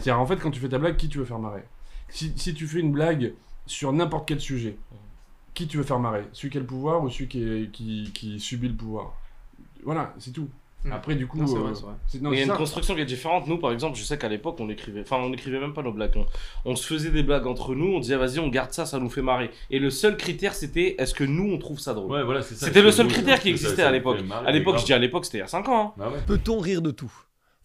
C'est-à-dire, 0.00 0.20
en 0.20 0.26
fait, 0.26 0.36
quand 0.36 0.50
tu 0.50 0.60
fais 0.60 0.68
ta 0.68 0.78
blague, 0.78 0.96
qui 0.96 1.08
tu 1.08 1.18
veux 1.18 1.24
faire 1.24 1.38
marrer? 1.38 1.62
Si, 2.08 2.32
si 2.36 2.54
tu 2.54 2.66
fais 2.66 2.80
une 2.80 2.92
blague 2.92 3.34
sur 3.66 3.92
n'importe 3.92 4.26
quel 4.28 4.40
sujet, 4.40 4.76
qui 5.54 5.66
tu 5.66 5.76
veux 5.76 5.82
faire 5.84 5.98
marrer? 5.98 6.24
Celui 6.32 6.50
qui 6.50 6.56
a 6.58 6.60
le 6.60 6.66
pouvoir 6.66 7.02
ou 7.02 7.10
celui 7.10 7.28
qui, 7.28 7.42
est- 7.42 7.70
qui, 7.70 8.10
qui 8.14 8.40
subit 8.40 8.68
le 8.68 8.74
pouvoir? 8.74 9.14
Voilà, 9.84 10.14
c'est 10.18 10.32
tout. 10.32 10.48
Hmm. 10.84 10.92
Après, 10.92 11.16
du 11.16 11.26
coup. 11.26 11.40
Euh, 11.40 11.72
il 12.14 12.22
y 12.22 12.38
a 12.38 12.42
une 12.42 12.46
ça. 12.50 12.56
construction 12.56 12.94
qui 12.94 13.00
est 13.00 13.04
différente. 13.04 13.48
Nous, 13.48 13.58
par 13.58 13.72
exemple, 13.72 13.98
je 13.98 14.04
sais 14.04 14.16
qu'à 14.16 14.28
l'époque, 14.28 14.56
on 14.60 14.68
écrivait. 14.70 15.00
Enfin, 15.00 15.16
on 15.16 15.32
écrivait 15.32 15.58
même 15.58 15.74
pas 15.74 15.82
nos 15.82 15.90
blagues. 15.92 16.12
On, 16.16 16.24
on 16.64 16.76
se 16.76 16.86
faisait 16.86 17.10
des 17.10 17.24
blagues 17.24 17.48
entre 17.48 17.74
nous. 17.74 17.94
On 17.94 17.98
disait, 17.98 18.16
vas-y, 18.16 18.38
on 18.38 18.46
garde 18.48 18.70
ça, 18.72 18.86
ça 18.86 19.00
nous 19.00 19.10
fait 19.10 19.20
marrer. 19.22 19.50
Et 19.70 19.80
le 19.80 19.90
seul 19.90 20.16
critère, 20.16 20.54
c'était 20.54 20.94
est-ce 20.98 21.14
que 21.14 21.24
nous, 21.24 21.52
on 21.52 21.58
trouve 21.58 21.80
ça 21.80 21.94
drôle? 21.94 22.12
Ouais, 22.12 22.22
voilà. 22.22 22.42
C'était 22.42 22.80
le 22.80 22.92
seul 22.92 23.08
critère 23.08 23.40
qui 23.40 23.48
existait 23.50 23.82
ça 23.82 23.88
à 23.88 23.92
l'époque. 23.92 24.18
À 24.46 24.52
l'époque, 24.52 24.78
je 24.78 24.84
dis 24.84 24.92
à 24.92 24.98
l'époque, 24.98 25.24
c'était 25.24 25.38
il 25.38 25.40
y 25.40 25.44
a 25.44 25.48
5 25.48 25.68
ans. 25.68 25.94
hein. 25.98 26.00
Ah 26.02 26.08
ouais. 26.10 26.18
Peut-on 26.28 26.60
rire 26.60 26.80
de 26.80 26.92
tout? 26.92 27.12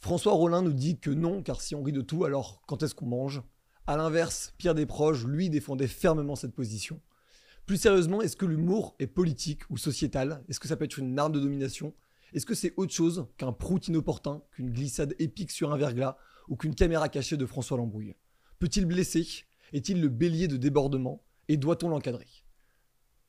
François 0.03 0.33
Rollin 0.33 0.61
nous 0.61 0.73
dit 0.73 0.99
que 0.99 1.09
non, 1.09 1.41
car 1.41 1.61
si 1.61 1.75
on 1.75 1.81
rit 1.81 1.93
de 1.93 2.01
tout, 2.01 2.25
alors 2.25 2.61
quand 2.67 2.83
est-ce 2.83 2.93
qu'on 2.93 3.05
mange? 3.05 3.41
A 3.87 3.95
l'inverse, 3.95 4.53
Pierre 4.57 4.75
Desproges, 4.75 5.25
lui, 5.25 5.49
défendait 5.49 5.87
fermement 5.87 6.35
cette 6.35 6.53
position. 6.53 6.99
Plus 7.65 7.77
sérieusement, 7.77 8.21
est-ce 8.21 8.35
que 8.35 8.45
l'humour 8.45 8.97
est 8.99 9.07
politique 9.07 9.61
ou 9.69 9.77
sociétal? 9.77 10.43
Est-ce 10.49 10.59
que 10.59 10.67
ça 10.67 10.75
peut 10.75 10.83
être 10.83 10.97
une 10.97 11.17
arme 11.17 11.31
de 11.31 11.39
domination? 11.39 11.93
Est-ce 12.33 12.45
que 12.45 12.53
c'est 12.53 12.73
autre 12.75 12.91
chose 12.91 13.27
qu'un 13.37 13.53
prout 13.53 13.87
inopportun, 13.87 14.41
qu'une 14.51 14.71
glissade 14.71 15.15
épique 15.19 15.51
sur 15.51 15.71
un 15.71 15.77
verglas 15.77 16.17
ou 16.49 16.57
qu'une 16.57 16.75
caméra 16.75 17.07
cachée 17.07 17.37
de 17.37 17.45
François 17.45 17.77
Lambrouille? 17.77 18.17
Peut-il 18.59 18.85
blesser? 18.85 19.25
Est-il 19.71 20.01
le 20.01 20.09
bélier 20.09 20.49
de 20.49 20.57
débordement? 20.57 21.23
Et 21.47 21.55
doit-on 21.55 21.87
l'encadrer? 21.87 22.27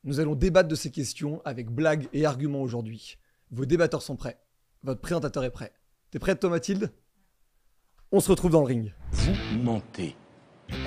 Nous 0.03 0.19
allons 0.19 0.35
débattre 0.35 0.67
de 0.67 0.75
ces 0.75 0.91
questions 0.91 1.41
avec 1.45 1.69
blagues 1.69 2.09
et 2.11 2.25
arguments 2.25 2.61
aujourd'hui. 2.61 3.15
Vos 3.49 3.65
débatteurs 3.65 4.01
sont 4.01 4.17
prêts. 4.17 4.41
Votre 4.83 4.99
présentateur 4.99 5.45
est 5.45 5.51
prêt. 5.51 5.71
T'es 6.15 6.19
prête, 6.19 6.39
toi, 6.39 6.49
Mathilde 6.49 6.93
On 8.09 8.21
se 8.21 8.29
retrouve 8.31 8.51
dans 8.51 8.61
le 8.61 8.67
ring. 8.67 8.93
Vous 9.11 9.33
mentez. 9.61 10.15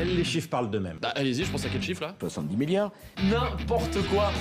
Elle, 0.01 0.17
les 0.17 0.25
chiffres 0.25 0.49
parlent 0.49 0.71
d'eux-mêmes. 0.71 0.97
Bah, 1.03 1.13
allez-y, 1.15 1.45
je 1.45 1.51
pense 1.51 1.67
à 1.67 1.69
quel 1.69 1.83
chiffre 1.83 2.01
là? 2.01 2.17
70 2.19 2.57
milliards, 2.57 2.91
N'importe 3.25 3.98
quoi 4.09 4.33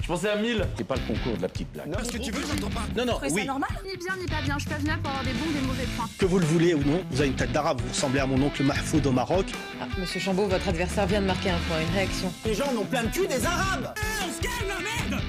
Je 0.00 0.06
pensais 0.06 0.28
à 0.28 0.36
1000 0.36 0.68
c'est 0.76 0.86
pas 0.86 0.94
le 0.94 1.00
concours 1.12 1.36
de 1.36 1.42
la 1.42 1.48
petite 1.48 1.72
blague. 1.72 1.90
Parce 1.90 2.12
que 2.12 2.18
tu 2.18 2.30
veux, 2.30 2.44
j'entends 2.46 2.70
pas 2.70 2.86
Non, 2.96 3.06
non, 3.06 3.18
ça 3.18 3.44
normal? 3.44 3.68
Ni 3.84 3.96
bien 3.96 4.16
ni 4.16 4.26
pas 4.26 4.40
bien, 4.40 4.56
je 4.56 4.66
peux 4.66 4.76
venir 4.76 5.00
pour 5.00 5.10
avoir 5.10 5.24
des 5.24 5.32
bons 5.32 5.50
des 5.52 5.66
mauvais 5.66 5.86
points. 5.96 6.06
Que 6.16 6.26
vous 6.26 6.38
le 6.38 6.46
voulez 6.46 6.74
ou 6.74 6.84
non, 6.84 7.04
vous 7.10 7.20
avez 7.20 7.30
une 7.30 7.36
tête 7.36 7.50
d'arabe, 7.50 7.80
vous 7.80 7.88
ressemblez 7.88 8.20
à 8.20 8.26
mon 8.26 8.40
oncle 8.40 8.62
Mahfoud 8.62 9.04
au 9.04 9.10
Maroc. 9.10 9.46
Ah, 9.80 9.88
Monsieur 9.98 10.20
Chambaud, 10.20 10.46
votre 10.46 10.68
adversaire 10.68 11.08
vient 11.08 11.22
de 11.22 11.26
marquer 11.26 11.50
un 11.50 11.58
point, 11.66 11.80
une 11.80 11.92
réaction. 11.92 12.32
Les 12.46 12.54
gens 12.54 12.72
n'ont 12.72 12.84
plein 12.84 13.02
le 13.02 13.08
cul 13.08 13.26
des 13.26 13.44
arabes 13.44 13.92
On 14.24 14.32
se 14.32 14.40
calme, 14.40 14.80
merde 15.10 15.20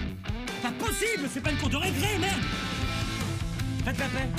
Pas 0.61 0.86
possible, 0.86 1.27
c'est 1.33 1.42
pas 1.42 1.49
une 1.49 1.58
cour 1.58 1.70
de 1.70 1.77
récré, 1.77 2.20
merde 2.20 2.44
Faites 3.83 3.97
la 3.97 4.05
paix 4.05 4.30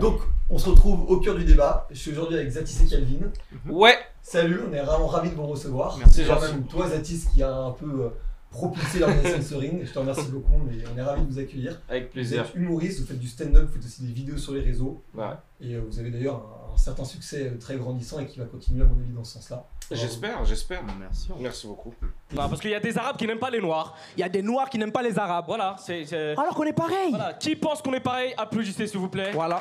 Donc, 0.00 0.20
on 0.50 0.58
se 0.58 0.68
retrouve 0.68 1.10
au 1.10 1.18
cœur 1.18 1.34
du 1.34 1.44
débat. 1.44 1.86
Je 1.90 1.96
suis 1.98 2.12
aujourd'hui 2.12 2.36
avec 2.36 2.50
Zatis 2.50 2.84
et 2.84 2.88
Calvin. 2.88 3.26
Ouais, 3.68 3.96
Salut, 4.22 4.60
on 4.68 4.72
est 4.72 4.82
vraiment 4.82 5.06
ravis 5.06 5.30
de 5.30 5.34
vous 5.36 5.46
recevoir. 5.46 5.96
Merci, 5.98 6.24
gentil. 6.24 6.52
même 6.52 6.64
toi, 6.66 6.88
Zatis, 6.88 7.26
qui 7.32 7.42
a 7.42 7.54
un 7.54 7.70
peu 7.70 7.86
euh, 7.86 8.08
propulsé 8.56 8.98
l'organisation 8.98 9.38
de 9.38 9.42
ce 9.44 9.54
ring. 9.54 9.84
Je 9.84 9.92
te 9.92 9.98
remercie 9.98 10.28
beaucoup, 10.30 10.58
mais 10.66 10.82
on 10.92 10.98
est 10.98 11.02
ravis 11.02 11.22
de 11.22 11.26
vous 11.32 11.38
accueillir. 11.38 11.80
avec 11.88 12.04
Vous 12.06 12.12
plaisir. 12.12 12.44
êtes 12.44 12.54
humoriste, 12.54 13.00
vous 13.00 13.06
faites 13.06 13.18
du 13.18 13.28
stand-up, 13.28 13.66
vous 13.68 13.74
faites 13.74 13.84
aussi 13.84 14.02
des 14.02 14.12
vidéos 14.12 14.38
sur 14.38 14.52
les 14.54 14.60
réseaux. 14.60 15.02
Ouais. 15.14 15.24
Et 15.60 15.74
euh, 15.74 15.80
vous 15.86 15.98
avez 15.98 16.10
d'ailleurs 16.10 16.42
un, 16.70 16.74
un 16.74 16.78
certain 16.78 17.04
succès 17.04 17.50
euh, 17.54 17.58
très 17.58 17.76
grandissant 17.76 18.18
et 18.20 18.26
qui 18.26 18.38
va 18.38 18.44
continuer 18.46 18.82
à 18.82 18.86
mon 18.86 18.94
avis 19.00 19.12
dans 19.12 19.24
ce 19.24 19.34
sens-là. 19.34 19.64
J'espère, 19.92 20.44
j'espère. 20.44 20.82
Merci. 20.98 21.28
Merci 21.38 21.66
beaucoup. 21.68 21.94
Non, 22.34 22.48
parce 22.48 22.60
qu'il 22.60 22.70
y 22.70 22.74
a 22.74 22.80
des 22.80 22.98
Arabes 22.98 23.16
qui 23.16 23.26
n'aiment 23.26 23.38
pas 23.38 23.50
les 23.50 23.60
Noirs. 23.60 23.94
Il 24.16 24.20
y 24.20 24.24
a 24.24 24.28
des 24.28 24.42
Noirs 24.42 24.68
qui 24.68 24.78
n'aiment 24.78 24.90
pas 24.92 25.02
les 25.02 25.16
Arabes. 25.18 25.44
Voilà, 25.46 25.76
c'est- 25.78 26.12
Alors 26.36 26.54
qu'on 26.56 26.64
est 26.64 26.72
pareil 26.72 27.10
Voilà. 27.10 27.34
Qui 27.34 27.54
pense 27.54 27.82
qu'on 27.82 27.92
est 27.92 28.00
pareil? 28.00 28.34
Applaudissez, 28.36 28.88
s'il 28.88 28.98
vous 28.98 29.08
plaît. 29.08 29.30
Voilà. 29.32 29.60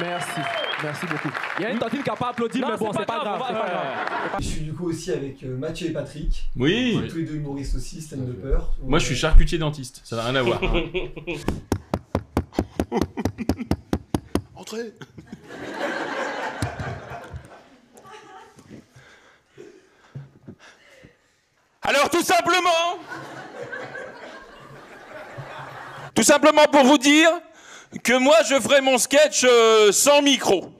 Merci. 0.00 0.40
Merci 0.82 1.06
beaucoup. 1.06 1.30
Il 1.58 1.62
y 1.62 1.64
a 1.66 1.70
une 1.70 1.78
tantine 1.78 2.02
qui 2.02 2.10
n'a 2.10 2.16
pas 2.16 2.28
applaudi, 2.28 2.60
Non, 2.60 2.68
mais 2.70 2.76
bon, 2.76 2.92
c'est 2.92 3.06
pas 3.06 3.18
grave. 3.18 3.38
grave, 3.38 3.44
c'est 3.48 3.54
pas 3.54 3.62
ouais. 3.64 3.70
grave. 3.70 4.36
Je 4.40 4.44
suis 4.44 4.60
du 4.60 4.72
coup 4.74 4.90
aussi 4.90 5.10
avec 5.10 5.42
euh, 5.42 5.56
Mathieu 5.56 5.88
et 5.88 5.92
Patrick. 5.92 6.48
Oui. 6.56 7.00
Tous 7.08 7.16
les 7.16 7.24
deux 7.24 7.36
humoristes 7.36 7.76
aussi, 7.76 8.02
stand-uppers. 8.02 8.68
Moi, 8.82 8.98
je 8.98 9.06
suis 9.06 9.16
charcutier 9.16 9.56
dentiste. 9.58 10.02
Ça 10.04 10.16
n'a 10.16 10.24
rien 10.24 10.34
à 10.36 10.42
voir. 10.42 10.60
Entrez 14.54 14.92
Alors 21.82 22.10
tout 22.10 22.22
simplement, 22.22 22.98
tout 26.14 26.22
simplement 26.24 26.64
pour 26.72 26.84
vous 26.84 26.98
dire 26.98 27.30
que 28.02 28.18
moi 28.18 28.36
je 28.48 28.58
ferai 28.60 28.80
mon 28.80 28.98
sketch 28.98 29.44
euh, 29.44 29.92
sans 29.92 30.22
micro. 30.22 30.70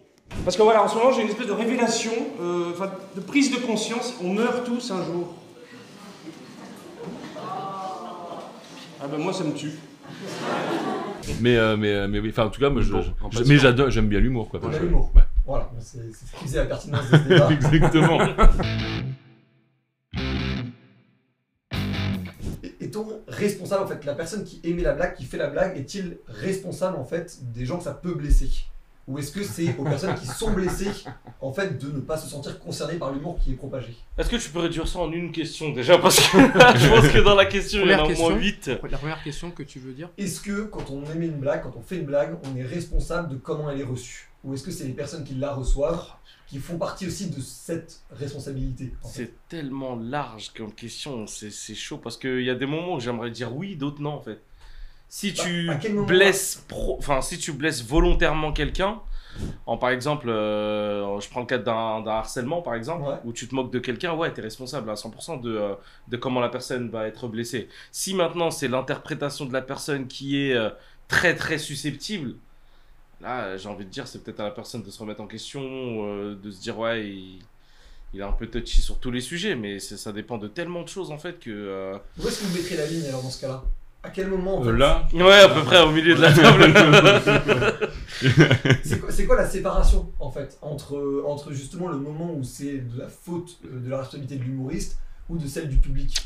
Parce 0.45 0.57
que 0.57 0.63
voilà, 0.63 0.83
en 0.83 0.89
ce 0.89 0.97
moment, 0.97 1.13
j'ai 1.13 1.23
une 1.23 1.29
espèce 1.29 1.47
de 1.47 1.53
révélation, 1.53 2.11
euh, 2.41 2.73
enfin, 2.75 2.91
de 3.15 3.21
prise 3.21 3.51
de 3.51 3.59
conscience. 3.65 4.15
On 4.23 4.33
meurt 4.35 4.65
tous 4.65 4.91
un 4.91 5.05
jour. 5.05 5.35
Ah 9.01 9.07
ben 9.11 9.19
moi, 9.19 9.33
ça 9.33 9.45
me 9.45 9.53
tue. 9.53 9.73
mais, 11.41 11.57
euh, 11.57 11.77
mais, 11.77 12.09
mais 12.09 12.19
oui, 12.19 12.31
enfin, 12.31 12.47
en 12.47 12.51
tout 12.51 12.61
cas, 12.61 12.71
moi, 12.71 12.83
je, 12.83 12.93
Bon, 12.93 13.05
mais 13.47 13.59
j'adore, 13.59 13.91
j'aime 13.91 14.09
bien 14.09 14.21
l'humour, 14.21 14.49
quoi. 14.49 14.61
Je- 14.73 14.79
l'humour. 14.79 15.11
ouais. 15.15 15.23
Voilà, 15.47 15.71
c'est 15.81 15.99
c'est 16.13 16.27
ce 16.27 16.33
qui 16.39 16.45
faisait 16.45 16.59
la 16.59 16.65
pertinence 16.67 17.09
de 17.11 17.17
ce 17.19 17.23
débat. 17.23 17.49
Exactement. 17.53 18.19
Responsable 23.37 23.85
en 23.85 23.87
fait 23.87 24.05
La 24.05 24.15
personne 24.15 24.45
qui 24.45 24.61
émet 24.65 24.83
la 24.83 24.93
blague, 24.93 25.15
qui 25.15 25.25
fait 25.25 25.37
la 25.37 25.49
blague, 25.49 25.77
est-il 25.77 26.19
responsable 26.29 26.97
en 26.97 27.05
fait 27.05 27.39
des 27.53 27.67
gens 27.67 27.79
que 27.79 27.85
ça 27.85 27.95
peut 27.95 28.15
blesser? 28.15 28.51
Ou 29.09 29.21
est-ce 29.21 29.31
que 29.31 29.45
c'est 29.45 29.77
aux 29.79 29.85
personnes 29.85 30.17
qui 30.17 30.27
sont 30.27 30.51
blessées 30.51 30.91
en 31.41 31.53
fait 31.53 31.79
de 31.79 31.93
ne 31.93 32.01
pas 32.01 32.17
se 32.17 32.29
sentir 32.29 32.59
concernées 32.59 32.97
par 32.97 33.13
l'humour 33.13 33.39
qui 33.39 33.53
est 33.53 33.55
propagé? 33.55 33.95
Est-ce 34.19 34.29
que 34.29 34.37
tu 34.37 34.51
peux 34.51 34.59
réduire 34.59 34.89
ça 34.89 34.99
en 34.99 35.13
une 35.13 35.31
question 35.31 35.71
déjà? 35.71 35.97
Parce 35.99 36.17
que 36.19 36.39
je 36.39 36.89
pense 36.89 37.09
que 37.13 37.19
dans 37.23 37.37
la 37.37 37.47
question, 37.47 37.83
il 37.85 37.91
y 37.91 37.95
en 37.95 37.99
a 37.99 38.03
au 38.03 38.07
moins 38.07 38.37
question. 38.37 38.37
8. 38.37 38.71
La 38.91 38.99
première 38.99 39.23
question 39.23 39.51
que 39.53 39.63
tu 39.63 39.79
veux 39.79 39.93
dire? 39.93 40.09
Est-ce 40.19 40.41
que 40.41 40.63
quand 40.63 40.91
on 40.91 41.05
émet 41.15 41.27
une 41.27 41.39
blague, 41.39 41.63
quand 41.63 41.75
on 41.77 41.83
fait 41.83 41.99
une 41.99 42.07
blague, 42.07 42.37
on 42.43 42.57
est 42.57 42.65
responsable 42.65 43.29
de 43.29 43.37
comment 43.37 43.71
elle 43.71 43.81
est 43.81 43.85
reçue? 43.85 44.29
Ou 44.47 44.55
est-ce 44.55 44.63
que 44.63 44.71
c'est 44.71 44.85
les 44.87 44.93
personnes 44.95 45.25
qui 45.25 45.35
la 45.35 45.53
reçoivent 45.53 46.07
qui 46.47 46.59
font 46.59 46.79
partie 46.79 47.07
aussi 47.09 47.29
de 47.29 47.41
cette 47.41 48.01
responsabilité 48.13 48.95
en 49.03 49.09
fait 49.09 49.25
C'est 49.25 49.49
tellement 49.49 49.97
large 49.97 50.53
comme 50.57 50.73
question, 50.73 51.27
c'est 51.27 51.51
chaud 51.75 51.99
parce 51.99 52.17
qu'il 52.17 52.43
y 52.43 52.51
a 52.51 52.55
des 52.55 52.67
moments 52.67 52.95
où 52.95 53.01
j'aimerais 53.01 53.31
dire 53.33 53.55
oui, 53.55 53.75
d'autres 53.77 54.01
non 54.01 54.13
en 54.15 54.21
fait. 54.21 54.41
Si 55.09 55.33
Bah, 55.33 55.43
tu 55.81 55.91
blesses 56.07 56.65
pro... 56.69 56.97
enfin 56.99 57.21
si 57.21 57.39
tu 57.39 57.53
blesses 57.53 57.83
volontairement 57.85 58.53
quelqu'un, 58.53 59.01
en 59.67 59.77
par 59.77 59.91
exemple, 59.91 60.29
euh, 60.29 61.19
je 61.21 61.29
prends 61.29 61.41
le 61.41 61.47
cas 61.47 61.59
d'un 61.59 62.01
d'un 62.03 62.13
harcèlement 62.13 62.63
par 62.63 62.75
exemple, 62.77 63.09
Ouais. 63.09 63.17
où 63.25 63.33
tu 63.33 63.49
te 63.49 63.55
moques 63.55 63.73
de 63.73 63.79
quelqu'un, 63.81 64.15
ouais, 64.15 64.33
t'es 64.33 64.41
responsable 64.43 64.89
à 64.91 64.95
100% 64.95 65.41
de, 65.41 65.51
euh, 65.57 65.75
de 66.09 66.17
comment 66.17 66.41
la 66.41 66.49
personne 66.49 66.89
va 66.91 67.07
être 67.09 67.27
blessée. 67.29 67.69
Si 67.93 68.15
maintenant 68.15 68.51
c'est 68.53 68.69
l'interprétation 68.69 69.45
de 69.47 69.53
la 69.53 69.63
personne 69.63 70.07
qui 70.07 70.41
est 70.41 70.55
euh, 70.55 70.71
très 71.09 71.35
très 71.35 71.59
susceptible, 71.59 72.37
là 73.21 73.57
j'ai 73.57 73.69
envie 73.69 73.85
de 73.85 73.91
dire 73.91 74.07
c'est 74.07 74.23
peut-être 74.23 74.41
à 74.41 74.45
la 74.45 74.51
personne 74.51 74.83
de 74.83 74.91
se 74.91 74.99
remettre 74.99 75.21
en 75.21 75.27
question, 75.27 75.61
euh, 75.63 76.35
de 76.43 76.51
se 76.51 76.61
dire 76.61 76.79
ouais, 76.79 77.07
il, 77.09 77.39
il 78.15 78.21
est 78.21 78.25
un 78.25 78.33
peu 78.33 78.47
touchy 78.47 78.81
sur 78.81 78.99
tous 78.99 79.11
les 79.11 79.21
sujets, 79.21 79.55
mais 79.57 79.79
ça 79.79 80.13
dépend 80.13 80.39
de 80.39 80.49
tellement 80.49 80.83
de 80.83 80.89
choses 80.89 81.11
en 81.11 81.19
fait 81.19 81.39
que. 81.39 81.51
euh, 81.51 81.99
Où 82.23 82.27
est-ce 82.29 82.41
que 82.41 82.47
vous 82.47 82.57
mettrez 82.57 82.77
la 82.77 82.87
ligne 82.87 83.07
alors 83.09 83.23
dans 83.23 83.31
ce 83.31 83.41
cas-là? 83.41 83.63
À 84.03 84.11
quel 84.11 84.29
moment 84.29 84.59
en 84.59 84.65
Euh, 84.65 84.71
fait, 84.73 84.79
là, 84.79 85.09
Ouais, 85.15 85.41
à 85.41 85.49
peu 85.49 85.63
près 85.65 85.83
au 85.83 85.91
milieu 85.91 86.15
de 86.15 86.21
la 86.23 86.33
table. 86.33 86.73
C'est 89.13 89.27
quoi, 89.27 89.37
la 89.37 89.49
séparation 89.49 90.13
en 90.21 90.31
fait 90.31 90.57
entre, 90.63 91.23
entre 91.27 91.53
justement 91.53 91.89
le 91.89 91.99
moment 91.99 92.33
où 92.35 92.43
c'est 92.45 92.79
de 92.79 92.99
la 92.99 93.09
faute 93.09 93.59
de 93.65 93.89
la 93.91 93.99
responsabilité 93.99 94.37
de 94.37 94.45
l'humoriste 94.45 94.99
ou 95.29 95.37
de 95.39 95.47
celle 95.47 95.69
du 95.69 95.77
public? 95.79 96.17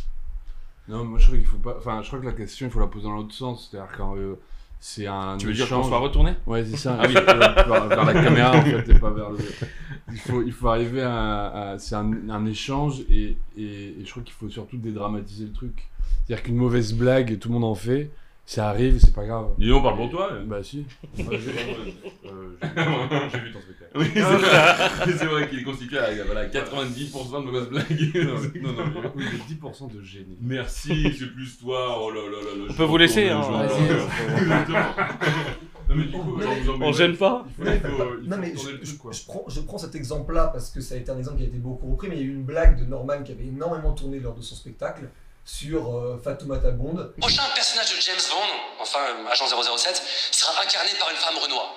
Non, 0.88 1.04
moi 1.04 1.18
je 1.18 1.26
crois 1.26 1.38
qu'il 1.38 1.46
faut 1.46 1.56
pas. 1.58 1.76
Enfin, 1.78 2.02
je 2.02 2.08
crois 2.08 2.20
que 2.20 2.26
la 2.26 2.32
question, 2.32 2.66
il 2.66 2.70
faut 2.72 2.80
la 2.80 2.86
poser 2.86 3.04
dans 3.04 3.14
l'autre 3.14 3.34
sens. 3.34 3.68
C'est-à-dire 3.70 3.92
quand 3.96 4.16
euh, 4.16 4.38
c'est 4.80 5.06
un. 5.06 5.36
tu 5.36 5.46
veux 5.46 5.52
dire 5.52 5.68
qu'on 5.68 5.82
soit 5.84 5.98
retourné 5.98 6.32
Ouais, 6.46 6.64
c'est 6.64 6.76
ça. 6.78 6.96
Ah 7.00 7.04
oui. 7.06 7.12
vers, 7.14 7.86
vers 7.88 8.04
la 8.04 8.12
caméra 8.24 8.56
en 8.56 8.62
fait, 8.62 8.88
et 8.88 8.98
pas 8.98 9.10
vers 9.10 9.30
le. 9.30 9.38
Il 10.12 10.18
faut, 10.18 10.42
il 10.42 10.52
faut 10.52 10.68
arriver 10.68 11.02
à. 11.02 11.72
à- 11.72 11.78
c'est 11.78 11.94
un, 11.94 12.28
un 12.30 12.46
échange 12.46 13.00
et, 13.10 13.36
et, 13.56 13.62
et 14.00 14.04
je 14.04 14.10
crois 14.10 14.22
qu'il 14.22 14.32
faut 14.34 14.48
surtout 14.48 14.78
dédramatiser 14.78 15.44
le 15.44 15.52
truc. 15.52 15.88
C'est-à-dire 16.26 16.42
qu'une 16.44 16.56
mauvaise 16.56 16.94
blague, 16.94 17.38
tout 17.38 17.48
le 17.48 17.54
monde 17.54 17.64
en 17.64 17.74
fait, 17.74 18.10
ça 18.52 18.68
arrive, 18.68 18.98
c'est 18.98 19.14
pas 19.14 19.24
grave. 19.24 19.50
Dis 19.58 19.68
donc, 19.68 19.84
parle 19.84 19.96
pour 19.96 20.10
toi. 20.10 20.30
Bah 20.44 20.62
si. 20.62 20.84
Ouais, 21.18 21.24
j'ai 21.30 21.50
euh, 22.28 22.56
j'ai- 22.60 23.30
j'ai 23.30 23.38
vu 23.38 23.52
ton 23.52 23.60
spectacle. 23.60 23.92
Oui, 23.94 24.06
c'est 24.12 24.20
vrai. 24.22 24.88
C'est 25.18 25.24
vrai 25.26 25.48
qu'il 25.48 25.60
est 25.60 25.62
constitué 25.62 25.98
à 25.98 26.24
voilà, 26.24 26.46
90% 26.48 27.40
de 27.40 27.44
mauvaises 27.50 27.68
blagues. 27.68 28.10
non, 28.62 28.72
non, 28.72 28.84
mais- 28.94 29.10
Oui, 29.14 29.24
mais 29.32 29.54
10% 29.68 29.92
de 29.94 30.02
génie. 30.02 30.36
Merci, 30.40 31.14
c'est 31.16 31.32
plus 31.32 31.58
toi. 31.58 31.96
Oh 32.00 32.10
là 32.10 32.22
là 32.22 32.30
là 32.30 32.56
là. 32.58 32.64
On 32.68 32.72
je 32.72 32.76
peut 32.76 32.82
vous 32.84 32.92
retourne 32.94 32.98
laisser, 32.98 33.24
le 33.26 33.30
hein. 33.32 33.42
jour. 33.42 33.52
Vas-y. 33.52 34.38
Exactement. 34.42 34.78
Non, 35.88 35.96
mais 35.96 36.04
du 36.04 36.10
coup, 36.10 36.40
genre, 36.40 36.54
vous 36.64 36.70
en 36.70 36.82
On 36.82 36.92
gêne 36.92 37.16
pas 37.16 37.44
Il 37.58 37.64
faut, 37.64 37.70
il 37.70 37.80
faut, 37.80 37.86
il 37.88 37.90
faut 37.90 38.04
Non 38.28 38.36
mais 38.36 38.48
retourner 38.48 38.56
je, 38.56 38.68
le 38.70 38.78
je- 38.78 38.84
truc, 38.86 38.98
quoi. 38.98 39.12
je 39.12 39.24
prends, 39.26 39.44
je 39.48 39.60
prends 39.60 39.78
cet 39.78 39.94
exemple-là 39.94 40.48
parce 40.48 40.70
que 40.70 40.80
ça 40.80 40.94
a 40.94 40.98
été 40.98 41.10
un 41.10 41.18
exemple 41.18 41.38
qui 41.38 41.44
a 41.44 41.46
été 41.46 41.58
beaucoup 41.58 41.90
repris, 41.90 42.08
mais 42.08 42.16
il 42.16 42.20
y 42.22 42.24
a 42.24 42.26
eu 42.26 42.34
une 42.34 42.42
blague 42.44 42.78
de 42.80 42.84
Norman 42.84 43.22
qui 43.24 43.30
avait 43.32 43.46
énormément 43.46 43.92
tourné 43.92 44.18
lors 44.20 44.34
de 44.34 44.42
son 44.42 44.54
spectacle, 44.54 45.08
sur 45.44 45.96
euh, 45.96 46.20
Fatoumata 46.22 46.70
Bond. 46.70 47.12
Prochain 47.18 47.42
personnage 47.54 47.94
de 47.94 48.00
James 48.00 48.20
Bond, 48.30 48.80
enfin 48.80 49.00
agent 49.30 49.46
007, 49.48 50.02
sera 50.30 50.62
incarné 50.62 50.90
par 50.98 51.10
une 51.10 51.16
femme 51.16 51.36
renois. 51.38 51.74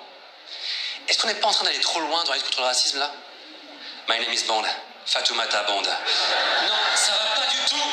Est-ce 1.08 1.20
qu'on 1.20 1.28
n'est 1.28 1.34
pas 1.34 1.48
en 1.48 1.52
train 1.52 1.64
d'aller 1.64 1.80
trop 1.80 2.00
loin 2.00 2.24
dans 2.24 2.30
la 2.30 2.36
lutte 2.36 2.46
contre 2.46 2.60
le 2.60 2.66
racisme 2.66 2.98
là? 2.98 3.10
My 4.08 4.18
name 4.24 4.32
is 4.32 4.44
Bond, 4.46 4.62
Fatoumata 5.06 5.64
Bond. 5.64 5.82
Non, 5.82 6.74
ça 6.94 7.12
va 7.12 7.40
pas 7.42 7.50
du 7.50 7.58
tout. 7.68 7.88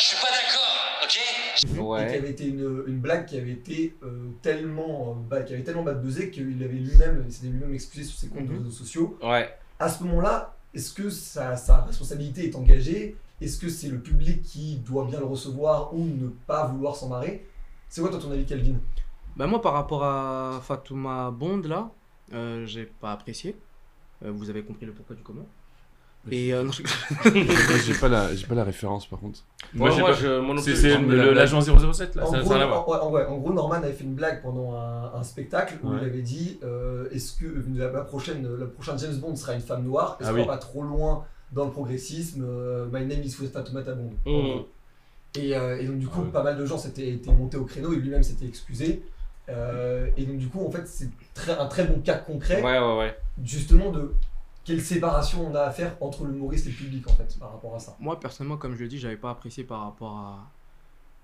Je 0.00 0.04
suis 0.06 0.16
pas 0.16 0.28
d'accord, 0.30 1.02
ok? 1.02 1.18
Et 1.56 2.10
qui 2.10 2.16
avait 2.16 2.30
été 2.30 2.44
une, 2.44 2.84
une 2.86 3.00
blague 3.00 3.26
qui 3.26 3.36
avait 3.36 3.50
été 3.50 3.96
euh, 4.04 4.30
tellement, 4.42 5.10
euh, 5.10 5.14
bah, 5.28 5.42
qui 5.42 5.54
avait 5.54 5.64
tellement 5.64 5.82
bad 5.82 6.00
buzzé 6.00 6.30
qu'il 6.30 6.62
avait 6.62 6.72
lui-même, 6.74 7.24
il 7.26 7.32
s'était 7.32 7.48
lui-même 7.48 7.74
excusé 7.74 8.08
sur 8.08 8.18
ses 8.18 8.28
comptes 8.28 8.46
de 8.46 8.56
réseaux 8.56 8.70
sociaux. 8.70 9.18
Ouais. 9.22 9.52
À 9.80 9.88
ce 9.88 10.02
moment-là, 10.04 10.54
est-ce 10.72 10.92
que 10.92 11.10
sa, 11.10 11.56
sa 11.56 11.82
responsabilité 11.82 12.44
est 12.48 12.54
engagée? 12.54 13.16
Est-ce 13.40 13.58
que 13.58 13.68
c'est 13.68 13.88
le 13.88 13.98
public 14.00 14.42
qui 14.42 14.76
doit 14.76 15.04
bien 15.04 15.18
le 15.20 15.26
recevoir 15.26 15.94
ou 15.94 16.04
ne 16.04 16.28
pas 16.46 16.66
vouloir 16.66 16.96
s'en 16.96 17.08
marrer? 17.08 17.46
C'est 17.88 18.00
quoi 18.00 18.10
toi 18.10 18.18
ton 18.18 18.32
avis, 18.32 18.44
Calvin? 18.44 18.74
Bah 19.36 19.46
moi 19.46 19.60
par 19.62 19.72
rapport 19.74 20.02
à 20.04 20.60
Fatouma 20.62 21.30
Bond 21.30 21.62
là, 21.64 21.90
euh, 22.34 22.66
j'ai 22.66 22.84
pas 22.86 23.12
apprécié. 23.12 23.56
Euh, 24.24 24.32
vous 24.34 24.50
avez 24.50 24.64
compris 24.64 24.84
le 24.86 24.92
pourquoi 24.92 25.14
du 25.14 25.22
comment. 25.22 25.46
Et 26.30 26.52
euh, 26.52 26.64
non, 26.64 26.72
je- 26.72 26.82
j'ai 27.86 27.94
pas 27.94 28.08
la 28.08 28.34
j'ai 28.34 28.46
pas 28.46 28.56
la 28.56 28.64
référence 28.64 29.06
par 29.06 29.20
contre. 29.20 29.38
Moi, 29.72 29.96
moi, 29.98 30.12
je- 30.12 30.40
moi 30.40 30.54
non 30.56 30.60
C'est 30.60 30.98
la 30.98 31.32
l'agent 31.32 31.60
007 31.60 32.16
là, 32.16 32.26
en, 32.26 32.30
ça 32.32 32.40
gros, 32.40 32.48
ça 32.48 32.54
a 32.54 32.58
rien 32.58 32.64
à 32.64 32.68
voir. 32.68 32.88
en- 32.88 32.90
ouais, 32.90 32.98
en- 33.00 33.10
ouais, 33.12 33.26
en 33.26 33.38
gros, 33.38 33.52
Norman 33.52 33.76
avait 33.76 33.92
fait 33.92 34.02
une 34.04 34.14
blague 34.14 34.42
pendant 34.42 34.74
un, 34.74 35.12
un 35.14 35.22
spectacle 35.22 35.78
où 35.84 35.90
Ouais. 35.90 35.98
il 36.02 36.04
avait 36.04 36.20
dit 36.22 36.58
euh, 36.64 37.08
Est-ce 37.12 37.38
que 37.38 37.46
la, 37.76 37.90
la 37.92 38.00
prochaine, 38.02 38.42
le 38.46 38.68
prochain 38.68 38.96
James 38.98 39.14
Bond 39.18 39.36
sera 39.36 39.54
une 39.54 39.60
femme 39.60 39.84
noire? 39.84 40.16
Est-ce 40.20 40.28
Ah 40.28 40.32
qu'on 40.32 40.40
oui. 40.40 40.46
va 40.46 40.58
trop 40.58 40.82
loin 40.82 41.24
dans 41.52 41.64
le 41.66 41.70
progressisme 41.70 42.44
euh, 42.46 42.86
My 42.92 43.04
name 43.06 43.22
is 43.22 43.30
Fatoumata 43.30 43.94
Bond. 43.94 44.12
en 44.26 44.30
Mhm. 44.30 44.42
gros. 44.52 44.68
Et, 45.38 45.54
euh, 45.56 45.78
et 45.80 45.86
donc, 45.86 45.98
du 45.98 46.06
coup, 46.08 46.20
Ah 46.20 46.24
ouais. 46.26 46.30
pas 46.32 46.42
mal 46.42 46.56
de 46.56 46.64
gens 46.66 46.78
s'étaient 46.78 47.08
étaient 47.10 47.32
montés 47.32 47.56
au 47.58 47.64
créneau 47.64 47.92
et 47.92 47.96
lui-même 47.96 48.22
s'était 48.22 48.46
excusé. 48.46 49.02
Euh, 49.48 50.10
et 50.16 50.24
donc, 50.24 50.38
du 50.38 50.48
coup, 50.48 50.64
en 50.66 50.70
fait, 50.70 50.86
c'est 50.86 51.08
très, 51.34 51.52
un 51.58 51.66
très 51.66 51.84
bon 51.86 52.00
cas 52.00 52.16
concret, 52.18 52.62
Ouais, 52.62 52.78
ouais, 52.78 52.98
ouais. 52.98 53.18
justement, 53.42 53.90
de 53.92 54.14
quelle 54.64 54.80
séparation 54.82 55.46
on 55.50 55.54
a 55.54 55.62
à 55.62 55.70
faire 55.70 55.96
entre 56.00 56.24
l'humoriste 56.26 56.66
et 56.66 56.70
le 56.70 56.76
public, 56.76 57.08
en 57.08 57.14
fait, 57.14 57.38
par 57.38 57.52
rapport 57.52 57.74
à 57.74 57.78
ça. 57.78 57.96
Moi, 58.00 58.18
personnellement, 58.20 58.56
comme 58.58 58.74
je 58.74 58.80
le 58.82 58.88
dis, 58.88 58.98
j'avais 58.98 59.16
pas 59.16 59.30
apprécié 59.30 59.64
par 59.64 59.80
rapport 59.82 60.16
à, 60.16 60.50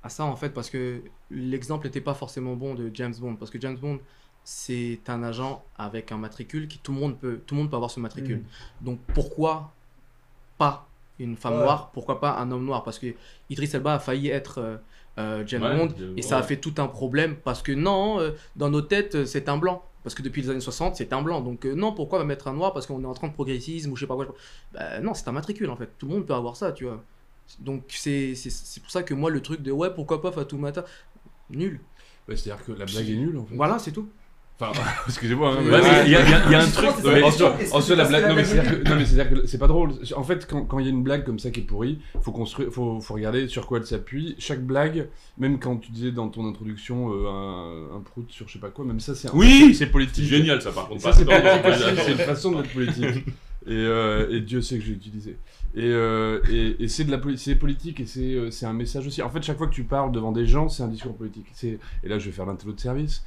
à 0.03 0.09
ça, 0.09 0.25
en 0.25 0.37
fait, 0.37 0.50
parce 0.50 0.70
que 0.70 1.03
l'exemple 1.31 1.87
n'était 1.87 2.00
pas 2.00 2.15
forcément 2.15 2.55
bon 2.56 2.75
de 2.75 2.91
James 2.94 3.15
Bond. 3.19 3.37
Parce 3.37 3.50
que 3.50 3.61
James 3.61 3.77
Bond, 3.77 3.99
c'est 4.43 5.00
un 5.09 5.23
agent 5.23 5.62
avec 5.77 6.12
un 6.12 6.19
matricule 6.19 6.69
qui 6.69 6.79
tout 6.79 6.93
le 6.93 7.00
monde 7.00 7.19
peut, 7.19 7.41
tout 7.47 7.55
le 7.55 7.61
monde 7.62 7.70
peut 7.70 7.77
avoir 7.77 7.91
ce 7.91 8.00
matricule. 8.00 8.43
Donc, 8.81 8.99
pourquoi 9.15 9.73
pas 10.59 10.87
une 11.19 11.37
femme 11.37 11.55
Ouais. 11.55 11.61
noire 11.62 11.91
Pourquoi 11.93 12.21
pas 12.21 12.37
un 12.39 12.51
homme 12.51 12.65
noir? 12.65 12.83
Parce 12.85 12.99
que 12.99 13.15
Idris 13.51 13.71
Elba 13.75 13.95
a 13.95 13.99
failli 13.99 14.29
être 14.29 14.59
euh, 14.59 14.77
euh, 15.19 15.45
James 15.47 15.62
Ouais, 15.62 15.77
Bond 15.77 15.95
et 16.17 16.23
ça 16.23 16.39
a 16.39 16.43
fait 16.43 16.56
tout 16.56 16.75
un 16.79 16.89
problème 16.89 17.37
parce 17.37 17.62
que 17.62 17.73
non, 17.73 18.21
euh, 18.21 18.33
dans 18.56 18.71
nos 18.71 18.83
têtes, 18.83 19.15
euh, 19.15 19.25
c'est 19.27 19.49
un 19.49 19.56
blanc. 19.59 19.85
Parce 20.03 20.15
que 20.15 20.21
depuis 20.23 20.43
les 20.43 20.51
années 20.51 20.61
60, 20.61 20.97
c'est 20.97 21.12
un 21.15 21.23
blanc. 21.23 21.41
Donc 21.41 21.65
euh, 21.65 21.75
non, 21.75 21.93
pourquoi 21.93 22.19
va 22.19 22.25
mettre 22.27 22.49
un 22.49 22.53
noir? 22.53 22.73
Parce 22.75 22.87
qu'on 22.87 23.03
est 23.03 23.06
en 23.06 23.15
train 23.15 23.29
de 23.29 23.33
progressisme 23.33 23.91
ou 23.93 23.97
je 23.97 24.01
sais 24.03 24.06
pas 24.06 24.17
quoi. 24.17 24.27
Bah, 24.73 25.01
non, 25.01 25.15
c'est 25.15 25.27
un 25.29 25.33
matricule 25.33 25.71
en 25.71 25.77
fait. 25.77 25.91
Tout 25.99 26.06
le 26.09 26.15
monde 26.15 26.27
peut 26.27 26.35
avoir 26.35 26.56
ça, 26.56 26.73
tu 26.73 26.85
vois. 26.85 27.03
Donc 27.61 27.85
c'est 27.89 28.35
c'est- 28.35 28.51
c'est 28.51 28.81
pour 28.81 28.91
ça 28.91 29.03
que 29.03 29.15
moi, 29.15 29.31
le 29.31 29.41
truc 29.41 29.62
de 29.62 29.71
ouais, 29.73 29.95
pourquoi 29.95 30.21
pas 30.21 30.33
Fatoumata? 30.33 30.85
Nul. 31.51 31.81
Ouais, 32.29 32.37
C'est-à-dire 32.37 32.65
que 32.65 32.73
la 32.73 32.85
blague 32.87 33.09
est 33.11 33.17
nulle 33.17 33.39
en 33.39 33.45
fait. 33.45 33.55
Voilà, 33.55 33.79
c'est 33.79 33.93
tout. 33.93 34.09
Enfin, 34.61 34.81
excusez-moi, 35.09 35.53
hein, 35.59 35.65
Ouais, 35.69 35.81
il 36.06 36.12
y, 36.12 36.15
a- 36.17 36.23
il 36.23 36.31
y 36.31 36.33
a- 36.35 36.43
il 36.47 36.53
y 36.53 36.55
a 36.55 36.62
un 36.62 36.67
truc. 36.71 36.89
En 37.73 37.81
soi, 37.81 37.97
la 37.97 38.05
blague, 38.05 38.29
non 38.29 38.35
mais 38.37 38.45
c'est-à-dire 38.45 39.29
que, 39.43 39.47
c'est 39.47 39.59
pas 39.59 39.67
drôle. 39.67 39.91
En 40.17 40.23
fait, 40.23 40.47
quand 40.49 40.65
quand 40.65 40.79
il 40.79 40.85
y 40.85 40.89
a 40.89 40.93
une 40.93 41.03
blague 41.03 41.25
comme 41.25 41.41
ça 41.41 41.51
qui 41.51 41.61
est 41.61 41.65
pourrie, 41.65 41.99
faut 42.23 42.31
construire, 42.31 42.71
faut, 42.71 43.01
faut 43.01 43.15
regarder 43.15 43.49
sur 43.49 43.67
quoi 43.67 43.79
elle 43.79 43.87
s'appuie. 43.87 44.37
Chaque 44.39 44.65
blague, 44.65 45.09
même 45.39 45.59
quand 45.59 45.77
tu 45.79 45.91
disais 45.91 46.12
dans 46.12 46.29
ton 46.29 46.49
introduction 46.49 47.11
euh, 47.12 47.29
un, 47.29 47.97
un 47.97 48.01
prout 48.01 48.31
sur 48.31 48.47
je 48.47 48.53
sais 48.53 48.59
pas 48.61 48.71
quoi, 48.71 48.85
même 48.85 49.01
ça 49.01 49.17
c'est 49.17 49.27
un- 49.29 49.33
Oui 49.35 49.75
c'est 49.75 49.87
politique. 49.87 50.25
Génial 50.27 50.62
ça 50.62 50.71
par 50.71 50.87
contre. 50.89 51.03
C'est 51.12 52.12
une 52.12 52.19
façon 52.19 52.53
d'être 52.53 52.73
politique. 52.73 53.25
Et, 53.66 53.72
euh, 53.72 54.31
et 54.31 54.40
Dieu 54.40 54.61
sait 54.61 54.78
que 54.78 54.84
j'ai 54.84 54.93
utilisé. 54.93 55.37
Et, 55.75 55.82
euh, 55.84 56.40
et, 56.50 56.84
et 56.84 56.88
c'est 56.88 57.05
de 57.05 57.11
la 57.11 57.20
c'est 57.37 57.56
politique 57.56 57.99
et 57.99 58.06
c'est 58.06 58.34
euh, 58.34 58.50
c'est 58.50 58.66
un 58.66 58.72
message 58.72 59.06
aussi. 59.06 59.22
En 59.22 59.31
fait, 59.31 59.43
chaque 59.43 59.58
fois 59.58 59.66
que 59.66 59.75
tu 59.75 59.84
parles 59.84 60.12
devant 60.12 60.32
des 60.32 60.46
gens, 60.46 60.69
c'est 60.69 60.82
un 60.82 60.88
discours 60.88 61.16
politique. 61.16 61.46
C'est 61.52 61.78
et 62.02 62.08
là 62.08 62.19
je 62.19 62.26
vais 62.26 62.32
faire 62.32 62.46
l'intello 62.46 62.72
de 62.72 62.81
service. 62.81 63.25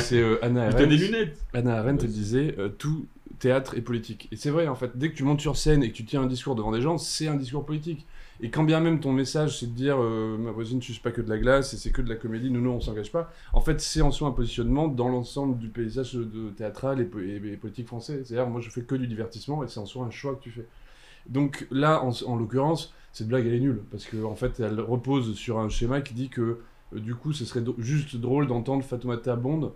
C'est 0.00 0.22
Anna 0.42 0.62
Arendt. 0.68 0.86
des 0.86 0.96
lunettes. 0.96 1.38
Anna 1.52 1.76
Arendt 1.78 2.04
elle 2.04 2.12
disait 2.12 2.56
tout 2.78 3.06
théâtre 3.38 3.76
est 3.76 3.82
politique. 3.82 4.28
Et 4.32 4.36
c'est 4.36 4.50
vrai 4.50 4.66
en 4.66 4.74
fait, 4.74 4.96
dès 4.96 5.10
que 5.10 5.16
tu 5.16 5.22
montes 5.22 5.40
sur 5.40 5.56
scène 5.56 5.82
et 5.82 5.90
que 5.90 5.96
tu 5.96 6.04
tiens 6.04 6.22
un 6.22 6.26
discours 6.26 6.54
devant 6.54 6.72
des 6.72 6.80
gens, 6.80 6.98
c'est 6.98 7.28
un 7.28 7.36
discours 7.36 7.64
politique. 7.64 8.06
Et 8.40 8.50
quand 8.50 8.64
bien 8.64 8.80
même 8.80 8.98
ton 9.00 9.12
message 9.12 9.58
c'est 9.60 9.66
de 9.66 9.76
dire 9.76 9.96
euh, 10.00 10.36
ma 10.36 10.50
voisine 10.50 10.78
ne 10.78 10.98
pas 11.02 11.12
que 11.12 11.20
de 11.20 11.28
la 11.30 11.38
glace 11.38 11.72
et 11.72 11.76
c'est 11.76 11.90
que 11.90 12.02
de 12.02 12.08
la 12.08 12.16
comédie, 12.16 12.50
nous, 12.50 12.60
nous 12.60 12.70
on 12.70 12.80
s'engage 12.80 13.12
pas, 13.12 13.32
en 13.52 13.60
fait 13.60 13.80
c'est 13.80 14.02
en 14.02 14.10
soi 14.10 14.28
un 14.28 14.32
positionnement 14.32 14.88
dans 14.88 15.08
l'ensemble 15.08 15.56
du 15.58 15.68
paysage 15.68 16.14
de 16.14 16.50
théâtral 16.50 17.00
et, 17.00 17.04
po- 17.04 17.20
et- 17.20 17.40
et 17.52 17.56
politique 17.56 17.86
français. 17.86 18.22
C'est-à-dire 18.24 18.48
moi 18.48 18.60
je 18.60 18.70
fais 18.70 18.82
que 18.82 18.96
du 18.96 19.06
divertissement 19.06 19.62
et 19.62 19.68
c'est 19.68 19.78
en 19.80 19.86
soi 19.86 20.04
un 20.04 20.10
choix 20.10 20.34
que 20.34 20.42
tu 20.42 20.50
fais. 20.50 20.66
Donc 21.28 21.66
là 21.70 22.02
en, 22.02 22.10
en 22.26 22.36
l'occurrence, 22.36 22.92
cette 23.12 23.28
blague 23.28 23.46
elle 23.46 23.54
est 23.54 23.60
nulle 23.60 23.82
parce 23.90 24.04
qu'en 24.06 24.24
en 24.30 24.34
fait 24.34 24.58
elle 24.60 24.80
repose 24.80 25.34
sur 25.36 25.58
un 25.60 25.68
schéma 25.68 26.00
qui 26.00 26.14
dit 26.14 26.28
que 26.28 26.40
euh, 26.94 26.98
du 27.00 27.14
coup 27.14 27.32
ce 27.32 27.44
serait 27.44 27.62
juste 27.78 28.16
drôle 28.16 28.46
d'entendre 28.48 28.82
Fatoumata 28.84 29.36
Bond. 29.36 29.72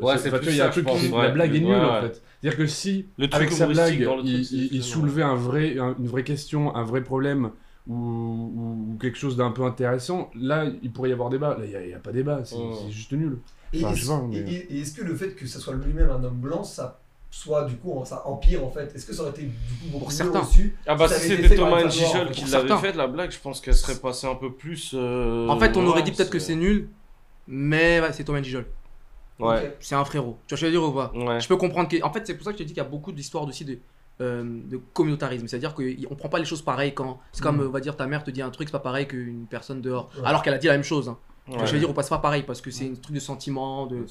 Ouais, 0.00 0.16
C'est- 0.18 0.30
plus 0.30 0.50
il 0.50 0.56
y 0.56 0.60
a 0.60 0.64
ça, 0.64 0.66
un 0.68 0.70
truc 0.70 0.86
qui- 0.86 1.08
ouais. 1.10 1.22
La 1.22 1.30
blague 1.30 1.54
est 1.54 1.60
nulle 1.60 1.68
Ouais, 1.70 1.76
en 1.76 2.00
fait. 2.02 2.22
C'est-à-dire 2.40 2.58
que 2.58 2.66
si, 2.66 3.06
Le 3.18 3.28
avec 3.32 3.50
sa 3.52 3.66
blague, 3.66 4.02
truc, 4.04 4.20
il, 4.24 4.74
il- 4.74 4.82
soulevait 4.82 5.22
un 5.22 5.34
vrai, 5.34 5.78
un- 5.78 5.94
une 5.98 6.08
vraie 6.08 6.24
question, 6.24 6.74
un 6.74 6.84
vrai 6.84 7.02
problème 7.02 7.50
ou, 7.88 7.94
ou- 7.94 8.92
ou 8.94 8.98
quelque 9.00 9.18
chose 9.18 9.36
d'un 9.36 9.50
peu 9.50 9.64
intéressant, 9.64 10.30
là 10.34 10.66
il 10.82 10.92
pourrait 10.92 11.10
y 11.10 11.12
avoir 11.12 11.30
débat. 11.30 11.56
Là 11.58 11.64
il 11.64 11.86
n'y 11.88 11.94
a, 11.94 11.98
pas 11.98 12.12
débat, 12.12 12.44
c'est 12.44 12.54
c'est 12.56 12.90
juste 12.90 13.12
nul. 13.12 13.38
Et, 13.72 13.82
Enfin, 13.84 13.94
est-ce- 13.94 14.00
mais- 14.28 14.38
que 14.96 15.02
le 15.02 15.14
fait 15.14 15.34
que 15.34 15.46
ça 15.46 15.58
soit 15.58 15.74
lui-même 15.74 16.10
un 16.10 16.22
homme 16.22 16.36
blanc, 16.40 16.62
ça 16.62 16.98
soit 17.30 17.64
du 17.64 17.76
coup, 17.76 17.98
ça 18.04 18.22
empire 18.26 18.62
en 18.64 18.70
fait? 18.70 18.94
Est-ce 18.94 19.06
que 19.06 19.14
ça 19.14 19.22
aurait 19.22 19.30
été 19.30 19.42
du 19.44 19.48
coup 19.48 19.86
beaucoup 19.92 20.04
mieux 20.04 20.10
certains. 20.10 20.40
reçu 20.40 20.76
Ah 20.86 20.94
bah 20.94 21.08
si 21.08 21.28
c'était 21.28 21.56
Thomas 21.56 21.80
fait 21.80 21.88
qui 22.32 22.42
pour 22.44 22.50
l'avait 22.52 22.76
fait 22.76 22.92
la 22.92 23.06
blague, 23.06 23.30
je 23.30 23.38
pense 23.40 23.60
qu'elle 23.62 23.74
serait 23.74 23.96
passée 23.98 24.26
un 24.26 24.34
peu 24.34 24.52
plus. 24.52 24.92
euh, 24.94 25.48
En 25.48 25.58
fait, 25.58 25.76
on 25.76 25.86
aurait 25.86 26.02
dit 26.02 26.12
peut-être 26.12 26.28
que 26.30 26.38
c'est 26.38 26.54
nul, 26.56 26.88
mais 27.48 28.00
ouais, 28.00 28.12
c'est 28.12 28.24
Thomas 28.24 28.40
Njijol. 28.40 28.66
Ouais. 29.38 29.74
C'est 29.80 29.94
un 29.96 30.04
frérot. 30.04 30.36
Tu 30.46 30.54
vois, 30.54 30.60
je 30.60 30.66
veux 30.66 30.70
dire 30.72 30.82
ou 30.84 30.92
pas? 30.92 31.10
Ouais. 31.14 31.40
Je 31.40 31.48
peux 31.48 31.56
comprendre 31.56 31.88
que. 31.88 32.00
En 32.04 32.12
fait, 32.12 32.24
c'est 32.26 32.34
pour 32.34 32.44
ça 32.44 32.52
que 32.52 32.58
je 32.58 32.62
te 32.62 32.68
dis 32.68 32.74
qu'il 32.74 32.82
y 32.82 32.86
a 32.86 32.88
beaucoup 32.88 33.10
d'histoires 33.10 33.44
aussi 33.44 33.64
de, 33.64 33.78
euh, 34.22 34.42
de 34.64 34.76
communautarisme. 34.94 35.46
C'est-à-dire 35.48 35.74
qu'on 35.74 36.14
prend 36.14 36.28
pas 36.28 36.38
les 36.38 36.44
choses 36.44 36.62
pareilles 36.62 36.94
quand. 36.94 37.20
C'est 37.32 37.42
comme, 37.42 37.56
Mm. 37.56 37.60
euh, 37.62 37.68
on 37.68 37.70
va 37.72 37.80
dire, 37.80 37.96
ta 37.96 38.06
mère 38.06 38.22
te 38.24 38.30
dit 38.30 38.40
un 38.42 38.50
truc, 38.50 38.68
c'est 38.68 38.72
pas 38.72 38.78
pareil 38.78 39.06
qu'une 39.06 39.46
personne 39.46 39.80
dehors. 39.82 40.10
Ouais. 40.16 40.22
Alors 40.24 40.42
qu'elle 40.42 40.54
a 40.54 40.58
dit 40.58 40.68
la 40.68 40.74
même 40.74 40.84
chose. 40.84 41.08
hein. 41.08 41.18
Je 41.66 41.72
veux 41.72 41.78
dire, 41.80 41.90
on 41.90 41.92
passe 41.92 42.08
pas 42.08 42.18
pareil 42.18 42.44
parce 42.44 42.60
que 42.60 42.70
c'est 42.70 42.88
un 42.88 42.94
truc 42.94 43.14
de 43.16 43.20
sentiment, 43.20 43.86
de. 43.86 44.06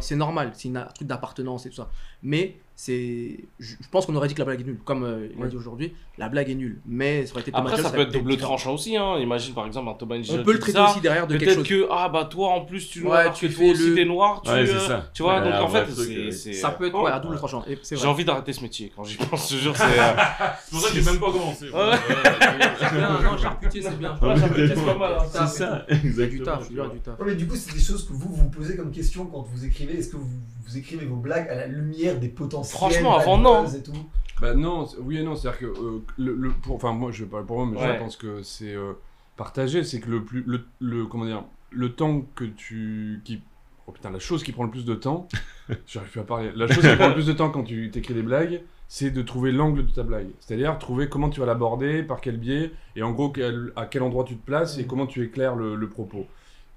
C'est 0.00 0.16
normal, 0.16 0.50
c'est 0.54 0.68
un 0.76 0.82
truc 0.84 1.08
d'appartenance 1.08 1.64
et 1.66 1.70
tout 1.70 1.76
ça. 1.76 1.88
Mais 2.22 2.58
c'est. 2.76 3.38
Je 3.60 3.74
pense 3.90 4.06
qu'on 4.06 4.16
aurait 4.16 4.28
dit 4.28 4.34
que 4.34 4.40
la 4.40 4.44
blague 4.46 4.60
est 4.60 4.64
nulle. 4.64 4.78
Comme 4.84 5.04
euh, 5.04 5.28
il 5.32 5.38
a 5.40 5.44
Ouais. 5.44 5.48
dit 5.50 5.56
aujourd'hui, 5.56 5.94
la 6.18 6.28
blague 6.28 6.50
est 6.50 6.54
nulle. 6.54 6.80
Mais 6.86 7.24
ça 7.26 7.32
aurait 7.32 7.42
été 7.42 7.52
Thomas 7.52 7.70
Après, 7.70 7.82
ça 7.82 7.90
peut 7.90 8.00
être 8.00 8.12
double 8.12 8.30
différent. 8.32 8.48
tranchant 8.50 8.74
aussi. 8.74 8.96
Hein. 8.96 9.18
Imagine 9.18 9.54
par 9.54 9.66
exemple 9.66 9.88
un 9.90 9.94
Thomas. 9.94 10.16
On 10.30 10.42
peut 10.42 10.52
le 10.52 10.58
traiter 10.58 10.78
ça. 10.78 10.90
aussi 10.90 11.00
derrière 11.00 11.26
de 11.26 11.32
quelque 11.36 11.44
Peut-être 11.54 11.66
chose. 11.66 11.68
que, 11.68 11.86
ah 11.90 12.08
bah 12.08 12.24
toi 12.30 12.48
en 12.50 12.64
plus 12.64 12.88
tu, 12.88 13.02
noirs, 13.04 13.32
tu 13.32 13.48
tu 13.48 13.54
fais 13.54 13.70
aussi 13.70 13.88
le- 13.90 13.94
des 13.94 14.04
noirs. 14.04 14.42
Tu, 14.42 14.50
Ouais, 14.50 14.68
euh, 14.68 14.78
ça. 14.80 15.10
tu 15.14 15.22
vois, 15.22 15.38
Ouais, 15.40 15.44
donc 15.44 15.54
en 15.62 15.68
fait, 15.68 15.86
c'est. 16.32 16.50
euh, 16.50 16.52
Ça 16.52 16.70
peut 16.70 16.86
être 16.88 16.94
oh, 16.96 17.04
ouais, 17.04 17.10
à 17.12 17.20
double 17.20 17.36
tranchant. 17.36 17.64
J'ai 17.90 18.06
envie 18.06 18.24
d'arrêter 18.24 18.52
ce 18.52 18.60
métier 18.62 18.92
quand 18.94 19.04
j'y 19.04 19.16
pense. 19.16 19.52
Je 19.52 19.58
jure, 19.58 19.76
c'est. 19.76 19.82
euh, 19.84 20.12
C'est 20.64 20.70
pour 20.70 20.80
ça 20.80 20.88
que 20.88 20.94
j'ai 21.00 21.02
même 21.10 21.20
pas 21.20 21.30
commencé. 21.32 21.66
Non, 21.72 23.38
charcutier, 23.38 23.82
c'est 23.82 23.98
bien. 23.98 24.16
Charcutier, 24.20 24.68
c'est 24.68 24.84
pas 24.84 24.98
mal, 24.98 25.12
hein. 25.20 25.24
C'est 25.30 25.46
ça, 25.58 25.86
Du 25.88 26.08
exactement. 26.08 26.44
taf, 26.44 26.68
du 26.68 26.76
mais 27.24 27.34
du 27.34 27.46
coup, 27.46 27.56
c'est 27.56 27.72
des 27.74 27.80
choses 27.80 28.06
que 28.06 28.12
vous 28.12 28.34
vous 28.34 28.48
posez 28.50 28.76
comme 28.76 28.90
question 28.90 29.26
quand 29.26 29.42
vous 29.42 29.64
écrivez. 29.64 29.98
Est-ce 29.98 30.08
que 30.10 30.16
vous, 30.16 30.28
vous 30.66 30.76
écrivez 30.78 31.06
vos 31.06 31.16
blagues 31.16 31.48
à 31.48 31.54
la 31.54 31.66
lumière 31.66 32.18
des 32.18 32.28
potentiels 32.28 32.63
Franchement, 32.64 33.16
avant, 33.18 33.38
non. 33.38 33.66
et 33.66 33.82
tout 33.82 33.92
Bah 34.40 34.54
non, 34.54 34.86
c'est- 34.86 34.96
oui 34.98 35.18
et 35.18 35.22
non, 35.22 35.36
c'est-à-dire 35.36 35.60
que 35.60 35.66
euh, 35.66 36.02
le, 36.18 36.34
le- 36.34 36.50
pour, 36.50 36.74
enfin 36.76 36.92
moi 36.92 37.10
je 37.12 37.24
vais 37.24 37.30
parler 37.30 37.46
pour 37.46 37.56
moi, 37.58 37.66
mais 37.70 37.78
Ouais. 37.80 37.94
je 37.94 37.98
pense 38.00 38.16
que 38.16 38.42
c'est 38.42 38.74
euh, 38.74 38.92
partagé, 39.36 39.84
c'est 39.84 40.00
que 40.00 40.10
le 40.10 40.22
plus, 40.24 40.42
le, 40.46 40.64
le- 40.80 41.06
comment 41.06 41.24
dire, 41.26 41.44
le 41.70 41.92
temps 41.92 42.22
que 42.34 42.44
tu, 42.44 43.20
qui, 43.24 43.40
oh 43.86 43.92
putain, 43.92 44.10
la 44.10 44.18
chose 44.18 44.42
qui 44.42 44.52
prend 44.52 44.64
le 44.64 44.70
plus 44.70 44.84
de 44.84 44.94
temps, 44.94 45.28
j'arrive 45.86 46.10
plus 46.10 46.20
à 46.20 46.24
parler, 46.24 46.50
la 46.54 46.66
chose 46.68 46.88
qui 46.88 46.96
prend 46.96 47.08
le 47.08 47.14
plus 47.14 47.26
de 47.26 47.32
temps 47.32 47.50
quand 47.50 47.64
tu 47.64 47.90
t'écris 47.90 48.14
des 48.14 48.22
blagues, 48.22 48.62
c'est 48.88 49.10
de 49.10 49.22
trouver 49.22 49.50
l'angle 49.50 49.86
de 49.86 49.90
ta 49.90 50.02
blague, 50.02 50.28
c'est-à-dire 50.40 50.78
trouver 50.78 51.08
comment 51.08 51.30
tu 51.30 51.40
vas 51.40 51.46
l'aborder, 51.46 52.02
par 52.02 52.20
quel 52.20 52.36
biais, 52.36 52.70
et 52.96 53.02
en 53.02 53.12
gros 53.12 53.30
quel- 53.30 53.72
à 53.76 53.86
quel 53.86 54.02
endroit 54.02 54.24
tu 54.24 54.36
te 54.36 54.44
places 54.44 54.78
et 54.78 54.86
comment 54.86 55.06
tu 55.06 55.22
éclaires 55.24 55.56
le, 55.56 55.74
le 55.74 55.88
propos. 55.88 56.26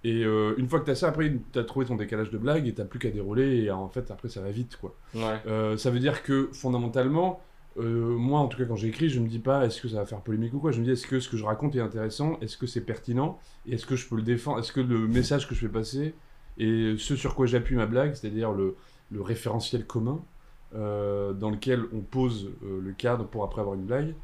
Et 0.07 0.23
euh, 0.23 0.53
une 0.57 0.69
fois 0.69 0.79
que 0.79 0.85
tu 0.85 0.91
as 0.91 0.95
ça, 0.95 1.09
après 1.09 1.33
tu 1.51 1.59
as 1.59 1.65
trouvé 1.65 1.85
ton 1.85 1.97
décalage 1.97 2.31
de 2.31 2.37
blague 2.37 2.65
et 2.65 2.73
t'as 2.73 2.85
plus 2.85 2.97
qu'à 2.97 3.09
dérouler 3.09 3.63
et 3.63 3.71
en 3.71 3.89
fait 3.89 4.09
après 4.09 4.29
ça 4.29 4.39
va 4.39 4.51
vite 4.51 4.77
quoi. 4.77 4.95
Ouais. 5.13 5.41
Euh, 5.47 5.75
ça 5.75 5.91
veut 5.91 5.99
dire 5.99 6.23
que 6.23 6.47
fondamentalement, 6.53 7.41
euh, 7.77 8.15
moi 8.15 8.39
en 8.39 8.47
tout 8.47 8.57
cas 8.57 8.63
quand 8.63 8.77
j'écris, 8.77 9.09
je 9.09 9.19
me 9.19 9.27
dis 9.27 9.39
pas 9.39 9.65
est-ce 9.65 9.81
que 9.81 9.89
ça 9.89 9.97
va 9.97 10.05
faire 10.05 10.21
polémique 10.21 10.53
ou 10.53 10.59
quoi? 10.59 10.71
Je 10.71 10.79
me 10.79 10.85
dis 10.85 10.91
est-ce 10.91 11.05
que 11.05 11.19
ce 11.19 11.27
que 11.27 11.35
je 11.35 11.43
raconte 11.43 11.75
est 11.75 11.81
intéressant, 11.81 12.37
est-ce 12.39 12.57
que 12.57 12.67
c'est 12.67 12.85
pertinent? 12.85 13.37
Et 13.65 13.73
est-ce 13.73 13.85
que 13.85 13.97
je 13.97 14.07
peux 14.07 14.15
le 14.15 14.21
défendre, 14.21 14.59
est-ce 14.59 14.71
que 14.71 14.79
le 14.79 15.09
message 15.09 15.45
que 15.45 15.53
je 15.55 15.59
fais 15.59 15.67
passer 15.67 16.13
et 16.57 16.95
ce 16.97 17.17
sur 17.17 17.35
quoi 17.35 17.45
j'appuie 17.45 17.75
ma 17.75 17.85
blague, 17.85 18.13
c'est-à-dire 18.13 18.53
le, 18.53 18.77
le 19.11 19.21
référentiel 19.21 19.85
commun 19.85 20.21
dans 20.73 21.49
lequel 21.49 21.83
on 21.93 21.99
pose 21.99 22.49
le 22.61 22.91
cadre 22.93 23.25
pour 23.25 23.43
après 23.43 23.59
avoir 23.59 23.75
une 23.75 23.85
blague, 23.85 24.15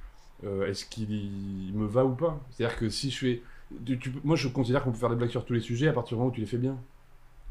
est-ce 0.66 0.86
qu'il 0.86 1.74
me 1.74 1.86
va 1.86 2.06
ou 2.06 2.16
pas? 2.16 2.40
C'est-à-dire 2.52 2.78
que 2.78 2.90
si 2.90 3.12
je 3.12 3.18
fais 3.18 3.42
tu- 3.86 4.00
tu 4.00 4.10
peux- 4.12 4.20
moi, 4.24 4.36
je 4.36 4.48
considère 4.48 4.84
qu'on 4.84 4.92
peut 4.92 4.98
faire 4.98 5.10
des 5.10 5.16
blagues 5.16 5.30
sur 5.32 5.46
tous 5.46 5.54
les 5.54 5.62
sujets 5.62 5.88
à 5.88 5.94
partir 5.94 6.16
du 6.16 6.20
moment 6.20 6.30
où 6.32 6.34
tu 6.34 6.42
les 6.42 6.48
fais 6.48 6.58
bien. 6.58 6.78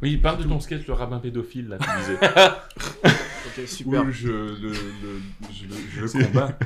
Oui, 0.03 0.17
parle 0.17 0.39
de 0.39 0.45
ton 0.49 0.59
sketch, 0.59 0.87
le 0.89 0.95
rabbin 0.95 1.19
pédophile, 1.21 1.69
là, 1.69 1.79
tu 1.79 1.89
disais. 2.01 2.19
Ok, 3.45 3.69
super. 3.69 4.05
Oui, 4.05 4.13
je 4.13 4.29
le, 4.29 4.47
le- 4.57 4.73
je 4.73 5.65
le- 5.69 5.75
je 5.95 6.01
le 6.01 6.07
C'est- 6.09 6.25
combats. 6.27 6.59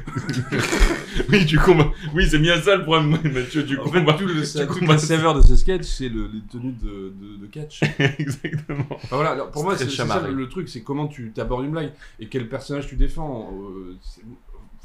oui, 1.30 1.44
tu 1.46 1.58
combats. 1.58 1.90
Oui, 2.14 2.26
c'est 2.30 2.38
bien 2.38 2.60
ça 2.60 2.76
le 2.76 2.82
problème, 2.84 3.10
Mathieu, 3.32 3.66
tu 3.66 3.78
En 3.78 3.84
combats. 3.84 4.12
fait, 4.16 4.18
tout 4.24 4.26
le, 4.28 4.40
tu 4.40 4.46
ça- 4.46 4.66
toute 4.66 4.78
combats- 4.78 4.92
la 4.94 4.98
saveur 4.98 5.34
de 5.34 5.42
ce 5.42 5.56
sketch, 5.56 5.82
c'est 5.84 6.08
le- 6.08 6.30
les 6.32 6.40
tenues 6.50 6.72
de, 6.82 7.12
de, 7.20 7.36
de 7.42 7.46
catch. 7.46 7.80
Exactement. 8.18 8.86
Enfin, 8.90 9.16
voilà, 9.16 9.30
alors, 9.32 9.50
pour 9.50 9.64
moi, 9.64 9.76
c'est 9.76 9.90
ça 9.90 10.28
le, 10.30 10.48
truc, 10.48 10.68
c'est 10.68 10.82
comment 10.82 11.06
tu 11.06 11.32
t'abordes 11.32 11.64
une 11.64 11.72
blague 11.72 11.92
et 12.20 12.28
quel 12.28 12.48
personnage 12.48 12.86
tu 12.86 12.96
défends. 12.96 13.50
euh, 13.52 13.96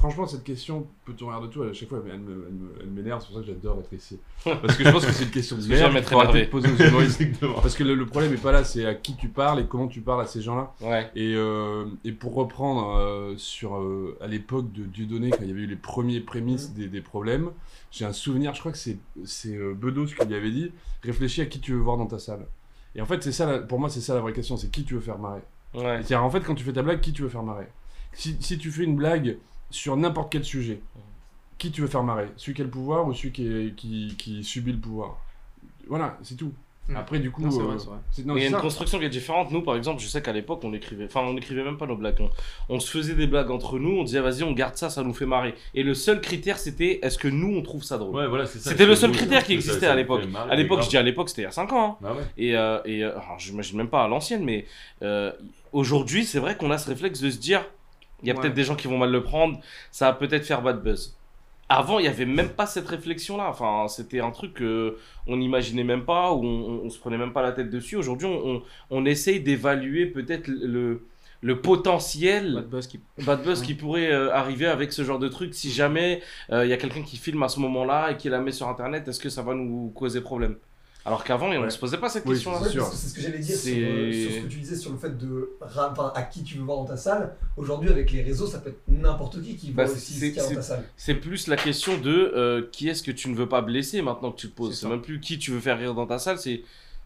franchement, 0.02 0.26
cette 0.26 0.42
question 0.42 0.86
peut 1.04 1.12
tourner 1.12 1.40
de 1.40 1.46
tout 1.46 1.62
à 1.62 1.72
chaque 1.72 1.88
fois, 1.88 2.02
mais 2.04 2.10
elle 2.12 2.18
me- 2.20 2.90
m'énerve, 2.90 3.20
c'est 3.22 3.28
pour 3.28 3.36
ça 3.36 3.40
que 3.42 3.46
j'adore 3.46 3.78
être 3.78 3.92
ici. 3.92 4.18
Parce 4.44 4.76
que 4.76 4.84
je 4.84 4.90
pense 4.90 5.06
que 5.06 5.12
c'est 5.12 5.22
une 5.24 5.30
question 5.30 5.56
de 5.56 5.66
merde 5.66 5.94
qu'il 5.94 6.02
faut 6.04 6.18
arrêter 6.20 6.38
énervé. 6.40 6.44
de 6.46 6.50
poser 6.50 6.68
aux 6.72 6.88
humoristes. 6.88 7.22
Parce 7.62 7.74
que 7.76 7.84
le, 7.84 7.94
le 7.94 8.06
problème 8.06 8.32
n'est 8.32 8.36
pas 8.36 8.50
là, 8.50 8.64
c'est 8.64 8.84
à 8.84 8.94
qui 8.94 9.14
tu 9.14 9.28
parles 9.28 9.60
et 9.60 9.66
comment 9.66 9.86
tu 9.86 10.00
parles 10.00 10.20
à 10.22 10.26
ces 10.26 10.42
gens-là. 10.42 10.74
Ouais. 10.80 11.08
Et, 11.14 11.34
euh, 11.36 11.86
et 12.04 12.10
pour 12.12 12.34
reprendre 12.34 12.96
euh, 12.98 13.34
sur 13.36 13.76
euh, 13.76 14.18
à 14.20 14.26
l'époque 14.26 14.72
de 14.72 14.82
Dieudonné, 14.82 15.30
quand 15.30 15.38
il 15.42 15.48
y 15.48 15.52
avait 15.52 15.62
eu 15.62 15.66
les 15.66 15.76
premiers 15.76 16.20
prémices 16.20 16.72
des, 16.74 16.88
des 16.88 17.00
problèmes, 17.00 17.50
j'ai 17.92 18.04
un 18.04 18.12
souvenir, 18.12 18.52
je 18.54 18.60
crois 18.60 18.72
que 18.72 18.78
c'est 18.78 18.98
c'est 19.24 19.56
euh, 19.56 19.72
Bedos 19.72 20.06
qui 20.06 20.26
lui 20.26 20.34
avait 20.34 20.50
dit 20.50 20.72
réfléchis 21.04 21.40
à 21.42 21.46
qui 21.46 21.60
tu 21.60 21.72
veux 21.72 21.78
voir 21.80 21.96
dans 21.96 22.06
ta 22.06 22.18
salle. 22.18 22.46
Et 22.94 23.00
en 23.00 23.06
fait, 23.06 23.22
c'est 23.22 23.32
ça, 23.32 23.46
la- 23.46 23.58
pour 23.60 23.78
moi, 23.80 23.88
c'est 23.88 24.00
ça 24.00 24.14
la 24.14 24.20
vraie 24.20 24.32
question, 24.32 24.56
c'est 24.56 24.70
qui 24.70 24.84
tu 24.84 24.94
veux 24.94 25.00
faire 25.00 25.18
marrer. 25.18 25.40
Ouais. 25.74 25.82
C'est-à-dire, 25.98 26.22
en 26.24 26.30
fait, 26.30 26.40
quand 26.40 26.54
tu 26.54 26.64
fais 26.64 26.72
ta 26.74 26.82
blague, 26.82 27.00
qui 27.00 27.12
tu 27.12 27.22
veux 27.22 27.28
faire 27.30 27.42
marrer? 27.42 27.68
Si, 28.12 28.36
si 28.40 28.58
tu 28.58 28.70
fais 28.70 28.84
une 28.84 28.96
blague 28.96 29.38
sur 29.72 29.96
n'importe 29.96 30.30
quel 30.30 30.44
sujet, 30.44 30.80
qui 31.58 31.70
tu 31.72 31.80
veux 31.80 31.88
faire 31.88 32.02
marrer? 32.04 32.28
Celui 32.36 32.54
qui 32.54 32.60
a 32.62 32.64
le 32.64 32.70
pouvoir 32.70 33.06
ou 33.08 33.12
celui 33.14 33.32
qui, 33.32 33.46
est- 33.46 33.74
qui, 33.74 34.14
qui 34.18 34.44
subit 34.44 34.72
le 34.72 34.78
pouvoir? 34.78 35.18
Voilà, 35.88 36.16
c'est 36.22 36.36
tout. 36.36 36.52
Mm. 36.88 36.96
Après, 36.96 37.20
du 37.20 37.30
coup, 37.30 37.42
Non, 37.42 37.48
euh, 37.60 37.62
vrai, 37.62 37.76
vrai. 37.76 37.96
non, 38.24 38.36
il 38.36 38.40
y 38.42 38.44
a 38.44 38.48
une 38.48 38.54
ça. 38.54 38.60
construction 38.60 38.98
qui 38.98 39.04
est 39.04 39.08
différente. 39.08 39.52
Nous, 39.52 39.62
par 39.62 39.76
exemple, 39.76 40.02
je 40.02 40.08
sais 40.08 40.20
qu'à 40.20 40.32
l'époque, 40.32 40.62
on 40.64 40.72
écrivait, 40.74 41.04
enfin, 41.04 41.20
on 41.20 41.36
écrivait 41.36 41.62
même 41.62 41.76
pas 41.78 41.86
nos 41.86 41.94
blagues. 41.94 42.16
On, 42.20 42.28
on 42.68 42.80
se 42.80 42.90
faisait 42.90 43.14
des 43.14 43.28
blagues 43.28 43.52
entre 43.52 43.78
nous. 43.78 43.98
On 43.98 44.02
disait, 44.02 44.18
vas-y, 44.20 44.42
on 44.42 44.50
garde 44.50 44.74
ça, 44.76 44.90
ça 44.90 45.04
nous 45.04 45.14
fait 45.14 45.24
marrer. 45.26 45.54
Et 45.74 45.84
le 45.84 45.94
seul 45.94 46.20
critère, 46.20 46.58
c'était, 46.58 46.98
est-ce 47.02 47.18
que 47.18 47.28
nous, 47.28 47.56
on 47.56 47.62
trouve 47.62 47.84
ça 47.84 47.98
drôle? 47.98 48.16
Ouais, 48.16 48.26
voilà. 48.26 48.46
C'était 48.46 48.84
le 48.84 48.96
seul 48.96 49.10
nous, 49.10 49.16
critère 49.16 49.44
qui 49.44 49.52
existait 49.52 49.86
ça 49.86 49.92
à 49.92 49.96
l'époque. 49.96 50.22
À 50.50 50.56
l'époque, 50.56 50.82
je 50.82 50.88
dis 50.88 50.96
à 50.96 51.02
l'époque, 51.02 51.28
c'était 51.28 51.42
il 51.42 51.44
y 51.44 51.48
a 51.48 51.52
5 51.52 51.72
ans. 51.72 51.98
hein. 52.02 52.04
Ah 52.08 52.14
ouais. 52.14 52.22
Et, 52.36 52.56
euh, 52.56 52.80
et 52.84 53.04
euh, 53.04 53.12
j'imagine 53.38 53.76
même 53.78 53.88
pas 53.88 54.02
à 54.02 54.08
l'ancienne, 54.08 54.42
mais 54.44 54.66
euh, 55.02 55.30
aujourd'hui, 55.72 56.24
c'est 56.24 56.40
vrai 56.40 56.56
qu'on 56.56 56.72
a 56.72 56.78
ce 56.78 56.88
réflexe 56.88 57.20
de 57.20 57.30
se 57.30 57.38
dire, 57.38 57.64
il 58.22 58.28
y 58.28 58.30
a 58.30 58.34
Ouais. 58.34 58.40
peut-être 58.40 58.54
des 58.54 58.64
gens 58.64 58.76
qui 58.76 58.88
vont 58.88 58.98
mal 58.98 59.10
le 59.10 59.22
prendre, 59.22 59.60
ça 59.90 60.06
va 60.06 60.12
peut-être 60.14 60.44
faire 60.46 60.62
bad 60.62 60.82
buzz. 60.82 61.16
Avant, 61.68 61.98
il 61.98 62.02
n'y 62.02 62.08
avait 62.08 62.26
même 62.26 62.50
pas 62.50 62.66
cette 62.66 62.86
réflexion-là. 62.88 63.48
Enfin, 63.48 63.88
c'était 63.88 64.20
un 64.20 64.30
truc 64.30 64.54
que 64.54 64.98
on 65.26 65.36
n'imaginait 65.38 65.84
même 65.84 66.04
pas, 66.04 66.32
ou 66.32 66.44
on, 66.44 66.82
on 66.84 66.90
se 66.90 66.98
prenait 66.98 67.16
même 67.18 67.32
pas 67.32 67.42
la 67.42 67.52
tête 67.52 67.70
dessus. 67.70 67.96
Aujourd'hui, 67.96 68.28
on, 68.90 69.04
essaye 69.06 69.40
d'évaluer 69.40 70.06
peut-être 70.06 70.48
le, 70.48 71.06
le 71.40 71.60
potentiel 71.62 72.54
Bad 72.54 72.68
buzz 72.68 72.86
qui. 72.88 73.00
bad 73.24 73.42
buzz 73.42 73.62
qui 73.62 73.74
pourrait 73.74 74.12
euh, 74.12 74.32
arriver 74.34 74.66
avec 74.66 74.92
ce 74.92 75.02
genre 75.04 75.18
de 75.18 75.28
truc. 75.28 75.54
Si 75.54 75.70
jamais 75.70 76.20
euh, 76.50 76.64
il 76.66 76.68
y 76.70 76.74
a 76.74 76.76
quelqu'un 76.76 77.02
qui 77.02 77.16
filme 77.16 77.42
à 77.42 77.48
ce 77.48 77.58
moment-là 77.60 78.10
et 78.12 78.16
qui 78.18 78.28
la 78.28 78.40
met 78.40 78.52
sur 78.52 78.68
Internet, 78.68 79.08
est-ce 79.08 79.20
que 79.20 79.30
ça 79.30 79.42
va 79.42 79.54
nous 79.54 79.90
causer 79.94 80.20
problème? 80.20 80.56
Alors 81.04 81.24
qu'avant, 81.24 81.46
on 81.48 81.52
ne 81.52 81.58
Ouais. 81.58 81.70
se 81.70 81.78
posait 81.78 81.98
pas 81.98 82.08
cette 82.08 82.24
Oui, 82.26 82.34
question-là. 82.34 82.60
c'est 82.62 82.70
sûr. 82.70 82.86
C'est 82.86 83.08
ce 83.08 83.14
que 83.14 83.20
j'allais 83.20 83.38
dire 83.40 83.56
sur, 83.56 83.72
euh, 83.76 84.12
sur 84.12 84.30
ce 84.30 84.36
que 84.38 84.46
tu 84.46 84.58
disais 84.58 84.76
sur 84.76 84.92
le 84.92 84.98
fait 84.98 85.18
de 85.18 85.50
enfin, 85.60 86.12
à 86.14 86.22
qui 86.22 86.44
tu 86.44 86.58
veux 86.58 86.62
voir 86.64 86.78
dans 86.78 86.84
ta 86.84 86.96
salle. 86.96 87.34
Aujourd'hui, 87.56 87.90
avec 87.90 88.12
les 88.12 88.22
réseaux, 88.22 88.46
ça 88.46 88.58
peut 88.58 88.70
être 88.70 88.82
n'importe 88.88 89.42
qui 89.42 89.56
qui 89.56 89.70
Bah, 89.72 89.84
voit 89.84 89.94
aussi 89.94 90.14
ce 90.14 90.20
qu'il 90.26 90.34
y 90.36 90.38
a 90.40 90.42
dans 90.48 90.54
ta 90.54 90.62
salle. 90.62 90.84
C'est 90.96 91.14
plus 91.16 91.48
la 91.48 91.56
question 91.56 91.98
de 91.98 92.32
euh, 92.36 92.68
qui 92.70 92.88
est-ce 92.88 93.02
que 93.02 93.10
tu 93.10 93.28
ne 93.30 93.34
veux 93.34 93.48
pas 93.48 93.62
blesser 93.62 94.00
maintenant 94.00 94.30
que 94.30 94.40
tu 94.40 94.48
te 94.48 94.54
poses? 94.56 94.78
C'est 94.78 94.88
même 94.88 95.02
plus 95.02 95.18
qui 95.20 95.38
tu 95.38 95.50
veux 95.50 95.60
faire 95.60 95.78
rire 95.78 95.94
dans 95.94 96.06
ta 96.06 96.18
salle, 96.20 96.38
c'est 96.38 96.62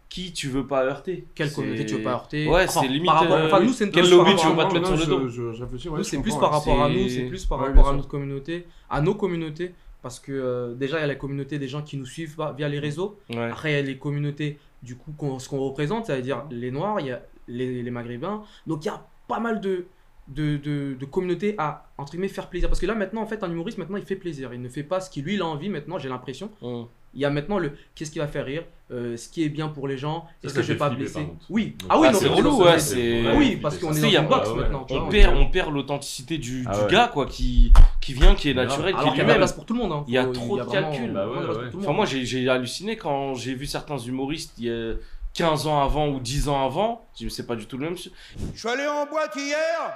qui 0.09 0.33
tu 0.33 0.49
veux 0.49 0.67
pas 0.67 0.85
heurter. 0.85 1.25
Quelle 1.35 1.51
communauté 1.53 1.85
tu 1.87 1.95
veux 1.97 2.03
pas 2.03 2.13
heurter? 2.13 2.47
Ouais, 2.49 2.65
Enfin, 2.69 2.83
c'est 2.83 2.89
limite. 2.89 3.07
par 3.07 3.21
rapport- 3.23 3.37
euh, 3.39 3.47
enfin, 3.47 3.61
nous, 3.61 3.73
c'est 3.73 3.85
une 3.87 3.91
quel 3.91 4.05
plus 4.05 4.11
lobby 4.13 4.31
par 4.33 4.41
tu 4.41 4.47
veux 4.47 4.53
rapport- 4.53 4.65
pas 4.69 4.75
te 4.75 4.75
mettre 4.79 4.87
sur 5.03 5.19
le 5.21 5.27
dos? 5.27 6.03
c'est 6.05 6.19
plus 6.23 6.35
par 6.37 6.51
rapport 6.53 6.83
à 6.85 6.89
nous, 6.91 7.09
c'est 7.09 7.23
plus 7.23 7.45
par 7.47 7.59
rapport 7.61 7.89
à 7.89 7.93
notre 7.95 8.09
communauté, 8.09 8.67
à 8.91 9.01
nos 9.01 9.15
communautés, 9.15 9.75
parce 10.03 10.21
que 10.21 10.33
euh, 10.33 10.75
déjà 10.75 10.99
il 10.99 11.01
y 11.01 11.05
a 11.05 11.07
la 11.07 11.15
communauté 11.15 11.59
des 11.59 11.69
gens 11.69 11.83
qui 11.83 11.97
nous 11.97 12.07
suivent 12.07 12.37
bah, 12.37 12.55
via 12.57 12.69
les 12.69 12.79
réseaux. 12.79 13.19
Ouais. 13.31 13.39
Après 13.51 13.73
il 13.73 13.75
y 13.75 13.79
a 13.79 13.83
les 13.83 13.99
communautés 13.99 14.59
du 14.83 14.97
coup 14.97 15.13
qu'on- 15.13 15.39
ce 15.39 15.49
qu'on 15.49 15.59
représente, 15.61 16.07
c'est-à-dire 16.07 16.45
les 16.51 16.71
Noirs, 16.71 17.01
il 17.01 17.07
y 17.07 17.11
a 17.13 17.23
les, 17.49 17.83
les 17.83 17.91
Maghrébins. 17.91 18.43
Donc 18.67 18.85
il 18.85 18.89
y 18.89 18.91
a 18.91 19.05
pas 19.29 19.41
mal 19.41 19.61
de 19.61 19.87
de, 20.29 20.57
de, 20.57 20.95
de 20.99 21.05
communautés 21.05 21.55
à 21.57 21.89
entre 21.99 22.11
guillemets 22.13 22.27
faire 22.29 22.49
plaisir. 22.49 22.69
Parce 22.69 22.81
que 22.81 22.87
là 22.87 22.95
maintenant 22.97 23.23
en 23.23 23.27
fait 23.27 23.43
un 23.45 23.51
humoriste 23.51 23.79
maintenant 23.79 23.97
il 23.97 24.05
fait 24.05 24.17
plaisir, 24.17 24.53
il 24.53 24.61
ne 24.61 24.69
fait 24.69 24.83
pas 24.83 25.01
ce 25.01 25.09
qui 25.09 25.23
lui 25.23 25.35
il 25.35 25.43
a 25.43 25.47
envie 25.47 25.69
maintenant. 25.69 25.99
J'ai 25.99 26.09
l'impression. 26.09 26.51
Hum. 26.63 26.87
Il 27.15 27.21
y 27.21 27.25
a 27.25 27.31
maintenant 27.31 27.59
le 27.59 27.73
qu'est-ce 27.95 28.11
qui 28.11 28.19
va 28.19 28.27
faire 28.29 28.45
rire, 28.45 28.65
euh, 28.93 29.17
ce 29.17 29.29
qui 29.29 29.43
est 29.45 29.49
bien 29.49 29.69
pour 29.69 29.89
les 29.89 29.99
gens, 29.99 30.27
est-ce 30.45 30.55
que 30.55 30.63
je 30.63 30.69
vais 30.73 30.79
pas 30.79 30.91
blesser. 30.91 31.27
Oui. 31.51 31.77
Donc, 31.79 31.89
Ah 31.91 31.99
oui, 31.99 32.07
ah, 32.09 32.13
non, 32.13 32.19
c'est 32.21 32.29
relou, 32.29 32.63
ouais, 32.63 32.79
c'est- 32.79 33.33
Oui, 33.37 33.57
parce 33.57 33.79
qu'on 33.79 33.93
est 33.93 34.01
dans 34.01 34.09
une 34.23 34.29
box 34.29 34.49
ouais, 34.49 34.55
ouais. 34.55 34.61
maintenant. 34.61 34.87
On 34.91 35.09
perd, 35.09 35.37
on 35.37 35.47
perd 35.51 35.73
l'authenticité 35.73 36.39
du, 36.39 36.65
Ah 36.69 36.77
du 36.77 36.85
ouais. 36.85 36.91
gars, 36.91 37.11
quoi, 37.13 37.27
qui, 37.27 37.73
qui 38.01 38.13
vient, 38.15 38.35
qui 38.37 38.51
est 38.51 38.55
naturel, 38.55 38.95
qui 38.95 39.01
Alors 39.01 39.15
est 39.15 39.17
lui-même. 39.19 39.37
place 39.39 39.53
pour 39.53 39.67
tout 39.67 39.75
le 39.75 39.81
monde. 39.81 39.93
hein. 39.93 40.05
Il 40.07 40.15
y 40.15 40.19
a 40.19 40.27
trop 40.27 40.59
de 40.59 40.65
calculs. 40.65 41.13
Bah 41.13 41.27
ouais, 41.29 41.39
ouais. 41.39 41.71
Enfin, 41.79 41.93
moi, 41.93 42.07
j'ai 42.07 42.25
j'ai 42.25 42.49
halluciné 42.49 42.97
quand 42.97 43.35
j'ai 43.35 43.55
vu 43.55 43.67
certains 43.67 43.99
humoristes 43.99 44.53
il 44.59 44.65
y 44.67 44.71
a 44.71 44.95
15 45.35 45.67
ans 45.67 45.83
avant 45.83 46.07
ou 46.09 46.21
10 46.21 46.49
ans 46.49 46.65
avant. 46.65 47.07
Je 47.21 47.29
sais 47.29 47.45
pas 47.45 47.57
du 47.57 47.67
tout 47.67 47.77
le 47.79 47.87
même. 47.87 47.97
Je 47.97 48.59
suis 48.59 48.69
allé 48.69 48.87
en 48.87 49.05
boîte 49.07 49.35
hier. 49.37 49.93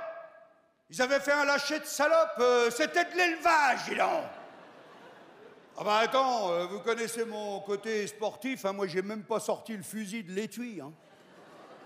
Ils 0.91 1.01
avaient 1.01 1.21
fait 1.21 1.31
un 1.33 1.45
lâcher 1.45 1.79
de 1.79 1.85
salope. 1.85 2.17
euh, 2.41 2.69
C'était 2.71 3.05
de 3.05 3.17
l'élevage, 3.17 3.79
dis 3.89 3.95
donc. 3.95 4.25
Ah 5.79 5.85
bah 5.85 5.97
attends, 6.03 6.51
euh, 6.53 6.67
vous 6.67 6.81
connaissez 6.81 7.25
mon 7.25 7.61
côté 7.61 8.07
sportif. 8.07 8.65
hein, 8.65 8.73
moi, 8.73 8.87
j'ai 8.87 9.03
même 9.03 9.23
pas 9.23 9.41
sorti 9.41 9.77
le 9.77 9.83
fusil 9.83 10.23
de 10.25 10.33
l'étui. 10.33 10.81
hein. 10.81 10.93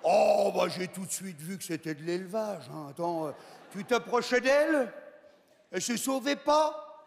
Oh, 0.03 0.53
bah 0.55 0.67
j'ai 0.69 0.88
tout 0.88 1.07
de 1.07 1.11
suite 1.11 1.41
vu 1.41 1.57
que 1.57 1.64
c'était 1.64 1.95
de 1.95 2.03
l'élevage. 2.03 2.64
hein. 2.73 2.88
Attends, 2.91 3.29
euh, 3.29 3.31
tu 3.73 3.85
t'approchais 3.85 4.41
d'elle? 4.41 4.93
Elle 5.71 5.83
se 5.83 5.97
sauvait 5.97 6.37
pas? 6.37 7.07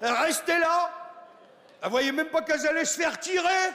Elle 0.00 0.12
restait 0.12 0.58
là? 0.58 0.90
Elle 1.82 1.90
voyait 1.90 2.12
même 2.12 2.28
pas 2.28 2.42
qu'elle 2.42 2.64
allait 2.66 2.84
se 2.84 2.96
faire 2.98 3.18
tirer? 3.18 3.70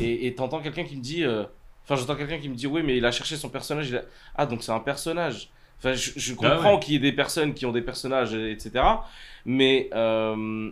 Et 0.00 0.34
t'entends 0.34 0.60
quelqu'un 0.62 0.84
qui 0.84 0.96
me 0.96 1.02
dit. 1.02 1.24
euh, 1.24 1.44
Enfin, 1.84 1.96
j'entends 1.96 2.14
quelqu'un 2.16 2.38
qui 2.38 2.48
me 2.48 2.54
dit 2.54 2.66
Oui, 2.66 2.82
mais 2.82 2.96
il 2.96 3.04
a 3.04 3.12
cherché 3.12 3.36
son 3.36 3.48
personnage. 3.50 4.02
Ah, 4.34 4.46
donc 4.46 4.62
c'est 4.62 4.72
un 4.72 4.80
personnage. 4.80 5.50
Enfin, 5.84 5.94
je, 5.94 6.12
je 6.16 6.32
Ah 6.34 6.36
comprends 6.36 6.74
ouais. 6.74 6.80
qu'il 6.80 6.94
y 6.94 6.96
ait 6.96 7.00
des 7.00 7.12
personnes 7.12 7.54
qui 7.54 7.66
ont 7.66 7.72
des 7.72 7.82
personnages, 7.82 8.34
etc. 8.34 8.84
Mais 9.44 9.90
euh, 9.94 10.70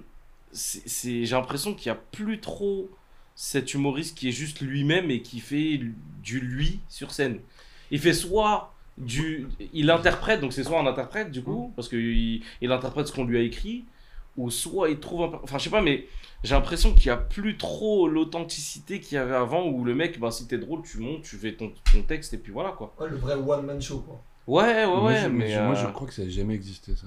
c'est- 0.53 1.25
j'ai 1.25 1.35
l'impression 1.35 1.75
qu'il 1.75 1.91
n'y 1.91 1.99
a 1.99 2.01
plus 2.13 2.39
trop 2.41 2.89
cet 3.35 3.75
humoriste 3.75 4.17
qui 4.17 4.29
est 4.29 4.33
juste 4.33 4.61
lui-même 4.61 5.11
et 5.11 5.21
qui 5.23 5.41
fait 5.41 5.81
du 6.23 6.41
lui 6.41 6.81
sur 6.89 7.11
scène. 7.11 7.41
Il 7.91 7.99
fait 7.99 8.13
soit 8.13 8.73
du. 8.99 9.49
Il 9.73 9.91
interprète, 9.91 10.41
donc 10.41 10.53
c'est 10.53 10.63
soit 10.63 10.79
un 10.79 10.87
interprète 10.87 11.31
du 11.33 11.43
coup, 11.43 11.73
parce 11.75 11.89
qu'il 11.89 12.43
il 12.61 12.71
interprète 12.73 13.09
ce 13.09 13.13
qu'on 13.13 13.25
lui 13.25 13.39
a 13.39 13.43
écrit, 13.43 13.85
ou 14.37 14.51
soit 14.51 14.91
il 14.91 15.01
trouve 15.01 15.23
un. 15.23 15.41
Enfin, 15.43 15.59
je 15.59 15.65
sais 15.65 15.71
pas, 15.71 15.83
mais 15.83 16.07
j'ai 16.45 16.55
l'impression 16.55 16.95
qu'il 16.95 17.07
n'y 17.07 17.11
a 17.13 17.17
plus 17.17 17.57
trop 17.57 18.07
l'authenticité 18.09 19.01
qu'il 19.01 19.17
y 19.17 19.19
avait 19.19 19.35
avant 19.35 19.67
où 19.67 19.85
le 19.85 19.95
mec, 19.95 20.21
ben, 20.21 20.31
si 20.31 20.47
t'es 20.47 20.59
drôle, 20.59 20.83
tu 20.83 20.99
montes, 20.99 21.23
tu 21.23 21.37
fais 21.37 21.53
ton, 21.55 21.73
ton 21.93 22.03
texte 22.03 22.33
et 22.35 22.39
puis 22.39 22.53
voilà 22.53 22.71
quoi. 22.71 22.95
Ouais, 23.01 23.09
le 23.09 23.17
vrai 23.17 23.35
one-man 23.35 23.81
show, 23.83 24.01
quoi. 24.01 24.23
Ouais, 24.51 24.63
ouais, 24.63 24.87
Moi, 24.87 25.05
ouais, 25.07 25.21
je, 25.23 25.29
mais. 25.29 25.63
moi, 25.65 25.75
je 25.75 25.87
euh, 25.87 25.91
crois 25.91 26.07
que 26.09 26.15
ça 26.15 26.23
n'a 26.23 26.29
jamais 26.29 26.55
existé, 26.55 26.95
ça. 26.97 27.07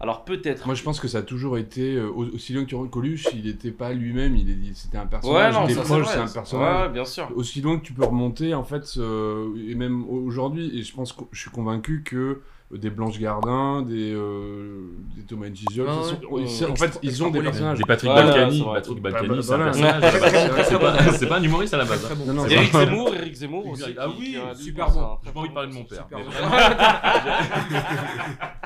Alors 0.00 0.24
peut-être. 0.24 0.66
Moi, 0.66 0.74
je 0.74 0.82
pense 0.82 0.98
que 0.98 1.06
ça 1.06 1.18
a 1.18 1.22
toujours 1.22 1.58
été 1.58 1.94
euh, 1.94 2.08
au- 2.08 2.26
aussi 2.34 2.52
loin 2.52 2.64
que 2.64 2.68
tu 2.70 2.88
Coluche, 2.90 3.28
il 3.34 3.44
n'était 3.44 3.70
pas 3.70 3.92
lui-même, 3.92 4.34
il 4.34 4.50
est- 4.50 4.74
c'était 4.74 4.98
un 4.98 5.06
personnage. 5.06 5.54
Ouais, 5.54 5.60
non, 5.60 5.68
il 5.68 5.74
ça, 5.76 5.84
c'est 5.84 6.18
un 6.18 6.26
personnage. 6.26 6.86
Ouais, 6.88 6.92
bien 6.92 7.04
sûr. 7.04 7.30
Aussi 7.36 7.60
loin 7.60 7.78
que 7.78 7.84
tu 7.84 7.92
peux 7.92 8.04
remonter, 8.04 8.52
en 8.52 8.64
fait, 8.64 8.94
euh, 8.98 9.54
et 9.68 9.76
même 9.76 10.04
aujourd'hui, 10.08 10.76
et 10.76 10.82
je 10.82 10.92
pense 10.92 11.12
que 11.12 11.22
je 11.30 11.40
suis 11.40 11.50
convaincu 11.50 12.02
que 12.04 12.40
des 12.72 12.90
Blanche 12.90 13.18
Gardin, 13.18 13.82
des, 13.82 14.12
euh, 14.14 14.82
des 15.16 15.22
Thomas 15.24 15.46
Gisol, 15.52 15.86
Ah 15.88 16.00
ouais. 16.30 16.44
en 16.70 16.76
fait, 16.76 16.98
ils 17.02 17.22
ont 17.22 17.30
des 17.30 17.42
personnages. 17.42 17.78
Des 17.78 17.84
Patrick 17.84 18.10
Ouais, 18.10 18.16
Balkany. 18.24 18.58
c'est 18.58 18.64
vrai. 18.64 18.74
Patrick 18.80 19.02
Balkany, 19.02 19.42
c'est 19.42 19.52
un 19.52 19.56
voilà. 19.56 19.72
personnage. 20.00 20.66
C'est 20.68 20.78
pas- 20.78 21.12
C'est 21.12 21.26
pas 21.26 21.38
un 21.38 21.42
humoriste 21.42 21.74
à 21.74 21.78
la 21.78 21.84
base. 21.84 22.06
Hein. 22.10 22.14
Non, 22.26 22.32
non, 22.34 22.44
C'est 22.48 22.54
Eric 22.54 22.72
pas- 22.72 22.84
Zemmour, 22.86 23.14
Eric 23.14 23.34
Zemmour 23.34 23.66
aussi. 23.68 23.94
Ah 23.98 24.06
oui, 24.18 24.36
super 24.56 24.90
bon. 24.90 25.16
très 25.16 25.26
J'ai 25.26 25.32
pas 25.32 25.40
envie 25.40 25.48
de 25.50 25.54
parler 25.54 25.68
de 25.70 25.74
mon 25.74 25.84
père. 25.84 26.06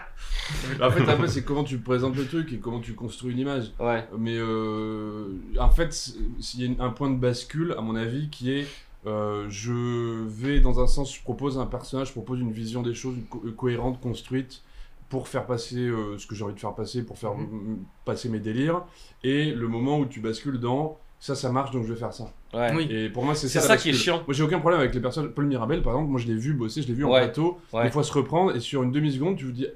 En 0.81 0.91
fait, 0.91 1.09
après, 1.11 1.29
c'est 1.29 1.45
comment 1.45 1.65
tu 1.65 1.79
présentes 1.79 2.17
le 2.17 2.25
truc 2.27 2.53
et 2.53 2.59
comment 2.59 2.81
tu 2.81 2.95
construis 2.95 3.33
une 3.33 3.39
image. 3.41 3.73
Ouais. 3.81 4.07
Mais 4.17 4.37
euh, 4.37 5.29
en 5.59 5.71
fait, 5.71 6.11
il 6.55 6.63
y 6.73 6.77
a 6.81 6.85
un 6.85 6.91
point 6.91 7.11
de 7.11 7.17
bascule, 7.17 7.75
à 7.77 7.81
mon 7.81 7.97
avis, 7.97 8.29
qui 8.31 8.53
est 8.53 8.67
euh, 9.07 9.47
je 9.49 10.25
vais 10.27 10.61
dans 10.61 10.81
un 10.81 10.87
sens, 10.87 11.15
je 11.15 11.23
propose 11.23 11.59
un 11.59 11.67
personnage, 11.67 12.09
je 12.09 12.13
propose 12.13 12.41
une 12.41 12.53
vision 12.53 12.83
des 12.83 12.95
choses 12.95 13.17
co- 13.31 13.43
cohérente, 13.57 14.01
construite, 14.01 14.63
pour 15.09 15.29
faire 15.29 15.47
passer 15.47 15.79
euh, 15.79 16.19
ce 16.19 16.27
que 16.27 16.35
j'ai 16.35 16.43
envie 16.45 16.55
de 16.55 16.59
faire 16.61 16.75
passer, 16.75 17.05
pour 17.05 17.17
faire 17.17 17.35
mm, 17.35 17.79
passer 18.05 18.29
mes 18.29 18.41
délires. 18.41 18.83
Et 19.23 19.53
le 19.53 19.69
moment 19.69 19.99
où 20.01 20.07
tu 20.07 20.21
bascules 20.21 20.59
dans 20.59 20.99
ça, 21.19 21.35
ça 21.35 21.51
marche, 21.51 21.71
donc 21.71 21.85
je 21.87 21.93
vais 21.93 21.99
faire 21.99 22.13
ça. 22.13 22.31
Ouais. 22.53 22.73
Oui. 22.75 22.87
Et 22.91 23.09
pour 23.09 23.25
moi, 23.25 23.35
c'est 23.35 23.49
ça. 23.49 23.77
qui 23.77 23.91
est 23.91 23.93
chiant. 23.95 24.23
Moi, 24.27 24.35
j'ai 24.35 24.43
aucun 24.43 24.59
problème 24.59 24.81
avec 24.81 24.95
les 24.95 25.01
personnes. 25.01 25.31
Paul 25.33 25.47
Mirabel, 25.47 25.83
par 25.83 25.95
exemple, 25.95 26.11
moi, 26.11 26.21
je 26.21 26.27
l'ai 26.27 26.35
vu 26.35 26.53
bosser, 26.53 26.83
je 26.83 26.89
l'ai 26.89 26.95
vu 26.95 27.05
en 27.05 27.11
Ouais. 27.13 27.21
plateau, 27.21 27.59
Ouais. 27.73 27.85
des 27.85 27.91
fois 27.91 28.03
se 28.03 28.13
reprendre, 28.13 28.55
et 28.55 28.61
sur 28.61 28.83
une 28.83 28.93
demi-seconde, 28.93 29.37
tu 29.37 29.45
vous 29.47 29.53
dis. 29.53 29.67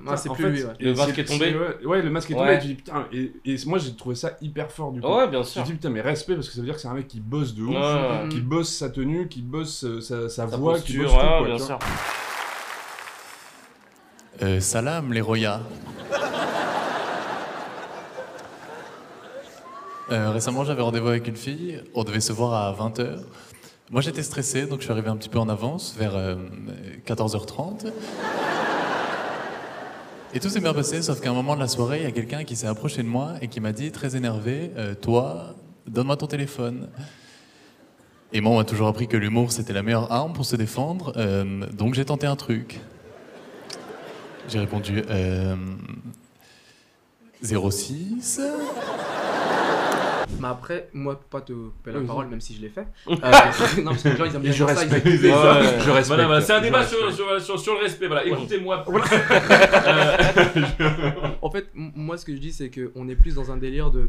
Euh, 0.00 0.04
Ah, 0.08 0.16
c'est 0.16 0.28
en 0.28 0.34
plus 0.34 0.44
fait, 0.44 0.50
lui, 0.50 0.62
ouais. 0.64 0.72
et 0.80 0.84
Le 0.84 0.94
masque 0.94 1.18
est 1.18 1.24
tombé 1.24 1.50
c'est- 1.50 1.56
Ouais, 1.56 1.86
ouais, 1.86 2.02
le 2.02 2.10
masque 2.10 2.30
est 2.30 2.34
Ouais. 2.34 2.40
tombé. 2.40 2.54
Et 2.54 2.58
tu 2.60 2.66
dis 2.68 2.74
putain. 2.74 3.06
Et, 3.12 3.32
et 3.44 3.56
moi, 3.66 3.78
j'ai 3.78 3.94
trouvé 3.94 4.14
ça 4.14 4.32
hyper 4.40 4.70
fort 4.70 4.92
du 4.92 5.00
coup. 5.00 5.08
Ouais, 5.08 5.28
bien 5.28 5.42
sûr. 5.42 5.62
Je 5.62 5.66
dis 5.66 5.72
putain, 5.72 5.90
mais 5.90 6.00
respect 6.00 6.34
parce 6.34 6.48
que 6.48 6.54
ça 6.54 6.60
veut 6.60 6.66
dire 6.66 6.74
que 6.74 6.80
c'est 6.80 6.88
un 6.88 6.94
mec 6.94 7.08
qui 7.08 7.20
bosse 7.20 7.54
de 7.54 7.62
ouf, 7.62 7.74
Ouais. 7.76 8.28
qui 8.30 8.40
bosse 8.40 8.68
sa 8.72 8.90
tenue, 8.90 9.28
qui 9.28 9.42
bosse 9.42 9.84
euh, 9.84 10.00
sa, 10.00 10.28
sa 10.28 10.48
Sa 10.48 10.56
voix, 10.56 10.74
qui 10.80 10.96
posture, 10.98 11.02
bosse 11.04 11.12
tout. 11.12 11.18
ouais, 11.18 11.38
quoi, 11.38 11.46
bien 11.46 11.56
tu 11.56 11.62
sûr. 11.64 11.78
vois. 11.78 11.86
Euh, 14.48 14.60
salam 14.60 15.12
les 15.12 15.20
Roya. 15.22 15.60
Euh, 20.12 20.30
récemment, 20.30 20.64
j'avais 20.64 20.82
rendez-vous 20.82 21.08
avec 21.08 21.26
une 21.26 21.36
fille. 21.36 21.82
On 21.94 22.04
devait 22.04 22.20
se 22.20 22.32
voir 22.32 22.54
à 22.54 22.72
20h. 22.72 23.18
Moi, 23.90 24.00
j'étais 24.02 24.22
stressé, 24.22 24.66
donc 24.66 24.78
je 24.80 24.84
suis 24.84 24.92
arrivé 24.92 25.08
un 25.08 25.16
petit 25.16 25.28
peu 25.28 25.38
en 25.38 25.48
avance, 25.48 25.94
vers 25.98 26.14
euh, 26.16 26.36
14h30. 27.06 27.86
Et 30.36 30.38
tout 30.38 30.50
s'est 30.50 30.60
bien 30.60 30.74
passé, 30.74 31.00
sauf 31.00 31.18
qu'à 31.22 31.30
un 31.30 31.32
moment 31.32 31.54
de 31.54 31.60
la 31.60 31.66
soirée, 31.66 32.00
il 32.00 32.02
y 32.02 32.06
a 32.06 32.10
quelqu'un 32.10 32.44
qui 32.44 32.56
s'est 32.56 32.66
approché 32.66 33.02
de 33.02 33.08
moi 33.08 33.36
et 33.40 33.48
qui 33.48 33.58
m'a 33.58 33.72
dit, 33.72 33.90
très 33.90 34.16
énervé, 34.16 34.70
euh, 34.76 34.94
Toi, 34.94 35.54
donne-moi 35.86 36.18
ton 36.18 36.26
téléphone. 36.26 36.88
Et 38.34 38.42
moi, 38.42 38.52
on 38.52 38.56
m'a 38.56 38.64
toujours 38.64 38.86
appris 38.86 39.08
que 39.08 39.16
l'humour, 39.16 39.50
c'était 39.50 39.72
la 39.72 39.82
meilleure 39.82 40.12
arme 40.12 40.34
pour 40.34 40.44
se 40.44 40.54
défendre, 40.54 41.14
euh, 41.16 41.64
donc 41.72 41.94
j'ai 41.94 42.04
tenté 42.04 42.26
un 42.26 42.36
truc. 42.36 42.80
J'ai 44.50 44.58
répondu 44.58 45.04
euh, 45.08 45.56
06. 47.42 48.38
Mais 50.40 50.48
après, 50.48 50.88
moi, 50.92 51.14
pour 51.18 51.24
pas 51.28 51.40
te 51.40 51.52
couper 51.52 51.92
la 51.92 51.98
Oui, 52.00 52.06
parole, 52.06 52.26
même 52.28 52.40
si 52.40 52.54
je 52.54 52.60
l'ai 52.60 52.68
fait. 52.68 52.86
euh, 53.08 53.14
non, 53.82 53.90
parce 53.90 54.02
que 54.02 54.08
les 54.10 54.16
gens, 54.16 54.24
ils 54.24 54.34
aiment 54.36 54.42
bien 54.42 54.52
je 54.52 54.64
dire 54.64 54.68
ça, 54.76 54.84
ils 54.84 54.88
respecte. 54.92 55.06
Ouais, 55.06 55.12
je 55.20 55.90
respecte. 55.90 56.06
Voilà, 56.08 56.26
voilà, 56.26 56.40
c'est 56.40 56.52
un 56.52 56.60
débat 56.60 56.78
respecte. 56.80 57.00
sur, 57.02 57.12
sur, 57.14 57.40
sur- 57.40 57.58
sur 57.60 57.74
le 57.74 57.80
respect. 57.80 58.06
Voilà, 58.06 58.24
écoutez-moi. 58.26 58.84
En 61.42 61.50
fait, 61.50 61.68
moi, 61.74 62.16
ce 62.18 62.24
que 62.24 62.34
je 62.34 62.40
dis, 62.40 62.52
c'est 62.52 62.70
qu'on 62.70 63.08
est 63.08 63.16
plus 63.16 63.34
dans 63.34 63.50
un 63.50 63.56
délire 63.56 63.90
de. 63.90 64.08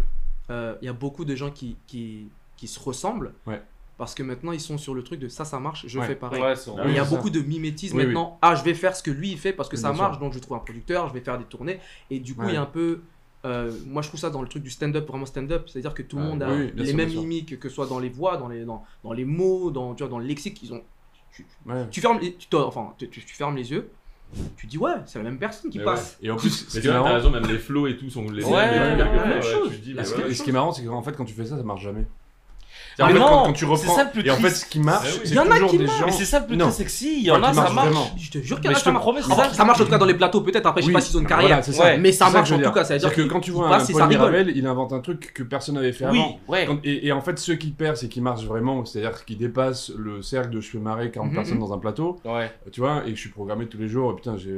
euh, 0.49 0.75
Il 0.81 0.85
y 0.85 0.89
a 0.89 0.93
beaucoup 0.93 1.25
de 1.25 1.35
gens 1.35 1.51
qui, 1.51 1.75
qui, 1.87 2.27
qui 2.55 2.67
se 2.67 2.79
ressemblent. 2.79 3.33
Ouais. 3.45 3.61
Parce 3.97 4.13
que 4.13 4.21
maintenant, 4.21 4.51
ils 4.51 4.59
sont 4.61 4.77
sur 4.77 4.93
le 4.93 5.01
truc 5.01 5.19
de 5.19 5.27
ça, 5.27 5.43
ça 5.43 5.59
marche, 5.59 5.85
je 5.87 5.97
Ouais. 5.97 6.05
fais 6.05 6.15
pareil. 6.15 6.39
Ouais, 6.41 6.53
il 6.85 6.93
y 6.93 6.99
a 6.99 7.03
beaucoup 7.05 7.31
de 7.31 7.39
mimétisme 7.41 7.97
Oui, 7.97 8.03
oui. 8.03 8.07
maintenant. 8.07 8.37
Ah, 8.43 8.53
je 8.53 8.63
vais 8.63 8.75
faire 8.75 8.95
ce 8.95 9.01
que 9.01 9.09
lui 9.09 9.31
il 9.31 9.39
fait 9.39 9.53
parce 9.53 9.69
que 9.69 9.75
Oui, 9.75 9.81
ça 9.81 9.91
marche, 9.91 10.17
sûr. 10.17 10.19
donc 10.19 10.33
je 10.33 10.39
trouve 10.39 10.55
un 10.55 10.59
producteur, 10.59 11.07
je 11.07 11.13
vais 11.13 11.21
faire 11.21 11.37
des 11.39 11.45
tournées. 11.45 11.79
Et 12.11 12.19
du 12.19 12.35
coup, 12.35 12.41
Ouais. 12.43 12.49
il 12.51 12.53
y 12.53 12.57
a 12.57 12.61
un 12.61 12.65
peu. 12.67 13.01
Euh, 13.47 13.71
moi, 13.87 14.01
je 14.01 14.07
trouve 14.09 14.19
ça 14.19 14.29
dans 14.29 14.41
le 14.41 14.47
truc 14.47 14.63
du 14.63 14.69
stand-up, 14.69 15.07
vraiment 15.07 15.25
stand-up. 15.25 15.67
C'est-à-dire 15.67 15.93
que 15.93 16.03
tout 16.03 16.17
le 16.17 16.23
Ouais, 16.23 16.29
monde 16.29 16.43
a 16.43 16.51
oui, 16.53 16.71
les 16.75 16.85
sûr, 16.87 16.95
mêmes 16.97 17.09
mimiques, 17.09 17.59
que 17.59 17.69
ce 17.69 17.75
soit 17.75 17.87
dans 17.87 17.99
les 17.99 18.09
voix, 18.09 18.37
dans 18.37 18.47
les, 18.47 18.65
dans, 18.65 18.83
dans 19.03 19.13
les 19.13 19.25
mots, 19.25 19.71
dans, 19.71 19.95
tu 19.95 20.03
vois, 20.03 20.09
dans 20.09 20.19
le 20.19 20.25
lexique. 20.25 20.61
Ils 20.63 20.73
ont, 20.73 20.81
Ouais. 21.65 21.87
tu 21.91 22.01
fermes 22.01 22.19
les, 22.19 22.33
tu, 22.35 22.47
enfin, 22.55 22.93
tu, 22.97 23.09
tu- 23.09 23.23
tu 23.23 23.35
fermes 23.35 23.55
les 23.55 23.69
yeux, 23.69 23.89
tu 24.57 24.65
dis 24.65 24.77
ouais, 24.77 24.93
c'est 25.05 25.19
la 25.19 25.23
même 25.23 25.37
personne 25.37 25.69
qui 25.69 25.77
Mais 25.77 25.83
passe. 25.83 26.17
Et 26.21 26.31
en 26.31 26.35
plus, 26.37 26.49
Mais 26.49 26.69
ce 26.69 26.75
qui 26.75 26.81
tu 26.81 26.87
est 26.87 26.91
vois, 26.97 27.03
t'as 27.09 27.13
raison, 27.15 27.29
même 27.29 27.45
les 27.45 27.59
flows 27.59 27.87
et 27.87 27.97
tout 27.97 28.09
sont 28.09 28.27
les 28.29 28.43
Ouais, 28.43 28.51
mêmes, 28.97 28.97
tu 29.71 29.77
dis, 29.79 29.93
mais 29.93 30.03
ce 30.03 30.15
ouais. 30.15 30.23
qui- 30.23 30.31
et 30.31 30.33
ce 30.33 30.43
qui 30.43 30.49
est 30.49 30.53
marrant, 30.53 30.71
c'est 30.71 30.83
qu'en 30.83 31.01
fait, 31.03 31.13
quand 31.15 31.25
tu 31.25 31.33
fais 31.33 31.45
ça, 31.45 31.57
ça 31.57 31.63
marche 31.63 31.83
jamais. 31.83 32.05
En 33.03 33.07
fait, 33.07 33.13
mais 33.13 33.19
quand, 33.19 33.29
non, 33.29 33.43
quand 33.43 33.53
tu 33.53 33.59
c'est 33.59 33.71
reprends, 33.71 33.95
ça 33.95 34.03
le 34.05 34.09
plus 34.11 34.25
et 34.25 34.31
en 34.31 34.35
fait, 34.37 34.49
ce 34.49 34.65
qui 34.65 34.79
marche, 34.79 35.07
Eh 35.07 35.13
oui. 35.13 35.19
c'est 35.25 35.29
Il 35.29 35.35
y 35.35 35.39
en 35.39 35.43
a 35.43 35.53
toujours 35.55 35.69
qui 35.69 35.77
des 35.77 35.85
marchent. 35.85 35.99
gens. 35.99 36.05
Mais 36.07 36.11
c'est 36.11 36.25
ça 36.25 36.39
le 36.39 36.45
plus 36.47 36.57
Non. 36.57 36.71
si, 36.71 37.17
il 37.19 37.25
y 37.25 37.31
en 37.31 37.35
a, 37.43 37.47
ça 37.47 37.53
marche 37.61 37.73
marche. 37.75 37.87
vraiment. 37.89 38.07
Je 38.17 38.31
te 38.31 38.37
jure 38.39 38.57
qu'il 38.59 38.71
y 38.71 38.73
en 38.73 38.77
a 38.77 38.79
ça 38.79 38.91
marche. 38.91 39.05
ça. 39.23 39.53
ça 39.53 39.65
marche 39.65 39.81
en 39.81 39.83
tout 39.85 39.89
cas 39.91 39.97
dans 39.99 40.05
les 40.05 40.13
plateaux, 40.15 40.41
peut-être. 40.41 40.65
Après, 40.65 40.81
je 40.81 40.87
sais 40.87 40.93
pas 40.93 41.01
s'ils 41.01 41.15
ont 41.17 41.21
une 41.21 41.27
carrière. 41.27 41.63
c'est 41.63 41.73
ça. 41.73 41.83
Ouais. 41.83 41.97
Mais 41.97 42.11
ça 42.11 42.29
marche 42.29 42.51
en 42.51 42.59
tout 42.59 42.71
cas. 42.71 42.83
C'est-à-dire 42.83 43.13
que 43.13 43.21
quand 43.23 43.39
tu 43.39 43.51
vois 43.51 43.75
un 43.75 43.85
Paul. 43.85 44.07
Mirabel, 44.07 44.51
il 44.55 44.65
invente 44.65 44.93
un 44.93 44.99
truc 44.99 45.31
que 45.33 45.43
personne 45.43 45.75
n'avait 45.75 45.93
fait 45.93 46.05
avant. 46.05 46.39
et, 46.83 47.11
en 47.11 47.21
fait, 47.21 47.37
ceux 47.39 47.55
qui 47.55 47.69
perdent, 47.71 47.97
c'est 47.97 48.09
qui 48.09 48.21
marchent 48.21 48.45
vraiment, 48.45 48.83
c'est-à-dire 48.85 49.25
qui 49.25 49.35
dépassent 49.35 49.91
le 49.97 50.21
cercle 50.21 50.49
de 50.49 50.59
je 50.61 50.69
fais 50.69 50.77
marrer 50.79 51.11
40 51.11 51.29
Mhm. 51.29 51.35
personnes 51.35 51.59
dans 51.59 51.73
un 51.73 51.77
plateau, 51.77 52.19
Ouais. 52.25 52.51
tu 52.71 52.79
vois, 52.81 53.03
et 53.05 53.09
que 53.11 53.15
je 53.15 53.21
suis 53.21 53.29
programmé 53.29 53.67
tous 53.67 53.77
les 53.77 53.87
jours, 53.87 54.15
putain, 54.15 54.37
j'ai, 54.37 54.55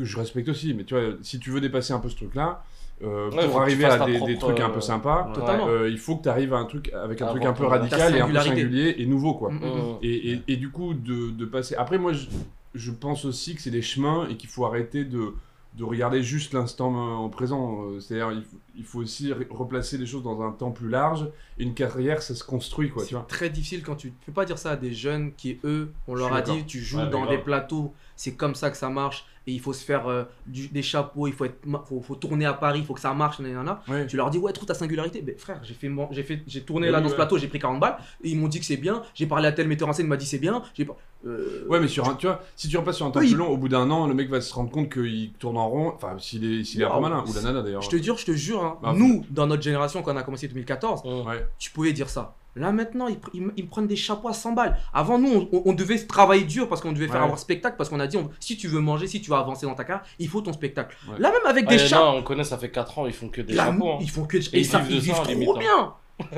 je 0.00 0.16
respecte 0.16 0.48
aussi, 0.48 0.74
mais 0.74 0.84
tu 0.84 0.94
vois, 0.94 1.14
si 1.22 1.38
tu 1.38 1.50
veux 1.50 1.60
dépasser 1.60 1.92
un 1.92 1.98
peu 1.98 2.08
ce 2.08 2.16
truc-là, 2.16 2.62
euh, 3.02 3.30
Ouais, 3.30 3.46
pour 3.48 3.60
arriver 3.60 3.84
à 3.84 4.04
des, 4.06 4.38
trucs 4.38 4.60
un 4.60 4.70
peu 4.70 4.78
euh, 4.78 4.80
sympas, 4.80 5.32
ouais. 5.36 5.68
Euh, 5.68 5.88
il 5.90 5.98
faut 5.98 6.16
que 6.16 6.24
tu 6.24 6.28
arrives 6.28 6.52
à 6.54 6.58
un 6.58 6.64
truc 6.64 6.92
avec 6.92 7.22
un 7.22 7.26
truc 7.26 7.44
un 7.44 7.52
peu 7.52 7.64
radical 7.66 8.14
et 8.16 8.20
un 8.20 8.28
peu 8.28 8.38
singulier 8.40 8.94
et 8.98 9.06
nouveau, 9.06 9.34
quoi. 9.34 9.50
Mhm. 9.50 9.60
Mmh. 9.60 9.98
Et, 10.02 10.32
et- 10.32 10.42
et 10.48 10.56
du 10.56 10.70
coup, 10.70 10.94
de, 10.94 11.30
de 11.30 11.44
passer. 11.44 11.74
Après, 11.76 11.98
moi, 11.98 12.12
je, 12.12 12.26
je 12.74 12.90
pense 12.90 13.24
aussi 13.24 13.54
que 13.54 13.62
c'est 13.62 13.70
des 13.70 13.82
chemins 13.82 14.26
et 14.28 14.36
qu'il 14.36 14.48
faut 14.50 14.64
arrêter 14.66 15.04
de, 15.04 15.34
de 15.76 15.84
regarder 15.84 16.22
juste 16.22 16.52
l'instant 16.54 17.24
euh, 17.24 17.28
présent. 17.28 17.84
C'est-à-dire, 18.00 18.32
il, 18.32 18.42
faut- 18.42 18.56
il 18.76 18.84
faut 18.84 18.98
aussi 19.00 19.28
re- 19.30 19.46
replacer 19.50 19.96
les 19.98 20.06
choses 20.06 20.22
dans 20.24 20.42
un 20.42 20.50
temps 20.52 20.70
plus 20.72 20.88
large. 20.88 21.28
Une 21.58 21.74
carrière, 21.74 22.20
ça 22.22 22.34
se 22.34 22.42
construit, 22.44 22.90
quoi, 22.90 23.04
C'est 23.04 23.16
très 23.28 23.48
difficile 23.50 23.82
quand 23.82 23.94
tu. 23.96 24.08
Tu 24.10 24.26
peux 24.26 24.32
pas 24.32 24.44
dire 24.44 24.58
ça 24.58 24.72
à 24.72 24.76
des 24.76 24.92
jeunes 24.92 25.32
qui, 25.36 25.58
eux, 25.64 25.92
on 26.08 26.14
leur 26.14 26.32
a 26.32 26.42
dit, 26.42 26.64
tu 26.66 26.80
joues 26.80 26.98
Ouais, 26.98 27.10
dans 27.10 27.26
des 27.26 27.38
plateaux, 27.38 27.92
c'est 28.18 28.34
comme 28.34 28.54
ça 28.56 28.70
que 28.70 28.76
ça 28.76 28.88
marche, 28.90 29.24
et 29.46 29.52
il 29.52 29.60
faut 29.60 29.72
se 29.72 29.82
faire 29.82 30.08
euh, 30.08 30.24
du- 30.46 30.68
des 30.68 30.82
chapeaux, 30.82 31.26
il 31.26 31.32
faut, 31.32 31.46
être, 31.46 31.56
faut, 31.86 32.02
faut 32.02 32.16
tourner 32.16 32.44
à 32.44 32.52
Paris, 32.52 32.80
il 32.80 32.84
faut 32.84 32.92
que 32.92 33.00
ça 33.00 33.14
marche, 33.14 33.38
nanana. 33.38 33.80
Ouais. 33.88 34.06
Tu 34.06 34.16
leur 34.16 34.28
dis, 34.28 34.36
ouais, 34.36 34.52
trouve 34.52 34.66
ta 34.66 34.74
singularité. 34.74 35.22
Mais 35.26 35.36
frère, 35.38 35.60
j'ai 35.62 35.72
fait, 35.72 35.88
j'ai 36.10 36.22
fait, 36.24 36.42
j'ai 36.46 36.60
tourné 36.62 36.90
là 36.90 36.98
dans 36.98 37.04
ouais. 37.06 37.10
ce 37.12 37.14
plateau, 37.14 37.38
j'ai 37.38 37.48
pris 37.48 37.58
40 37.58 37.80
balles, 37.80 37.96
et 38.22 38.28
ils 38.30 38.36
m'ont 38.38 38.48
dit 38.48 38.58
que 38.60 38.66
c'est 38.66 38.76
bien. 38.76 39.02
J'ai 39.14 39.26
parlé 39.26 39.46
à 39.48 39.52
tel 39.52 39.66
metteur 39.68 39.88
en 39.88 39.92
scène, 39.94 40.04
il 40.06 40.10
m'a 40.10 40.18
dit 40.18 40.26
c'est 40.26 40.38
bien. 40.38 40.62
J'ai 40.74 40.84
pas. 40.84 40.96
euh, 41.26 41.64
Ouais, 41.68 41.80
mais 41.80 41.88
sur 41.88 42.06
un, 42.08 42.14
tu 42.16 42.26
vois, 42.26 42.42
si 42.56 42.68
tu 42.68 42.76
repasses 42.76 42.96
sur 42.96 43.06
un 43.06 43.10
temps 43.10 43.20
Oui. 43.20 43.28
plus 43.28 43.36
long, 43.36 43.48
au 43.48 43.56
bout 43.56 43.68
d'un 43.70 43.88
an, 43.90 44.06
le 44.06 44.12
mec 44.14 44.28
va 44.28 44.40
se 44.42 44.52
rendre 44.52 44.70
compte 44.70 44.92
qu'il 44.92 45.32
tourne 45.38 45.56
en 45.56 45.68
rond. 45.70 45.92
Enfin, 45.94 46.16
s'il 46.18 46.44
est, 46.44 46.64
s'il 46.64 46.82
est 46.82 46.84
Waouh. 46.84 47.00
malin, 47.00 47.24
ou 47.26 47.32
la 47.32 47.40
nana 47.42 47.62
d'ailleurs. 47.62 47.80
Je 47.82 47.88
te 47.88 47.96
jure, 48.02 48.18
je 48.18 48.26
te 48.26 48.32
jure, 48.32 48.62
hein, 48.62 48.78
Bah, 48.82 48.92
nous, 48.94 49.24
dans 49.30 49.46
notre 49.46 49.62
génération, 49.62 50.02
quand 50.02 50.12
on 50.12 50.16
a 50.16 50.22
commencé 50.24 50.46
en 50.46 50.50
2014, 50.50 51.02
Ouais. 51.26 51.46
tu 51.58 51.70
pouvais 51.70 51.92
dire 51.94 52.10
ça. 52.10 52.34
Là 52.58 52.72
maintenant, 52.72 53.06
ils, 53.32 53.42
me- 53.42 53.52
ils 53.56 53.64
me 53.64 53.68
prennent 53.70 53.86
des 53.86 53.96
chapeaux 53.96 54.28
à 54.28 54.32
100 54.34 54.52
balles. 54.52 54.76
Avant, 54.92 55.18
nous, 55.18 55.48
on, 55.52 55.62
on 55.64 55.72
devait 55.72 55.98
travailler 55.98 56.44
dur 56.44 56.68
parce 56.68 56.80
qu'on 56.80 56.92
devait 56.92 57.08
faire 57.08 57.22
avoir 57.22 57.38
spectacle, 57.38 57.76
parce 57.76 57.88
qu'on 57.88 58.00
a 58.00 58.06
dit, 58.06 58.16
on- 58.16 58.30
si 58.40 58.56
tu 58.56 58.68
veux 58.68 58.80
manger, 58.80 59.06
si 59.06 59.20
tu 59.20 59.30
veux 59.30 59.36
avancer 59.36 59.66
dans 59.66 59.74
ta 59.74 59.84
carrière, 59.84 60.04
il 60.18 60.28
faut 60.28 60.40
ton 60.40 60.52
spectacle. 60.52 60.96
Ouais. 61.08 61.16
Là 61.18 61.30
même 61.30 61.40
avec 61.46 61.66
des 61.68 61.78
chapeaux, 61.78 62.04
non, 62.04 62.16
on 62.18 62.22
connaît, 62.22 62.44
ça 62.44 62.58
fait 62.58 62.70
4 62.70 62.98
ans, 62.98 63.06
ils 63.06 63.12
font 63.12 63.28
que 63.28 63.40
des 63.40 63.54
là, 63.54 63.66
chapeaux. 63.66 63.92
hein. 63.92 63.98
ils 64.00 64.10
font 64.10 64.24
que... 64.24 64.36
Et 64.36 64.40
Et, 64.52 64.58
ils 64.60 64.64
ça, 64.66 64.82
ils 64.88 64.98
vivent 65.00 65.14
ça, 65.14 65.22
trop 65.22 65.56
bien. 65.58 65.94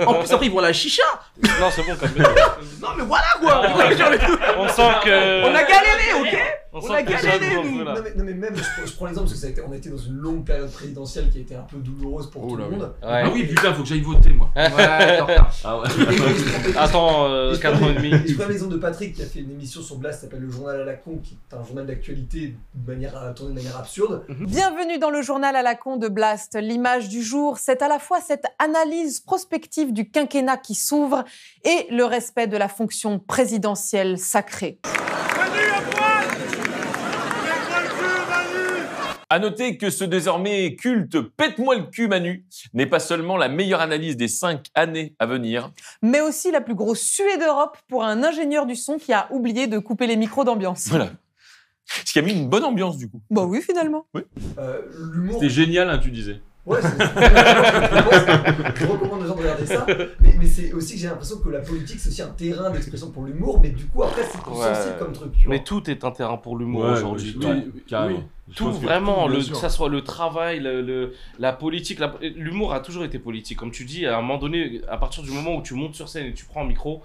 En 0.06 0.12
plus, 0.14 0.30
après, 0.30 0.44
ils 0.46 0.52
vont 0.52 0.59
à 0.59 0.62
la 0.62 0.72
chicha. 0.74 1.02
Non, 1.42 1.68
c'est 1.70 1.83
bon, 1.83 1.96
comme 1.96 2.11
Non, 2.83 2.88
mais 2.98 3.04
voilà 3.04 3.24
quoi. 3.40 3.62
On 4.59 4.68
sent 4.68 4.90
que. 5.04 5.42
on 5.44 5.54
a 5.54 5.62
galéré, 5.62 6.20
ok 6.20 6.38
On 6.72 6.88
a 6.90 7.02
galéré, 7.02 7.56
nous. 7.64 7.83
Non 7.85 7.94
mais, 8.02 8.14
non 8.14 8.24
mais 8.24 8.35
même, 8.35 8.54
je, 8.56 8.62
prends- 8.62 8.87
je 8.87 8.92
prends 8.94 9.06
l'exemple 9.06 9.26
parce 9.26 9.33
que 9.35 9.40
ça 9.40 9.46
a 9.48 9.50
été, 9.50 9.61
on 9.68 9.72
était 9.72 9.90
dans 9.90 9.96
une 9.98 10.14
longue 10.14 10.44
période 10.44 10.70
présidentielle 10.70 11.28
qui 11.30 11.38
a 11.38 11.40
été 11.40 11.54
un 11.56 11.62
peu 11.62 11.78
douloureuse 11.78 12.30
pour 12.30 12.44
Oh 12.44 12.50
tout 12.50 12.56
le 12.56 12.64
oui. 12.66 12.70
monde. 12.76 12.83
Ouais. 13.02 13.09
Ah 13.24 13.28
oui, 13.33 13.44
putain, 13.44 13.74
faut 13.74 13.83
que 13.83 13.88
j'aille 13.88 14.02
voter, 14.02 14.30
moi. 14.30 14.50
Ouais, 14.56 14.68
t'es 15.16 15.20
en 15.20 15.26
retard. 15.26 15.52
Ah 15.64 15.78
ouais. 15.80 15.88
Attends, 16.78 17.26
euh, 17.28 17.50
Et 17.52 17.54
je 17.56 17.61
4 17.61 17.76
prends- 17.76 17.87
ans 17.87 17.90
et 17.90 17.94
demi. 17.94 18.12
je 18.26 18.35
prends 18.37 18.48
l'exemple 18.48 18.72
de 18.74 18.78
Patrick 18.78 19.14
qui 19.14 19.22
a 19.22 19.26
fait 19.26 19.40
une 19.40 19.50
émission 19.50 19.83
sur 19.83 19.96
Blast 19.96 20.20
qui 20.20 20.26
s'appelle 20.26 20.40
Le 20.42 20.50
Journal 20.50 20.80
à 20.80 20.85
la 20.85 20.94
con, 20.94 21.18
qui 21.22 21.35
est 21.50 21.56
un 21.56 21.64
journal 21.64 21.87
d'actualité 21.87 22.54
de 22.74 22.90
manière 22.92 23.16
à 23.16 23.30
tourner 23.33 23.50
de 23.50 23.56
manière 23.56 23.76
absurde. 23.76 24.24
Bienvenue 24.28 24.98
dans 24.98 25.11
le 25.11 25.22
journal 25.22 25.56
à 25.56 25.62
la 25.62 25.74
con 25.74 25.96
de 25.96 26.06
Blast. 26.09 26.56
L'image 26.61 27.09
du 27.09 27.22
jour, 27.22 27.59
c'est 27.59 27.83
à 27.83 27.88
la 27.88 27.98
fois 27.98 28.20
cette 28.20 28.44
analyse 28.61 29.18
prospective 29.20 29.92
du 29.92 30.09
quinquennat 30.09 30.56
qui 30.59 30.74
s'ouvre 30.76 31.24
et 31.64 31.87
le 31.92 32.04
respect 32.04 32.46
de 32.46 32.56
la 32.56 32.68
fonction 32.68 33.18
présidentielle 33.18 34.18
sacrée. 34.18 34.78
À 39.33 39.38
noter 39.38 39.79
que 39.79 39.90
ce 39.90 40.03
désormais 40.03 40.75
culte 40.75 41.21
Pète-moi 41.21 41.77
le 41.77 41.85
cul 41.85 42.09
Manu 42.09 42.45
n'est 42.75 42.87
pas 42.87 42.99
seulement 42.99 43.37
la 43.37 43.49
meilleure 43.49 43.81
analyse 43.81 44.16
des 44.16 44.27
cinq 44.27 44.66
années 44.75 45.14
à 45.21 45.27
venir, 45.27 45.71
Mais 46.03 46.21
aussi 46.21 46.51
la 46.51 46.61
plus 46.61 46.75
grosse 46.75 47.01
suée 47.01 47.38
d'Europe 47.38 47.79
pour 47.88 48.03
un 48.03 48.25
ingénieur 48.25 48.66
du 48.66 48.75
son 48.75 48.99
qui 48.99 49.12
a 49.12 49.29
oublié 49.33 49.69
de 49.69 49.79
couper 49.79 50.09
les 50.09 50.16
micros 50.16 50.43
d'ambiance. 50.43 50.88
voilà. 50.88 51.11
Ce 52.05 52.12
qui 52.12 52.19
a 52.19 52.23
mis 52.23 52.33
une 52.33 52.49
bonne 52.49 52.64
ambiance 52.64 52.97
du 52.99 53.09
coup. 53.09 53.21
Bah 53.31 53.45
oui, 53.45 53.62
finalement. 53.62 54.05
Euh, 54.59 54.83
L'humour. 55.12 55.35
C'était 55.35 55.49
génial, 55.49 55.90
hein, 55.90 55.99
tu 55.99 56.11
disais. 56.11 56.40
Ouais, 56.70 56.80
c'est- 56.83 58.80
je 58.80 58.87
recommande 58.87 59.22
aux 59.22 59.26
gens 59.26 59.35
de 59.35 59.40
regarder 59.40 59.66
ça. 59.66 59.87
Mais, 60.20 60.35
mais 60.38 60.46
c'est 60.46 60.72
aussi 60.72 60.94
que 60.94 61.00
j'ai 61.00 61.09
l'impression 61.09 61.38
que 61.38 61.48
la 61.50 61.61
politique, 61.61 61.98
c'est 61.98 62.09
aussi 62.09 62.22
un 62.22 62.28
terrain 62.28 62.70
d'expression 62.70 63.11
pour 63.11 63.24
l'humour, 63.24 63.61
mais 63.62 63.70
du 63.70 63.87
coup, 63.87 64.02
après, 64.02 64.22
c'est 64.22 64.40
plus 64.40 64.52
Ouais. 64.52 64.74
sensible 64.74 64.94
comme 64.98 65.12
truc. 65.12 65.33
Tu 65.38 65.46
vois. 65.46 65.54
Mais 65.54 65.64
tout 65.64 65.88
est 65.90 66.04
un 66.04 66.11
terrain 66.11 66.37
pour 66.37 66.56
l'humour 66.56 66.85
Ouais, 66.85 66.92
aujourd'hui. 66.92 67.35
oui, 67.37 67.40
tout. 67.42 67.48
oui, 67.74 67.83
carrément. 67.88 68.22
Tout 68.54 68.72
vraiment, 68.72 69.26
tout, 69.26 69.33
le, 69.35 69.38
que 69.38 69.56
ça 69.56 69.68
soit 69.68 69.88
le 69.88 70.02
travail, 70.02 70.59
le, 70.61 70.83
le- 70.83 71.14
la 71.38 71.52
politique. 71.52 72.00
L'humour 72.37 72.72
a 72.74 72.80
toujours 72.80 73.04
été 73.04 73.18
politique. 73.20 73.56
Comme 73.59 73.70
tu 73.70 73.85
dis, 73.85 74.06
à 74.06 74.16
un 74.18 74.20
moment 74.22 74.38
donné, 74.38 74.80
à 74.88 74.96
partir 74.96 75.22
du 75.22 75.30
moment 75.30 75.54
où 75.56 75.62
tu 75.62 75.74
montes 75.74 75.94
sur 75.94 76.09
scène 76.09 76.26
et 76.26 76.35
tu 76.35 76.44
prends 76.46 76.62
un 76.62 76.66
micro, 76.66 77.02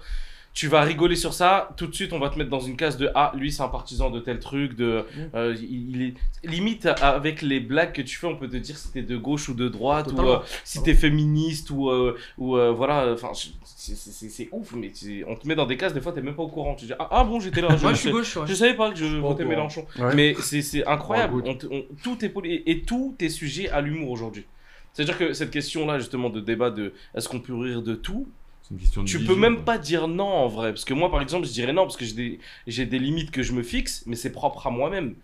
tu 0.56 0.68
vas 0.68 0.80
rigoler 0.80 1.16
sur 1.16 1.34
ça. 1.34 1.68
Tout 1.76 1.86
de 1.86 1.94
suite, 1.94 2.14
on 2.14 2.18
va 2.18 2.30
te 2.30 2.38
mettre 2.38 2.48
dans 2.48 2.60
une 2.60 2.76
case 2.76 2.96
de 2.96 3.10
Ah, 3.14 3.30
lui, 3.36 3.52
c'est 3.52 3.62
un 3.62 3.68
partisan 3.68 4.08
de 4.10 4.20
tel 4.20 4.38
truc. 4.40 4.74
De, 4.74 5.04
euh, 5.34 5.54
il, 5.60 5.94
il 5.94 6.02
est 6.02 6.14
limite 6.48 6.86
avec 7.02 7.42
les 7.42 7.60
blagues 7.60 7.92
que 7.92 8.00
tu 8.00 8.16
fais, 8.16 8.26
on 8.26 8.36
peut 8.36 8.48
te 8.48 8.56
dire 8.56 8.78
si 8.78 8.90
t'es 8.90 9.02
de 9.02 9.18
gauche 9.18 9.50
ou 9.50 9.54
de 9.54 9.68
droite, 9.68 10.12
ou 10.12 10.20
euh, 10.22 10.38
si 10.64 10.82
t'es 10.82 10.94
féministe, 10.94 11.68
ou, 11.70 11.90
euh, 11.90 12.16
ou 12.38 12.56
euh, 12.56 12.72
voilà. 12.72 13.12
Enfin, 13.12 13.32
c'est- 13.34 13.50
c'est 13.64 13.94
c'est- 14.10 14.28
c'est 14.30 14.48
ouf, 14.50 14.72
mais 14.74 14.90
c'est- 14.94 15.24
on 15.28 15.36
te 15.36 15.46
met 15.46 15.54
dans 15.54 15.66
des 15.66 15.76
cases, 15.76 15.92
des 15.92 16.00
fois, 16.00 16.12
t'es 16.12 16.22
même 16.22 16.34
pas 16.34 16.42
au 16.44 16.48
courant. 16.48 16.74
Tu 16.74 16.86
dis 16.86 16.92
Ah, 16.98 17.06
ah 17.10 17.24
bon, 17.24 17.38
j'étais 17.38 17.60
là. 17.60 17.68
Moi, 17.82 17.92
je 17.92 17.98
suis 17.98 18.10
gauche, 18.10 18.34
ouais. 18.38 18.46
Je 18.46 18.54
savais 18.54 18.74
pas 18.74 18.90
que 18.90 18.96
je 18.96 19.04
votais. 19.04 19.44
Mélenchon. 19.44 19.84
Ouais. 19.98 20.14
Mais 20.14 20.34
c'est 20.40 20.62
c'est 20.62 20.86
incroyable. 20.86 21.42
On 21.44 21.58
on- 21.70 21.84
tout 22.02 22.24
est 22.24 22.30
poli 22.30 22.62
et 22.64 22.80
tout 22.80 23.14
est 23.20 23.28
sujet 23.28 23.68
à 23.68 23.82
l'humour 23.82 24.10
aujourd'hui. 24.10 24.46
C'est-à-dire 24.94 25.18
que 25.18 25.34
cette 25.34 25.50
question-là, 25.50 25.98
justement, 25.98 26.30
de 26.30 26.40
débat 26.40 26.70
de 26.70 26.94
est-ce 27.14 27.28
qu'on 27.28 27.40
peut 27.40 27.54
rire 27.54 27.82
de 27.82 27.94
tout 27.94 28.26
C'est 28.26 28.45
une 28.70 28.78
question 28.78 29.02
de 29.02 29.08
Tu 29.08 29.18
vision, 29.18 29.34
peux 29.34 29.40
même 29.40 29.56
quoi. 29.56 29.64
pas 29.64 29.78
dire 29.78 30.08
non 30.08 30.26
en 30.28 30.48
vrai. 30.48 30.72
Parce 30.72 30.84
que 30.84 30.94
moi, 30.94 31.10
par 31.10 31.22
exemple, 31.22 31.46
je 31.46 31.52
dirais 31.52 31.72
non 31.72 31.82
parce 31.84 31.96
que 31.96 32.04
j'ai 32.04 32.14
des, 32.14 32.40
j'ai 32.66 32.86
des 32.86 32.98
limites 32.98 33.30
que 33.30 33.42
je 33.42 33.52
me 33.52 33.62
fixe, 33.62 34.02
mais 34.06 34.16
c'est 34.16 34.32
propre 34.32 34.66
à 34.66 34.70
moi-même. 34.70 35.16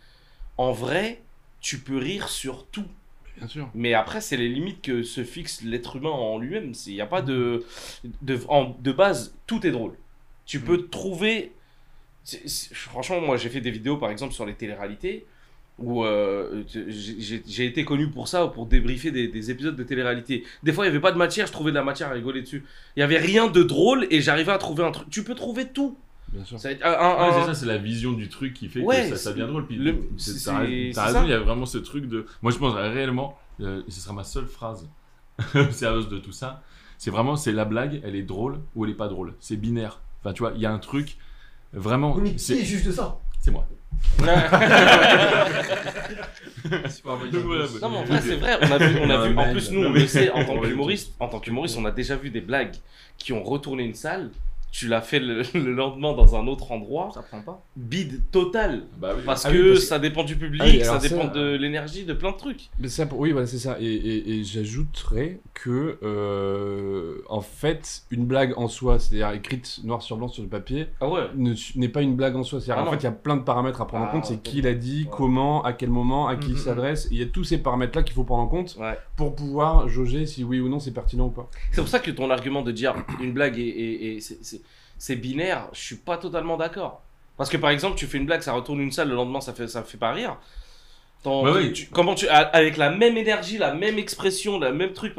En 0.59 0.73
vrai, 0.73 1.23
tu 1.61 1.81
peux 1.81 1.99
rire 1.99 2.29
sur 2.29 2.67
tout. 2.69 2.87
Bien 3.39 3.49
sûr. 3.49 3.71
Mais 3.75 3.95
après, 3.95 4.21
c'est 4.21 4.37
les 4.37 4.49
limites 4.49 4.83
que 4.83 5.03
se 5.03 5.25
fixe 5.25 5.63
l'être 5.63 5.97
humain 5.97 6.11
en 6.11 6.39
lui-même. 6.39 6.73
Il 6.87 6.95
n'y 6.95 7.01
a 7.01 7.07
pas 7.07 7.23
de. 7.23 7.65
De, 8.23 8.41
en- 8.49 8.77
de 8.81 8.93
base, 8.93 9.35
tout 9.47 9.67
est 9.67 9.71
drôle. 9.73 9.95
Tu 10.47 10.59
Mm. 10.59 10.65
peux 10.65 10.89
trouver. 10.89 11.53
franchement, 12.75 13.21
moi, 13.21 13.37
j'ai 13.37 13.49
fait 13.51 13.61
des 13.61 13.71
vidéos, 13.71 13.97
par 13.97 14.11
exemple, 14.11 14.33
sur 14.35 14.47
les 14.47 14.55
téléréalités, 14.55 15.27
où 15.83 16.05
euh, 16.05 16.63
j'ai 16.67 17.67
été 17.67 17.85
connu 17.85 18.09
pour 18.09 18.29
ça, 18.29 18.47
pour 18.47 18.67
débriefer 18.67 19.11
des, 19.11 19.29
des 19.29 19.51
épisodes 19.51 19.77
de 19.77 19.83
télé-réalité. 19.83 20.45
Des 20.63 20.73
fois, 20.73 20.85
il 20.85 20.89
n'y 20.89 20.93
avait 20.95 21.03
pas 21.03 21.13
de 21.13 21.19
matière, 21.19 21.47
je 21.47 21.53
trouvais 21.53 21.71
de 21.71 21.77
la 21.77 21.85
matière 21.85 22.09
à 22.09 22.13
rigoler 22.13 22.43
dessus. 22.43 22.65
Il 22.97 23.01
n'y 23.01 23.03
avait 23.03 23.19
rien 23.19 23.49
de 23.49 23.63
drôle 23.63 24.07
et 24.11 24.21
j'arrivais 24.21 24.53
à 24.53 24.59
trouver 24.59 24.85
un 24.85 24.91
truc. 24.93 25.09
Tu 25.11 25.23
peux 25.25 25.35
trouver 25.35 25.69
tout. 25.69 25.97
Bien 26.33 26.45
sûr. 26.45 26.57
Un- 26.57 26.61
c'est 27.41 27.47
ça, 27.47 27.55
c'est 27.55 27.67
la 27.67 27.77
vision 27.79 28.13
du 28.13 28.29
truc 28.29 28.55
qui 28.55 28.69
fait 28.69 28.81
Ouais, 28.81 29.11
que 29.11 29.17
ça, 29.17 29.33
devient 29.33 29.47
drôle. 29.49 29.67
Puis 29.67 29.77
le- 29.77 29.99
t'as 30.95 31.07
raison, 31.07 31.23
il 31.25 31.31
y 31.31 31.33
a 31.35 31.39
vraiment 31.41 31.67
ce 31.67 31.79
truc 31.79 32.09
de. 32.09 32.25
Moi, 32.41 32.53
je 32.53 32.59
pense 32.59 32.73
réellement, 32.75 33.39
euh, 33.61 33.83
ce 33.89 34.01
sera 34.01 34.15
ma 34.15 34.25
seule 34.25 34.47
phrase 34.47 34.89
sérieuse 35.73 36.09
de 36.09 36.19
tout 36.19 36.33
ça. 36.33 36.63
C'est 36.99 37.11
vraiment, 37.11 37.37
c'est 37.37 37.53
la 37.53 37.65
blague, 37.65 38.01
elle 38.05 38.15
est 38.17 38.23
drôle 38.23 38.61
ou 38.75 38.85
elle 38.85 38.93
est 38.93 38.95
pas 38.95 39.09
drôle. 39.09 39.35
C'est 39.41 39.57
binaire. 39.57 40.01
Enfin, 40.21 40.33
tu 40.33 40.39
vois, 40.43 40.53
il 40.55 40.61
y 40.63 40.67
a 40.67 40.73
un 40.73 40.79
truc 40.79 41.19
vraiment. 41.73 42.15
Oui, 42.15 42.21
mais 42.25 42.33
qui 42.33 42.39
c'est- 42.39 42.59
est 42.59 42.65
juge 42.65 42.85
de 42.85 42.93
ça? 42.93 43.19
C'est 43.41 43.51
moi. 43.51 43.67
Non, 47.81 47.89
mais 47.91 47.97
en 47.97 48.05
vrai, 48.05 48.21
c'est 48.21 48.37
vrai. 48.37 48.59
On 48.63 48.71
a 48.71 48.79
vu, 48.79 48.99
on 49.01 49.11
a 49.11 49.27
vu- 49.27 49.37
en 49.37 49.53
plus, 49.53 49.71
nous, 49.71 49.85
on 49.85 49.93
le 49.93 50.07
sait, 50.07 50.31
en 50.31 50.45
tant 50.45 50.61
qu'humoriste, 50.61 51.13
en 51.19 51.29
tant 51.29 51.41
qu'humoriste, 51.41 51.77
on 51.79 51.85
a 51.85 51.91
déjà 51.91 52.17
vu 52.17 52.31
des 52.31 52.41
blagues 52.41 52.75
qui 53.19 53.33
ont 53.33 53.43
retourné 53.43 53.83
une 53.85 53.95
salle. 53.95 54.31
Tu 54.73 54.89
l'as 54.89 55.03
fait 55.03 55.21
le, 55.21 55.43
le 55.55 55.73
lendemain 55.75 56.15
dans 56.15 56.35
un 56.35 56.47
autre 56.47 56.73
endroit. 56.73 57.11
Ça 57.15 57.23
prend 57.23 57.43
pas. 57.43 57.63
Bide 57.77 58.23
total. 58.31 58.85
Parce 59.27 59.45
Ah 59.47 59.51
que 59.53 59.57
oui, 59.57 59.69
parce 59.69 59.81
que- 59.81 59.85
ça 59.87 59.99
dépend 59.99 60.25
du 60.25 60.35
public, 60.37 60.63
Ah 60.65 60.69
oui, 60.69 60.83
ça 60.85 60.99
dépend 60.99 61.27
de 61.27 61.55
l'énergie, 61.57 62.05
de 62.05 62.15
plein 62.15 62.33
de 62.33 62.37
trucs. 62.39 62.71
Mais 62.81 62.89
ça, 62.89 63.05
pour- 63.07 63.21
oui, 63.21 63.33
voilà, 63.33 63.47
c'est 63.47 63.59
ça. 63.59 63.77
Et, 63.81 63.85
et- 63.87 64.31
et 64.39 64.45
j'ajouterais 64.45 65.41
que, 65.53 65.99
euh, 66.03 67.19
en 67.29 67.41
fait, 67.43 68.03
une 68.11 68.25
blague 68.25 68.55
en 68.57 68.69
soi, 68.69 68.99
c'est-à-dire 68.99 69.31
écrite 69.33 69.81
noir 69.85 70.01
sur 70.03 70.17
blanc 70.17 70.29
sur 70.29 70.43
le 70.43 70.49
papier, 70.49 70.87
Ah 71.01 71.09
ouais. 71.09 71.21
ne- 71.37 71.55
n'est 71.77 71.89
pas 71.89 72.03
une 72.03 72.17
blague 72.17 72.37
en 72.37 72.43
soi. 72.43 72.61
C'est-à-dire, 72.61 72.79
Ah 72.79 72.83
en 72.83 72.87
non. 72.87 72.93
fait, 72.93 72.99
il 72.99 73.05
y 73.05 73.09
a 73.09 73.13
plein 73.13 73.37
de 73.37 73.43
paramètres 73.43 73.81
à 73.83 73.87
prendre 73.87 74.05
en 74.05 74.09
Ah, 74.09 74.13
compte. 74.13 74.25
C'est 74.27 74.43
qui 74.43 74.63
l'a 74.63 74.75
dit, 74.75 75.07
comment, 75.11 75.63
à 75.65 75.73
quel 75.75 75.91
moment, 75.91 76.29
à 76.29 76.37
qui 76.37 76.49
il 76.49 76.55
Mhm. 76.55 76.59
s'adresse. 76.61 77.09
Il 77.11 77.19
y 77.19 77.23
a 77.23 77.27
tous 77.27 77.45
ces 77.45 77.59
paramètres-là 77.59 78.03
qu'il 78.03 78.15
faut 78.15 78.25
prendre 78.25 78.43
en 78.43 78.49
compte 78.49 78.79
pour 79.17 79.35
pouvoir 79.35 79.89
jauger 79.89 80.27
si 80.27 80.45
oui 80.45 80.61
ou 80.61 80.69
non 80.69 80.79
c'est 80.81 80.93
pertinent 80.93 81.27
ou 81.27 81.31
pas. 81.31 81.51
C'est 81.73 81.81
pour 81.81 81.89
ça 81.89 81.99
que 81.99 82.11
ton 82.11 82.31
argument 82.31 82.63
de 82.63 82.73
dire 82.73 82.95
une 83.21 83.33
blague 83.33 83.59
est, 83.59 83.63
est- 83.69 84.17
est- 84.17 84.21
c'est- 84.21 84.62
c'est- 85.05 85.17
binaire, 85.17 85.69
je 85.73 85.81
suis 85.81 85.97
pas 85.97 86.17
totalement 86.17 86.57
d'accord. 86.57 87.03
Parce 87.37 87.51
que 87.51 87.57
par 87.57 87.71
exemple, 87.71 87.97
tu 87.97 88.07
fais 88.07 88.19
une 88.19 88.27
blague, 88.27 88.43
ça 88.43 88.53
retourne 88.53 88.81
une 88.81 88.93
salle, 88.93 89.09
le 89.09 89.15
lendemain 89.15 89.41
ça 89.41 89.53
fait, 89.53 89.67
ça 89.69 89.83
fait 89.83 89.99
pas 89.99 90.13
rire. 90.13 90.37
Tu- 91.73 91.87
comment 91.87 92.15
tu, 92.17 92.27
avec 92.29 92.77
la 92.77 92.91
même 92.91 93.17
énergie, 93.17 93.57
la 93.57 93.73
même 93.73 93.97
expression, 93.99 94.59
la 94.59 94.73
même 94.73 94.93
truc, 94.93 95.15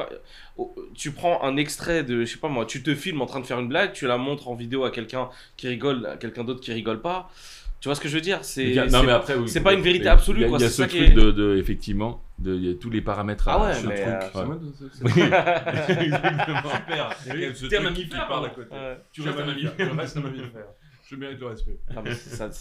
oh, 0.57 0.75
tu 0.93 1.11
prends 1.11 1.41
un 1.43 1.55
extrait 1.55 2.03
de, 2.03 2.25
je 2.25 2.31
sais 2.33 2.37
pas 2.37 2.49
moi, 2.49 2.65
tu 2.65 2.83
te 2.83 2.93
filmes 2.93 3.21
en 3.21 3.25
train 3.25 3.39
de 3.39 3.45
faire 3.45 3.59
une 3.59 3.69
blague, 3.69 3.93
tu 3.93 4.05
la 4.05 4.17
montres 4.17 4.49
en 4.49 4.55
vidéo 4.55 4.83
à 4.83 4.91
quelqu'un 4.91 5.29
qui 5.55 5.67
rigole, 5.69 6.05
à 6.05 6.17
quelqu'un 6.17 6.43
d'autre 6.43 6.59
qui 6.61 6.73
rigole 6.73 7.01
pas. 7.01 7.29
Tu 7.79 7.87
vois 7.89 7.95
ce 7.95 8.01
que 8.01 8.07
je 8.09 8.15
veux 8.15 8.21
dire? 8.21 8.39
C'est 8.43 8.63
oui, 9.59 9.63
pas 9.63 9.73
une 9.73 9.81
vérité 9.81 10.07
absolue. 10.07 10.39
Il 10.39 10.43
y 10.43 10.45
a, 10.45 10.49
quoi, 10.49 10.57
il 10.59 10.61
y 10.61 10.65
a 10.65 10.69
c'est 10.69 10.75
ce 10.75 10.87
truc 10.87 11.01
est- 11.01 11.11
de, 11.11 11.31
de- 11.31 11.57
effectivement, 11.57 12.21
de, 12.43 12.53
il 12.55 12.65
y 12.65 12.71
a 12.71 12.75
tous 12.75 12.89
les 12.89 13.01
paramètres 13.01 13.47
Ah 13.47 13.55
à 13.55 13.65
ouais, 13.67 13.73
ce 13.73 13.87
mais, 13.87 13.95
truc. 13.95 14.07
euh, 14.07 14.19
Ouais. 14.19 14.29
c'est 14.33 14.45
moi, 14.45 14.57
c'est- 14.77 15.03
Oui. 15.03 15.11
c'est- 15.15 16.03
Exactement. 16.03 16.69
Il 17.33 17.39
y 17.41 17.45
a 17.45 17.53
ce 17.55 17.65
truc 17.65 17.93
qui 17.95 18.05
parle 18.09 18.45
à 18.45 18.49
côté. 18.49 18.75
Ouais. 18.75 18.97
Tu 19.11 19.21
restes 19.21 19.39
un 19.39 19.45
mammifère. 19.45 19.73
Je 19.93 19.97
reste 19.99 20.17
un 20.17 20.21
mammifère. 20.21 20.65
Je 21.05 21.15
mérite 21.17 21.39
le 21.41 21.47
respect. 21.47 21.77
Ah, 21.95 22.01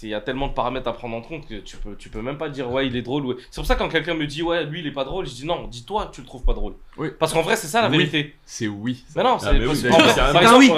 Il 0.02 0.08
y 0.10 0.14
a 0.14 0.20
tellement 0.20 0.48
de 0.48 0.52
paramètres 0.52 0.88
à 0.88 0.92
prendre 0.92 1.16
en 1.16 1.22
compte 1.22 1.46
que 1.48 1.60
tu 1.60 1.76
peux, 1.76 1.94
tu 1.96 2.08
peux 2.10 2.20
même 2.20 2.36
pas 2.36 2.48
dire 2.50 2.70
ouais 2.70 2.86
il 2.86 2.96
est 2.96 3.02
drôle. 3.02 3.24
Ouais. 3.24 3.36
C'est 3.50 3.60
pour 3.60 3.66
ça 3.66 3.76
que 3.76 3.78
quand 3.78 3.88
quelqu'un 3.88 4.14
me 4.14 4.26
dit 4.26 4.42
ouais 4.42 4.64
lui 4.66 4.80
il 4.80 4.86
est 4.86 4.92
pas 4.92 5.04
drôle, 5.04 5.26
je 5.26 5.32
dis 5.32 5.46
non, 5.46 5.68
dis-toi 5.68 6.10
tu 6.12 6.20
le 6.20 6.26
trouves 6.26 6.44
pas 6.44 6.52
drôle. 6.52 6.74
Oui. 6.98 7.08
Parce 7.18 7.32
qu'en 7.32 7.40
vrai 7.40 7.56
c'est 7.56 7.68
ça 7.68 7.80
la 7.80 7.88
Oui. 7.88 7.96
vérité. 7.96 8.34
C'est 8.44 8.66
oui. 8.68 9.02
Mais 9.16 9.22
non, 9.22 9.36
Ah, 9.36 9.38
c'est 9.40 9.52
mais 9.58 9.66
oui, 9.66 9.74
fait, 9.76 9.88
un- 9.88 9.92
par 9.92 10.36
Ah 10.36 10.42
exemple, 10.42 10.58
oui. 10.58 10.70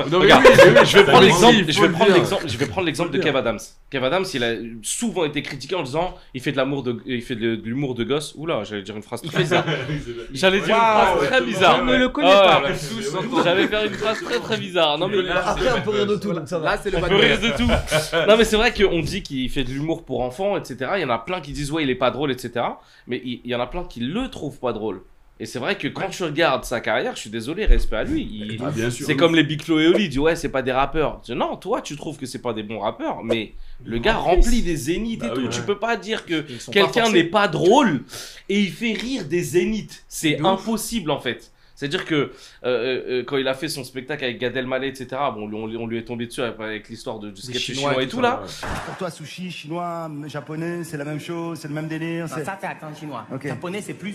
je 0.85 0.98
vais 0.98 1.05
ça 1.05 1.05
prendre 1.05 1.22
l'exemple, 1.24 1.55
il 1.59 1.72
je 1.72 1.81
vais 1.83 1.88
prendre 1.88 2.12
l'exemple, 2.14 2.44
je 2.48 2.57
vais 2.59 2.66
prendre 2.66 2.87
l'exemple 2.87 3.11
de 3.11 3.18
Kev. 3.18 3.37
Adams. 3.37 3.59
Kev 3.90 4.05
Adams, 4.07 4.24
il 4.33 4.44
a 4.44 4.53
souvent 4.83 5.24
été 5.24 5.42
critiqué 5.42 5.74
en 5.74 5.83
disant 5.83 6.14
il 6.33 6.40
fait 6.40 6.53
de 6.53 6.57
l'amour 6.57 6.85
de, 6.85 7.03
il 7.05 7.20
fait 7.20 7.35
de, 7.35 7.61
l'humour 7.64 7.96
de 7.96 8.05
gosse. 8.05 8.33
Oula, 8.37 8.62
j'allais 8.62 8.83
dire 8.83 8.94
une 8.94 9.03
phrase 9.03 9.22
très 9.22 9.38
bizarre. 9.40 9.64
J'allais 10.33 10.61
dire 10.61 10.77
une 10.77 10.81
phrase 10.81 11.27
très 11.29 11.38
je 11.40 11.44
bizarre. 11.44 11.85
ne 11.85 11.96
le 11.96 12.09
connais 12.09 12.31
Ah, 12.33 12.62
pas. 12.62 13.42
J'allais 13.42 13.66
faire 13.66 13.85
une 13.85 13.94
phrase 13.94 14.22
très 14.22 14.38
très 14.38 14.57
bizarre. 14.57 14.98
Non 14.98 15.09
mais 15.09 15.29
Après, 15.31 15.66
on 15.77 15.83
peut 15.83 15.90
rire 15.90 16.07
de 16.07 16.16
tout, 16.16 16.33
donc 16.33 16.46
ça 16.48 16.59
va. 16.61 16.64
Là, 16.77 16.79
c'est 16.81 16.90
le 16.90 16.98
on 16.98 17.00
peut 17.00 17.16
rire 17.16 17.40
de 17.40 17.48
tout. 17.57 17.66
non, 18.29 18.37
mais 18.38 18.44
c'est 18.44 18.57
vrai 18.57 18.72
qu'on 18.72 19.00
dit 19.00 19.22
qu'il 19.24 19.50
fait 19.50 19.64
de 19.64 19.70
l'humour 19.70 20.05
pour 20.05 20.20
enfants, 20.22 20.57
etc. 20.57 20.92
Il 20.96 21.03
y 21.03 21.05
en 21.05 21.11
a 21.11 21.18
plein 21.18 21.40
qui 21.40 21.50
disent 21.53 21.72
ouais, 21.72 21.83
il 21.83 21.90
est 21.90 21.94
pas 21.96 22.11
drôle, 22.12 22.31
etc. 22.31 22.64
Mais 23.09 23.20
il, 23.24 23.40
il 23.44 23.50
y 23.50 23.55
en 23.57 23.61
a 23.61 23.66
plein 23.66 23.83
qui 23.85 23.98
le 24.00 24.29
trouvent 24.31 24.61
pas 24.61 24.72
drôle. 24.72 25.03
Et 25.40 25.47
c'est 25.47 25.59
vrai 25.59 25.77
que 25.77 25.88
quand 25.88 26.09
tu 26.11 26.23
regardes 26.23 26.64
sa 26.64 26.81
carrière, 26.81 27.16
je 27.16 27.20
suis 27.23 27.31
désolé, 27.31 27.66
respect 27.66 27.97
à 27.97 28.05
lui. 28.05 28.23
Il- 28.23 28.62
Ah, 28.64 28.70
c'est 28.90 29.16
comme 29.16 29.35
les 29.35 29.42
Big 29.42 29.61
Flo 29.62 29.81
et 29.81 29.88
Oli, 29.88 30.09
dit 30.09 30.20
ouais, 30.20 30.37
c'est 30.37 30.49
pas 30.49 30.62
des 30.62 30.70
rappeurs. 30.70 31.20
Dis, 31.25 31.35
non, 31.35 31.57
toi, 31.57 31.81
tu 31.83 31.97
trouves 31.97 32.16
que 32.18 32.25
c'est 32.27 32.40
pas 32.40 32.53
des 32.53 32.62
bons 32.62 32.79
rappeurs, 32.79 33.25
mais 33.25 33.53
le 33.85 33.99
gars 33.99 34.14
remplit 34.14 34.62
des 34.62 34.77
zéniths 34.77 35.25
et 35.25 35.29
Bah 35.29 35.35
tout. 35.35 35.40
oui, 35.40 35.49
tu 35.51 35.59
ouais. 35.61 35.66
peux 35.66 35.79
pas 35.79 35.97
dire 35.97 36.25
que 36.25 36.44
quelqu'un 36.70 37.11
n'est 37.11 37.25
pas 37.25 37.49
drôle 37.49 38.05
et 38.49 38.61
il 38.61 38.70
fait 38.70 38.92
rire 38.92 39.25
des 39.25 39.42
zéniths. 39.42 40.05
C'est 40.09 40.38
impossible 40.40 41.11
en 41.11 41.18
fait. 41.20 41.51
C'est-à-dire 41.77 42.05
que 42.05 42.14
euh, 42.14 42.31
euh, 42.62 43.03
euh, 43.09 43.25
quand 43.25 43.37
il 43.37 43.49
a 43.49 43.55
fait 43.55 43.68
son 43.68 43.83
spectacle 43.83 44.23
avec 44.23 44.38
Gad 44.38 44.57
Elmaleh, 44.57 44.87
etc., 44.87 45.09
bon, 45.35 45.51
on, 45.53 45.66
lui- 45.66 45.77
on 45.77 45.88
lui 45.88 45.99
est 45.99 46.05
tombé 46.05 46.27
dessus 46.27 46.40
avec, 46.42 46.88
l'histoire 46.88 47.18
de, 47.18 47.31
du 47.33 47.42
sketch 47.42 47.59
Chinois 47.61 47.90
chinois, 47.90 48.03
et 48.03 48.05
et 48.05 48.09
tout 48.09 48.16
ça, 48.18 48.23
là. 48.23 48.42
Pour 48.87 48.97
toi, 48.97 49.11
sushi, 49.11 49.51
chinois, 49.51 50.09
japonais, 50.27 50.85
c'est 50.85 50.97
la 50.97 51.05
même 51.05 51.18
chose, 51.18 51.59
c'est 51.59 51.66
le 51.66 51.75
même 51.75 51.88
délire. 51.88 52.29
Ça, 52.29 52.37
c'est 52.44 52.49
accent 52.66 52.94
chinois. 52.94 53.27
Ok. 53.35 53.49
Japonais, 53.49 53.83
c'est 53.83 53.94
plus. 53.94 54.14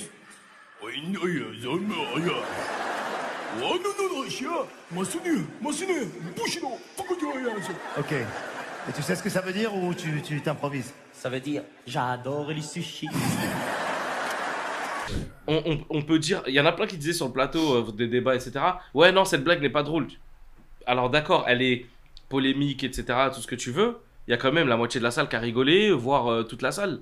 Ok. 7.98 8.12
Et 8.14 8.92
tu 8.96 9.02
sais 9.02 9.16
ce 9.16 9.24
que 9.24 9.30
ça 9.30 9.42
veut 9.42 9.52
dire 9.54 9.76
ou 9.76 9.94
tu 9.94 10.22
tu 10.22 10.42
t'improvises? 10.42 10.94
Ça 11.14 11.30
veut 11.30 11.40
dire 11.42 11.64
j'adore 11.86 12.50
les 12.52 12.62
sushis. 12.62 13.08
on, 15.48 15.62
on- 15.66 15.86
on 15.90 16.02
peut 16.04 16.20
dire, 16.20 16.44
il 16.48 16.54
y 16.54 16.60
en 16.60 16.66
a 16.66 16.72
plein 16.72 16.88
qui 16.88 16.98
disaient 16.98 17.14
sur 17.14 17.28
le 17.28 17.34
plateau 17.34 17.76
euh, 17.76 17.92
des 17.92 18.08
débats, 18.08 18.36
etc. 18.36 18.60
Ouais, 18.94 19.12
non, 19.12 19.26
cette 19.26 19.44
blague 19.44 19.62
n'est 19.62 19.70
pas 19.70 19.84
drôle. 19.84 20.08
Alors 20.86 21.10
d'accord, 21.10 21.46
elle 21.48 21.62
est 21.62 21.86
polémique, 22.30 22.84
etc. 22.84 23.06
Tout 23.34 23.42
ce 23.42 23.48
que 23.48 23.56
tu 23.56 23.72
veux. 23.72 23.98
Il 24.28 24.32
y 24.32 24.34
a 24.34 24.38
quand 24.38 24.52
même 24.52 24.68
la 24.68 24.78
moitié 24.78 25.00
de 25.00 25.04
la 25.04 25.12
salle 25.12 25.28
qui 25.28 25.36
a 25.36 25.40
rigolé, 25.40 25.92
voire 25.92 26.28
euh, 26.32 26.44
toute 26.44 26.62
la 26.62 26.72
salle. 26.72 27.00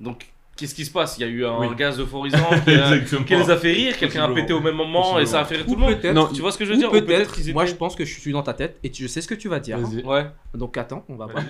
Donc 0.00 0.26
qu'est-ce 0.56 0.74
qui 0.74 0.84
se 0.84 0.90
passe? 0.90 1.16
Il 1.18 1.22
y 1.22 1.24
a 1.24 1.28
eu 1.28 1.44
un 1.44 1.58
Oui. 1.58 1.68
gaz 1.76 1.98
euphorisant 2.00 2.38
qui, 2.64 2.74
a- 2.74 2.98
qui 3.26 3.34
les 3.34 3.50
a 3.50 3.56
fait 3.56 3.72
rire, 3.72 3.96
quelqu'un 3.98 4.24
a 4.24 4.28
pété 4.34 4.52
au 4.52 4.60
même 4.60 4.76
moment 4.76 5.18
et 5.18 5.26
ça 5.26 5.40
a 5.40 5.44
fait 5.44 5.56
rire 5.56 5.64
tout 5.66 5.72
Ou 5.72 5.76
le 5.76 5.80
monde. 5.80 6.14
Non, 6.14 6.28
tu 6.28 6.40
vois 6.40 6.52
ce 6.52 6.58
que 6.58 6.64
je 6.64 6.70
veux 6.72 6.76
dire? 6.76 6.90
Peut-être, 6.90 7.36
moi 7.52 7.66
je 7.66 7.74
pense 7.74 7.94
que 7.96 8.04
je 8.04 8.18
suis 8.18 8.32
dans 8.32 8.42
ta 8.42 8.54
tête 8.54 8.78
et 8.82 8.90
tu- 8.90 9.02
je 9.04 9.08
sais 9.08 9.20
ce 9.20 9.28
que 9.28 9.34
tu 9.34 9.48
vas 9.48 9.60
dire. 9.60 9.78
Vas-y. 9.78 10.02
Ouais. 10.04 10.26
Donc 10.54 10.76
attends, 10.78 11.04
on 11.08 11.16
va 11.16 11.26
voir. 11.26 11.42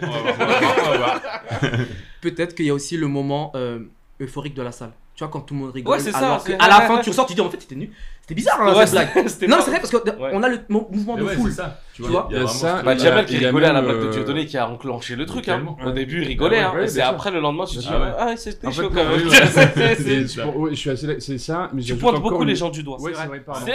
Peut-être 2.20 2.54
qu'il 2.54 2.66
y 2.66 2.70
a 2.70 2.74
aussi 2.74 2.96
le 2.96 3.06
moment 3.08 3.52
euh, 3.54 3.80
euphorique 4.20 4.54
de 4.54 4.62
la 4.62 4.72
salle. 4.72 4.92
Tu 5.14 5.22
vois, 5.22 5.28
quand 5.30 5.42
tout 5.42 5.54
le 5.54 5.60
monde 5.60 5.70
rigole. 5.70 5.92
Ouais, 5.94 6.00
c'est 6.00 6.10
ça, 6.10 6.18
alors 6.18 6.40
c'est- 6.40 6.56
qu'à 6.56 6.66
la 6.66 6.80
fin, 6.80 6.98
tu 6.98 7.10
ressors, 7.10 7.26
tu 7.26 7.34
dis 7.34 7.40
en 7.40 7.48
fait, 7.48 7.60
c'était 7.60 7.76
nu. 7.76 7.92
C'était 8.26 8.36
bizarre 8.36 8.58
hein, 8.62 8.74
Ouais, 8.74 8.86
cette 8.86 9.12
blague. 9.12 9.28
c'était 9.28 9.46
Non, 9.46 9.56
pas- 9.58 9.62
c'est 9.64 9.70
vrai 9.70 9.80
parce 9.80 9.90
qu'on 9.90 9.98
Ouais. 10.22 10.44
a 10.44 10.48
le 10.48 10.60
mo- 10.70 10.88
mouvement 10.90 11.14
de 11.16 11.24
ouais, 11.24 11.34
foule. 11.34 11.52
ça. 11.52 11.78
Tu 11.92 12.00
vois, 12.00 12.26
il 12.30 12.38
y 12.38 12.40
a 12.42 12.46
ça, 12.46 12.80
Bah, 12.82 12.96
Jamel 12.96 13.26
qui 13.26 13.36
rigolait 13.36 13.66
à 13.66 13.74
la 13.74 13.82
blague 13.82 14.00
de 14.00 14.10
Dieudonné 14.12 14.46
qui 14.46 14.56
a 14.56 14.66
enclenché 14.66 15.14
le 15.14 15.26
truc. 15.26 15.46
Hein. 15.46 15.62
Au 15.84 15.90
début, 15.90 16.22
il 16.22 16.28
rigolait. 16.28 16.64
Ouais, 16.64 16.84
hein. 16.84 16.86
c'est 16.86 17.02
après 17.02 17.30
le 17.30 17.40
lendemain, 17.40 17.66
tu 17.66 17.76
te 17.76 17.80
dis 17.82 17.88
Ah 17.92 18.00
ouais. 18.00 18.06
Ah, 18.18 18.34
c'était 18.34 18.72
chaud 18.72 18.88
quand 18.88 19.04
même. 19.04 19.18
je 19.18 20.74
suis 20.74 20.88
assez, 20.90 21.20
c'est 21.20 21.36
ça, 21.38 21.68
mais 21.74 21.82
Tu 21.82 21.96
pointes 21.96 22.22
beaucoup 22.22 22.44
les 22.44 22.56
gens 22.56 22.70
du 22.70 22.82
doigt. 22.82 22.98
Ouais, 22.98 23.12
c'est 23.14 23.26
vrai. 23.26 23.40
pardon. 23.40 23.66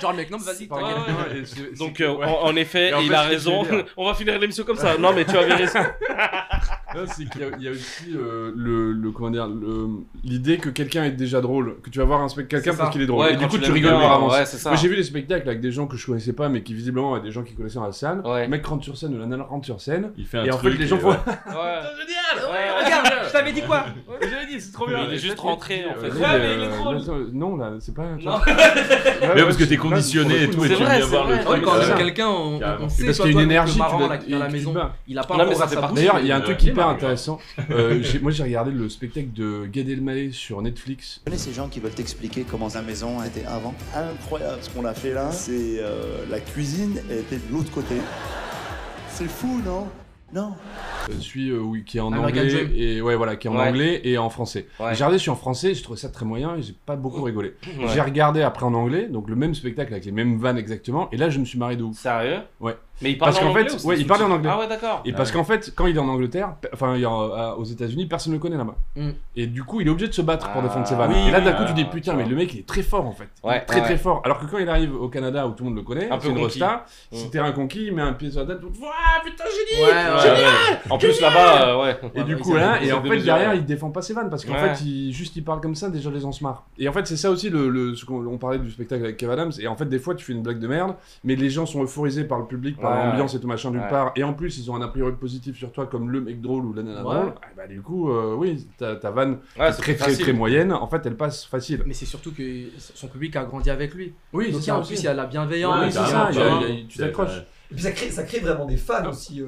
Genre, 0.00 0.14
mec, 0.14 0.30
non, 0.30 0.38
vas-y, 0.38 0.68
Donc, 1.78 2.00
euh, 2.00 2.16
en, 2.24 2.56
effet, 2.56 2.92
il 3.04 3.14
a 3.14 3.20
raison. 3.22 3.62
On 3.98 4.06
va 4.06 4.14
finir 4.14 4.38
l'émission 4.38 4.64
comme 4.64 4.78
ça. 4.78 4.96
Non, 4.96 5.12
mais 5.12 5.26
tu 5.26 5.36
avais 5.36 5.52
raison. 5.54 5.80
C'est 7.06 7.28
qu'il 7.28 7.40
y, 7.40 7.44
a- 7.44 7.48
il 7.58 7.62
y 7.64 7.68
a 7.68 7.70
aussi 7.72 8.14
euh, 8.14 8.52
le, 8.56 8.92
le 8.92 9.10
comment 9.10 9.30
dire 9.30 9.46
le- 9.48 9.88
l'idée 10.24 10.58
que 10.58 10.68
quelqu'un 10.68 11.04
est 11.04 11.10
déjà 11.12 11.40
drôle, 11.40 11.76
que 11.82 11.90
tu 11.90 11.98
vas 11.98 12.04
voir 12.04 12.20
un 12.20 12.28
spectacle 12.28 12.62
quelqu'un 12.64 12.76
parce 12.78 12.90
qu'il 12.90 13.02
est 13.02 13.06
drôle. 13.06 13.24
Ouais, 13.26 13.34
et 13.34 13.36
du 13.36 13.46
coup, 13.46 13.58
tu 13.58 13.70
rigoles 13.70 13.92
par 13.92 14.12
avance. 14.14 14.32
ouais. 14.32 14.44
Moi, 14.70 14.76
j'ai 14.76 14.88
vu 14.88 14.96
des 14.96 15.02
spectacles 15.02 15.48
avec 15.48 15.60
des 15.60 15.72
gens 15.72 15.86
que 15.86 15.96
je 15.96 16.06
connaissais 16.06 16.32
pas, 16.32 16.48
mais 16.48 16.62
qui 16.62 16.74
visiblement 16.74 17.14
avaient 17.14 17.24
des 17.24 17.32
gens 17.32 17.42
qui 17.42 17.54
connaissaient 17.54 17.76
dans 17.78 17.86
la 17.86 17.92
salle. 17.92 18.20
Ouais. 18.24 18.42
Le 18.44 18.48
mec 18.48 18.66
rentre 18.66 18.84
sur 18.84 18.96
scène, 18.96 19.14
ou 19.14 19.18
la 19.18 19.26
nana 19.26 19.44
rentre 19.44 19.64
sur 19.66 19.80
scène. 19.80 20.12
Il 20.16 20.26
fait 20.26 20.38
un 20.38 20.44
Et 20.44 20.50
en 20.50 20.56
truc. 20.58 20.72
fait, 20.74 20.78
les 20.78 20.86
gens 20.86 20.98
font. 20.98 21.08
ouais. 21.10 21.16
Ouais. 21.16 22.84
Regarde, 22.84 23.06
je 23.26 23.32
t'avais 23.32 23.52
dit 23.52 23.62
quoi? 23.62 23.84
C'est 24.60 24.72
trop 24.72 24.86
bien. 24.86 25.04
Il 25.08 25.14
est 25.14 25.18
juste 25.18 25.38
rentré, 25.38 25.84
en 25.86 26.00
fait. 26.00 26.06
Euh, 26.08 26.22
Ouais, 26.22 26.38
mais, 26.38 26.54
il 26.54 26.62
est 26.62 27.08
euh, 27.10 27.24
là, 27.24 27.30
non, 27.32 27.56
là, 27.56 27.72
c'est 27.80 27.94
pas. 27.94 28.04
Non. 28.22 28.38
Mais 29.34 29.42
parce 29.42 29.56
que 29.56 29.64
t'es 29.64 29.76
conditionné 29.76 30.44
et 30.44 30.50
tout, 30.50 30.64
et 30.64 30.68
C'est 30.68 30.76
tu 30.76 30.82
vrai, 30.82 30.98
viens 30.98 31.06
voir 31.06 31.28
le 31.28 31.38
truc. 31.38 31.48
Ouais, 31.48 31.60
quand 31.62 31.80
aime 31.80 31.88
ça. 31.88 31.94
quelqu'un, 31.94 32.28
on, 32.28 32.88
sait. 32.88 33.06
Parce 33.06 33.18
qu'il 33.18 33.26
y 33.26 33.28
a 33.30 33.32
une 33.32 33.50
énergie, 33.50 33.78
tu 33.78 34.26
qui 34.26 34.32
est 34.32 34.38
la 34.38 34.46
tu 34.46 34.52
maison, 34.52 34.74
il 35.08 35.18
a 35.18 35.24
pas. 35.24 35.36
D'ailleurs, 35.94 36.18
il 36.20 36.26
y 36.26 36.32
a 36.32 36.36
un 36.36 36.40
truc 36.40 36.58
euh, 36.58 36.62
hyper 36.62 36.74
démarre. 36.74 36.90
intéressant. 36.90 37.38
Euh, 37.70 38.02
moi, 38.20 38.30
j'ai 38.30 38.42
regardé 38.42 38.70
le 38.70 38.88
spectacle 38.88 39.32
de 39.34 39.66
Gad 39.66 39.88
Elmaleh 39.88 40.32
sur 40.32 40.60
Netflix. 40.62 41.18
Vous 41.18 41.30
connaissez 41.30 41.50
ces 41.50 41.56
gens 41.56 41.68
qui 41.68 41.80
veulent 41.80 41.92
t'expliquer 41.92 42.44
comment 42.48 42.68
sa 42.68 42.82
maison 42.82 43.22
était 43.22 43.44
avant? 43.46 43.74
Incroyable 43.94 44.58
ce 44.60 44.70
qu'on 44.70 44.84
a 44.84 44.94
fait 44.94 45.12
là. 45.12 45.30
C'est 45.32 45.78
euh, 45.80 46.24
la 46.30 46.40
cuisine 46.40 46.98
était 47.10 47.36
de 47.36 47.52
l'autre 47.52 47.70
côté. 47.70 47.96
C'est 49.08 49.28
fou, 49.28 49.60
non? 49.64 49.86
Non. 50.32 50.54
Euh, 51.08 51.12
je 51.14 51.20
suis 51.20 51.50
euh, 51.50 51.58
oui, 51.58 51.84
qui 51.84 51.98
est 51.98 52.00
en 52.00 52.12
anglais 52.12 52.70
et 52.74 53.02
ouais 53.02 53.16
voilà 53.16 53.36
qui 53.36 53.48
est 53.48 53.50
en 53.50 53.56
anglais 53.56 54.00
et 54.04 54.16
en 54.18 54.30
français. 54.30 54.66
J'ai 54.78 54.86
regardé 54.86 55.18
celui 55.18 55.30
en 55.30 55.36
français, 55.36 55.74
j'ai 55.74 55.82
trouvé 55.82 55.98
ça 55.98 56.08
très 56.08 56.24
moyen 56.24 56.56
et 56.56 56.62
j'ai 56.62 56.74
pas 56.86 56.96
beaucoup 56.96 57.22
rigolé. 57.22 57.54
J'ai 57.88 58.00
regardé 58.00 58.42
après 58.42 58.64
en 58.64 58.74
anglais, 58.74 59.08
donc 59.08 59.28
le 59.28 59.36
même 59.36 59.54
spectacle 59.54 59.92
avec 59.92 60.04
les 60.04 60.12
mêmes 60.12 60.38
vannes 60.38 60.58
exactement 60.58 61.10
et 61.12 61.16
là 61.16 61.28
je 61.30 61.38
me 61.38 61.44
suis 61.44 61.58
marré 61.58 61.76
de 61.76 61.82
ouf. 61.82 61.96
Sérieux? 61.98 62.40
Ouais. 62.60 62.76
Parce 63.18 63.42
en, 63.42 63.52
fait, 63.52 63.84
ouais, 63.84 63.98
il 63.98 64.06
parlait 64.06 64.24
en 64.24 64.30
anglais. 64.30 64.50
Ah 64.52 64.58
ouais, 64.58 64.68
d'accord. 64.68 65.02
Et 65.04 65.12
parce 65.12 65.32
qu'en 65.32 65.44
fait, 65.44 65.72
quand 65.74 65.86
il 65.86 65.96
est 65.96 66.00
en 66.00 66.08
Angleterre, 66.08 66.54
enfin, 66.72 66.96
euh, 66.96 67.54
aux 67.54 67.64
États-Unis, 67.64 68.06
personne 68.06 68.32
ne 68.32 68.36
le 68.36 68.42
connaît 68.42 68.56
là-bas. 68.56 68.76
Et 69.36 69.46
du 69.46 69.64
coup, 69.64 69.80
il 69.80 69.86
est 69.86 69.90
obligé 69.90 70.08
de 70.08 70.14
se 70.14 70.22
battre 70.22 70.50
pour 70.50 70.60
ah 70.60 70.64
défendre 70.64 70.86
ses 70.86 70.94
vannes. 70.94 71.12
et 71.12 71.30
là, 71.30 71.40
d'un 71.40 71.52
coup, 71.52 71.64
tu 71.66 71.74
dis 71.74 71.84
putain, 71.84 72.14
mais 72.14 72.24
le 72.24 72.36
mec, 72.36 72.52
il 72.54 72.60
est 72.60 72.66
très 72.66 72.82
fort 72.82 73.06
en 73.06 73.12
fait. 73.12 73.28
Très 73.66 73.82
très 73.82 73.96
fort. 73.96 74.22
Alors 74.24 74.38
que 74.38 74.46
quand 74.46 74.58
il 74.58 74.68
arrive 74.68 74.94
au 74.94 75.08
Canada 75.08 75.46
où 75.46 75.52
tout 75.52 75.64
le 75.64 75.70
monde 75.70 75.78
le 75.78 75.84
connaît, 75.84 76.10
Un 76.10 76.18
peu 76.18 76.24
c'est 76.24 76.30
une 76.30 76.40
conquis. 76.40 76.62
Mm. 77.12 77.52
conquis, 77.54 77.84
il 77.86 77.94
met 77.94 78.02
un 78.02 78.12
pied 78.12 78.30
sur 78.30 78.40
la 78.40 78.46
tête, 78.46 78.60
tout, 78.60 78.70
putain, 78.70 79.44
génie 79.44 79.82
Ouais, 79.82 80.20
Génial 80.22 80.80
En 80.90 80.98
plus 80.98 81.20
là-bas, 81.20 81.68
euh, 81.68 81.82
ouais. 81.82 81.96
Et 82.14 82.24
du 82.24 82.36
coup, 82.36 82.54
là, 82.54 82.82
et 82.82 82.92
en 82.92 83.02
fait, 83.02 83.18
derrière, 83.18 83.54
il 83.54 83.64
défend 83.64 83.90
pas 83.90 84.02
ses 84.02 84.14
vannes 84.14 84.30
parce 84.30 84.44
qu'en 84.44 84.54
fait, 84.54 84.84
juste 85.10 85.36
il 85.36 85.44
parle 85.44 85.60
comme 85.60 85.74
ça, 85.74 85.88
déjà 85.88 86.10
les 86.10 86.20
gens 86.20 86.32
se 86.32 86.42
marrent. 86.42 86.64
Et 86.78 86.88
en 86.88 86.92
fait, 86.92 87.06
c'est 87.06 87.16
ça 87.16 87.30
aussi, 87.30 87.48
ce 87.50 88.04
qu'on 88.04 88.38
parlait 88.38 88.58
du 88.58 88.70
spectacle 88.70 89.04
avec 89.04 89.16
Kev 89.16 89.32
Adams. 89.32 89.52
Et 89.60 89.68
en 89.68 89.76
fait, 89.76 89.86
des 89.86 89.98
fois, 89.98 90.14
tu 90.14 90.24
fais 90.24 90.32
une 90.32 90.42
blague 90.42 90.58
de 90.58 90.66
merde, 90.66 90.94
mais 91.24 91.36
les 91.36 91.50
gens 91.50 91.66
sont 91.66 91.82
euphorisés 91.82 92.24
par 92.24 92.38
le 92.38 92.46
public, 92.46 92.76
ouais, 92.92 93.06
l'ambiance 93.06 93.34
et 93.34 93.40
tout 93.40 93.46
machin 93.46 93.70
nulle 93.70 93.86
part, 93.88 94.12
et 94.16 94.24
en 94.24 94.34
plus 94.34 94.58
ils 94.58 94.70
ont 94.70 94.76
un 94.76 94.82
a 94.82 94.88
priori 94.88 95.12
positif 95.12 95.56
sur 95.56 95.72
toi 95.72 95.86
comme 95.86 96.10
le 96.10 96.20
mec 96.20 96.40
drôle 96.40 96.64
ou 96.64 96.72
la 96.72 96.82
nana 96.82 97.02
drôle, 97.02 97.34
eh 97.42 97.56
ben, 97.56 97.68
du 97.68 97.82
coup, 97.82 98.10
euh, 98.10 98.34
oui, 98.36 98.66
ta, 98.78 99.10
vanne 99.10 99.38
très, 99.56 99.94
très, 99.94 100.16
très 100.16 100.32
moyenne, 100.32 100.72
en 100.72 100.86
fait 100.86 101.04
elle 101.04 101.16
passe 101.16 101.44
facile. 101.44 101.82
Mais 101.86 101.94
c'est 101.94 102.06
surtout 102.06 102.32
que 102.32 102.42
son 102.76 103.08
public 103.08 103.36
a 103.36 103.44
grandi 103.44 103.70
avec 103.70 103.94
lui. 103.94 104.14
Oui, 104.32 104.52
Donc 104.52 104.68
en 104.68 104.82
plus 104.82 105.00
il 105.00 105.04
y 105.04 105.08
a 105.08 105.14
la 105.14 105.26
bienveillance, 105.26 105.96
tu 106.88 106.98
t'accroches. 106.98 107.42
Et 107.72 107.74
puis 107.74 107.84
ça 107.84 107.92
crée, 107.92 108.10
ça 108.10 108.22
crée 108.24 108.40
vraiment 108.40 108.66
des 108.66 108.76
fans 108.76 108.96
ah, 109.02 109.08
aussi. 109.08 109.40
euh, 109.40 109.46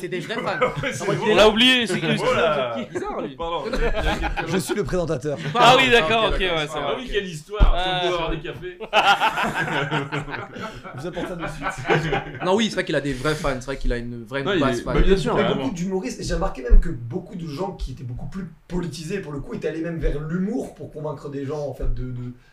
C'est 0.00 0.08
des 0.08 0.20
vrais 0.20 0.34
fans. 0.42 0.58
Ah, 0.58 0.72
on 1.22 1.34
l'a 1.34 1.50
oublié, 1.50 1.86
c'est 1.86 2.00
qui 2.00 2.06
Voilà. 2.16 2.74
Je 4.48 4.56
suis 4.56 4.74
le 4.74 4.84
présentateur. 4.84 5.36
Ah 5.54 5.74
oui, 5.76 5.90
d'accord, 5.90 6.30
ok, 6.32 6.38
ouais, 6.40 6.48
c'est 6.66 6.78
Ah 6.78 6.80
vrai. 6.80 6.94
oui, 6.96 7.10
quelle 7.12 7.26
histoire. 7.26 7.60
Faut 7.60 7.90
ah, 7.90 8.08
boire 8.08 8.30
des 8.30 8.38
cafés. 8.40 8.78
Vous 10.96 11.06
apporte 11.06 11.28
ça 11.28 11.36
de 11.36 11.46
suite. 11.46 12.42
Non, 12.42 12.54
oui, 12.56 12.68
c'est 12.68 12.74
vrai 12.76 12.84
qu'il 12.86 12.94
a 12.96 13.02
des 13.02 13.12
vrais 13.12 13.34
fans. 13.34 13.50
C'est 13.56 13.66
vrai 13.66 13.76
qu'il 13.76 13.92
a 13.92 13.98
une 13.98 14.24
vraie 14.24 14.42
Non, 14.44 14.58
base 14.58 14.82
bien 15.04 15.16
sûr. 15.18 15.34
Il 15.34 15.40
y 15.40 15.44
a 15.44 15.48
vraiment. 15.48 15.64
beaucoup 15.64 15.74
d'humoristes. 15.74 16.22
J'ai 16.24 16.34
remarqué 16.34 16.62
même 16.62 16.80
que 16.80 16.88
beaucoup 16.88 17.36
de 17.36 17.46
gens 17.46 17.72
qui 17.72 17.90
étaient 17.92 18.02
beaucoup 18.02 18.28
plus 18.28 18.46
politisés, 18.66 19.18
pour 19.20 19.32
le 19.32 19.40
coup, 19.40 19.52
étaient 19.52 19.68
allés 19.68 19.82
même 19.82 19.98
vers 19.98 20.18
l'humour 20.20 20.74
pour 20.74 20.90
convaincre 20.90 21.28
des 21.28 21.44
gens 21.44 21.66
en 21.68 21.74
fait 21.74 21.88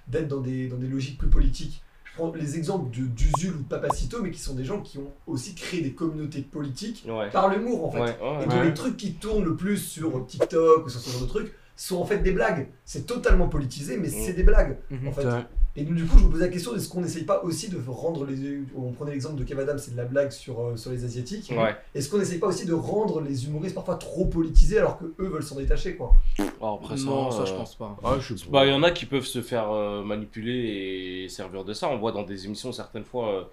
d'être 0.10 0.28
dans 0.28 0.42
des 0.42 0.68
dans 0.68 0.76
des 0.76 0.88
logiques 0.88 1.18
plus 1.18 1.30
politiques 1.30 1.82
prends 2.16 2.32
les 2.34 2.58
exemples 2.58 2.90
d'Usul 2.90 3.56
ou 3.56 3.64
de 3.64 3.68
Papacito, 3.68 4.22
mais 4.22 4.32
qui 4.32 4.40
sont 4.40 4.54
des 4.54 4.64
gens 4.64 4.82
qui 4.82 4.98
ont 4.98 5.12
aussi 5.28 5.56
créé 5.56 5.82
des 5.82 5.94
communautés 5.94 6.42
politiques 6.42 7.08
par 7.32 7.50
l'humour 7.50 7.86
en 7.86 7.92
fait. 7.92 8.18
Et 8.44 8.48
donc 8.48 8.64
les 8.64 8.74
trucs 8.74 8.98
qui 8.98 9.14
tournent 9.14 9.46
le 9.46 9.56
plus 9.56 9.78
sur 9.78 10.26
TikTok 10.26 10.86
ou 10.86 10.90
sur 10.90 11.00
ce 11.00 11.10
genre 11.10 11.22
de 11.22 11.28
trucs 11.28 11.54
sont 11.76 11.98
en 11.98 12.06
fait 12.06 12.20
des 12.20 12.32
blagues. 12.32 12.68
C'est 12.86 13.06
totalement 13.06 13.48
politisé, 13.48 13.98
mais 13.98 14.08
mm. 14.08 14.12
c'est 14.12 14.34
des 14.34 14.44
blagues. 14.44 14.78
En 14.92 14.96
mm-hmm. 14.96 15.14
fait. 15.14 15.46
Et 15.78 15.84
donc, 15.84 15.96
du 15.96 16.06
coup, 16.06 16.18
je 16.18 16.24
me 16.24 16.30
posais 16.30 16.46
la 16.46 16.52
question 16.52 16.74
est-ce 16.74 16.88
qu'on 16.88 17.02
n'essaye 17.02 17.26
pas 17.26 17.44
aussi 17.44 17.70
de 17.70 17.78
rendre 17.86 18.26
les. 18.26 18.62
On 18.78 18.92
prenait 18.92 19.12
l'exemple 19.12 19.36
de 19.36 19.44
Kev 19.44 19.62
Adams, 19.62 19.78
c'est 19.78 19.92
de 19.92 19.98
la 19.98 20.06
blague 20.06 20.32
sur, 20.32 20.62
euh, 20.62 20.78
sur 20.78 20.92
les 20.92 21.04
Asiatiques. 21.04 21.52
Ouais. 21.52 21.76
Est-ce 21.94 22.10
qu'on 22.10 22.18
n'essaye 22.18 22.40
pas 22.40 22.48
aussi 22.48 22.66
de 22.66 22.74
rendre 22.74 23.20
les 23.20 23.46
humoristes 23.46 23.76
parfois 23.76 23.96
trop 23.96 24.26
politisés 24.26 24.80
alors 24.80 24.98
que 24.98 25.06
eux 25.20 25.28
veulent 25.28 25.44
s'en 25.44 25.58
détacher, 25.58 25.96
quoi? 25.96 26.14
Alors, 26.62 26.76
après, 26.76 26.96
non, 26.96 27.30
ça, 27.30 27.42
euh... 27.42 27.46
ça, 27.46 27.52
je 27.52 27.58
pense 27.58 27.76
pas. 27.76 27.98
Ah. 28.04 28.18
Il 28.64 28.70
y 28.70 28.74
en 28.74 28.84
a 28.84 28.92
qui 28.92 29.06
peuvent 29.06 29.26
se 29.26 29.42
faire 29.42 29.70
euh, 29.72 30.02
manipuler 30.02 31.24
et 31.24 31.30
servir 31.30 31.66
de 31.66 31.74
ça. 31.74 31.90
On 31.90 31.98
voit 31.98 32.14
dans 32.14 32.24
des 32.24 32.46
émissions 32.46 32.72
certaines 32.72 33.04
fois 33.04 33.34
euh, 33.34 33.44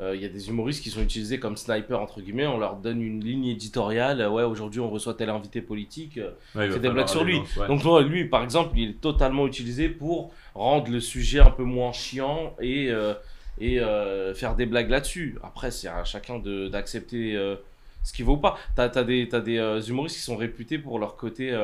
euh, 0.00 0.16
il 0.16 0.22
y 0.22 0.24
a 0.24 0.28
des 0.28 0.48
humoristes 0.48 0.82
qui 0.82 0.90
sont 0.90 1.02
utilisés 1.02 1.38
comme 1.38 1.56
snipers 1.56 2.00
entre 2.00 2.20
guillemets, 2.20 2.48
on 2.48 2.58
leur 2.58 2.76
donne 2.76 3.00
une 3.00 3.22
ligne 3.22 3.46
éditoriale, 3.46 4.20
euh, 4.20 4.28
ouais 4.28 4.42
aujourd'hui 4.42 4.80
on 4.80 4.90
reçoit 4.90 5.14
tel 5.14 5.30
invité 5.30 5.62
politique, 5.62 6.18
euh, 6.18 6.32
ouais, 6.56 6.68
c'est 6.72 6.80
des 6.80 6.90
blagues 6.90 7.06
sur 7.06 7.22
lui. 7.22 7.40
Donc 7.68 7.84
lui 8.08 8.24
par 8.24 8.42
exemple, 8.42 8.76
il 8.76 8.90
est 8.90 9.00
totalement 9.00 9.46
utilisé 9.46 9.88
pour 9.88 10.32
rendre 10.54 10.90
le 10.90 10.98
sujet 10.98 11.38
un 11.38 11.50
peu 11.50 11.62
moins 11.62 11.92
chiant 11.92 12.56
et, 12.60 12.90
euh, 12.90 13.14
et 13.60 13.78
faire 14.34 14.56
des 14.56 14.66
blagues 14.66 14.90
là-dessus. 14.90 15.38
Après 15.44 15.70
c'est 15.70 15.88
à 15.88 16.02
chacun 16.02 16.40
d'accepter 16.40 17.34
ce 18.02 18.12
qu'il 18.12 18.24
vaut 18.24 18.34
ou 18.34 18.38
pas. 18.38 18.58
T'as 18.74 18.90
as 18.92 19.04
des, 19.04 19.28
as 19.32 19.40
des 19.40 19.88
humoristes 19.88 20.16
qui 20.16 20.22
sont 20.22 20.36
réputés 20.36 20.78
pour 20.78 20.98
leur 20.98 21.16
côté 21.16 21.56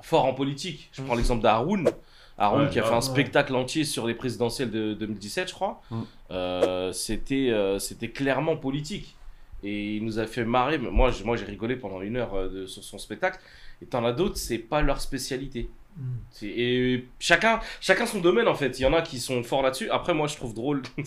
fort 0.00 0.26
en 0.26 0.34
politique. 0.34 0.90
Je 0.92 1.02
prends 1.02 1.14
mm. 1.14 1.18
l'exemple 1.18 1.42
d'Haroun. 1.42 1.90
Haroun 2.38 2.70
qui 2.70 2.78
a 2.80 2.82
fait 2.82 2.94
un 2.94 3.00
spectacle 3.00 3.54
entier 3.54 3.84
sur 3.84 4.06
les 4.06 4.14
présidentielles 4.14 4.70
de 4.70 4.94
2017 4.94 5.48
je 5.48 5.54
crois 5.54 5.80
c'était 6.92 7.50
euh, 7.50 7.78
c'était 7.78 8.08
clairement 8.10 8.56
politique. 8.56 9.16
Et 9.64 9.96
il 9.96 10.04
nous 10.04 10.18
a 10.18 10.26
fait 10.26 10.44
marrer. 10.44 10.78
Moi, 10.78 11.12
moi 11.24 11.36
j'ai 11.36 11.44
rigolé 11.44 11.76
pendant 11.76 12.00
une 12.00 12.16
heure 12.16 12.34
euh, 12.34 12.48
de, 12.48 12.66
sur 12.66 12.82
son 12.82 12.98
spectacle. 12.98 13.38
Et 13.80 13.86
t'en 13.86 14.04
as 14.04 14.12
d'autres, 14.12 14.36
c'est 14.36 14.58
pas 14.58 14.82
leur 14.82 15.00
spécialité. 15.00 15.68
Mm. 15.96 16.22
Et 16.44 17.04
chacun, 17.18 17.60
chacun 17.80 18.06
son 18.06 18.20
domaine 18.20 18.48
en 18.48 18.54
fait. 18.54 18.78
Il 18.78 18.82
y 18.82 18.86
en 18.86 18.92
a 18.92 19.02
qui 19.02 19.20
sont 19.20 19.42
forts 19.42 19.62
là-dessus. 19.62 19.90
Après, 19.90 20.14
moi, 20.14 20.26
je 20.26 20.36
trouve 20.36 20.54
drôle 20.54 20.82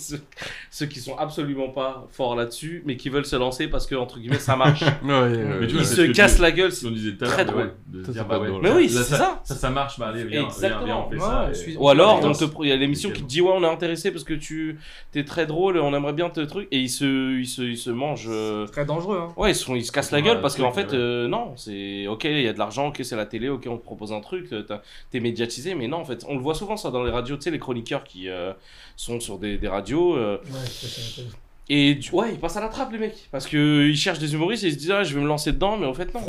ceux, 0.71 0.85
qui 0.85 0.99
sont 0.99 1.17
absolument 1.17 1.69
pas 1.69 2.07
forts 2.11 2.35
là-dessus, 2.35 2.83
mais 2.85 2.95
qui 2.95 3.09
veulent 3.09 3.25
se 3.25 3.35
lancer 3.35 3.67
parce 3.67 3.87
que 3.87 3.95
entre 3.95 4.19
guillemets, 4.19 4.39
ça 4.39 4.55
marche. 4.55 4.83
ils 5.03 5.85
se 5.85 6.11
cassent 6.11 6.39
la 6.39 6.51
gueule. 6.51 6.71
C'est 6.71 7.17
très 7.17 7.45
drôle. 7.45 7.73
Ouais, 7.93 8.49
drôle. 8.49 8.61
Mais 8.61 8.71
oui, 8.71 8.89
c'est 8.89 9.03
ça. 9.03 9.41
Ça, 9.43 9.69
marche. 9.69 9.99
Bah, 9.99 10.07
allez, 10.09 10.23
viens, 10.25 10.45
on 10.45 10.49
fait 10.49 11.19
ça, 11.19 11.51
Ou 11.77 11.89
alors, 11.89 12.21
il 12.61 12.69
y 12.69 12.71
a 12.71 12.75
l'émission 12.75 13.11
qui 13.11 13.23
te 13.23 13.27
dit 13.27 13.41
ouais, 13.41 13.53
on 13.53 13.63
est 13.63 13.67
intéressé 13.67 14.11
parce 14.11 14.23
que 14.23 14.33
tu 14.33 14.77
es 15.15 15.23
très 15.23 15.45
drôle, 15.45 15.77
et 15.77 15.79
on 15.79 15.93
aimerait 15.93 16.13
bien 16.13 16.29
te 16.29 16.41
truc. 16.41 16.67
Et 16.71 16.79
ils 16.79 16.89
se, 16.89 17.39
ils 17.39 17.47
se, 17.47 17.61
ils 17.61 17.77
se 17.77 17.89
mangent. 17.89 18.27
Euh... 18.29 18.67
Très 18.67 18.85
dangereux. 18.85 19.29
Ouais, 19.37 19.51
ils, 19.51 19.75
ils 19.77 19.85
se 19.85 19.91
cassent 19.91 20.11
la 20.11 20.21
gueule 20.21 20.41
parce 20.41 20.55
qu'en 20.55 20.71
fait, 20.71 20.93
euh, 20.93 21.27
non, 21.27 21.53
c'est 21.55 22.07
ok, 22.07 22.23
il 22.25 22.41
y 22.41 22.47
a 22.47 22.53
de 22.53 22.59
l'argent, 22.59 22.87
ok, 22.87 22.99
c'est 23.03 23.15
la 23.15 23.25
télé, 23.25 23.49
ok, 23.49 23.67
on 23.69 23.77
te 23.77 23.83
propose 23.83 24.13
un 24.13 24.21
truc 24.21 24.53
t'es 25.11 25.19
médiatisé. 25.19 25.75
Mais 25.75 25.88
non, 25.88 25.97
en 25.97 26.05
fait, 26.05 26.25
on 26.27 26.35
le 26.35 26.41
voit 26.41 26.55
souvent 26.55 26.77
ça 26.77 26.91
dans 26.91 27.03
les 27.03 27.11
radios, 27.11 27.35
tu 27.38 27.43
sais, 27.43 27.51
les 27.51 27.59
chroniqueurs 27.59 28.03
qui 28.03 28.29
euh, 28.29 28.53
sont 28.95 29.19
sur 29.19 29.39
des, 29.39 29.59
radios. 29.67 30.15
Euh, 30.15 30.38
ouais, 30.45 31.23
et 31.67 31.95
du... 31.95 32.12
ouais, 32.12 32.34
il 32.34 32.39
passe 32.39 32.58
à 32.58 32.62
la 32.62 32.67
trappe, 32.67 32.91
les 32.91 32.99
mecs. 32.99 33.28
Parce 33.32 33.47
qu'ils 33.47 33.95
cherchent 33.95 34.19
des 34.19 34.34
humoristes 34.34 34.63
et 34.63 34.67
ils 34.67 34.73
se 34.73 34.78
disent, 34.78 34.91
ah, 34.91 35.04
je 35.04 35.15
vais 35.15 35.21
me 35.21 35.28
lancer 35.28 35.51
dedans, 35.51 35.78
mais 35.78 35.88
en 35.88 35.93
fait, 35.93 36.13
non. 36.13 36.21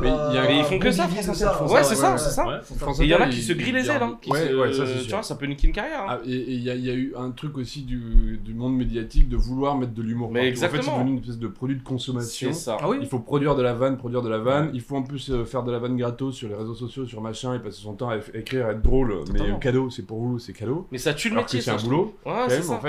Mais, 0.00 0.58
ils 0.58 0.64
font 0.64 0.78
que 0.78 0.90
ça, 0.90 1.06
France 1.06 1.42
Inter. 1.42 1.72
Ouais, 1.72 1.84
c'est 1.84 1.94
ça, 1.94 2.16
c'est 2.16 2.30
ça. 2.30 2.62
Et 3.00 3.04
il 3.04 3.08
y 3.08 3.14
en 3.14 3.20
a 3.20 3.28
qui 3.28 3.42
se 3.42 3.52
grillent 3.52 3.72
les 3.72 3.90
ailes. 3.90 4.02
Hein, 4.02 4.18
ouais, 4.26 4.48
se... 4.48 4.54
ouais, 4.54 4.72
ça, 4.72 4.86
c'est 4.86 5.04
Tu 5.04 5.10
vois, 5.10 5.22
ça 5.22 5.34
peut 5.34 5.46
niquer 5.46 5.66
une 5.66 5.72
carrière. 5.72 6.02
Hein. 6.02 6.06
Ah, 6.08 6.18
et 6.26 6.54
il 6.54 6.62
y, 6.62 6.70
a 6.70 6.94
eu 6.94 7.14
un 7.16 7.30
truc 7.30 7.58
aussi 7.58 7.82
du, 7.82 8.54
monde 8.54 8.76
médiatique 8.76 9.28
de 9.28 9.36
vouloir 9.36 9.76
mettre 9.76 9.92
de 9.92 10.02
l'humour. 10.02 10.30
Mais 10.30 10.48
exactement. 10.48 10.80
En 10.80 10.84
fait, 10.84 10.90
c'est 10.90 10.98
devenu 10.98 11.12
une 11.12 11.18
espèce 11.18 11.38
de 11.38 11.48
produit 11.48 11.76
de 11.76 11.82
consommation. 11.82 12.52
c'est 12.52 12.58
Ça. 12.58 12.78
Ah 12.80 12.88
il 12.98 13.06
faut 13.06 13.18
produire 13.18 13.54
de 13.56 13.62
la 13.62 13.74
vanne, 13.74 13.96
produire 13.96 14.22
de 14.22 14.28
la 14.28 14.38
vanne. 14.38 14.70
Il 14.72 14.80
faut 14.80 14.96
en 14.96 15.02
plus 15.02 15.30
euh, 15.30 15.44
faire 15.44 15.62
de 15.62 15.72
la 15.72 15.78
vanne 15.78 15.96
gratos 15.96 16.34
sur 16.34 16.48
les 16.48 16.54
réseaux 16.54 16.74
sociaux, 16.74 17.06
sur 17.06 17.20
machin, 17.20 17.54
et 17.54 17.58
passer 17.58 17.82
son 17.82 17.94
temps 17.94 18.08
à 18.08 18.16
écrire, 18.34 18.66
à 18.66 18.72
être 18.72 18.82
drôle. 18.82 19.14
Mais 19.32 19.42
euh, 19.42 19.54
cadeau, 19.56 19.90
c'est 19.90 20.06
pour 20.06 20.18
vous, 20.20 20.38
c'est 20.38 20.52
cadeau. 20.52 20.86
Mais 20.90 20.98
ça 20.98 21.14
tue 21.14 21.28
le 21.28 21.36
métier. 21.36 21.60
C'est 21.60 21.70
un 21.70 21.76
boulot. 21.76 22.14
Ouais, 22.24 22.32
c'est 22.48 22.70
En. 22.70 22.80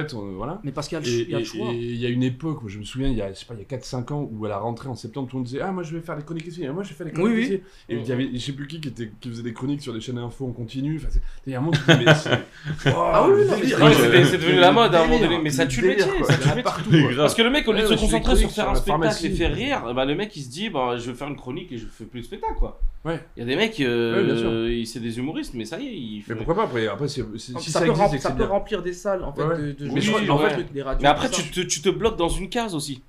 Mais 0.63 0.71
parce 0.71 0.87
qu'il 0.87 1.29
y 1.29 1.35
a 1.35 1.39
le 1.39 1.45
choix 1.45 1.67
il 1.81 1.97
y 1.97 2.05
a 2.05 2.09
une 2.09 2.23
époque, 2.23 2.63
où 2.63 2.69
je 2.69 2.79
me 2.79 2.83
souviens, 2.83 3.07
il 3.07 3.17
y 3.17 3.21
a, 3.21 3.25
a 3.25 3.31
4-5 3.31 4.13
ans, 4.13 4.29
où 4.31 4.45
à 4.45 4.49
la 4.49 4.57
rentrée 4.57 4.89
en 4.89 4.95
septembre, 4.95 5.27
tout 5.27 5.35
le 5.35 5.39
monde 5.39 5.47
disait 5.47 5.61
Ah, 5.61 5.71
moi 5.71 5.83
je 5.83 5.95
vais 5.95 6.01
faire 6.01 6.15
les 6.15 6.23
chroniques 6.23 6.47
ici, 6.47 6.65
ah, 6.67 6.73
moi 6.73 6.83
je 6.83 6.89
vais 6.89 6.95
faire 6.95 7.07
les 7.07 7.13
chroniques 7.13 7.35
oui, 7.35 7.43
ici. 7.43 7.61
Et 7.89 7.95
il 7.97 8.07
y 8.07 8.11
avait, 8.11 8.29
je 8.33 8.37
sais 8.39 8.53
plus 8.53 8.67
qui, 8.67 8.79
qui, 8.79 9.29
faisait 9.29 9.43
des 9.43 9.53
chroniques 9.53 9.81
sur 9.81 9.93
des 9.93 10.01
chaînes 10.01 10.17
info 10.17 10.47
en 10.47 10.51
continu. 10.51 10.97
Enfin, 10.97 11.19
il 11.45 11.53
y 11.53 11.55
a 11.55 11.59
un 11.59 11.61
moment, 11.61 11.77
tu 11.77 11.81
mais 11.87 12.05
ah 12.07 12.43
oh, 12.87 12.91
ah 13.13 13.27
oui, 13.29 13.37
c'est 13.37 14.37
devenu 14.37 14.59
la 14.59 14.71
mode 14.71 14.93
à 14.95 15.05
mais 15.41 15.49
ça 15.49 15.65
tue 15.65 15.81
le 15.81 15.89
métier. 15.89 16.05
Parce 17.17 17.35
que 17.35 17.41
le 17.41 17.49
mec, 17.49 17.67
au 17.67 17.73
lieu 17.73 17.81
de 17.81 17.87
se 17.87 17.93
concentrer 17.95 18.35
sur 18.35 18.51
faire 18.51 18.69
un 18.69 18.75
spectacle 18.75 19.25
et 19.25 19.29
faire 19.29 19.53
rire, 19.53 19.93
bah, 19.93 20.05
le 20.05 20.15
mec 20.15 20.35
il 20.35 20.43
se 20.43 20.49
dit 20.49 20.69
bah, 20.69 20.97
Je 20.97 21.11
vais 21.11 21.17
faire 21.17 21.27
une 21.27 21.35
chronique 21.35 21.71
et 21.71 21.77
je 21.77 21.85
fais 21.85 22.05
plus 22.05 22.21
de 22.21 22.25
spectacle, 22.25 22.55
Il 23.05 23.19
y 23.37 23.41
a 23.41 23.45
des 23.45 23.55
mecs, 23.55 23.79
euh, 23.79 24.67
ouais, 24.67 24.85
c'est 24.85 24.99
des 24.99 25.17
humoristes, 25.17 25.53
mais 25.53 25.65
ça 25.65 25.79
y 25.79 25.87
est. 25.87 26.23
Mais 26.27 26.35
pourquoi 26.35 26.55
pas 26.55 26.63
après, 26.91 27.07
si 27.07 27.23
ça, 27.69 27.81
peut, 28.31 28.43
remplir 28.43 28.81
des 28.81 28.93
salles 28.93 29.23
en 29.23 29.33
fait, 29.33 29.43
Mais 31.01 31.07
après, 31.07 31.29
tu, 31.29 31.67
tu, 31.67 31.70
tu 31.71 31.81
te 31.81 31.89
bloques 31.89 32.17
dans 32.17 32.29
une 32.29 32.49
case 32.49 32.75
aussi. 32.75 33.01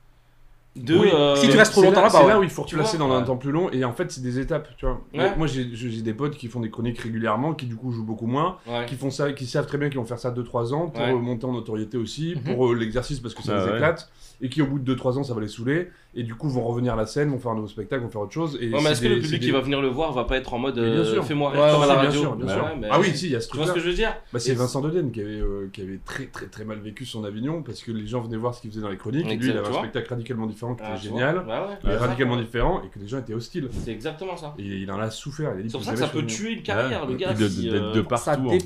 De, 0.74 0.96
euh, 0.96 1.36
Si 1.36 1.50
tu 1.50 1.56
restes 1.58 1.72
trop 1.72 1.82
longtemps 1.82 2.00
là-bas, 2.00 2.20
c'est 2.22 2.28
là 2.28 2.40
où 2.40 2.42
il 2.42 2.48
faut 2.48 2.62
replacer 2.62 2.96
dans 2.96 3.12
un 3.12 3.22
temps 3.22 3.36
plus 3.36 3.52
long. 3.52 3.70
Et 3.70 3.84
en 3.84 3.92
fait, 3.92 4.10
c'est 4.10 4.22
des 4.22 4.38
étapes, 4.38 4.68
tu 4.78 4.86
vois. 4.86 5.00
Moi, 5.36 5.46
j'ai 5.46 6.02
des 6.02 6.14
potes 6.14 6.36
qui 6.36 6.48
font 6.48 6.60
des 6.60 6.70
chroniques 6.70 6.98
régulièrement, 6.98 7.52
qui 7.52 7.66
du 7.66 7.76
coup 7.76 7.92
jouent 7.92 8.04
beaucoup 8.04 8.26
moins, 8.26 8.56
qui 8.86 8.94
font 8.94 9.10
ça, 9.10 9.32
qui 9.32 9.46
savent 9.46 9.66
très 9.66 9.78
bien 9.78 9.88
qu'ils 9.88 9.98
vont 9.98 10.06
faire 10.06 10.18
ça 10.18 10.30
2-3 10.30 10.72
ans 10.72 10.88
pour 10.88 11.02
euh, 11.02 11.18
monter 11.18 11.44
en 11.44 11.52
notoriété 11.52 11.98
aussi, 11.98 12.36
mhm. 12.36 12.54
pour 12.54 12.72
euh, 12.72 12.74
l'exercice 12.74 13.20
parce 13.20 13.34
que 13.34 13.42
ça 13.42 13.54
bah 13.54 13.66
les 13.66 13.74
éclate, 13.74 14.10
et 14.40 14.48
qui 14.48 14.62
au 14.62 14.66
bout 14.66 14.78
de 14.78 14.94
2-3 14.94 15.18
ans, 15.18 15.24
ça 15.24 15.34
va 15.34 15.40
les 15.40 15.48
saouler, 15.48 15.90
et 16.14 16.22
du 16.22 16.34
coup 16.34 16.48
vont 16.48 16.64
revenir 16.64 16.94
à 16.94 16.96
la 16.96 17.06
scène, 17.06 17.30
vont 17.30 17.38
faire 17.38 17.52
un 17.52 17.56
nouveau 17.56 17.68
spectacle, 17.68 18.02
vont 18.02 18.10
faire 18.10 18.20
autre 18.20 18.32
chose. 18.32 18.58
Est-ce 18.60 19.00
que 19.00 19.08
le 19.08 19.20
public 19.20 19.40
qui 19.40 19.50
va 19.50 19.60
venir 19.60 19.80
le 19.80 19.88
voir 19.88 20.12
va 20.12 20.24
pas 20.24 20.36
être 20.36 20.52
en 20.54 20.58
mode 20.58 20.78
euh, 20.78 21.22
fais-moi 21.22 21.50
rire 21.50 21.60
ouais, 21.60 21.84
à 21.84 21.86
la 21.86 21.94
radio 21.94 22.34
bien 22.34 22.46
bah 22.46 22.54
sûr, 22.54 22.68
Ah 22.90 23.00
oui, 23.00 23.14
si, 23.14 23.26
il 23.26 23.32
y 23.32 23.36
a 23.36 23.40
ce. 23.40 23.48
Tu 23.48 23.56
vois 23.56 23.66
ce 23.66 23.72
que 23.72 23.80
je 23.80 23.88
veux 23.88 23.94
dire 23.94 24.14
bah, 24.32 24.38
C'est 24.38 24.54
Vincent 24.54 24.80
Deden 24.80 25.10
qui 25.10 25.20
euh, 25.22 25.68
qui 25.72 25.82
avait 25.82 26.00
très 26.04 26.26
très 26.26 26.46
très 26.46 26.64
mal 26.64 26.78
vécu 26.78 27.06
son 27.06 27.24
Avignon 27.24 27.62
parce 27.62 27.82
que 27.82 27.92
les 27.92 28.06
gens 28.06 28.20
venaient 28.20 28.36
voir 28.36 28.54
ce 28.54 28.60
qu'il 28.60 28.70
faisait 28.70 28.82
dans 28.82 28.90
les 28.90 28.96
chroniques 28.96 29.26
et 29.30 29.36
lui 29.36 29.48
il 29.48 29.56
avait 29.56 29.68
un 29.68 29.72
spectacle 29.72 30.08
radicalement 30.10 30.46
différent 30.46 30.74
qui 30.74 30.82
ah, 30.84 30.94
était 30.94 31.02
génial, 31.02 31.44
radicalement 31.82 32.36
différent 32.36 32.82
et 32.84 32.88
que 32.88 32.98
les 32.98 33.08
gens 33.08 33.18
étaient 33.18 33.34
hostiles. 33.34 33.68
C'est 33.72 33.92
exactement 33.92 34.36
ça. 34.36 34.54
Et 34.58 34.64
il 34.64 34.90
en 34.90 35.00
a 35.00 35.10
souffert. 35.10 35.52
C'est 35.56 35.72
pour 35.72 35.84
ça 35.84 35.92
que 35.92 35.98
ça 35.98 36.08
peut 36.08 36.26
tuer 36.26 36.52
une 36.52 36.62
carrière, 36.62 37.06
le 37.06 37.14
gars. 37.14 37.32
De 37.32 37.48
euh, 37.72 38.02
partout. 38.02 38.50
Hein. 38.50 38.58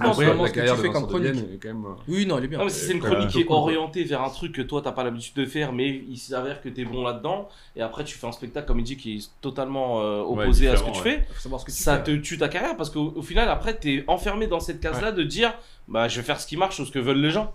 la 0.42 0.50
carrière 0.50 0.76
de 0.76 0.82
Vincent 0.82 1.18
Deden 1.18 1.44
quand 1.60 1.68
même. 1.68 1.84
Euh, 1.84 1.94
oui, 2.08 2.26
non, 2.26 2.38
il 2.38 2.44
est 2.44 2.48
bien. 2.48 2.68
C'est 2.68 2.92
une 2.92 3.00
chronique 3.00 3.28
qui 3.28 3.40
est 3.40 3.50
orientée 3.50 4.04
vers 4.04 4.22
un 4.22 4.30
truc 4.30 4.52
que 4.52 4.62
toi 4.62 4.80
t'as 4.82 4.92
pas 4.92 5.04
l'habitude 5.04 5.34
de 5.36 5.46
faire, 5.46 5.72
mais 5.72 6.02
il 6.08 6.16
s'avère 6.16 6.60
que 6.60 6.68
t'es 6.68 6.84
bon 6.84 7.02
là-dedans 7.02 7.35
et 7.76 7.82
après 7.82 8.04
tu 8.04 8.16
fais 8.16 8.26
un 8.26 8.32
spectacle 8.32 8.66
comme 8.66 8.78
il 8.80 8.84
dit 8.84 8.96
qui 8.96 9.16
est 9.16 9.30
totalement 9.40 10.00
euh, 10.02 10.20
opposé 10.20 10.68
à 10.68 10.76
ce 10.76 10.82
que 10.82 10.90
tu 10.90 11.00
fais, 11.00 11.26
ce 11.38 11.48
que 11.48 11.64
tu 11.66 11.70
ça 11.72 11.98
fais. 11.98 12.04
te 12.04 12.16
tue 12.22 12.38
ta 12.38 12.48
carrière 12.48 12.76
parce 12.76 12.90
qu'au 12.90 13.12
au 13.16 13.22
final 13.22 13.48
après 13.48 13.74
t'es 13.74 14.04
enfermé 14.06 14.46
dans 14.46 14.60
cette 14.60 14.80
case 14.80 15.00
là 15.00 15.12
de 15.12 15.22
dire 15.22 15.54
bah 15.88 16.08
je 16.08 16.16
vais 16.16 16.22
faire 16.22 16.40
ce 16.40 16.46
qui 16.46 16.56
marche 16.56 16.78
ou 16.80 16.84
ce 16.84 16.92
que 16.92 16.98
veulent 16.98 17.20
les 17.20 17.30
gens. 17.30 17.52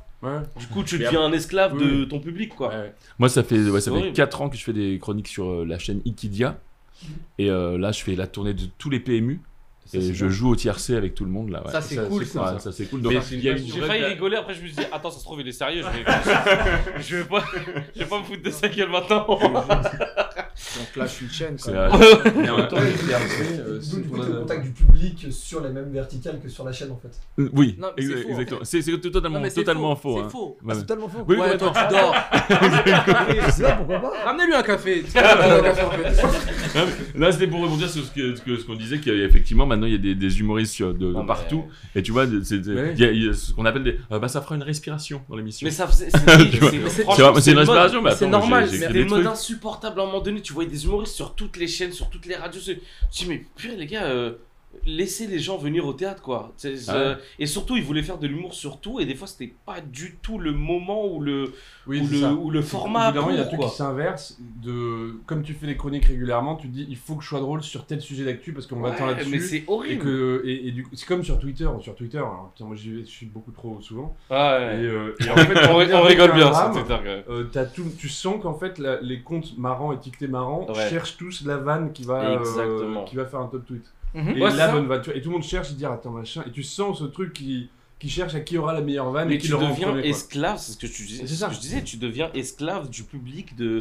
Du 0.60 0.68
coup 0.68 0.84
tu 0.84 1.00
deviens 1.00 1.22
un 1.22 1.32
esclave 1.32 1.74
Oui, 1.76 1.84
de 1.84 2.06
ton 2.06 2.20
public 2.20 2.56
quoi. 2.56 2.72
Moi, 3.18 3.28
ça 3.30 3.44
fait, 3.44 3.58
ouais, 3.60 3.82
ça 3.82 3.92
fait 3.92 3.98
horrible. 3.98 4.16
4 4.16 4.42
ans 4.42 4.50
que 4.50 4.58
je 4.58 4.64
fais 4.64 4.74
des 4.74 5.00
chroniques 5.00 5.28
sur 5.28 5.50
euh, 5.50 5.66
la 5.66 5.80
chaîne 5.80 6.02
Ikidia. 6.06 6.60
Et 7.40 7.50
euh, 7.50 7.78
là, 7.80 7.92
je 7.92 8.04
fais 8.04 8.16
la 8.16 8.28
tournée 8.28 8.54
de 8.54 8.66
tous 8.78 8.90
les 8.92 9.00
PMU. 9.00 9.42
Et 9.94 10.14
je 10.14 10.26
bien. 10.26 10.30
joue 10.34 10.50
au 10.52 10.56
tiercé 10.56 10.96
avec 10.96 11.16
tout 11.16 11.26
le 11.26 11.32
monde 11.32 11.50
là. 11.50 11.64
ouais. 11.66 11.72
Ça, 11.72 11.82
c'est 11.82 12.08
cool, 12.08 12.26
ça. 12.26 12.54
Ouais, 12.54 12.60
ça 12.60 12.72
c'est 12.72 12.86
cool. 12.86 13.02
Donc, 13.02 13.12
Mais 13.14 13.20
il 13.32 13.44
y 13.44 13.50
a 13.50 13.54
une 13.54 13.66
J'ai 13.66 13.82
failli 13.82 14.06
rigoler, 14.06 14.38
après 14.38 14.54
je 14.54 14.62
me 14.62 14.68
suis 14.68 14.76
dit, 14.76 14.84
attends, 14.92 15.12
ça 15.12 15.20
se 15.20 15.24
trouve, 15.26 15.42
il 15.42 15.48
est 15.48 15.52
sérieux, 15.52 15.84
je 15.84 15.90
vais, 15.98 16.06
je 17.02 17.16
vais, 17.18 17.24
pas, 17.26 17.44
je 17.96 18.00
vais 18.00 18.06
pas 18.06 18.20
me 18.20 18.24
foutre 18.24 18.44
de 18.44 18.50
sa 18.52 18.68
gueule 18.70 18.90
maintenant. 18.90 19.26
Donc 19.28 20.96
là, 20.96 21.06
je 21.06 21.12
suis 21.12 21.26
une 21.26 21.32
chaîne. 21.32 21.56
Quoi. 21.62 21.90
Mais 22.36 22.50
en 22.50 22.58
même 22.58 22.68
temps, 22.68 22.78
euh, 22.78 23.80
ad- 23.80 24.40
contact 24.42 24.64
du 24.64 24.72
public 24.72 25.28
sur 25.32 25.62
les 25.62 25.70
mêmes 25.70 25.92
verticales 25.92 26.40
que 26.42 26.50
sur 26.50 26.64
la 26.64 26.72
chaîne 26.72 26.92
en 26.92 26.98
fait. 26.98 27.10
Euh, 27.40 27.50
Oui, 27.54 27.76
Non, 27.80 27.90
mais 27.98 28.04
en 28.06 28.10
exactement. 28.10 28.60
fait. 28.64 28.82
C'est 28.82 29.02
totalement, 29.02 29.40
Non, 29.40 29.50
totalement 29.50 29.96
faux, 29.96 30.18
c'est 30.18 30.24
hein. 30.26 30.30
faux. 30.30 30.58
Ah, 30.60 30.64
c'est 30.70 30.74
ouais. 30.76 30.82
totalement 30.82 31.10
faux. 31.10 31.24
Oui, 31.28 31.38
Ouais, 31.38 31.58
toi, 31.58 31.74
tu 31.76 31.94
dors. 31.96 32.14
Ramenez-lui 34.26 34.54
un 34.54 34.64
café. 34.64 35.04
Là, 37.16 37.32
c'était 37.32 37.48
pour 37.48 37.62
rebondir 37.62 37.90
sur 37.90 38.04
ce 38.04 38.12
que- 38.12 38.36
ce 38.36 38.42
que- 38.42 38.58
ce 38.58 38.66
qu'on 38.66 38.76
disait, 38.76 39.00
qu'effectivement, 39.00 39.66
maintenant, 39.82 39.88
il 39.88 39.92
y 39.94 39.96
a 39.96 39.98
des, 39.98 40.16
des 40.16 40.40
humoristes 40.40 40.74
sur- 40.74 40.94
de, 40.94 41.00
de 41.00 41.12
Non, 41.14 41.22
mais- 41.22 41.28
partout. 41.28 41.66
Et 41.96 42.02
tu 42.04 42.12
vois, 42.12 42.26
c'est- 42.28 42.64
c'est- 42.64 42.68
Mais- 42.72 42.94
il 42.94 43.00
y, 43.00 43.04
a- 43.06 43.12
il 43.12 43.26
y 43.26 43.30
a 43.30 43.34
ce 43.34 43.52
qu'on 43.54 43.66
appelle 43.66 43.84
des. 43.84 43.98
euh, 44.12 44.20
bah, 44.20 44.28
ça 44.28 44.42
fera 44.42 44.56
une 44.56 44.64
respiration 44.64 45.22
dans 45.30 45.36
l'émission. 45.36 45.66
Mais 45.66 45.72
ça, 45.72 45.90
c'est 45.92 46.10
c'est- 46.12 46.18
c'est- 46.20 46.28
C'est 46.62 47.06
c'est 47.42 47.52
une 47.52 47.58
respiration, 47.60 48.02
mais 48.02 48.12
C'est 48.16 48.28
normal, 48.28 48.70
c'était 48.70 48.88
des 48.94 49.04
le 49.04 49.10
mode 49.10 49.22
trucs. 49.24 49.32
insupportable 49.34 50.00
à 50.00 50.04
un 50.04 50.06
moment 50.06 50.22
donné. 50.22 50.42
Tu 50.42 50.54
voyais 50.54 50.70
des 50.70 50.86
humoristes 50.86 51.16
sur 51.16 51.36
toutes 51.36 51.58
les 51.58 51.68
chaînes, 51.68 51.92
sur 51.92 52.10
toutes 52.10 52.26
les 52.26 52.36
radios. 52.36 52.62
c'est- 52.62 52.80
Tu 53.12 53.24
dis, 53.24 53.30
mais 53.30 53.46
purée, 53.56 53.76
les 53.76 53.88
gars, 53.88 54.04
euh, 54.06 54.34
laissez 54.86 55.28
les 55.28 55.40
gens 55.40 55.58
venir 55.58 55.86
au 55.86 55.94
théâtre, 55.94 56.22
quoi. 56.22 56.54
Ah 56.88 56.98
ouais. 56.98 57.16
Et 57.40 57.46
surtout, 57.46 57.76
ils 57.78 57.84
voulaient 57.84 58.04
faire 58.04 58.18
de 58.18 58.28
l'humour 58.28 58.54
sur 58.54 58.80
tout, 58.80 59.00
et 59.00 59.06
des 59.06 59.16
fois, 59.16 59.28
c'était 59.28 59.54
pas 59.66 59.82
du 59.82 60.18
tout 60.22 60.38
le 60.40 60.52
moment 60.54 61.06
ou 61.08 61.22
le, 61.22 61.54
Oui, 61.88 62.02
ou 62.02 62.50
le, 62.52 62.60
ou 62.60 62.64
format. 62.64 63.10
Évidemment, 63.10 63.30
il 63.30 63.36
y 63.36 63.40
a 63.40 63.44
un 63.44 63.46
truc 63.48 63.60
qui 63.62 63.70
s'inverse. 63.70 64.38
De... 64.64 65.16
Comme 65.26 65.44
tu 65.44 65.54
fais 65.54 65.68
les 65.68 65.78
chroniques 65.78 66.06
régulièrement, 66.06 66.56
tu 66.56 66.68
te 66.68 66.74
dis 66.74 66.86
il 66.90 66.98
faut 66.98 67.16
que 67.16 67.24
je 67.24 67.30
sois 67.30 67.40
drôle 67.40 67.62
sur 67.64 67.86
tel 67.86 68.02
sujet 68.02 68.24
d'actu 68.26 68.54
parce 68.54 68.66
qu'on 68.68 68.82
Ouais, 68.82 68.90
m'attend 68.92 69.06
là-dessus. 69.08 69.30
mais 69.30 69.40
c'est 69.40 69.64
horrible. 69.68 69.94
Et, 69.94 69.98
que... 70.00 70.42
et, 70.46 70.68
et 70.68 70.72
du 70.72 70.84
coup, 70.84 70.90
c'est 70.94 71.06
comme 71.08 71.24
sur 71.24 71.40
Twitter. 71.40 71.68
Sur 71.82 71.96
Twitter, 71.96 72.18
alors, 72.18 72.52
putain, 72.56 72.66
moi 72.68 72.76
j'y 72.76 72.92
vais- 72.92 73.02
je 73.02 73.10
suis 73.10 73.26
beaucoup 73.26 73.52
trop 73.52 73.80
souvent. 73.82 74.16
Ouais, 74.30 74.38
ouais. 74.38 74.80
Et, 74.82 74.86
euh, 74.86 75.16
et 75.20 75.30
en 75.30 75.36
fait, 75.38 75.68
On 75.70 76.02
rigole 76.04 76.34
bien, 76.34 76.54
sur 76.54 76.72
Twitter, 76.72 76.98
euh, 77.30 77.44
tout, 77.76 77.86
tu 77.98 78.10
sens 78.10 78.42
qu'en 78.42 78.54
fait 78.54 78.78
la- 78.80 79.00
les 79.02 79.22
comptes 79.22 79.58
marrants, 79.58 79.92
étiquetés 79.94 80.28
marrants, 80.28 80.68
cherchent 80.90 81.18
tous 81.18 81.46
la 81.46 81.58
vanne 81.58 81.92
qui 81.94 82.04
va, 82.04 82.42
euh, 82.42 83.04
qui 83.06 83.16
va 83.16 83.26
faire 83.26 83.40
un 83.40 83.48
top 83.48 83.66
tweet. 83.66 83.84
Mhm. 84.14 84.38
Et 84.38 84.42
Ouais, 84.42 84.52
c'est 84.52 84.58
la 84.58 84.72
bonne 84.72 84.88
vanne. 84.88 85.02
tu 85.02 85.10
vois, 85.10 85.18
Et 85.18 85.22
tout 85.22 85.30
le 85.30 85.34
monde 85.34 85.44
cherche, 85.44 85.70
il 85.72 85.78
dit 85.78 85.86
attends 85.86 86.12
machin. 86.12 86.44
Et 86.48 86.52
tu 86.52 86.64
sens 86.64 87.00
ce 87.00 87.06
truc 87.06 87.34
qui, 87.34 87.70
qui 88.00 88.10
cherche 88.10 88.36
à 88.36 88.40
qui 88.42 88.58
aura 88.58 88.74
la 88.74 88.82
meilleure 88.82 89.12
vanne 89.12 89.30
Mais 89.30 89.36
et 89.36 89.38
qui 89.38 89.48
tu 89.48 89.54
le 89.54 89.60
deviens 89.60 89.88
premier, 89.88 90.08
esclave, 90.08 90.58
c'est 90.58 90.74
ce 90.74 90.78
que 90.78 90.88
tu 90.88 91.04
disais. 91.06 91.26
Ce 91.28 91.46
que 91.46 91.54
je 91.54 91.60
disais, 91.60 91.84
tu 91.84 91.98
deviens 91.98 92.30
esclave 92.34 92.90
du 92.90 93.04
public 93.04 93.56
de. 93.56 93.80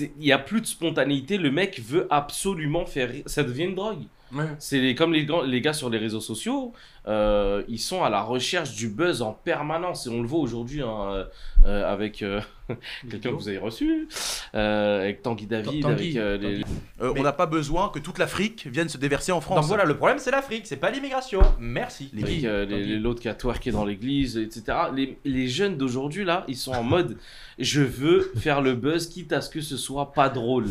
Il 0.00 0.26
y 0.26 0.32
a 0.32 0.38
plus 0.38 0.60
de 0.60 0.66
spontanéité. 0.66 1.36
Le 1.38 1.50
mec 1.50 1.80
veut 1.80 2.06
absolument 2.10 2.86
faire 2.86 3.10
rire. 3.10 3.22
Ça 3.26 3.42
devient 3.42 3.64
une 3.64 3.74
drogue. 3.74 4.04
Ouais. 4.32 4.44
C'est 4.58 4.78
les- 4.80 4.94
comme 4.94 5.12
les, 5.12 5.24
gars- 5.24 5.44
les 5.46 5.60
gars 5.60 5.72
sur 5.72 5.88
les 5.88 5.98
réseaux 5.98 6.20
sociaux, 6.20 6.72
euh, 7.06 7.62
ils 7.68 7.78
sont 7.78 8.02
à 8.04 8.10
la 8.10 8.22
recherche 8.22 8.74
du 8.74 8.88
buzz 8.88 9.22
en 9.22 9.32
permanence 9.32 10.06
et 10.06 10.10
on 10.10 10.20
le 10.20 10.28
voit 10.28 10.40
aujourd'hui 10.40 10.82
hein, 10.82 11.26
euh, 11.64 11.90
avec 11.90 12.20
euh, 12.22 12.40
quelqu'un 13.10 13.30
que 13.30 13.34
vous 13.36 13.48
avez 13.48 13.56
reçu, 13.56 14.06
euh, 14.54 15.00
avec 15.02 15.22
Tanguy 15.22 15.46
David, 15.46 15.82
Tanguy, 15.82 15.92
avec 15.92 16.16
euh, 16.16 16.36
les- 16.36 16.64
Euh, 17.00 17.14
on 17.16 17.22
n'a 17.22 17.32
pas 17.32 17.46
besoin 17.46 17.88
que 17.88 17.98
toute 18.00 18.18
l'Afrique 18.18 18.66
vienne 18.66 18.88
se 18.90 18.98
déverser 18.98 19.32
en 19.32 19.40
France. 19.40 19.56
Donc 19.60 19.64
voilà, 19.66 19.84
le 19.84 19.96
problème 19.96 20.18
c'est 20.18 20.30
l'Afrique, 20.30 20.66
c'est 20.66 20.76
pas 20.76 20.90
l'immigration. 20.90 21.40
Merci. 21.58 22.10
euh, 22.44 22.98
l'autre 23.00 23.20
qui 23.22 23.28
a 23.30 23.34
twerké 23.34 23.70
dans 23.70 23.84
l'église, 23.86 24.36
etc. 24.36 24.76
Les, 24.94 25.16
les 25.24 25.48
jeunes 25.48 25.78
d'aujourd'hui 25.78 26.24
là, 26.26 26.44
ils 26.48 26.56
sont 26.56 26.72
en 26.72 26.82
mode 26.82 27.16
je 27.58 27.80
veux 27.80 28.30
faire 28.36 28.60
le 28.60 28.74
buzz 28.74 29.08
quitte 29.08 29.32
à 29.32 29.40
ce 29.40 29.48
que 29.48 29.60
ce 29.62 29.76
soit 29.78 30.12
pas 30.12 30.28
drôle, 30.28 30.66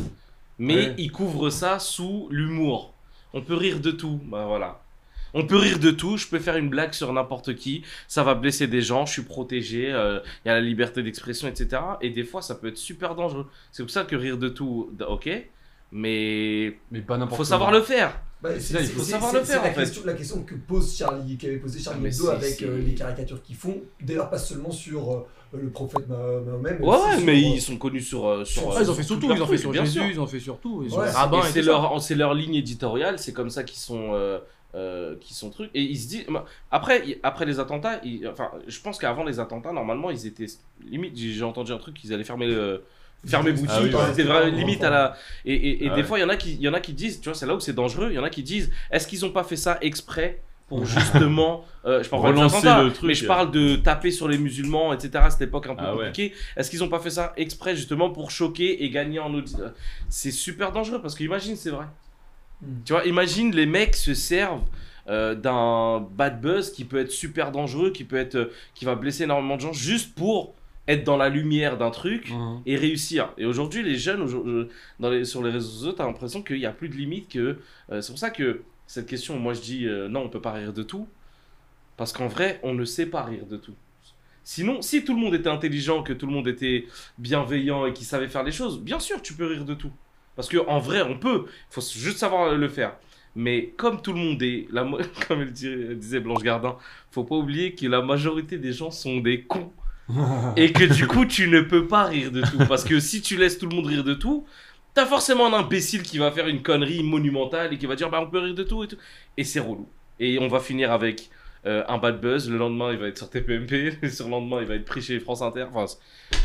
mais 0.59 0.75
Ouais. 0.75 0.95
ils 0.99 1.11
couvrent 1.11 1.49
ça 1.49 1.79
sous 1.79 2.27
l'humour. 2.29 2.93
On 3.33 3.41
peut 3.41 3.55
rire 3.55 3.79
de 3.79 3.91
tout, 3.91 4.19
bah 4.25 4.45
voilà. 4.45 4.81
On 5.33 5.45
peut 5.45 5.57
rire 5.57 5.79
de 5.79 5.91
tout, 5.91 6.17
je 6.17 6.27
peux 6.27 6.39
faire 6.39 6.55
une 6.55 6.69
blague 6.69 6.93
sur 6.93 7.11
n'importe 7.11 7.55
qui, 7.55 7.83
ça 8.07 8.23
va 8.23 8.33
blesser 8.33 8.67
des 8.67 8.81
gens, 8.81 9.05
je 9.05 9.13
suis 9.13 9.23
protégé, 9.23 9.91
euh, 9.91 10.19
il 10.45 10.47
y 10.47 10.51
a 10.51 10.55
la 10.55 10.61
liberté 10.61 11.03
d'expression, 11.03 11.47
etc. 11.47 11.81
Et 12.01 12.09
des 12.09 12.23
fois, 12.23 12.41
ça 12.41 12.55
peut 12.55 12.69
être 12.69 12.77
super 12.77 13.13
dangereux. 13.13 13.47
C'est 13.71 13.83
pour 13.83 13.91
ça 13.91 14.05
que 14.05 14.15
rire 14.15 14.37
de 14.37 14.49
tout, 14.49 14.91
ok, 15.07 15.29
mais 15.91 16.77
Mais 16.91 17.01
pas 17.01 17.17
n'importe 17.17 17.37
faut 17.37 17.43
savoir 17.43 17.71
le 17.71 17.81
faire. 17.81 18.19
Bah, 18.41 18.49
C'est 18.59 18.81
il 18.81 18.87
faut 18.87 19.01
savoir 19.01 19.33
le 19.33 19.43
faire, 19.43 19.61
en 19.61 19.65
la, 19.65 19.73
fait. 19.73 19.81
question, 19.81 20.01
la 20.05 20.13
question 20.13 20.43
que 20.43 20.55
pose 20.55 20.95
Charlie, 20.95 21.37
qu'avait 21.37 21.57
posé 21.57 21.79
Charlie 21.79 22.05
Hebdo 22.05 22.29
avec 22.29 22.61
euh, 22.61 22.79
les 22.79 22.93
caricatures 22.93 23.41
qu'ils 23.41 23.55
font. 23.55 23.81
D'ailleurs, 23.99 24.29
pas 24.29 24.37
seulement 24.37 24.71
sur 24.71 25.11
euh, 25.11 25.27
le 25.53 25.69
prophète 25.69 26.07
Ma- 26.07 26.15
Mahomet. 26.17 26.77
Ouais, 26.79 26.87
aussi 26.95 27.05
ouais, 27.07 27.15
sur, 27.17 27.25
mais 27.25 27.31
euh, 27.33 27.35
ils 27.55 27.61
sont 27.61 27.77
connus 27.77 28.01
sur. 28.01 28.27
euh, 28.27 28.45
sur 28.45 28.73
Ah, 28.75 28.79
ils 28.81 28.91
ont 28.91 28.93
fait 28.93 29.03
sur 29.03 29.19
tout, 29.19 29.31
ils 29.33 29.41
ont 29.41 29.47
fait 29.47 29.57
sur 29.57 29.71
bien 29.71 29.83
Jésus, 29.85 29.99
sûr. 29.99 30.07
ils 30.09 30.19
ont 30.19 30.27
fait 30.27 30.39
sur 30.39 30.57
tout. 30.59 30.83
Et 30.83 30.89
c'est 30.89 31.61
tout 31.61 31.65
leur, 31.65 32.01
c'est 32.01 32.15
leur 32.15 32.33
ligne 32.33 32.55
éditoriale, 32.55 33.19
c'est 33.19 33.33
comme 33.33 33.49
ça 33.49 33.63
qu'ils 33.63 33.79
sont, 33.79 34.09
euh, 34.13 34.39
euh, 34.75 35.15
qu'ils 35.21 35.35
sont 35.35 35.49
trucs. 35.49 35.69
Et 35.73 35.81
ils 35.81 35.97
se 35.97 36.07
disent, 36.07 36.25
après, 36.71 37.19
après 37.23 37.45
les 37.45 37.59
attentats, 37.59 37.99
ils- 38.03 38.27
enfin, 38.27 38.51
je 38.67 38.79
pense 38.81 38.97
qu'avant 38.97 39.23
les 39.23 39.39
attentats, 39.39 39.71
normalement, 39.71 40.09
ils 40.11 40.27
étaient 40.27 40.47
limite. 40.89 41.17
J'ai 41.17 41.31
j'ai 41.31 41.43
entendu 41.43 41.71
un 41.71 41.77
truc 41.77 41.95
qu'ils 41.95 42.13
allaient 42.13 42.23
fermer. 42.23 42.47
le- 42.47 42.83
Fermer 43.25 43.51
boutique, 43.51 43.69
Ah 43.71 43.81
oui, 43.81 43.93
ouais. 43.93 43.99
c'était 44.09 44.23
vraiment 44.23 44.55
limite 44.55 44.83
à 44.83 44.91
la. 44.91 45.15
Et, 45.43 45.53
et, 45.53 45.85
et 45.85 45.89
Ah 45.89 45.95
des 45.95 46.01
ouais. 46.01 46.07
fois, 46.07 46.19
il 46.19 46.21
y 46.21 46.23
en 46.25 46.29
a 46.29 46.37
qui, 46.37 46.53
il 46.53 46.61
y 46.61 46.69
en 46.69 46.73
a 46.75 46.79
qui 46.79 46.93
disent, 46.93 47.19
tu 47.19 47.29
vois, 47.29 47.33
c'est 47.37 47.47
là 47.47 47.55
où 47.55 47.59
c'est 47.59 47.73
dangereux. 47.73 48.09
Il 48.11 48.15
y 48.15 48.19
en 48.19 48.23
a 48.23 48.29
qui 48.29 48.43
disent, 48.43 48.69
est-ce 48.91 49.07
qu'ils 49.07 49.25
ont 49.25 49.31
pas 49.31 49.43
fait 49.43 49.55
ça 49.55 49.79
exprès 49.81 50.39
pour 50.67 50.85
justement, 50.85 51.63
euh, 51.85 52.03
je 52.03 52.09
parle 52.09 52.21
pas 52.23 52.27
Relancer 52.29 52.57
attentats, 52.57 52.83
le 52.83 52.91
truc. 52.93 53.07
mais 53.07 53.13
je 53.13 53.25
parle 53.25 53.51
de 53.51 53.75
taper 53.77 54.11
sur 54.11 54.27
les 54.27 54.37
musulmans, 54.37 54.93
etc. 54.93 55.11
À 55.15 55.29
cette 55.29 55.41
époque 55.43 55.67
un 55.67 55.75
peu 55.75 55.83
Ah 55.85 55.95
ouais. 55.95 56.05
compliquée. 56.07 56.33
Est-ce 56.55 56.69
qu'ils 56.69 56.83
ont 56.83 56.89
pas 56.89 56.99
fait 56.99 57.09
ça 57.09 57.33
exprès 57.37 57.75
justement 57.75 58.09
pour 58.09 58.31
choquer 58.31 58.83
et 58.83 58.89
gagner 58.89 59.19
en 59.19 59.33
audience 59.33 59.61
C'est 60.09 60.31
super 60.31 60.71
dangereux 60.71 61.01
parce 61.01 61.15
que 61.15 61.23
imagine, 61.23 61.55
c'est 61.55 61.69
vrai. 61.71 61.85
Hmm. 62.61 62.65
Tu 62.85 62.93
vois, 62.93 63.05
imagine 63.05 63.55
les 63.55 63.65
mecs 63.65 63.95
se 63.95 64.13
servent 64.13 64.63
euh, 65.09 65.35
d'un 65.35 66.05
bad 66.17 66.41
buzz 66.41 66.71
qui 66.71 66.83
peut 66.83 66.97
être 66.99 67.11
super 67.11 67.51
dangereux, 67.53 67.91
qui 67.91 68.03
peut 68.03 68.17
être, 68.17 68.35
euh, 68.35 68.51
qui 68.75 68.83
va 68.83 68.95
blesser 68.95 69.23
énormément 69.23 69.55
de 69.55 69.61
gens 69.61 69.71
juste 69.73 70.13
pour 70.15 70.53
être 70.89 71.03
dans 71.05 71.15
la 71.17 71.29
lumière 71.29 71.77
d'un 71.77 71.91
truc 71.91 72.31
Mhm. 72.31 72.61
et 72.65 72.75
réussir. 72.75 73.29
Et 73.37 73.45
aujourd'hui, 73.45 73.83
les 73.83 73.95
jeunes, 73.95 74.21
aujourd- 74.21 74.45
euh, 74.47 74.69
dans 74.99 75.09
les, 75.09 75.23
sur 75.23 75.41
les 75.43 75.51
réseaux 75.51 75.69
sociaux, 75.69 75.91
t'as 75.93 76.05
l'impression 76.05 76.41
qu'il 76.41 76.57
n'y 76.57 76.65
a 76.65 76.71
plus 76.71 76.89
de 76.89 76.95
limite 76.95 77.29
que. 77.29 77.57
euh, 77.91 78.01
c'est 78.01 78.11
pour 78.11 78.19
ça 78.19 78.29
que 78.31 78.63
cette 78.87 79.05
question, 79.05 79.37
moi 79.37 79.53
je 79.53 79.61
dis 79.61 79.85
euh, 79.85 80.07
non, 80.07 80.21
on 80.21 80.29
peut 80.29 80.41
pas 80.41 80.53
rire 80.53 80.73
de 80.73 80.83
tout. 80.83 81.07
Parce 81.97 82.13
qu'en 82.13 82.27
vrai, 82.27 82.59
on 82.63 82.73
ne 82.73 82.85
sait 82.85 83.07
pas 83.07 83.23
rire 83.23 83.45
de 83.45 83.57
tout. 83.57 83.75
Sinon, 84.43 84.81
si 84.81 85.03
tout 85.03 85.13
le 85.13 85.19
monde 85.19 85.35
était 85.35 85.49
intelligent, 85.49 86.03
que 86.03 86.13
tout 86.13 86.25
le 86.25 86.31
monde 86.31 86.47
était 86.47 86.85
bienveillant 87.17 87.85
et 87.85 87.91
qui 87.91 88.05
savait 88.05 88.29
faire 88.29 88.43
les 88.43 88.51
choses, 88.51 88.79
bien 88.79 88.99
sûr, 88.99 89.21
tu 89.21 89.33
peux 89.33 89.47
rire 89.47 89.65
de 89.65 89.73
tout. 89.73 89.91
Parce 90.37 90.47
que 90.47 90.57
en 90.67 90.79
vrai, 90.79 91.01
on 91.01 91.17
peut. 91.17 91.45
Il 91.47 91.73
faut 91.73 91.81
juste 91.81 92.19
savoir 92.19 92.55
le 92.55 92.69
faire. 92.69 92.95
Mais 93.35 93.73
comme 93.77 94.01
tout 94.01 94.13
le 94.13 94.19
monde 94.19 94.41
est, 94.41 94.67
la, 94.71 94.83
comme 95.27 95.41
elle 95.41 95.51
disait 95.51 96.19
Blanche 96.19 96.43
Gardin, 96.43 96.77
faut 97.11 97.23
pas 97.23 97.35
oublier 97.35 97.75
que 97.75 97.85
la 97.87 98.01
majorité 98.01 98.57
des 98.57 98.71
gens 98.71 98.91
sont 98.91 99.17
des 99.17 99.41
cons. 99.41 99.71
et 100.55 100.71
que 100.71 100.85
du 100.85 101.05
coup, 101.07 101.25
tu 101.25 101.49
ne 101.49 101.59
peux 101.59 101.85
pas 101.85 102.05
rire 102.05 102.31
de 102.31 102.41
tout. 102.41 102.65
Parce 102.69 102.85
que 102.85 102.99
si 102.99 103.21
tu 103.21 103.35
laisses 103.35 103.57
tout 103.57 103.67
le 103.67 103.75
monde 103.75 103.87
rire 103.87 104.05
de 104.05 104.13
tout, 104.13 104.45
t'as 104.97 105.05
forcément 105.05 105.45
un 105.45 105.53
imbécile 105.59 106.01
qui 106.01 106.17
va 106.17 106.31
faire 106.31 106.47
une 106.47 106.63
connerie 106.63 107.03
monumentale 107.03 107.71
et 107.73 107.77
qui 107.77 107.85
va 107.85 107.95
dire 107.95 108.09
bah 108.09 108.19
on 108.19 108.29
peut 108.29 108.39
rire 108.39 108.55
de 108.55 108.63
tout 108.63 108.83
et 108.83 108.87
tout. 108.87 108.97
Et 109.37 109.43
c'est 109.43 109.59
relou. 109.59 109.87
Et 110.19 110.39
on 110.39 110.47
va 110.47 110.59
finir 110.59 110.91
avec 110.91 111.29
euh, 111.67 111.83
un 111.87 111.99
bad 111.99 112.19
buzz. 112.19 112.49
Le 112.49 112.57
lendemain, 112.57 112.91
il 112.91 112.97
va 112.97 113.07
être 113.07 113.17
sur 113.19 113.29
TPMP. 113.29 113.97
Le 114.01 114.09
surlendemain, 114.09 114.59
il 114.61 114.67
va 114.67 114.73
être 114.75 114.85
pris 114.85 115.01
chez 115.03 115.19
France 115.19 115.43
Inter. 115.43 115.65
Enfin, 115.71 115.85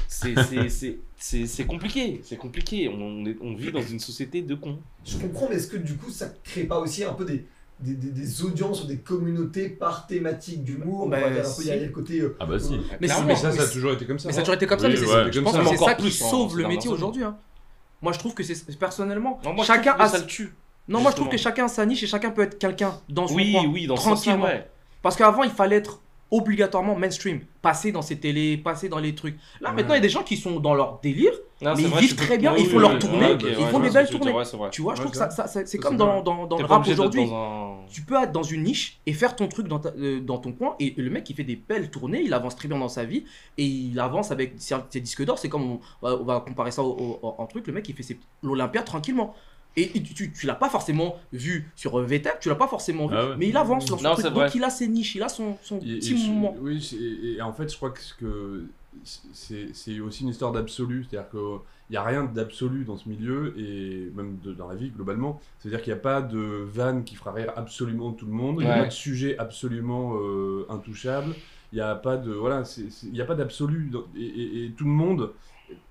c'est- 0.06 0.34
c'est- 0.42 0.68
c'est- 0.68 0.98
c'est 1.16 1.46
c'est 1.46 1.64
compliqué. 1.64 2.20
C'est 2.24 2.36
compliqué. 2.36 2.88
On, 2.88 3.24
est- 3.24 3.38
on 3.40 3.54
vit 3.54 3.72
dans 3.72 3.80
une 3.80 4.00
société 4.00 4.42
de 4.42 4.54
cons. 4.54 4.78
Je 5.06 5.16
comprends, 5.16 5.48
mais 5.48 5.56
est-ce 5.56 5.68
que 5.68 5.78
du 5.78 5.94
coup, 5.96 6.10
ça 6.10 6.26
crée 6.44 6.64
pas 6.64 6.78
aussi 6.78 7.04
un 7.04 7.14
peu 7.14 7.24
des, 7.24 7.46
des, 7.80 7.94
des- 7.94 8.10
des 8.10 8.42
audiences 8.42 8.84
ou 8.84 8.86
des 8.86 8.98
communautés 8.98 9.70
par 9.70 10.06
thématique 10.06 10.62
d'humour? 10.64 11.08
Bah, 11.08 11.16
On 11.18 11.20
va 11.22 11.28
il 11.30 11.36
y 11.36 11.40
a 11.40 11.44
si. 11.44 11.70
le 11.86 11.88
côté. 11.88 12.20
euh, 12.20 12.36
Ah 12.38 12.44
bah 12.44 12.58
si. 12.58 12.74
euh, 12.74 12.78
Mais 13.00 13.08
si, 13.08 13.14
ça, 13.14 13.50
ça 13.52 13.62
a 13.62 13.66
toujours 13.68 13.92
été 13.92 14.04
comme 14.04 14.18
ça. 14.18 14.28
Mais 14.28 14.34
ça 14.34 14.40
a 14.40 14.42
toujours 14.42 14.56
été 14.56 14.66
comme 14.66 14.78
ça, 14.78 14.88
mais 14.90 14.96
c'est- 14.96 15.06
ça, 15.06 15.12
que 15.30 15.38
mais 15.38 15.50
c'est 15.50 15.58
encore 15.76 15.88
ça 15.88 15.94
qui 15.94 16.06
hein, 16.08 16.10
sauve 16.10 16.58
le 16.58 16.68
métier 16.68 16.90
aujourd'hui. 16.90 17.24
hein. 17.24 17.38
Moi, 18.02 18.12
je 18.12 18.18
trouve 18.18 18.34
que 18.34 18.42
c'est 18.42 18.78
personnellement. 18.78 19.40
Non, 19.44 19.52
moi, 19.54 19.64
chacun 19.64 19.94
a 19.98 20.08
ça 20.08 20.18
le 20.18 20.26
tue. 20.26 20.54
Non, 20.88 21.00
moi 21.00 21.12
je 21.12 21.16
trouve 21.16 21.28
que 21.28 21.36
chacun 21.36 21.66
a 21.66 21.68
sa 21.68 21.86
niche 21.86 22.02
et 22.02 22.08
chacun 22.08 22.30
peut 22.32 22.42
être 22.42 22.58
quelqu'un 22.58 23.00
dans 23.08 23.28
son 23.28 23.34
Oui, 23.36 23.52
coin. 23.52 23.66
oui, 23.66 23.86
dans 23.86 23.96
ce 23.96 24.02
sens-là, 24.02 24.32
tranquillement. 24.32 24.44
ouais. 24.46 24.68
Parce 25.00 25.14
qu'avant, 25.16 25.44
il 25.44 25.50
fallait 25.50 25.76
être 25.76 26.00
obligatoirement 26.32 26.96
mainstream, 26.96 27.40
passer 27.60 27.92
dans 27.92 28.02
ces 28.02 28.16
télés, 28.18 28.56
passer 28.56 28.88
dans 28.88 28.98
les 28.98 29.14
trucs. 29.14 29.36
Là 29.60 29.68
Ouais. 29.70 29.76
maintenant 29.76 29.94
il 29.94 29.98
y 29.98 30.00
a 30.00 30.02
des 30.02 30.08
gens 30.08 30.22
qui 30.24 30.36
sont 30.36 30.58
dans 30.58 30.74
leur 30.74 30.98
délire, 31.00 31.32
Non, 31.60 31.74
mais 31.76 31.82
ils 31.82 31.88
vrai, 31.88 32.00
vivent 32.00 32.16
très 32.16 32.38
bien, 32.38 32.56
ils 32.56 32.66
font 32.66 32.78
leur 32.80 32.98
tournée, 32.98 33.18
Ouais, 33.34 33.38
ils 33.40 33.46
ouais, 33.46 33.70
font 33.70 33.78
des 33.78 33.90
belles 33.90 34.08
tournées. 34.08 34.32
dire. 34.32 34.70
Tu 34.72 34.82
vois, 34.82 34.94
je 34.96 35.00
trouve 35.02 35.12
que 35.12 35.18
c'est 35.18 35.30
ça, 35.30 35.46
c'est 35.46 35.78
comme 35.78 35.96
dans, 35.96 36.22
dans, 36.22 36.46
le 36.58 36.64
rap 36.64 36.88
aujourd'hui. 36.88 37.28
un- 37.32 37.76
Tu 37.90 38.00
peux 38.02 38.16
être 38.20 38.32
dans 38.32 38.42
une 38.42 38.62
niche 38.64 38.98
et 39.06 39.12
faire 39.12 39.36
ton 39.36 39.46
truc 39.46 39.68
dans, 39.68 39.78
ta- 39.78 39.92
euh, 39.98 40.20
dans 40.20 40.38
ton 40.38 40.52
coin 40.52 40.74
et 40.80 40.94
le 40.96 41.10
mec 41.10 41.28
il 41.28 41.36
fait 41.36 41.44
des 41.44 41.56
belles 41.56 41.90
tournées, 41.90 42.22
il 42.22 42.32
avance 42.32 42.56
très 42.56 42.66
bien 42.68 42.78
dans 42.78 42.88
sa 42.88 43.04
vie 43.04 43.24
et 43.58 43.64
il 43.66 44.00
avance 44.00 44.30
avec 44.30 44.54
ses 44.56 45.00
disques 45.00 45.24
d'or. 45.24 45.38
C'est 45.38 45.50
comme 45.50 45.70
on, 45.72 45.80
on 46.02 46.24
va- 46.24 46.40
comparer 46.40 46.70
ça 46.70 46.82
au, 46.82 47.18
au- 47.22 47.34
en 47.38 47.46
truc, 47.46 47.66
le 47.66 47.74
mec 47.74 47.86
il 47.88 47.94
fait 47.94 48.16
l'Olympia 48.42 48.82
tranquillement. 48.82 49.34
Et 49.76 49.88
tu, 50.02 50.14
tu, 50.14 50.32
tu 50.32 50.46
l'as 50.46 50.54
pas 50.54 50.68
forcément 50.68 51.16
vu 51.32 51.70
sur 51.76 51.98
euh, 51.98 52.04
VTEC, 52.04 52.40
tu 52.40 52.48
l'as 52.50 52.54
pas 52.56 52.68
forcément 52.68 53.06
vu, 53.06 53.14
Ah 53.16 53.28
ouais. 53.30 53.34
mais 53.38 53.48
il 53.48 53.56
avance 53.56 53.86
dans 53.86 53.96
son 53.96 54.04
Non, 54.04 54.12
truc. 54.12 54.24
Donc 54.26 54.34
vrai. 54.34 54.50
il 54.54 54.62
a 54.64 54.70
ses 54.70 54.86
niches, 54.88 55.14
il 55.14 55.22
a 55.22 55.28
son, 55.30 55.56
son 55.62 55.78
Et- 55.80 55.92
et 55.92 55.98
petit 55.98 56.18
je- 56.26 56.30
moment. 56.30 56.54
Oui, 56.60 56.90
et, 57.00 57.32
et 57.36 57.42
en 57.42 57.52
fait, 57.54 57.70
je 57.70 57.76
crois 57.76 57.90
que 57.90 58.00
ce 58.00 58.12
que 58.14 58.64
c'est 59.32 59.68
c'est 59.72 60.00
aussi 60.00 60.22
une 60.24 60.28
histoire 60.28 60.52
d'absolu. 60.52 61.06
C'est-à-dire 61.08 61.30
qu'il 61.30 61.40
n'y 61.90 61.96
a 61.96 62.02
rien 62.02 62.24
d'absolu 62.24 62.84
dans 62.84 62.96
ce 62.98 63.08
milieu 63.08 63.54
et 63.58 64.10
même 64.14 64.36
de- 64.44 64.52
dans 64.52 64.68
la 64.68 64.74
vie 64.74 64.90
globalement. 64.90 65.40
C'est-à-dire 65.58 65.80
qu'il 65.82 65.92
n'y 65.92 65.98
a 65.98 66.02
pas 66.02 66.20
de 66.20 66.38
vanne 66.38 67.04
qui 67.04 67.14
fera 67.14 67.32
rire 67.32 67.52
absolument 67.56 68.12
tout 68.12 68.26
le 68.26 68.32
monde. 68.32 68.56
Il 68.60 68.66
n'y 68.66 68.70
a 68.70 68.78
pas 68.78 68.86
de 68.86 68.90
sujet 68.92 69.38
absolument 69.38 70.16
euh, 70.20 70.66
intouchable. 70.68 71.34
Il 71.72 71.76
n'y 71.76 71.80
a 71.80 71.94
pas 71.94 72.18
de 72.18 72.30
voilà, 72.32 72.64
il 73.04 73.12
n'y 73.12 73.20
a 73.22 73.24
pas 73.24 73.34
d'absolu 73.34 73.90
et, 74.14 74.20
et- 74.22 74.64
et 74.66 74.70
tout 74.72 74.84
le 74.84 74.90
monde 74.90 75.30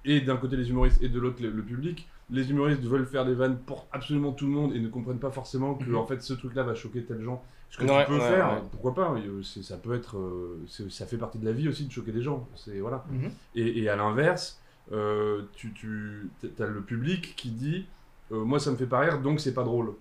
et 0.05 0.21
d'un 0.21 0.37
côté 0.37 0.55
les 0.57 0.69
humoristes 0.69 1.01
et 1.01 1.09
de 1.09 1.19
l'autre 1.19 1.41
le, 1.41 1.49
le 1.49 1.63
public. 1.63 2.07
Les 2.29 2.49
humoristes 2.49 2.83
veulent 2.83 3.05
faire 3.05 3.25
des 3.25 3.33
vannes 3.33 3.57
pour 3.65 3.87
absolument 3.91 4.31
tout 4.31 4.45
le 4.45 4.53
monde 4.53 4.73
et 4.73 4.79
ne 4.79 4.87
comprennent 4.87 5.19
pas 5.19 5.31
forcément 5.31 5.75
que 5.75 5.89
Mhm. 5.89 5.95
en 5.97 6.05
fait 6.05 6.21
ce 6.21 6.33
truc-là 6.33 6.63
va 6.63 6.75
choquer 6.75 7.03
tel 7.03 7.21
gens. 7.21 7.43
Ce 7.69 7.77
que 7.77 7.83
Ouais, 7.85 8.03
tu 8.05 8.11
peux 8.11 8.17
ouais, 8.17 8.29
faire, 8.29 8.53
ouais. 8.53 8.61
pourquoi 8.71 8.93
pas 8.93 9.13
euh, 9.13 9.41
Ça 9.43 9.77
peut 9.77 9.93
être, 9.93 10.17
euh, 10.17 10.59
ça 10.89 11.05
fait 11.05 11.17
partie 11.17 11.37
de 11.39 11.45
la 11.45 11.51
vie 11.53 11.67
aussi 11.69 11.85
de 11.85 11.91
choquer 11.91 12.11
des 12.11 12.21
gens. 12.21 12.47
C'est 12.55 12.79
voilà. 12.79 13.05
Mhm. 13.11 13.31
Et, 13.55 13.81
et 13.83 13.89
à 13.89 13.95
l'inverse, 13.95 14.59
euh, 14.91 15.43
tu, 15.53 15.73
tu 15.73 16.29
as 16.59 16.65
le 16.67 16.81
public 16.81 17.33
qui 17.37 17.49
dit, 17.51 17.85
euh, 18.31 18.43
moi 18.43 18.59
ça 18.59 18.71
me 18.71 18.75
fait 18.77 18.85
pas 18.87 18.99
rire, 18.99 19.21
donc 19.21 19.39
c'est 19.39 19.53
pas 19.53 19.63
drôle. 19.63 19.93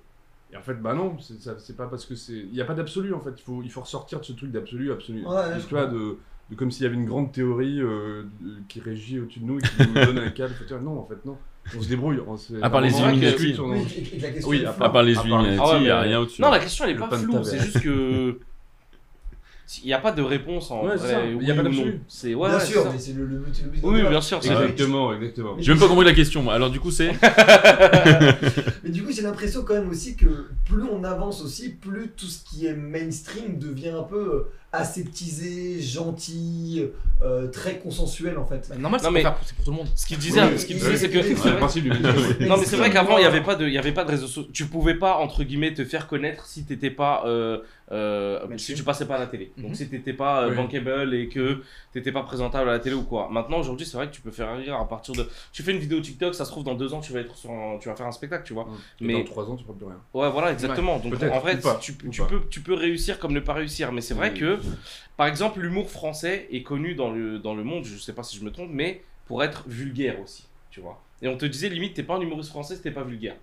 Et 0.53 0.57
en 0.57 0.62
fait, 0.62 0.74
bah 0.74 0.94
non, 0.94 1.16
c'est 1.20 1.76
pas 1.76 1.86
parce 1.86 2.05
que 2.07 2.16
c'est, 2.16 2.32
il 2.32 2.55
y 2.55 2.61
a 2.61 2.64
pas 2.64 2.74
d'absolu 2.74 3.14
en 3.14 3.20
fait. 3.20 3.34
Il 3.36 3.42
faut, 3.42 3.62
il 3.62 3.70
faut 3.70 3.82
ressortir 3.82 4.18
de 4.18 4.24
ce 4.24 4.32
truc 4.32 4.51
d'absolu, 4.51 4.90
absolu. 4.90 5.24
Ouais, 5.24 5.28
ouais, 5.32 5.61
je 5.61 5.66
tu 5.66 5.74
vois, 5.74 5.86
de, 5.86 6.16
de 6.51 6.57
comme 6.57 6.70
s'il 6.70 6.82
y 6.84 6.86
avait 6.86 6.96
une 6.96 7.07
grande 7.07 7.32
théorie 7.32 7.80
euh, 7.80 8.24
de- 8.40 8.57
qui 8.68 8.80
régit 8.80 9.20
au-dessus 9.20 9.40
de 9.40 9.44
nous 9.46 9.59
et 9.59 9.62
qui 9.62 9.68
nous 9.88 9.94
donne 10.07 10.18
un 10.18 10.30
cadre. 10.30 10.55
Non, 10.82 10.98
en 11.01 11.07
fait 11.07 11.24
non. 11.24 11.36
On 11.76 11.82
se 11.82 11.88
débrouille. 11.88 12.18
on 12.26 12.36
se- 12.36 12.55
À 12.62 12.70
part 12.70 12.80
les 12.80 12.90
Illuminati. 12.98 13.55
on- 13.61 13.70
Oui, 13.70 13.86
Oui, 14.46 14.64
à 14.64 14.72
part, 14.72 14.88
À 14.88 14.92
part 14.92 15.03
les 15.03 15.12
Illuminati, 15.14 15.59
Ah 15.62 15.72
ouais, 15.74 15.80
il 15.80 15.86
y 15.86 15.90
a 15.90 16.01
rien 16.01 16.20
au-dessus. 16.20 16.42
Non, 16.42 16.51
la 16.51 16.59
question 16.59 16.84
elle 16.84 16.90
est 16.90 16.94
Le 16.94 17.01
pas 17.01 17.16
floue, 17.18 17.44
c'est 17.44 17.59
juste 17.61 17.80
que. 17.80 18.38
Il 19.84 19.86
n'y 19.86 19.92
a 19.92 20.01
pas 20.01 20.11
de 20.11 20.20
réponse 20.20 20.68
en 20.72 20.84
Ouais, 20.84 20.96
vrai. 20.96 21.32
Il 21.40 21.46
y 21.46 21.48
a 21.53 21.53
oui 21.53 21.57
pas 21.59 21.62
d'absolu. 21.62 21.92
non. 21.92 21.98
C'est 22.09 22.34
ouais, 22.34 22.48
Bien 22.48 22.59
ouais, 22.59 22.64
sûr, 22.64 22.80
c'est 22.80 22.86
ça. 22.88 22.92
mais 22.92 22.98
c'est 22.98 23.12
le, 23.12 23.24
le 23.24 23.38
but. 23.38 23.62
le 23.64 23.88
Oui, 23.88 24.03
bien 24.03 24.20
sûr, 24.20 24.42
c'est 24.42 24.51
Exactement, 24.51 25.12
exactement. 25.14 25.55
J'ai 25.61 25.70
même 25.70 25.80
pas 25.80 25.86
compris 25.86 26.07
la 26.07 26.12
question. 26.12 26.42
moi. 26.42 26.55
Alors 26.55 26.70
du 26.70 26.80
coup, 26.80 26.90
c'est. 26.90 27.12
Mais 28.82 28.90
du 28.90 29.05
coup, 29.05 29.12
j'ai 29.12 29.22
l'impression 29.22 29.62
quand 29.62 29.74
même 29.74 29.88
aussi 29.88 30.16
que 30.16 30.48
plus 30.66 30.82
on 30.82 31.05
avance 31.05 31.42
aussi, 31.44 31.70
plus 31.70 32.09
tout 32.16 32.26
ce 32.26 32.42
qui 32.44 32.66
est 32.66 32.74
mainstream 32.74 33.59
devient 33.61 33.90
un 33.90 34.03
peu 34.03 34.16
euh, 34.34 34.53
aseptisé, 34.73 35.81
gentil, 35.81 36.85
euh, 37.23 37.49
très 37.49 37.79
consensuel 37.79 38.39
en 38.39 38.45
fait. 38.47 38.71
Normal, 38.79 39.01
c'est 39.01 39.07
Non, 39.07 39.11
pour, 39.11 39.12
mais- 39.12 39.23
faire- 39.23 39.39
c'est 39.45 39.55
pour 39.57 39.64
tout 39.64 39.71
le 39.71 39.77
monde. 39.77 39.89
Ce 39.95 40.07
qu'il 40.07 40.18
disait, 40.18 40.43
Oui, 40.43 40.59
ce 40.59 40.66
qu'il 40.66 40.77
disait, 40.77 40.91
oui, 40.91 40.97
c'est 40.99 41.11
que. 41.11 41.18
oui, 41.18 41.23
c'est 41.25 41.29
oui, 41.31 41.35
vrai- 41.35 41.51
le 41.53 41.57
principe 41.59 41.85
du 41.85 41.91
métier. 41.91 42.47
Non, 42.47 42.57
mais 42.57 42.64
c'est 42.64 42.77
vrai 42.77 42.91
qu'avant, 42.91 43.18
il 43.18 43.23
n'y 43.23 43.27
avait 43.27 43.43
pas 43.43 43.55
de, 43.57 43.66
il 43.66 43.73
y 43.75 43.79
avait 43.79 43.93
pas 43.93 44.05
de 44.05 44.11
réseaux 44.11 44.27
sociaux. 44.27 44.51
Tu 44.53 44.66
pouvais 44.66 44.95
pas 44.95 45.16
entre 45.16 45.45
guillemets 45.45 45.75
te 45.75 45.85
faire 45.85 46.07
connaître 46.07 46.47
si 46.47 46.64
t'étais 46.64 46.91
pas, 46.91 47.25
euh, 47.27 47.59
euh, 47.93 48.39
si 48.57 48.75
tu 48.75 48.83
passais 48.85 49.07
pas 49.07 49.16
à 49.16 49.18
la 49.18 49.27
télé. 49.27 49.53
Donc 49.59 49.71
Mhm. 49.71 49.75
si 49.75 49.89
t'étais 49.89 50.12
pas 50.12 50.43
euh, 50.45 50.51
Oui. 50.51 50.57
bankable 50.57 51.14
et 51.14 51.29
que 51.29 51.62
t'étais 51.93 52.12
pas 52.12 52.23
présentable 52.23 52.68
à 52.68 52.73
la 52.73 52.79
télé 52.79 52.95
ou 52.95 53.03
quoi. 53.03 53.29
Maintenant, 53.31 53.59
aujourd'hui, 53.59 53.85
c'est 53.87 53.97
vrai 53.97 54.09
que 54.09 54.14
tu 54.14 54.21
peux 54.21 54.31
faire 54.31 54.57
rire 54.57 54.77
à 54.77 54.89
partir 54.89 55.14
de. 55.14 55.29
Tu 55.53 55.62
fais 55.62 55.73
une 55.73 55.79
vidéo 55.79 56.01
TikTok, 56.01 56.35
ça 56.35 56.45
se 56.45 56.51
trouve 56.51 56.64
dans 56.64 56.75
deux 56.75 56.95
ans, 56.95 57.01
tu 57.01 57.12
vas 57.12 57.21
être 57.21 57.37
sur, 57.37 57.51
un- 57.51 57.79
tu 57.79 57.89
vas 57.89 57.97
faire 57.97 58.07
un 58.07 58.12
spectacle, 58.12 58.45
tu 58.47 58.55
vois. 58.55 58.66
Et 59.01 59.05
Mais 59.05 59.14
dans 59.14 59.25
3 59.25 59.51
ans, 59.51 59.57
tu 59.57 59.64
feras 59.64 59.75
plus 59.77 59.87
rien. 59.87 59.99
Ouais, 60.14 60.31
voilà, 60.31 60.53
exactement. 60.53 60.99
Donc 60.99 61.14
en 61.14 61.41
pas, 61.41 61.75
tu, 61.81 61.95
tu 62.11 62.23
peux, 62.23 62.41
tu 62.49 62.61
peux 62.61 62.75
réussir 62.75 63.18
comme 63.18 63.33
ne 63.33 63.41
pas 63.41 63.55
réussir. 63.55 63.91
Mais 63.93 64.01
c'est 64.01 64.14
vrai 64.14 64.31
Oui. 64.33 64.39
Que, 64.69 64.77
par 65.17 65.27
exemple, 65.27 65.61
l'humour 65.61 65.91
français 65.91 66.49
est 66.51 66.63
connu 66.63 66.95
dans 66.95 67.11
le, 67.13 67.39
dans 67.39 67.55
le 67.55 67.65
monde, 67.65 67.85
je 67.85 67.97
sais 67.99 68.13
pas 68.15 68.23
si 68.23 68.37
je 68.37 68.45
me 68.45 68.51
trompe, 68.53 68.71
mais 68.73 69.03
pour 69.27 69.43
être 69.45 69.69
vulgaire 69.69 70.21
aussi, 70.21 70.49
tu 70.71 70.81
vois. 70.81 71.03
Et 71.23 71.29
on 71.29 71.37
te 71.37 71.47
disait 71.47 71.69
limite, 71.69 71.95
t'es 71.95 72.03
pas 72.03 72.17
un 72.17 72.21
humoriste 72.21 72.51
français, 72.51 72.79
t'es 72.81 72.91
pas 72.91 73.05
vulgaire. 73.05 73.37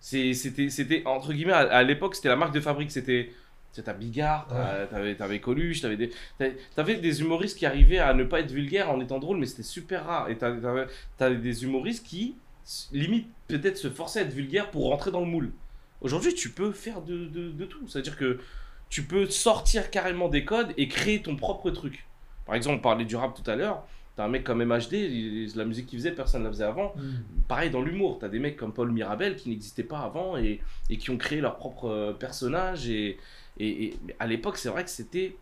C'était, 0.00 0.70
c'était 0.70 1.02
entre 1.06 1.32
guillemets, 1.32 1.52
à, 1.52 1.58
à 1.58 1.82
l'époque, 1.82 2.14
c'était 2.14 2.28
la 2.28 2.36
marque 2.36 2.54
de 2.54 2.60
fabrique, 2.60 2.90
c'était. 2.90 3.30
C'était 3.72 3.84
ta 3.86 3.92
Bigard, 3.92 4.48
t'as- 4.48 4.88
t'avais, 4.88 5.14
t'avais 5.14 5.38
Coluche, 5.40 5.80
t'avais 5.80 5.96
des, 5.96 6.10
t'avais, 6.74 6.96
des 6.96 7.20
humoristes 7.20 7.56
qui 7.56 7.66
arrivaient 7.66 7.98
à 8.00 8.14
ne 8.14 8.24
pas 8.24 8.40
être 8.40 8.50
vulgaires 8.50 8.90
en 8.90 9.00
étant 9.00 9.20
drôles, 9.20 9.38
mais 9.38 9.46
c'était 9.46 9.62
super 9.62 10.06
rare. 10.06 10.28
Et 10.28 10.36
t'avais, 10.36 10.60
t'avais- 10.60 10.86
t'avais 11.16 11.36
des 11.36 11.62
humoristes 11.62 12.04
qui, 12.04 12.34
limite, 12.90 13.28
peut-être 13.46 13.76
se 13.76 13.88
forçaient 13.88 14.20
à 14.20 14.22
être 14.24 14.32
vulgaires 14.32 14.72
pour 14.72 14.86
rentrer 14.88 15.12
dans 15.12 15.20
le 15.20 15.26
moule. 15.26 15.52
Aujourd'hui, 16.00 16.34
tu 16.34 16.50
peux 16.50 16.72
faire 16.72 17.00
de, 17.02 17.26
de, 17.26 17.50
de 17.52 17.64
tout. 17.64 17.86
C'est-à-dire 17.86 18.16
que 18.16 18.40
tu 18.90 19.04
peux 19.04 19.26
sortir 19.30 19.90
carrément 19.90 20.28
des 20.28 20.44
codes 20.44 20.72
et 20.76 20.88
créer 20.88 21.22
ton 21.22 21.36
propre 21.36 21.70
truc. 21.70 22.04
Par 22.44 22.54
exemple, 22.56 22.76
on 22.76 22.80
parlait 22.80 23.04
du 23.04 23.16
rap 23.16 23.34
tout 23.40 23.48
à 23.50 23.56
l'heure. 23.56 23.84
T'as 24.16 24.24
un 24.24 24.28
mec 24.28 24.42
comme 24.44 24.60
MHD, 24.60 24.94
il- 24.94 25.52
la 25.56 25.64
musique 25.64 25.86
qu'il 25.86 25.98
faisait, 25.98 26.10
personne 26.12 26.40
ne 26.42 26.46
la 26.46 26.52
faisait 26.52 26.64
avant. 26.64 26.92
Pareil 27.48 27.70
dans 27.70 27.80
l'humour, 27.80 28.18
t'as 28.20 28.28
des 28.28 28.40
mecs 28.40 28.56
comme 28.56 28.72
Paul 28.72 28.90
Mirabel 28.90 29.36
qui 29.36 29.48
n'existaient 29.48 29.84
pas 29.84 30.00
avant 30.00 30.36
et, 30.36 30.60
et 30.90 30.98
qui 30.98 31.10
ont 31.10 31.16
créé 31.16 31.40
leur 31.40 31.56
propre 31.56 31.88
euh, 31.88 32.12
personnage. 32.12 32.88
Et, 32.88 33.16
et, 33.58 33.84
et 33.84 33.96
à 34.18 34.26
l'époque, 34.26 34.56
c'est 34.58 34.68
vrai 34.68 34.84
que 34.84 34.90
c'était. 34.90 35.36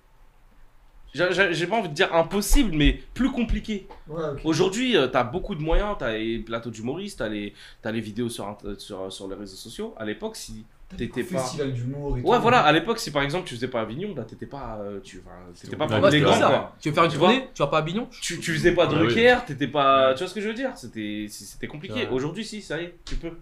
J'ai 1.14 1.66
pas 1.66 1.76
envie 1.76 1.88
de 1.88 1.94
dire 1.94 2.14
impossible, 2.14 2.70
mais 2.74 3.00
plus 3.14 3.30
compliqué. 3.32 3.88
Ouais. 4.08 4.22
Aujourd'hui, 4.44 4.92
tu 4.92 5.10
t'as 5.10 5.24
beaucoup 5.24 5.54
de 5.54 5.62
moyens, 5.62 5.96
t'as 5.98 6.12
les 6.12 6.38
plateaux 6.38 6.70
d'humoristes, 6.70 7.18
t'as 7.20 7.28
les, 7.28 7.54
les 7.82 8.00
vidéos 8.00 8.28
sur, 8.28 8.58
sur, 8.76 9.10
sur 9.10 9.26
les 9.28 9.34
réseaux 9.34 9.56
sociaux. 9.56 9.94
À 9.96 10.04
l'époque, 10.04 10.36
si 10.36 10.66
t'étais 10.96 11.22
pas. 11.22 11.38
Festival 11.38 11.72
d'humour 11.72 12.16
et 12.18 12.22
Ouais, 12.22 12.36
tout. 12.36 12.42
voilà, 12.42 12.60
à 12.60 12.72
l'époque, 12.72 12.98
si 12.98 13.10
par 13.10 13.22
exemple 13.22 13.46
tu 13.46 13.54
faisais 13.54 13.68
pas 13.68 13.82
Avignon, 13.82 14.12
bah 14.14 14.24
t'étais 14.24 14.46
pas. 14.46 14.78
euh, 14.80 15.00
tu 15.02 15.22
enfin, 15.24 15.36
t'étais 15.60 15.76
pas 15.76 15.86
Ouais, 16.00 16.10
les 16.10 16.20
grands, 16.20 16.38
quoi. 16.38 16.76
Tu 16.80 16.88
veux 16.88 16.94
faire 16.94 17.04
une 17.04 17.10
Tu 17.10 17.16
vois 17.18 17.28
tournée, 17.28 17.48
tu 17.54 17.62
vas 17.62 17.68
pas 17.68 17.78
à 17.78 17.82
Bignon 17.82 18.08
Tu, 18.22 18.38
tu 18.40 18.54
faisais 18.54 18.72
pas 18.72 18.84
Ah 18.84 18.94
Drucker, 18.94 19.36
t'étais 19.46 19.68
pas. 19.68 20.08
Ouais. 20.08 20.14
Tu 20.14 20.18
vois 20.20 20.28
ce 20.28 20.34
que 20.34 20.40
je 20.40 20.48
veux 20.48 20.54
dire? 20.54 20.70
C'était 20.76 21.26
c'était 21.28 21.66
compliqué. 21.66 21.94
Ouais. 22.04 22.08
Aujourd'hui, 22.10 22.44
si, 22.44 22.62
ça 22.62 22.80
y 22.80 22.84
est, 22.84 22.94
tu 23.04 23.16
peux. 23.16 23.32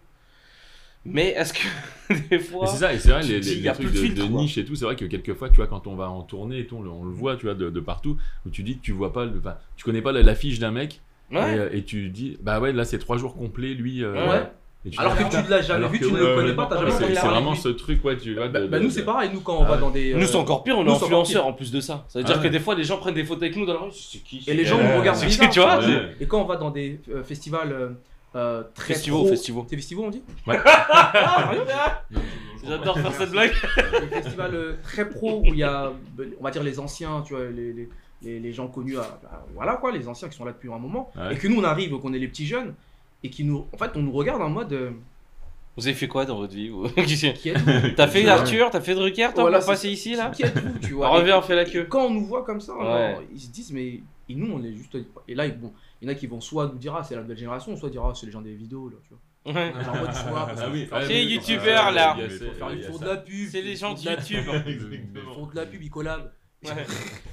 Mais 1.08 1.28
est-ce 1.28 1.52
que 1.52 2.14
des 2.30 2.38
fois. 2.40 2.66
C'est 2.66 2.78
ça, 2.78 2.92
et 2.92 2.98
c'est 2.98 3.10
vrai, 3.10 3.22
les, 3.22 3.38
les- 3.40 3.52
il 3.52 3.58
y 3.58 3.62
les 3.62 3.68
a 3.68 3.72
trucs 3.74 3.86
plus 3.88 3.94
de, 3.96 4.04
filtre, 4.06 4.26
de 4.26 4.32
niche 4.32 4.58
et 4.58 4.64
tout, 4.64 4.74
c'est 4.74 4.84
vrai 4.84 4.96
que 4.96 5.04
quelquefois, 5.04 5.48
tu 5.50 5.56
vois, 5.56 5.68
quand 5.68 5.86
on 5.86 5.94
va 5.94 6.10
en 6.10 6.22
tournée 6.22 6.58
et 6.58 6.66
tout, 6.66 6.76
on 6.78 6.82
le, 6.82 6.90
on 6.90 7.04
le 7.04 7.12
voit, 7.12 7.36
tu 7.36 7.46
vois, 7.46 7.54
de, 7.54 7.70
de 7.70 7.80
partout, 7.80 8.16
où 8.44 8.50
tu 8.50 8.64
dis 8.64 8.76
que 8.78 8.82
tu 8.82 8.90
vois 8.92 9.12
pas, 9.12 9.24
le- 9.24 9.38
enfin, 9.38 9.56
tu 9.76 9.84
connais 9.84 10.02
pas 10.02 10.10
la- 10.10 10.22
l'affiche 10.22 10.58
d'un 10.58 10.72
mec, 10.72 11.00
Ouais. 11.30 11.54
et, 11.54 11.58
euh, 11.58 11.68
et 11.72 11.84
tu 11.84 12.08
dis, 12.08 12.36
bah 12.42 12.58
ouais, 12.58 12.72
là 12.72 12.84
c'est 12.84 12.98
trois 12.98 13.18
jours 13.18 13.36
complets, 13.36 13.74
lui. 13.74 14.02
euh, 14.02 14.14
Ouais. 14.28 14.50
Alors 14.98 15.16
que 15.16 15.22
tu 15.24 15.50
l'as 15.50 15.62
jamais 15.62 15.88
vu, 15.88 15.98
tu 15.98 16.12
ne 16.12 16.18
le 16.18 16.34
connais 16.34 16.52
pas, 16.54 16.66
t'as 16.66 16.78
jamais 16.78 16.90
c'est- 16.90 16.96
entendu 17.04 17.14
C'est 17.20 17.26
vraiment 17.26 17.54
ce 17.54 17.68
truc, 17.70 18.04
ouais, 18.04 18.16
tu 18.16 18.34
vois. 18.34 18.48
Bah, 18.48 18.60
bah, 18.66 18.78
nous, 18.78 18.90
c'est 18.90 19.04
pareil, 19.04 19.30
nous, 19.32 19.40
quand 19.40 19.56
on 19.58 19.64
va 19.64 19.76
dans 19.76 19.90
des. 19.90 20.14
Nous, 20.14 20.26
c'est 20.26 20.36
encore 20.36 20.62
pire, 20.64 20.78
on 20.78 20.86
est 20.86 20.90
influenceurs 20.90 21.46
en 21.46 21.52
plus 21.52 21.70
de 21.72 21.80
ça. 21.80 22.04
Ça 22.08 22.18
veut 22.20 22.24
dire 22.24 22.40
que 22.40 22.48
des 22.48 22.60
fois, 22.60 22.74
les 22.74 22.84
gens 22.84 22.98
prennent 22.98 23.14
des 23.14 23.24
photos 23.24 23.42
avec 23.44 23.56
nous 23.56 23.66
dans 23.66 23.74
la 23.74 23.80
rue. 23.80 23.90
C'est 23.92 24.18
qui 24.18 24.42
Et 24.46 24.54
les 24.54 24.64
gens 24.64 24.78
nous 24.82 24.98
regardent 24.98 25.18
c'est- 25.18 25.26
bizarre, 25.26 25.50
Tu 25.50 25.60
vois. 25.60 25.80
Et 26.20 26.26
quand 26.26 26.40
on 26.40 26.44
va 26.46 26.56
dans 26.56 26.70
des 26.70 27.00
euh, 27.12 27.22
festivals 27.22 27.72
euh, 27.72 27.88
euh, 28.34 28.62
très 28.74 28.94
Festivals, 28.94 29.20
pro- 29.20 29.28
festivals. 29.28 29.64
C'est 29.70 29.76
festivals, 29.76 30.04
on 30.06 30.10
dit 30.10 30.22
Ouais. 30.46 30.58
J'adore 32.66 32.98
faire 32.98 33.12
cette 33.12 33.30
blague. 33.30 33.52
Festivals 34.10 34.54
euh, 34.54 34.72
très 34.82 35.08
pro 35.08 35.40
où 35.40 35.44
il 35.46 35.56
y 35.56 35.62
a, 35.62 35.92
on 36.40 36.44
va 36.44 36.50
dire, 36.50 36.62
les 36.62 36.78
anciens, 36.80 37.22
tu 37.24 37.34
vois, 37.34 37.44
les, 37.44 37.72
les, 37.72 37.88
les, 38.22 38.40
les 38.40 38.52
gens 38.52 38.66
connus, 38.66 38.98
à, 38.98 39.02
à- 39.02 39.44
voilà 39.54 39.76
quoi, 39.76 39.92
les 39.92 40.08
anciens 40.08 40.28
qui 40.28 40.36
sont 40.36 40.44
là 40.44 40.52
depuis 40.52 40.70
un 40.72 40.78
moment. 40.78 41.10
Ouais. 41.16 41.34
Et 41.34 41.38
que 41.38 41.46
nous, 41.48 41.60
on 41.60 41.64
arrive, 41.64 41.96
qu'on 41.98 42.12
est 42.12 42.18
les 42.18 42.28
petits 42.28 42.46
jeunes, 42.46 42.74
et 43.22 43.30
qui 43.30 43.44
nous. 43.44 43.66
En 43.72 43.76
fait, 43.76 43.90
on 43.96 44.02
nous 44.02 44.12
regarde 44.12 44.42
en 44.42 44.50
mode. 44.50 44.72
euh, 44.72 44.90
Vous 45.76 45.86
avez 45.86 45.94
fait 45.96 46.08
quoi 46.08 46.24
dans 46.24 46.36
votre 46.36 46.54
vie 46.54 46.68
vous 46.68 46.88
qui 47.06 47.26
êtes-vous 47.26 47.90
T'as 47.96 48.06
fait. 48.08 48.26
Arthur, 48.28 48.70
t'as 48.70 48.80
fait 48.80 48.94
Drucker, 48.94 49.28
toi, 49.34 49.42
Voilà, 49.44 49.58
pour 49.58 49.66
c'est 49.66 49.72
passer 49.72 49.90
ici, 49.90 50.14
là 50.16 50.30
Qui 50.30 50.42
êtes-vous, 50.44 50.78
tu 50.80 50.92
vois 50.94 51.08
Reviens, 51.18 51.36
Et- 51.36 51.38
on 51.38 51.42
fait 51.42 51.56
la 51.56 51.64
queue. 51.64 51.84
Quand 51.88 52.06
on 52.06 52.10
nous 52.10 52.24
voit 52.26 52.44
comme 52.44 52.60
ça, 52.60 52.76
Ouais. 52.76 52.84
alors, 52.86 53.22
ils 53.32 53.40
se 53.40 53.48
disent, 53.50 53.72
mais. 53.72 54.00
Et 54.28 54.34
nous, 54.34 54.52
on 54.52 54.62
est 54.64 54.72
juste. 54.74 54.96
Et 55.28 55.34
là, 55.34 55.48
bon, 55.48 55.72
il 56.02 56.08
y 56.08 56.10
en 56.10 56.12
a 56.12 56.16
qui 56.16 56.26
vont 56.26 56.40
soit 56.40 56.66
nous 56.66 56.78
dire, 56.78 56.94
ah, 56.96 57.04
c'est 57.04 57.14
la 57.14 57.22
nouvelle 57.22 57.38
génération, 57.38 57.76
soit 57.76 57.90
dire, 57.90 58.02
ah, 58.04 58.12
c'est 58.14 58.26
les 58.26 58.32
gens 58.32 58.40
des 58.42 58.54
vidéos, 58.54 58.88
là, 58.88 58.96
tu 59.04 59.10
vois. 59.10 59.20
Ouais. 59.54 59.72
Genre 59.84 59.94
en 59.94 59.98
mode, 60.00 60.10
tu 60.12 60.28
vois, 60.28 60.46
parce 60.46 60.60
Ah 60.60 60.66
que 60.66 60.72
oui, 60.72 60.86
faut 60.86 60.94
ah 60.96 60.98
faire- 61.02 61.08
C'est 61.08 61.24
oui, 61.24 61.34
youtubeur, 61.34 61.92
là. 61.92 62.16
il 62.18 62.20
y 62.20 62.24
a 62.24 62.26
il 62.26 62.78
ils 62.78 62.82
y 62.82 62.84
a 62.84 62.88
font 62.90 62.98
ça. 62.98 63.04
de 63.04 63.10
la 63.10 63.16
pub. 63.18 63.48
C'est 63.48 63.62
les 63.62 63.70
ils 63.70 63.76
gens 63.76 63.90
font 63.90 63.94
de 63.94 64.00
de 64.00 64.06
la 64.06 64.12
YouTube. 64.16 64.44
pub, 64.64 64.92
Ils 65.14 65.20
font 65.34 65.46
de 65.46 65.54
la 65.56 65.66
pub, 65.66 65.82
ils 65.82 65.90
collabent. 65.90 66.32
Ouais. 66.64 66.70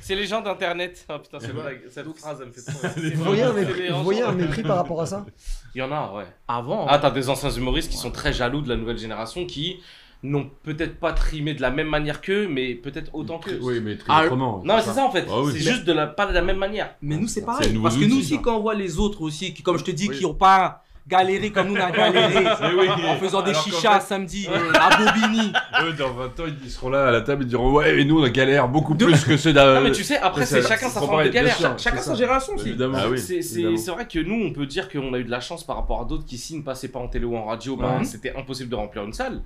C'est 0.01 0.15
les 0.15 0.27
gens 0.27 0.41
d'internet. 0.41 1.05
Oh 1.09 1.17
putain, 1.19 1.39
cette, 1.39 1.55
Ouais. 1.55 1.61
blague- 1.61 1.81
cette 1.89 2.05
Donc, 2.05 2.17
phrase, 2.17 2.39
elle 2.41 2.47
me 2.47 2.51
fait 2.51 2.61
trop. 2.61 2.87
Vous 3.15 3.23
voyez 3.23 3.43
un 3.43 3.53
C'est 3.53 3.59
mépris, 3.65 3.81
les 3.83 3.87
vous 3.89 3.93
gens- 3.95 4.03
voyez 4.03 4.21
un 4.21 4.31
mépris 4.33 4.63
par 4.63 4.75
rapport 4.77 5.01
à 5.01 5.05
ça 5.05 5.25
Il 5.73 5.79
y 5.79 5.81
en 5.81 5.91
a, 5.91 6.11
ouais. 6.13 6.25
Avant. 6.47 6.85
Ah, 6.87 6.99
t'as 6.99 7.09
des 7.11 7.29
anciens 7.29 7.49
humoristes 7.49 7.89
qui 7.89 7.97
sont 7.97 8.11
très 8.11 8.33
jaloux 8.33 8.61
de 8.61 8.69
la 8.69 8.75
nouvelle 8.75 8.97
génération 8.97 9.45
qui 9.45 9.79
n'ont 10.21 10.49
peut-être 10.63 10.99
pas 10.99 11.11
trimé 11.13 11.53
de 11.53 11.61
la 11.61 11.71
même 11.71 11.87
manière 11.89 12.21
qu'eux, 12.21 12.47
mais 12.47 12.75
peut-être 12.75 13.09
autant 13.13 13.39
qu'eux. 13.39 13.59
Oui, 13.61 13.79
mais 13.81 13.97
très 13.97 14.07
Ah, 14.13 14.25
autrement. 14.25 14.61
Non, 14.63 14.75
mais 14.75 14.81
c'est 14.81 14.93
ça 14.93 15.05
en 15.05 15.11
fait. 15.11 15.25
Ah 15.29 15.41
oui. 15.41 15.51
c'est 15.53 15.59
juste 15.59 15.83
de 15.85 15.93
la, 15.93 16.07
pas 16.07 16.27
de 16.27 16.33
la 16.33 16.41
même 16.41 16.57
manière. 16.57 16.95
Mais 17.01 17.17
nous, 17.17 17.27
c'est 17.27 17.39
C'est 17.39 17.45
pareil. 17.45 17.77
Parce 17.81 17.97
que 17.97 18.05
nous 18.05 18.19
aussi, 18.19 18.39
quand 18.41 18.57
on 18.57 18.61
voit 18.61 18.75
les 18.75 18.99
autres 18.99 19.21
aussi, 19.21 19.53
qui, 19.53 19.63
comme 19.63 19.77
je 19.77 19.83
te 19.83 19.91
dis, 19.91 20.09
Oui. 20.09 20.17
qui 20.17 20.25
ont 20.25 20.33
pas 20.35 20.82
galérer 21.07 21.51
comme 21.51 21.67
nous 21.69 21.75
on 21.75 21.83
a 21.83 21.91
galéré 21.91 22.45
oui. 22.77 22.87
en 22.89 23.15
faisant 23.17 23.41
des 23.41 23.51
Alors 23.51 23.63
chichas 23.63 23.99
fait- 23.99 24.05
samedi 24.07 24.47
euh, 24.49 24.71
à 24.79 24.97
Bobigny. 24.97 25.51
Eux, 25.83 25.93
dans 25.93 26.11
20 26.13 26.25
ans, 26.39 26.43
ils 26.63 26.69
seront 26.71 26.89
là 26.89 27.07
à 27.07 27.11
la 27.11 27.21
table 27.21 27.43
et 27.43 27.45
diront 27.45 27.71
Ouais, 27.73 27.99
et 27.99 28.05
nous, 28.05 28.21
on 28.21 28.23
a 28.23 28.29
galère 28.29 28.67
beaucoup 28.69 28.95
plus 28.95 29.23
que 29.25 29.35
ceux 29.37 29.51
d'un. 29.53 29.75
Non, 29.75 29.81
mais 29.81 29.91
tu 29.91 30.03
sais, 30.03 30.17
après, 30.17 30.45
c'est 30.45 30.61
chacun 30.65 30.89
sa 30.89 31.01
forme 31.01 31.23
de 31.23 31.29
galère. 31.29 31.57
Cha- 31.57 31.75
Chacun 31.77 31.97
sa 32.01 32.15
génération 32.15 32.53
aussi. 32.53 32.69
Évidemment. 32.69 32.97
Ah 33.01 33.09
oui, 33.09 33.19
C'est- 33.19 33.41
C'est 33.41 33.55
évidemment. 33.55 33.77
c'est 33.77 33.91
vrai 33.91 34.07
que 34.07 34.19
nous, 34.19 34.45
on 34.45 34.53
peut 34.53 34.65
dire 34.65 34.89
qu'on 34.89 35.13
a 35.13 35.17
eu 35.17 35.23
de 35.25 35.31
la 35.31 35.41
chance 35.41 35.63
par 35.65 35.75
rapport 35.75 36.01
à 36.01 36.05
d'autres 36.05 36.25
qui, 36.25 36.37
s'ils 36.37 36.57
ne 36.59 36.63
passaient 36.63 36.87
pas 36.87 36.99
en 36.99 37.07
télé 37.07 37.25
ou 37.25 37.35
en 37.35 37.45
radio, 37.45 37.75
ben, 37.75 37.97
Ouais. 37.99 38.03
c'était 38.05 38.33
impossible 38.35 38.69
de 38.69 38.75
remplir 38.75 39.03
une 39.03 39.13
salle. 39.13 39.41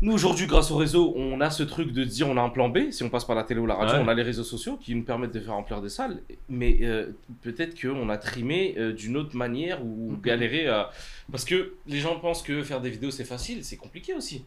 Nous, 0.00 0.12
aujourd'hui, 0.12 0.46
grâce 0.46 0.70
au 0.70 0.76
réseau, 0.76 1.12
on 1.16 1.40
a 1.40 1.50
ce 1.50 1.62
truc 1.64 1.92
de 1.92 2.04
dire 2.04 2.28
on 2.28 2.36
a 2.36 2.40
un 2.40 2.48
plan 2.50 2.68
B. 2.68 2.90
Si 2.92 3.02
on 3.02 3.10
passe 3.10 3.24
par 3.24 3.34
la 3.34 3.42
télé 3.42 3.58
ou 3.60 3.66
la 3.66 3.74
radio, 3.74 3.96
Ouais. 3.96 4.02
on 4.04 4.08
a 4.08 4.14
les 4.14 4.22
réseaux 4.22 4.44
sociaux 4.44 4.76
qui 4.76 4.94
nous 4.94 5.02
permettent 5.02 5.32
de 5.34 5.40
faire 5.40 5.54
remplir 5.54 5.80
des 5.82 5.88
salles. 5.88 6.22
Mais 6.48 6.78
euh, 6.82 7.10
peut-être 7.42 7.80
qu'on 7.80 8.08
a 8.08 8.16
trimé 8.16 8.74
euh, 8.78 8.92
d'une 8.92 9.16
autre 9.16 9.36
manière 9.36 9.84
ou 9.84 10.16
galéré. 10.22 10.68
à- 10.68 10.90
Parce 11.30 11.44
que 11.44 11.74
les 11.86 11.98
gens 11.98 12.16
pensent 12.20 12.42
que 12.42 12.62
faire 12.62 12.80
des 12.80 12.90
vidéos, 12.90 13.10
c'est 13.10 13.24
facile. 13.24 13.64
C'est 13.64 13.76
compliqué 13.76 14.14
aussi. 14.14 14.44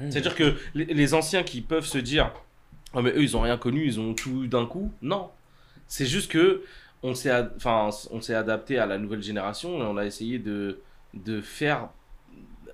C'est-à-dire 0.00 0.34
que 0.34 0.54
les, 0.74 0.86
les 0.86 1.14
anciens 1.14 1.42
qui 1.42 1.60
peuvent 1.60 1.86
se 1.86 1.98
dire 1.98 2.32
Ah, 2.94 3.02
mais 3.02 3.10
eux, 3.10 3.22
ils 3.22 3.36
ont 3.36 3.40
rien 3.42 3.58
connu, 3.58 3.84
ils 3.84 4.00
ont 4.00 4.14
tout 4.14 4.44
eu 4.44 4.48
d'un 4.48 4.64
coup. 4.66 4.90
Non. 5.02 5.28
C'est 5.86 6.06
juste 6.06 6.30
que 6.30 6.62
on 7.02 7.14
s'est 7.14 7.30
ad- 7.30 7.52
enfin, 7.56 7.90
on 8.10 8.20
s'est 8.22 8.34
adapté 8.34 8.78
à 8.78 8.86
la 8.86 8.96
nouvelle 8.98 9.22
génération 9.22 9.78
et 9.80 9.82
on 9.82 9.96
a 9.98 10.04
essayé 10.06 10.38
de, 10.38 10.80
de 11.14 11.40
faire 11.42 11.90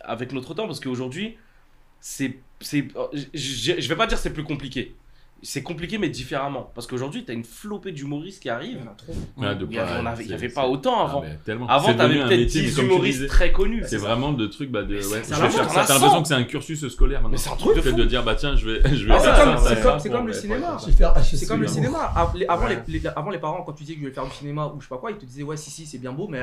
avec 0.01 0.33
notre 0.33 0.55
temps 0.55 0.67
parce 0.67 0.81
qu'aujourd'hui, 0.81 1.37
c'est. 2.05 2.39
c'est- 2.61 2.89
Je 3.33 3.81
je 3.81 3.89
vais 3.89 3.97
pas 3.97 4.07
dire 4.07 4.19
c'est 4.19 4.33
plus 4.33 4.45
compliqué. 4.45 4.95
C'est 5.43 5.63
compliqué, 5.63 5.99
mais 5.99 6.09
différemment. 6.09 6.71
Parce 6.75 6.87
qu'aujourd'hui, 6.87 7.25
tu 7.25 7.31
as 7.31 7.35
une 7.35 7.45
flopée 7.45 7.93
d'humoristes 7.93 8.43
qui 8.43 8.49
arrivent. 8.49 8.81
Il 9.37 9.43
y 9.45 9.47
avait, 9.47 9.67
pas- 9.67 10.01
on 10.01 10.07
avait- 10.07 10.25
il 10.25 10.53
pas 10.55 10.67
autant 10.67 10.95
Ah, 11.01 11.05
avant. 11.05 11.25
Avant, 11.69 11.95
tu 11.95 12.01
avais 12.01 12.15
peut-être 12.15 12.29
métier, 12.31 12.63
mais 12.63 12.69
10 12.69 12.77
comme 12.77 12.85
tu 12.87 12.91
humoristes 12.91 13.19
disais, 13.19 13.29
très 13.29 13.53
connus. 13.53 13.83
C'est 13.87 13.99
vraiment 13.99 14.33
de 14.33 14.47
trucs 14.47 14.71
bah, 14.71 14.83
de. 14.85 14.95
Ouais, 14.95 15.01
truc, 15.21 15.25
T'as 15.29 15.41
l'impression 15.41 16.09
100. 16.09 16.23
que 16.23 16.29
c'est 16.29 16.35
un 16.35 16.45
cursus 16.45 16.89
scolaire 16.89 17.19
maintenant. 17.21 17.33
Mais 17.33 17.37
c'est 17.37 17.51
un 17.51 17.57
truc 17.57 17.75
de 17.85 18.05
dire 18.05 18.23
bah 18.25 18.37
tiens, 18.37 18.57
je 18.57 18.71
vais. 18.71 18.95
Je 18.97 19.05
vais 19.07 19.13
Ah, 19.15 19.21
faire 19.21 20.01
c'est 20.01 20.09
comme, 20.11 20.27
le 20.29 20.33
cinéma. 20.33 20.79
HEC, 20.87 21.25
C'est 21.37 21.47
comme 21.47 21.61
le 21.61 21.69
cinéma. 21.69 21.99
Avant, 22.49 22.67
les, 22.67 22.79
les- 22.89 23.07
avant 23.09 23.31
les 23.31 23.39
parents, 23.39 23.63
quand 23.65 23.73
tu 23.75 23.85
disais 23.85 23.97
que 23.97 24.01
je 24.03 24.07
vais 24.09 24.15
faire 24.15 24.25
du 24.25 24.31
cinéma 24.35 24.73
ou 24.75 24.81
je 24.81 24.87
sais 24.87 24.89
pas 24.89 24.97
quoi, 24.99 25.11
ils 25.11 25.19
te 25.19 25.27
disaient 25.27 25.43
ouais 25.43 25.59
si 25.59 25.71
si 25.71 25.85
c'est 25.85 25.99
bien 25.99 26.13
beau, 26.13 26.27
mais 26.27 26.41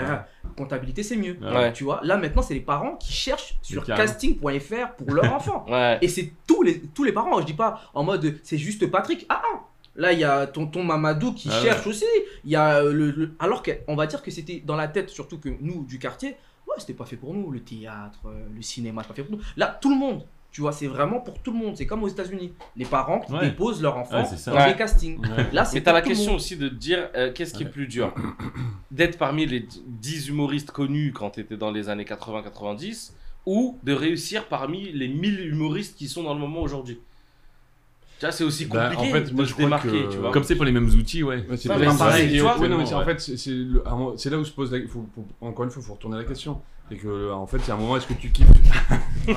comptabilité 0.56 1.02
c'est 1.02 1.18
mieux. 1.18 1.38
Tu 1.74 1.84
vois. 1.86 2.02
Là 2.04 2.18
maintenant 2.18 2.44
c'est 2.44 2.54
les 2.54 2.60
parents 2.60 2.98
qui 2.98 3.12
cherchent 3.14 3.56
sur 3.64 3.84
casting.fr 3.84 4.96
pour 4.98 5.12
leur 5.14 5.34
enfant. 5.34 5.66
Et 6.02 6.08
c'est 6.08 6.34
tous 6.46 6.62
les 6.62 6.82
tous 6.94 7.04
les 7.04 7.12
parents. 7.12 7.40
Je 7.42 7.46
dis 7.48 7.54
pas 7.54 7.82
en 7.96 8.04
mode 8.04 8.36
c'est 8.44 8.58
juste 8.58 8.81
Patrick. 8.86 9.26
Ah 9.30 9.42
ah. 9.44 9.60
Là, 9.96 10.14
il 10.14 10.20
y 10.20 10.24
a 10.24 10.48
tonton 10.48 10.84
Mamadou 10.84 11.34
qui 11.34 11.50
Ah 11.52 11.58
ouais. 11.58 11.64
cherche 11.66 11.86
aussi. 11.88 12.06
Il 12.46 12.52
y 12.52 12.56
a 12.56 12.78
euh, 12.78 12.94
le, 12.94 13.12
le- 13.12 13.36
alors 13.40 13.62
qu'on 13.62 13.96
va 13.96 14.08
dire 14.08 14.22
que 14.24 14.32
c'était 14.32 14.62
dans 14.66 14.76
la 14.78 14.88
tête, 14.88 15.10
surtout 15.10 15.38
que 15.38 15.50
nous 15.60 15.84
du 15.84 16.00
quartier, 16.00 16.30
ouais, 16.68 16.76
c'était 16.78 16.94
pas 16.94 17.06
fait 17.06 17.18
pour 17.18 17.34
nous. 17.34 17.52
Le 17.52 17.60
théâtre, 17.60 18.20
euh, 18.26 18.46
le 18.56 18.62
cinéma, 18.62 19.02
c'est 19.04 19.10
pas 19.10 19.14
fait 19.16 19.24
pour 19.24 19.36
nous. 19.38 19.44
Là, 19.58 19.78
tout 19.82 19.90
le 19.90 19.98
monde, 19.98 20.24
tu 20.50 20.62
vois, 20.62 20.72
c'est 20.72 20.88
vraiment 20.88 21.20
pour 21.20 21.40
tout 21.40 21.52
le 21.52 21.58
monde. 21.58 21.76
C'est 21.76 21.86
comme 21.86 22.04
aux 22.04 22.08
États-Unis, 22.08 22.54
les 22.78 22.86
parents 22.86 23.20
qui 23.20 23.34
Ouais. 23.34 23.42
déposent 23.50 23.82
leur 23.82 23.98
enfant 23.98 24.24
Ouais, 24.24 24.30
dans 24.46 24.54
Ouais. 24.56 24.72
des 24.72 24.78
castings. 24.78 25.20
Là, 25.52 25.66
c'est 25.66 25.76
Mais 25.76 25.84
t'as 25.84 25.92
la 25.94 26.02
question 26.02 26.36
aussi 26.36 26.56
de 26.56 26.70
te 26.70 26.74
dire 26.76 27.10
euh, 27.16 27.34
qu'est-ce 27.34 27.54
qui 27.54 27.64
est 27.64 27.70
plus 27.70 27.88
dur? 27.88 28.14
D'être 28.92 29.18
parmi 29.18 29.46
les 29.46 29.66
10 29.88 30.30
humoristes 30.30 30.72
connus 30.72 31.12
quand 31.14 31.32
t'étais 31.32 31.58
dans 31.58 31.72
les 31.72 31.90
années 31.90 32.06
80-90 32.06 33.12
ou 33.46 33.78
de 33.84 33.94
réussir 33.94 34.48
parmi 34.48 34.92
les 34.92 35.08
1000 35.08 35.48
humoristes 35.48 35.98
qui 35.98 36.08
sont 36.08 36.24
dans 36.24 36.34
le 36.34 36.40
moment 36.40 36.62
aujourd'hui? 36.62 37.00
Tu 38.22 38.28
vois, 38.28 38.32
c'est 38.32 38.44
aussi 38.44 38.66
Bah, 38.66 38.92
compliqué 38.92 39.02
en 39.02 39.16
fait, 39.16 39.34
moi, 39.34 39.42
de 39.42 39.46
je 39.46 39.50
se 39.50 39.54
crois 39.54 39.66
démarquer, 39.66 39.90
que- 39.90 40.12
tu 40.12 40.18
vois. 40.20 40.32
Comme 40.32 40.44
c'est 40.44 40.54
pour 40.56 40.66
les 40.66 40.72
mêmes 40.72 40.86
outils, 40.90 41.24
ouais. 41.24 41.38
Ouais, 41.50 41.58
c'est 41.58 41.68
pas 41.70 41.80
pareil, 41.98 42.32
tu 42.32 42.40
vois, 42.42 42.56
ouais, 42.60 42.70
non, 42.70 42.78
mais 42.78 42.94
en 42.94 43.04
fait, 43.04 43.20
c'est- 43.20 43.36
c'est 43.36 44.30
là 44.30 44.38
où 44.38 44.46
se 44.46 44.52
pose 44.52 44.72
la. 44.72 44.78
faut- 44.88 45.08
faut- 45.16 45.28
encore 45.42 45.66
une 45.66 45.72
fois, 45.72 45.82
il 45.82 45.88
faut 45.88 45.94
retourner 45.96 46.18
la 46.18 46.24
question. 46.24 46.62
C'est 46.92 46.98
que, 46.98 47.32
en 47.32 47.48
fait, 47.48 47.58
il 47.58 47.68
y 47.70 47.72
a 47.72 47.74
un 47.74 47.78
moment, 47.78 47.98
est-ce 47.98 48.06
que 48.06 48.14
tu 48.14 48.30
kiffes? 48.30 48.46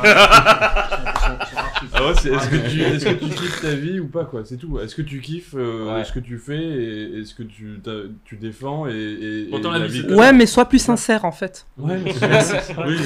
Ah 1.96 2.06
ouais, 2.06 2.12
c'est- 2.20 2.30
est-ce 2.30 2.48
que, 2.48 2.56
tu, 2.68 2.80
est-ce 2.82 3.04
que 3.06 3.12
tu 3.24 3.30
kiffes 3.30 3.60
ta 3.62 3.74
vie 3.74 4.00
ou 4.00 4.08
pas, 4.08 4.24
quoi? 4.24 4.42
C'est 4.44 4.56
tout. 4.58 4.78
Est-ce 4.80 4.94
que 4.94 5.02
tu 5.02 5.20
kiffes 5.20 5.54
euh, 5.56 5.94
Ouais. 5.96 6.04
ce 6.04 6.12
que 6.12 6.18
tu 6.18 6.36
fais 6.38 6.56
et 6.62 7.20
est-ce 7.20 7.34
que 7.34 7.42
tu, 7.42 7.80
tu 8.24 8.36
défends 8.36 8.86
et, 8.86 8.92
et, 8.92 9.46
Pourtant, 9.50 9.74
et 9.74 9.78
la 9.78 9.86
vie, 9.86 10.02
Ouais, 10.12 10.32
mais 10.32 10.44
sois 10.46 10.64
plus 10.66 10.78
sincère 10.80 11.24
en 11.24 11.32
fait. 11.32 11.66
Ouais, 11.78 11.98
mais 12.04 12.12
c'est- 12.12 12.74
Oui, 12.86 12.96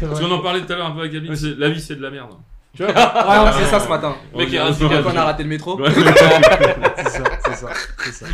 parce 0.00 0.20
qu'on 0.20 0.30
en 0.30 0.40
parlait 0.40 0.60
tout 0.62 0.72
à 0.72 0.76
l'heure 0.76 0.86
un 0.86 0.90
peu 0.92 1.00
avec 1.00 1.12
Gabi. 1.12 1.28
La 1.58 1.68
vie, 1.68 1.80
c'est 1.80 1.96
de 1.96 2.02
la 2.02 2.10
merde. 2.10 2.30
Tu 2.78 2.84
vois 2.84 2.92
Ouais, 3.46 3.52
c'est 3.58 3.64
ça 3.64 3.80
ce 3.80 3.88
matin. 3.88 4.14
Mec, 4.36 4.48
il 4.52 4.58
ouais, 4.58 5.02
Quand 5.02 5.10
on 5.12 5.16
a 5.16 5.24
raté 5.24 5.42
le 5.42 5.48
métro. 5.48 5.76
Ouais. 5.80 5.90
c'est 6.96 7.08
ça, 7.08 7.24
c'est 7.44 7.54
ça, 7.54 7.68
c'est 8.04 8.12
ça. 8.12 8.26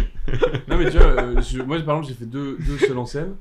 Non 0.69 0.77
mais 0.77 0.91
tu 0.91 0.99
vois, 0.99 1.07
euh, 1.07 1.41
je- 1.41 1.63
moi 1.63 1.77
par 1.81 1.97
exemple 1.97 2.07
j'ai 2.09 2.15
fait 2.15 2.27
deux, 2.31 2.59
deux 2.61 2.77
seuls 2.79 2.99
en 2.99 3.07
scène. 3.07 3.35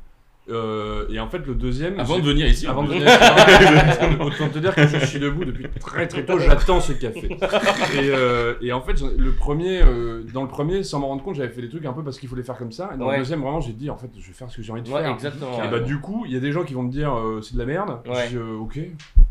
euh, 0.50 1.06
et 1.10 1.20
en 1.20 1.28
fait 1.28 1.40
le 1.46 1.56
deuxième... 1.56 2.00
Avant 2.00 2.16
j'ai- 2.16 2.22
de 2.22 2.28
venir 2.28 2.48
ici, 2.48 2.68
Avant 2.68 2.84
de 2.84 2.90
venir 2.90 3.08
ici. 3.08 4.16
Autant 4.22 4.50
te 4.50 4.60
dire 4.60 4.74
que 4.76 4.88
je 4.88 5.06
suis 5.06 5.20
debout 5.20 5.44
depuis 5.46 5.68
très 5.80 6.08
très 6.08 6.26
tôt, 6.26 6.38
j'attends 6.40 6.80
ce 6.82 6.94
café. 6.94 7.30
Et, 7.32 8.10
euh, 8.10 8.54
et 8.62 8.72
en 8.72 8.82
fait 8.82 8.98
j'en- 8.98 9.10
le 9.18 9.32
premier, 9.34 9.82
euh, 9.82 10.24
dans 10.34 10.42
le 10.44 10.48
premier, 10.50 10.84
sans 10.84 11.00
m'en 11.00 11.08
rendre 11.08 11.24
compte, 11.24 11.36
j'avais 11.36 11.50
fait 11.50 11.62
des 11.62 11.70
trucs 11.70 11.86
un 11.86 11.94
peu 11.94 12.04
parce 12.04 12.18
qu'il 12.20 12.30
fallait 12.30 12.44
faire 12.44 12.58
comme 12.58 12.72
ça. 12.72 12.92
Et 12.94 12.98
dans 12.98 13.08
Ouais. 13.08 13.14
le 13.14 13.18
deuxième 13.20 13.42
vraiment 13.42 13.60
j'ai 13.62 13.74
dit 13.74 13.90
en 13.90 13.98
fait 13.98 14.10
je 14.18 14.26
vais 14.28 14.34
faire 14.34 14.50
ce 14.50 14.58
que 14.58 14.64
j'ai 14.64 14.72
envie 14.72 14.82
de 14.84 14.90
Ouais, 14.90 15.02
faire. 15.02 15.12
exactement. 15.12 15.62
Et 15.64 15.68
bah 15.70 15.80
du 15.80 16.00
coup 16.00 16.24
il 16.28 16.34
y 16.34 16.38
a 16.38 16.40
des 16.40 16.52
gens 16.54 16.64
qui 16.64 16.74
vont 16.76 16.84
me 16.84 16.92
dire 16.92 17.14
euh, 17.14 17.42
c'est 17.42 17.54
de 17.56 17.60
la 17.60 17.66
merde. 17.66 18.00
Ouais. 18.06 18.24
Je 18.26 18.30
dis 18.30 18.36
euh, 18.38 18.58
ok. 18.62 18.80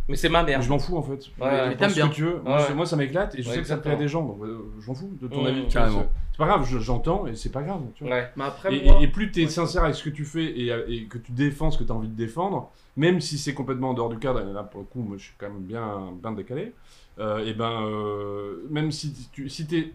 Mais 0.09 0.17
c'est 0.17 0.29
ma 0.29 0.43
merde. 0.43 0.61
Mais 0.61 0.67
je 0.67 0.71
m'en 0.71 0.79
fous 0.79 0.97
en 0.97 1.03
fait. 1.03 1.13
Ouais, 1.41 1.69
Mais 1.69 1.77
t'aimes 1.77 1.93
bien. 1.93 2.09
que 2.09 2.15
tu 2.15 2.23
veux. 2.25 2.41
Moi, 2.45 2.57
Ouais. 2.57 2.75
moi, 2.75 2.87
ça 2.87 2.97
m'éclate 2.97 3.35
et 3.37 3.43
je 3.43 3.49
Ouais, 3.49 3.55
sais 3.57 3.61
que 3.63 3.67
ça 3.69 3.77
plaît 3.77 3.93
à 3.93 3.97
des 3.97 4.09
gens. 4.09 4.37
Euh, 4.43 4.59
je 4.81 4.87
m'en 4.89 4.95
fous 4.95 5.17
de 5.21 5.29
ton 5.29 5.43
Mmh, 5.43 5.47
avis. 5.47 5.67
carrément. 5.69 6.07
C'est- 6.33 6.39
pas 6.39 6.47
grave, 6.47 6.67
je- 6.69 6.79
j'entends 6.81 7.27
et 7.27 7.37
c'est 7.37 7.53
pas 7.53 7.63
grave. 7.63 7.83
Tu 7.95 8.05
vois. 8.05 8.13
Ouais. 8.15 8.31
Mais 8.37 8.45
après, 8.45 8.75
Et, 8.75 8.85
moi- 8.85 8.99
et- 9.01 9.05
et 9.05 9.09
plus 9.09 9.31
tu 9.31 9.43
es 9.43 9.47
sincère 9.49 9.85
avec 9.85 9.95
ce 9.95 10.03
que 10.03 10.11
tu 10.11 10.25
fais 10.25 10.45
et, 10.45 10.69
et 10.89 11.05
que 11.05 11.19
tu 11.19 11.31
défends 11.33 11.71
ce 11.71 11.79
que 11.79 11.85
tu 11.85 11.93
as 11.93 11.95
envie 11.95 12.09
de 12.09 12.17
défendre, 12.17 12.71
même 12.97 13.21
si 13.21 13.39
c'est 13.39 13.55
complètement 13.55 13.91
en 13.91 13.95
dehors 13.95 14.09
du 14.09 14.19
cadre, 14.19 14.41
et 14.41 14.53
là 14.53 14.63
pour 14.65 14.81
le 14.81 14.87
coup, 14.87 15.03
moi 15.03 15.17
je 15.19 15.25
suis 15.25 15.35
quand 15.39 15.49
même 15.51 15.61
bien, 15.63 16.13
bien 16.21 16.33
décalé, 16.33 16.73
euh, 17.19 17.45
et 17.47 17.53
ben, 17.55 17.83
euh, 17.87 18.67
même 18.71 18.91
si 18.91 19.13
tu 19.31 19.49
si 19.49 19.67
es 19.73 19.93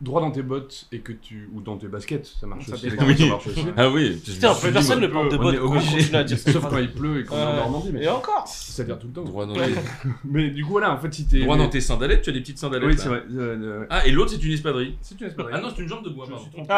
droit 0.00 0.20
dans 0.20 0.30
tes 0.30 0.42
bottes 0.42 0.86
et 0.92 0.98
que 1.00 1.12
tu 1.12 1.48
ou 1.54 1.60
dans 1.62 1.76
tes 1.78 1.86
baskets, 1.88 2.26
ça 2.40 2.46
marche 2.46 2.66
Ça 2.66 2.74
aussi. 2.74 2.90
dépend. 2.90 3.06
ça 3.16 3.26
marche 3.26 3.46
aussi. 3.46 3.64
Ah 3.76 3.88
oui. 3.88 4.20
Putain, 4.24 4.52
Je 4.54 4.68
personne 4.70 5.00
ne 5.00 5.06
porte 5.06 5.32
de 5.32 5.36
bottes, 5.38 5.56
on 5.62 5.68
continue 5.70 6.14
à 6.14 6.22
dire 6.24 6.38
Sauf 6.52 6.68
quand 6.68 6.78
il 6.78 6.92
pleut 6.92 7.20
et 7.20 7.24
qu'on 7.24 7.36
est 7.36 7.42
en. 7.42 7.56
Normandie, 7.56 7.90
mais 7.92 8.02
Et 8.04 8.08
encore 8.08 8.44
c'est-à-dire 8.46 8.98
tout 8.98 9.06
le 9.06 9.12
temps. 9.14 9.24
Droit 9.24 9.46
dans 9.46 9.54
les- 9.54 9.74
Mais 10.24 10.50
du 10.50 10.62
coup, 10.64 10.72
voilà, 10.72 10.92
en 10.92 10.98
fait, 10.98 11.12
si 11.14 11.26
t'es. 11.26 11.40
Droit 11.40 11.56
dans 11.56 11.68
tes 11.68 11.80
sandalettes, 11.80 12.22
tu 12.22 12.30
as 12.30 12.32
des 12.34 12.40
petites 12.40 12.58
sandalettes. 12.58 12.88
Oui, 12.88 12.94
là. 12.96 13.02
c'est 13.02 13.08
vrai. 13.08 13.22
euh, 13.34 13.56
euh, 13.82 13.86
Ah, 13.90 14.06
et 14.06 14.10
l'autre, 14.10 14.30
c'est 14.32 14.42
une 14.44 14.52
espadrille. 14.52 14.96
C'est 15.00 15.18
une 15.20 15.26
espadrille. 15.28 15.54
Ah 15.56 15.60
non, 15.62 15.68
c'est 15.74 15.82
une 15.82 15.88
jambe 15.88 16.04
de 16.04 16.10
bois, 16.10 16.26
pardon. 16.28 16.44
trompé. 16.52 16.68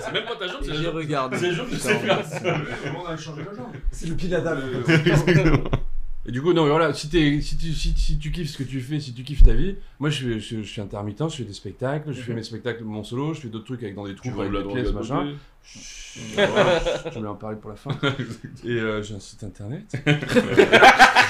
C'est 0.00 0.12
même 0.12 0.24
pas 0.24 0.36
ta 0.36 0.46
jambe, 0.46 0.60
c'est 0.62 0.68
la 0.72 0.82
jambe. 0.82 0.94
regardé. 0.94 1.36
C'est 1.36 1.48
la 1.48 1.54
jambe 1.54 1.70
de. 1.70 1.76
Sébastien. 1.76 2.54
On 2.98 3.06
a 3.06 3.16
changé 3.16 3.42
la 3.50 3.54
jambe. 3.56 3.72
C'est 3.90 4.06
le 4.08 4.14
pinata. 4.14 4.56
Et 6.30 6.32
du 6.32 6.40
coup, 6.40 6.52
non, 6.52 6.62
mais 6.62 6.70
voilà, 6.70 6.94
si, 6.94 7.08
t'es- 7.08 7.40
si, 7.40 7.56
tu, 7.56 7.72
si, 7.72 7.92
si 7.96 8.16
tu 8.16 8.30
kiffes 8.30 8.50
ce 8.50 8.58
que 8.58 8.62
tu 8.62 8.80
fais, 8.80 9.00
si 9.00 9.12
tu 9.12 9.24
kiffes 9.24 9.42
ta 9.42 9.52
vie, 9.52 9.74
moi 9.98 10.10
je, 10.10 10.38
je, 10.38 10.58
je 10.58 10.62
suis 10.62 10.80
intermittent, 10.80 11.28
je 11.28 11.34
fais 11.38 11.42
des 11.42 11.52
spectacles, 11.52 12.12
je 12.12 12.20
fais 12.20 12.34
mes 12.34 12.44
spectacles, 12.44 12.84
mon 12.84 13.02
solo, 13.02 13.34
je 13.34 13.40
fais 13.40 13.48
d'autres 13.48 13.64
trucs 13.64 13.82
avec 13.82 13.96
dans 13.96 14.06
des 14.06 14.14
vends 14.30 14.36
avec 14.42 14.52
des 14.52 14.68
pièces, 14.74 14.92
machin. 15.00 15.24
Je 15.72 17.20
vais 17.20 17.26
en 17.28 17.34
parler 17.36 17.56
pour 17.56 17.70
la 17.70 17.76
fin. 17.76 17.90
Et 18.64 18.70
euh, 18.70 19.02
j'ai 19.02 19.14
un 19.14 19.20
site 19.20 19.44
internet. 19.44 19.84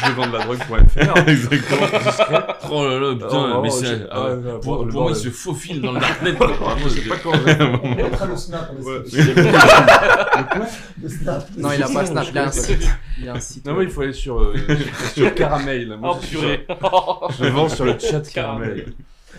Je 0.06 0.12
vends 0.12 0.26
de 0.28 0.32
la 0.38 0.44
drogue.fr. 0.44 1.28
Exactement. 1.28 1.86
Oh 2.70 2.88
là 2.88 2.98
là, 2.98 3.12
putain, 3.14 3.28
Oh, 3.56 3.60
mais 3.62 3.68
oh, 3.70 3.76
c'est. 3.78 4.06
ah 4.10 4.24
ouais. 4.30 4.36
Pour, 4.62 4.78
pour- 4.78 4.88
pour 4.88 5.02
moi, 5.02 5.10
il 5.10 5.16
se 5.16 5.28
faufile 5.28 5.82
dans 5.82 5.92
le 5.92 6.00
darknet. 6.00 6.32
Je 6.82 6.88
sais 6.88 7.00
pas 7.02 7.16
vais 7.16 7.58
On 7.82 7.94
mettra 7.94 8.26
le 8.26 8.36
snap. 8.36 8.72
Ouais. 8.80 9.02
Le 11.02 11.08
snap. 11.08 11.46
Non, 11.58 11.72
il 11.72 11.82
a 11.82 11.88
pas 11.88 12.06
Snap, 12.06 12.26
il 12.30 12.38
a 12.38 12.46
un 12.46 12.50
site. 12.50 12.88
Il 13.20 13.28
a 13.28 13.34
un 13.34 13.40
site. 13.40 13.66
Non, 13.66 13.74
mais 13.74 13.84
il 13.84 13.90
faut 13.90 14.00
aller 14.00 14.12
sur, 14.14 14.40
euh, 14.40 14.54
sur 15.14 15.34
Caramel. 15.34 15.96
Moi, 16.00 16.16
Oh 16.18 16.26
purée 16.26 16.66
Je 17.38 17.44
vends 17.46 17.68
sur 17.68 17.84
le 17.84 17.98
chat 17.98 18.22
Caramel. 18.32 18.92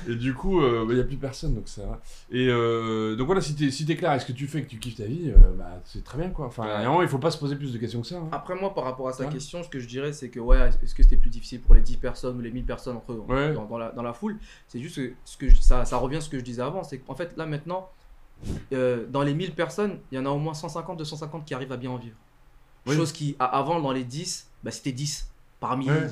Et 0.09 0.15
du 0.15 0.33
coup, 0.33 0.61
il 0.65 0.95
n'y 0.95 0.99
a 0.99 1.03
plus 1.03 1.17
personne, 1.17 1.53
donc 1.55 1.67
ça 1.67 1.85
va. 1.85 2.01
Et 2.31 2.47
euh, 2.49 3.15
donc 3.15 3.25
voilà, 3.27 3.41
si 3.41 3.55
t'es 3.55 3.69
si 3.71 3.85
clair 3.85 4.09
avec 4.11 4.21
ce 4.21 4.27
que 4.27 4.31
tu 4.31 4.47
fais, 4.47 4.61
que 4.63 4.67
tu 4.69 4.79
kiffes 4.79 4.95
ta 4.97 5.05
vie, 5.05 5.29
euh, 5.31 5.51
bah, 5.57 5.79
c'est 5.85 6.03
très 6.03 6.17
bien 6.17 6.29
quoi. 6.29 6.47
Enfin, 6.47 6.63
à 6.63 6.79
un 6.79 6.85
moment, 6.85 7.01
il 7.01 7.07
faut 7.07 7.17
pas 7.19 7.31
se 7.31 7.37
poser 7.37 7.55
plus 7.55 7.71
de 7.73 7.77
questions 7.77 8.01
que 8.01 8.07
ça. 8.07 8.17
hein. 8.17 8.29
Après 8.31 8.55
moi, 8.55 8.73
par 8.73 8.83
rapport 8.83 9.07
à 9.07 9.13
sa 9.13 9.25
Ouais. 9.25 9.29
question, 9.31 9.61
ce 9.63 9.69
que 9.69 9.79
je 9.79 9.87
dirais, 9.87 10.13
c'est 10.13 10.29
que 10.29 10.39
ouais, 10.39 10.69
est-ce 10.83 10.95
que 10.95 11.03
c'était 11.03 11.17
plus 11.17 11.29
difficile 11.29 11.61
pour 11.61 11.75
les 11.75 11.81
10 11.81 11.97
personnes 11.97 12.37
ou 12.37 12.41
les 12.41 12.51
1000 12.51 12.65
personnes 12.65 12.97
entre 12.97 13.13
Ouais. 13.13 13.53
dans, 13.53 13.65
dans 13.65 13.77
la, 13.77 13.91
dans 13.91 14.03
la 14.03 14.13
foule? 14.13 14.37
C'est 14.67 14.79
juste 14.79 14.95
que, 14.97 15.13
ce 15.25 15.37
que 15.37 15.49
je- 15.49 15.61
ça, 15.61 15.85
ça 15.85 15.97
revient 15.97 16.17
à 16.17 16.21
ce 16.21 16.29
que 16.29 16.39
je 16.39 16.43
disais 16.43 16.61
avant, 16.61 16.83
c'est 16.83 16.97
qu'en 16.99 17.15
fait 17.15 17.35
là 17.37 17.45
maintenant, 17.45 17.89
euh, 18.73 19.05
dans 19.09 19.21
les 19.21 19.33
1000 19.33 19.51
personnes, 19.53 19.99
il 20.11 20.15
y 20.15 20.19
en 20.19 20.25
a 20.25 20.29
au 20.29 20.39
moins 20.39 20.53
150, 20.53 20.97
250 20.97 21.45
qui 21.45 21.53
arrivent 21.53 21.71
à 21.71 21.77
bien 21.77 21.91
en 21.91 21.97
vivre. 21.97 22.15
Oui. 22.87 22.95
Chose 22.95 23.11
qui, 23.11 23.35
a- 23.39 23.45
avant 23.45 23.79
dans 23.79 23.91
les 23.91 24.03
10, 24.03 24.47
bah, 24.63 24.71
c'était 24.71 24.91
10 24.91 25.29
parmi. 25.59 25.89
Ouais. 25.89 26.07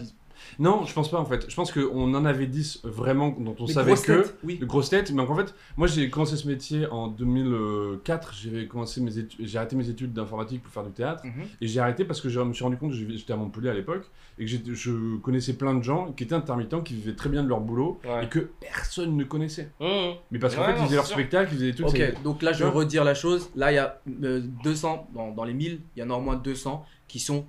Non, 0.59 0.85
je 0.85 0.93
pense 0.93 1.09
pas 1.11 1.19
en 1.19 1.25
fait. 1.25 1.45
Je 1.49 1.55
pense 1.55 1.71
qu'on 1.71 2.13
en 2.13 2.25
avait 2.25 2.47
10 2.47 2.81
vraiment 2.83 3.35
dont 3.39 3.55
on 3.59 3.67
savait 3.67 3.93
que. 3.95 4.21
têtes, 4.23 4.37
oui. 4.43 4.57
De 4.57 4.65
grosses 4.65 4.89
têtes. 4.89 5.11
Mais 5.11 5.21
en 5.21 5.35
fait, 5.35 5.53
moi 5.77 5.87
j'ai 5.87 6.09
commencé 6.09 6.35
ce 6.37 6.47
métier 6.47 6.85
en 6.87 7.07
2004. 7.07 8.33
J'ai 8.33 8.67
commencé 8.67 9.01
mes 9.01 9.17
études, 9.17 9.45
j'ai 9.45 9.57
arrêté 9.57 9.75
mes 9.75 9.89
études 9.89 10.13
d'informatique 10.13 10.63
pour 10.63 10.71
faire 10.73 10.83
du 10.83 10.91
théâtre. 10.91 11.23
Mhm. 11.25 11.43
Et 11.61 11.67
j'ai 11.67 11.79
arrêté 11.79 12.05
parce 12.05 12.21
que 12.21 12.29
je 12.29 12.39
me 12.39 12.53
suis 12.53 12.63
rendu 12.63 12.77
compte, 12.77 12.91
que 12.91 12.97
j'étais 12.97 13.33
à 13.33 13.37
Montpellier 13.37 13.69
à 13.69 13.73
l'époque, 13.73 14.05
et 14.37 14.45
que 14.45 14.73
je 14.73 15.17
connaissais 15.17 15.53
plein 15.53 15.73
de 15.73 15.83
gens 15.83 16.11
qui 16.13 16.23
étaient 16.23 16.35
intermittents, 16.35 16.81
qui 16.81 16.93
vivaient 16.95 17.15
très 17.15 17.29
bien 17.29 17.43
de 17.43 17.49
leur 17.49 17.59
boulot, 17.61 17.99
Ouais. 18.05 18.25
et 18.25 18.27
que 18.27 18.39
personne 18.59 19.15
ne 19.17 19.23
connaissait. 19.23 19.69
Mmh. 19.79 19.85
Mais 20.31 20.39
parce 20.39 20.55
qu'en 20.55 20.61
Ouais, 20.61 20.67
fait, 20.67 20.73
non, 20.73 20.79
ils 20.79 20.85
faisaient 20.85 20.95
leur 20.95 21.05
sûr. 21.05 21.15
spectacle, 21.15 21.49
ils 21.53 21.57
faisaient 21.57 21.73
trucs. 21.73 21.87
Ok, 21.89 22.23
donc 22.23 22.41
là 22.41 22.53
je 22.53 22.63
vais 22.63 22.69
redire 22.69 23.03
la 23.03 23.13
chose. 23.13 23.49
Là 23.55 23.71
il 23.71 23.75
y 23.75 23.77
a 23.77 23.99
euh, 24.23 24.41
200, 24.63 25.07
dans, 25.13 25.31
dans 25.31 25.43
les 25.43 25.53
1000, 25.53 25.79
il 25.95 25.99
y 25.99 26.03
en 26.03 26.09
a 26.09 26.13
au 26.13 26.21
moins 26.21 26.35
200 26.35 26.85
qui 27.07 27.19
sont 27.19 27.45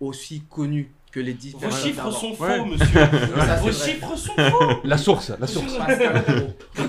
aussi 0.00 0.42
connus 0.50 0.92
que 1.14 1.20
les 1.20 1.32
10 1.34 1.54
Vos 1.60 1.70
chiffres 1.70 2.10
sont 2.10 2.34
faux, 2.34 2.42
Ouais. 2.44 2.64
monsieur. 2.64 2.86
Ça, 2.92 3.54
Vos 3.56 3.68
vrai. 3.68 3.72
chiffres 3.72 4.16
sont 4.16 4.32
faux. 4.36 4.80
La 4.84 4.98
source, 4.98 5.32
la 5.38 5.46
source. 5.46 5.76
Pascal 5.76 6.22
Pro. 6.24 6.86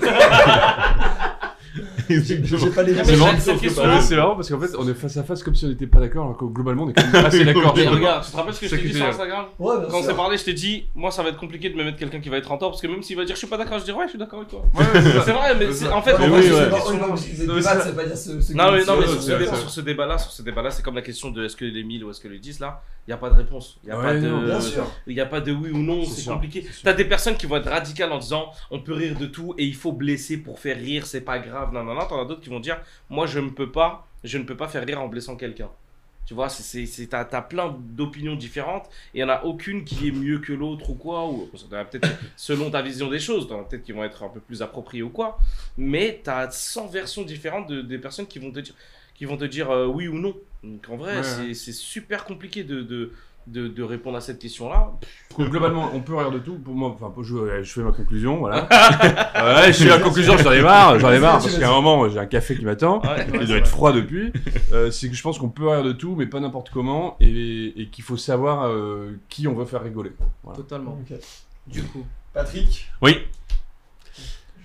J'ai 2.08 2.70
pas 2.70 2.82
les 2.84 2.98
Ah, 2.98 3.04
C'est 3.04 3.16
marrant, 4.16 4.36
parce 4.36 4.48
qu'en 4.48 4.60
fait, 4.60 4.70
on 4.78 4.88
est 4.88 4.94
face 4.94 5.16
à 5.16 5.24
face 5.24 5.42
comme 5.42 5.54
si 5.56 5.64
on 5.64 5.68
n'était 5.68 5.88
pas 5.88 5.98
d'accord, 6.00 6.24
alors 6.26 6.36
que 6.36 6.44
globalement, 6.44 6.84
on 6.84 6.88
est 6.88 6.92
quand 6.92 7.04
même 7.12 7.24
assez 7.26 7.44
d'accord. 7.44 7.74
Regarde, 7.74 8.24
tu 8.24 8.30
te 8.30 8.36
rappelles 8.36 8.54
ce 8.54 8.60
que 8.60 8.68
je 8.68 8.76
t'ai 8.76 8.82
dit 8.88 8.94
sur 8.94 9.06
Instagram 9.06 9.46
Ouais, 9.58 9.74
Quand 9.90 9.98
on 9.98 10.02
s'est 10.02 10.14
parlé, 10.14 10.38
je 10.38 10.44
t'ai 10.44 10.54
dit, 10.54 10.86
moi 10.94 11.10
ça 11.10 11.22
va 11.24 11.30
être 11.30 11.36
compliqué 11.38 11.68
de 11.68 11.74
me 11.76 11.82
mettre 11.84 11.98
quelqu'un 11.98 12.20
qui 12.20 12.28
va 12.28 12.36
être 12.38 12.50
en 12.52 12.58
tort 12.58 12.70
parce 12.70 12.80
que 12.82 12.86
même 12.86 13.02
s'il 13.02 13.16
va 13.16 13.24
dire 13.24 13.34
je 13.34 13.38
suis 13.40 13.48
pas 13.48 13.56
d'accord, 13.56 13.78
je 13.80 13.84
dis 13.84 13.92
ouais, 13.92 14.04
je 14.04 14.10
suis 14.10 14.18
d'accord 14.18 14.38
avec 14.40 14.50
toi. 14.50 14.62
c'est 15.24 15.32
vrai, 15.32 15.54
mais 15.58 15.66
en 15.92 16.02
fait, 16.02 16.18
Non, 16.18 16.28
mais 16.28 16.42
sur, 16.42 16.56
ce 16.56 16.62
débat, 16.64 16.78
c'est- 18.16 18.30
sur 19.56 19.70
ce 19.70 19.76
ce 20.36 20.42
débat-là, 20.42 20.70
c'est 20.70 20.82
comme 20.84 20.94
la 20.94 21.02
question 21.02 21.30
de 21.30 21.44
est-ce 21.44 21.56
que 21.56 21.64
les 21.64 21.82
1000 21.84 22.04
ou 22.04 22.10
est-ce 22.10 22.20
que 22.20 22.28
les 22.28 22.38
10 22.38 22.60
là, 22.60 22.82
il 23.06 23.10
n'y 23.10 23.14
a 23.14 23.18
pas 23.18 23.30
de 23.30 23.36
réponse. 23.36 23.78
Il 23.84 23.86
n'y 23.86 23.92
a, 23.92 23.98
Ouais, 23.98 24.04
pas 24.04 24.14
non, 24.14 24.40
de- 24.40 24.46
bien 24.46 24.60
sûr. 24.60 24.84
il 25.06 25.14
y 25.16 25.20
a 25.20 25.26
pas 25.26 25.40
de 25.40 25.52
oui 25.52 25.70
ou 25.70 25.78
non, 25.78 26.04
C'est 26.04 26.28
compliqué. 26.28 26.62
sûr. 26.62 26.72
T'as 26.82 26.92
des 26.94 27.04
personnes 27.04 27.36
qui 27.36 27.46
vont 27.46 27.56
être 27.56 27.68
radicales 27.70 28.10
en 28.12 28.18
disant 28.18 28.50
on 28.70 28.80
peut 28.80 28.94
rire 28.94 29.16
de 29.18 29.26
tout 29.26 29.54
et 29.58 29.64
il 29.64 29.74
faut 29.74 29.92
blesser 29.92 30.38
pour 30.38 30.58
faire 30.58 30.76
rire, 30.76 31.06
c'est 31.06 31.20
pas 31.20 31.38
grave, 31.38 31.72
non, 31.72 31.84
non, 31.84 31.94
non. 31.94 32.06
T'en 32.06 32.20
as 32.20 32.24
d'autres 32.24 32.40
qui 32.40 32.50
vont 32.50 32.60
dire 32.60 32.80
moi 33.08 33.26
je 33.26 33.38
ne 33.38 33.50
peux 33.50 33.70
pas, 33.70 34.06
je 34.24 34.38
ne 34.38 34.42
peux 34.44 34.56
pas 34.56 34.68
faire 34.68 34.84
rire 34.84 35.00
en 35.00 35.08
blessant 35.08 35.36
quelqu'un. 35.36 35.68
Tu 36.26 36.34
vois, 36.34 36.48
c'est- 36.48 37.06
t'as, 37.08 37.24
t'as 37.24 37.40
plein 37.42 37.76
d'opinions 37.78 38.34
différentes 38.34 38.86
et 39.14 39.20
il 39.20 39.24
n'y 39.24 39.30
en 39.30 39.32
a 39.32 39.44
aucune 39.44 39.84
qui 39.84 40.08
est 40.08 40.10
mieux 40.10 40.40
que 40.40 40.52
l'autre 40.52 40.90
ou 40.90 40.94
quoi. 40.94 41.24
Ou, 41.28 41.48
as 41.72 41.84
peut-être 41.84 42.08
selon 42.34 42.68
ta 42.68 42.82
vision 42.82 43.08
des 43.08 43.20
choses, 43.20 43.46
t'en 43.46 43.60
as 43.60 43.62
peut-être 43.62 43.84
qui 43.84 43.92
vont 43.92 44.02
être 44.02 44.24
un 44.24 44.28
peu 44.28 44.40
plus 44.40 44.60
appropriées 44.60 45.04
ou 45.04 45.10
quoi. 45.10 45.38
Mais 45.78 46.20
tu 46.24 46.28
as 46.28 46.50
100 46.50 46.88
versions 46.88 47.22
différentes 47.22 47.68
de, 47.68 47.80
des 47.80 47.98
personnes 47.98 48.26
qui 48.26 48.40
vont 48.40 48.50
te 48.50 48.58
dire, 48.58 48.74
qui 49.16 49.24
vont 49.24 49.36
te 49.36 49.44
dire 49.44 49.70
euh, 49.70 49.86
oui 49.86 50.08
ou 50.08 50.18
non. 50.18 50.34
Donc 50.62 50.86
en 50.90 50.96
vrai, 50.96 51.16
Ouais, 51.18 51.54
c'est, 51.54 51.72
super 51.72 52.24
compliqué 52.24 52.64
de, 52.64 52.82
de, 52.82 53.12
de, 53.46 53.68
de 53.68 53.82
répondre 53.82 54.16
à 54.16 54.20
cette 54.20 54.38
question-là. 54.38 54.92
Globalement, 55.38 55.90
on 55.94 56.00
peut 56.00 56.14
rire 56.16 56.30
de 56.32 56.38
tout. 56.38 56.54
Pour 56.58 56.74
moi, 56.74 56.96
enfin, 57.00 57.12
je, 57.22 57.62
je 57.62 57.72
fais 57.72 57.82
ma 57.82 57.92
conclusion, 57.92 58.38
voilà. 58.38 58.62
ouais, 59.64 59.72
je 59.72 59.84
fais 59.84 59.88
la 59.88 59.98
conclusion, 60.00 60.36
j'en 60.36 60.52
ai 60.52 60.62
marre, 60.62 60.98
j'en 60.98 61.12
ai 61.12 61.20
marre, 61.20 61.38
parce 61.40 61.56
qu'à 61.56 61.68
un 61.68 61.80
moment, 61.80 62.08
j'ai 62.08 62.18
un 62.18 62.26
café 62.26 62.56
qui 62.56 62.64
m'attend, 62.64 63.00
Ouais, 63.02 63.26
il 63.40 63.46
doit 63.46 63.58
être 63.58 63.68
froid 63.68 63.92
depuis. 63.92 64.32
Euh, 64.72 64.90
c'est 64.90 65.08
que 65.08 65.14
je 65.14 65.22
pense 65.22 65.38
qu'on 65.38 65.50
peut 65.50 65.68
rire 65.68 65.84
de 65.84 65.92
tout, 65.92 66.16
mais 66.16 66.26
pas 66.26 66.40
n'importe 66.40 66.70
comment, 66.70 67.16
et, 67.20 67.80
et 67.80 67.86
qu'il 67.88 68.02
faut 68.02 68.16
savoir 68.16 68.66
euh, 68.66 69.12
qui 69.28 69.46
on 69.46 69.54
veut 69.54 69.66
faire 69.66 69.82
rigoler. 69.82 70.12
Voilà. 70.42 70.56
Totalement. 70.56 70.98
Du 71.68 71.82
coup. 71.84 72.04
Patrick, 72.34 72.90
Oui. 73.00 73.18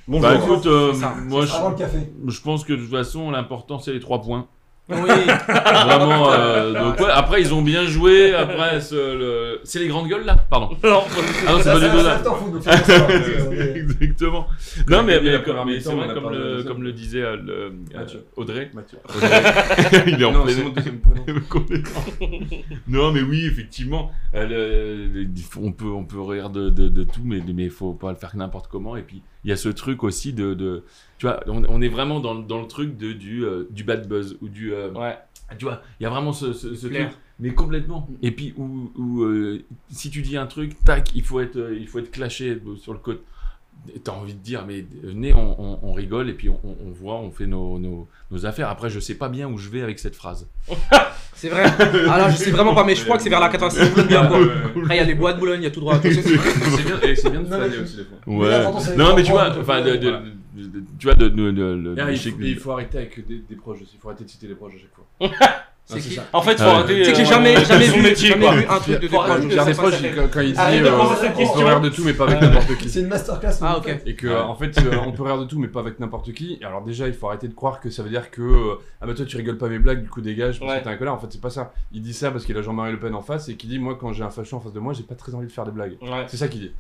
Bonjour. 0.08 0.30
Bah 0.30 0.36
écoute, 0.36 0.66
euh, 0.66 0.94
C'est 0.94 1.00
ça, 1.02 1.16
moi 1.28 1.42
le 1.42 1.48
je, 1.48 1.78
café. 1.78 1.98
je 2.28 2.42
pense 2.42 2.64
que 2.66 2.74
de 2.74 2.78
toute 2.82 2.92
façon 2.92 3.32
l'important 3.32 3.80
c'est 3.80 3.94
les 3.94 4.00
trois 4.00 4.22
points. 4.22 4.48
Oui. 4.90 4.98
Vraiment. 5.48 6.32
euh, 6.34 6.74
donc 6.74 7.00
ouais, 7.00 7.06
après 7.14 7.40
ils 7.42 7.54
ont 7.54 7.62
bien 7.62 7.86
joué. 7.86 8.34
Après 8.34 8.82
ce- 8.82 8.96
le- 9.18 9.62
c'est 9.64 9.80
les 9.80 9.88
grandes 9.88 10.10
gueules 10.10 10.26
là? 10.26 10.36
Pardon. 10.50 10.70
Non, 10.84 11.04
Ah 11.48 11.52
non 11.54 11.60
c'est 11.62 11.72
pas 11.72 11.80
du 11.80 11.86
tout 11.90 12.04
là. 12.04 12.22
Euh, 12.68 13.76
Exactement. 13.76 14.48
Non 14.90 15.04
mais, 15.04 15.18
il 15.24 15.32
mais, 15.32 15.44
comme, 15.44 15.66
mais 15.66 15.80
c'est 15.80 15.94
vrai 15.94 16.14
comme 16.14 16.32
le, 16.32 16.64
comme 16.64 16.84
le 16.84 16.92
disait 16.92 17.22
euh, 17.22 17.38
le, 17.38 17.54
euh, 17.54 17.70
Mathieu. 17.96 18.26
Audrey. 18.36 18.72
Mathieu. 18.74 18.98
il 20.08 20.22
est 20.22 20.26
en 20.26 20.32
Non, 20.34 20.44
plein- 20.44 20.54
c'est. 20.54 21.48
Complètement. 21.48 22.02
non, 22.88 23.12
mais 23.14 23.22
oui, 23.22 23.46
effectivement, 23.46 24.12
euh, 24.36 25.08
le- 25.14 25.22
le- 25.22 25.28
on 25.62 25.72
peut 25.72 25.86
on 25.90 26.04
peut 26.04 26.20
rire 26.22 26.50
de, 26.50 26.70
de, 26.70 26.90
de 26.90 27.04
tout, 27.04 27.22
mais 27.24 27.40
mais 27.56 27.70
faut 27.70 27.94
pas 27.94 28.10
le 28.10 28.18
faire 28.18 28.36
n'importe 28.36 28.68
comment. 28.68 28.98
Et 28.98 29.04
puis 29.04 29.22
il 29.44 29.50
y 29.50 29.54
a 29.54 29.58
ce 29.58 29.70
truc 29.70 30.04
aussi 30.04 30.34
de, 30.34 30.54
de 30.54 30.84
tu 31.18 31.26
vois, 31.26 31.40
on, 31.48 31.64
on 31.68 31.82
est 31.82 31.90
vraiment 31.90 32.20
dans, 32.20 32.34
le- 32.36 32.44
dans 32.44 32.62
le 32.62 32.68
truc 32.68 32.98
de 32.98 33.14
du 33.14 33.44
euh, 33.46 33.66
du 33.70 33.84
bad 33.84 34.08
buzz 34.08 34.38
ou 34.42 34.50
du 34.50 34.74
euh, 34.74 34.92
Ouais. 34.92 35.18
tu 35.58 35.66
vois, 35.66 35.82
il 36.00 36.04
y 36.04 36.06
a 36.06 36.10
vraiment 36.10 36.34
ce, 36.34 36.54
ce, 36.54 36.76
ce 36.76 36.88
Clair. 36.88 37.10
truc, 37.10 37.20
mais 37.40 37.54
complètement. 37.54 38.08
Et 38.22 38.32
puis 38.32 38.54
où, 38.58 38.92
où, 38.96 39.24
euh, 39.24 39.64
si 39.90 40.10
tu 40.12 40.22
dis 40.22 40.38
un 40.38 40.46
truc, 40.48 40.76
tac, 40.84 41.12
il 41.16 41.24
faut 41.24 41.40
être 41.40 41.72
il 41.78 41.88
faut 41.88 42.00
être 42.00 42.12
clashé 42.12 42.60
sur 42.78 42.94
le 42.94 43.00
côté. 43.00 43.22
T'as 44.04 44.12
envie 44.12 44.36
de 44.36 44.40
dire, 44.40 44.64
mais 44.68 44.86
venez, 45.04 45.34
on, 45.34 45.60
on- 45.60 45.80
on 45.82 45.94
rigole 45.94 46.30
et 46.30 46.34
puis 46.34 46.50
on, 46.50 46.60
voit, 46.92 47.16
on 47.16 47.32
fait 47.32 47.48
nos, 47.48 47.80
nos, 47.80 48.08
nos 48.30 48.46
affaires. 48.46 48.70
Après, 48.70 48.90
je 48.92 49.00
sais 49.00 49.16
pas 49.16 49.28
bien 49.28 49.48
où 49.50 49.58
je 49.58 49.70
vais 49.70 49.82
avec 49.82 49.98
cette 49.98 50.16
phrase. 50.16 50.48
C'est 51.34 51.50
vrai. 51.50 51.64
Ah 52.08 52.18
là, 52.20 52.30
je 52.30 52.36
sais 52.38 52.52
vraiment 52.52 52.76
pas, 52.76 52.84
mais 52.84 52.94
je 52.94 53.04
crois 53.04 53.18
que 53.18 53.24
c'est 53.24 53.30
vers 53.30 53.40
la 53.40 53.50
86 53.50 53.90
Boulogne 53.90 54.08
bien 54.08 54.28
quoi. 54.28 54.38
Après, 54.84 54.96
il 54.96 54.98
y 54.98 55.00
a 55.00 55.04
les 55.06 55.16
bois 55.16 55.34
de 55.34 55.40
Boulogne, 55.40 55.62
il 55.62 55.64
y 55.64 55.68
a 55.68 55.72
tout 55.72 55.80
droit. 55.80 56.00
C'est- 56.00 56.12
bien, 56.12 57.00
et 57.02 57.16
c'est 57.16 57.30
bien 57.32 57.42
de 57.42 57.48
faner 57.48 57.78
aussi 57.80 57.98
des 57.98 58.04
fois. 58.06 58.18
Ouais. 58.28 58.96
Non, 58.96 59.16
mais 59.16 59.24
tu 59.24 59.32
vois, 59.32 59.50
donc, 59.50 59.62
enfin, 59.62 59.82
de, 59.82 59.90
euh, 59.90 59.98
de- 59.98 60.10
voilà. 60.10 60.20
de- 60.56 60.64
de- 60.68 60.84
tu 61.00 61.08
vois, 61.08 61.16
de, 61.16 61.30
de, 61.30 61.52
de- 61.52 61.52
de- 61.52 61.96
Ah, 62.00 62.06
de- 62.06 62.12
il, 62.12 62.56
faut, 62.60 62.70
il 62.70 62.72
arrêter 62.74 62.98
avec 63.00 63.28
des, 63.28 63.40
des 63.50 63.56
proches 63.56 63.82
aussi. 63.82 63.94
Il 63.96 64.00
faut 64.00 64.10
arrêter 64.10 64.26
de 64.26 64.30
citer 64.30 64.48
les 64.48 64.54
proches 64.56 64.74
à 64.76 64.78
chaque 64.78 64.94
fois. 64.94 65.50
C'est 65.86 65.96
Ah, 65.98 66.00
qui 66.00 66.14
ça. 66.14 66.24
En 66.32 66.42
fait, 66.42 66.58
faut 66.58 66.64
ouais. 66.64 66.70
arrêter. 66.70 67.04
C'est 67.04 67.12
que 67.12 67.18
j'ai 67.18 67.24
euh, 67.24 67.26
jamais, 67.26 67.58
euh, 67.58 67.66
jamais 67.66 67.86
son 67.88 67.98
vu, 67.98 68.02
métier, 68.04 68.30
jamais 68.30 68.50
vu 68.56 68.66
un 68.70 68.80
truc 68.80 69.00
de 69.02 69.08
fait- 69.08 69.18
quand, 69.18 70.42
il 70.42 70.54
dit 70.54 70.58
euh, 70.60 70.98
on 71.00 71.54
peut 71.54 71.66
rire 71.66 71.82
de 71.82 71.90
tout, 71.90 72.04
mais 72.06 72.14
pas 72.14 72.26
avec 72.28 72.42
n'importe 72.42 72.78
qui. 72.78 72.90
C'est 72.90 73.02
une 73.02 73.08
masterclass. 73.08 73.58
Ah, 73.62 73.78
ok. 73.78 74.02
Et 74.06 74.16
que, 74.16 74.28
Ouais. 74.28 74.36
en 74.36 74.56
fait, 74.56 74.78
euh, 74.78 74.98
on 75.06 75.12
peut 75.12 75.24
rire 75.24 75.38
de 75.40 75.46
tout, 75.46 75.60
mais 75.60 75.68
pas 75.68 75.82
avec 75.82 76.00
n'importe 76.00 76.32
qui. 76.34 76.58
Et 76.62 76.66
alors, 76.66 76.82
déjà, 76.84 77.08
il 77.08 77.14
faut 77.14 77.28
arrêter 77.28 77.48
de 77.50 77.54
croire 77.54 77.80
que 77.82 77.90
ça 77.90 78.04
veut 78.04 78.10
dire 78.10 78.32
que. 78.32 78.42
euh, 78.42 78.76
ah, 79.02 79.06
bah 79.08 79.14
toi, 79.14 79.26
tu 79.26 79.36
rigoles 79.38 79.58
pas 79.58 79.68
mes 79.68 79.80
blagues, 79.80 80.04
du 80.04 80.10
coup, 80.10 80.22
dégage, 80.22 80.60
parce 80.60 80.72
Ouais. 80.72 80.80
que 80.80 80.84
t'es 80.86 80.90
un 80.92 80.98
connard. 80.98 81.16
En 81.16 81.20
fait, 81.20 81.28
c'est 81.30 81.42
pas 81.42 81.50
ça. 81.50 81.74
Il 81.92 82.02
dit 82.02 82.14
ça 82.14 82.32
parce 82.32 82.46
qu'il 82.46 82.58
a 82.58 82.62
Jean-Marie 82.62 82.92
Le 82.94 83.00
Pen 83.00 83.14
en 83.16 83.22
face 83.22 83.50
et 83.50 83.56
qu'il 83.56 83.70
dit 83.70 83.80
Moi, 83.80 83.98
quand 84.00 84.14
j'ai 84.14 84.24
un 84.24 84.30
facho 84.30 84.56
en 84.56 84.60
face 84.62 84.74
de 84.74 84.80
moi, 84.80 84.94
j'ai 84.94 85.04
pas 85.04 85.16
très 85.16 85.34
envie 85.36 85.48
de 85.48 85.52
faire 85.52 85.66
des 85.66 85.72
blagues. 85.72 85.98
Ouais. 86.02 86.26
C'est 86.28 86.38
ça 86.38 86.48
qu'il 86.48 86.62
dit. 86.62 86.72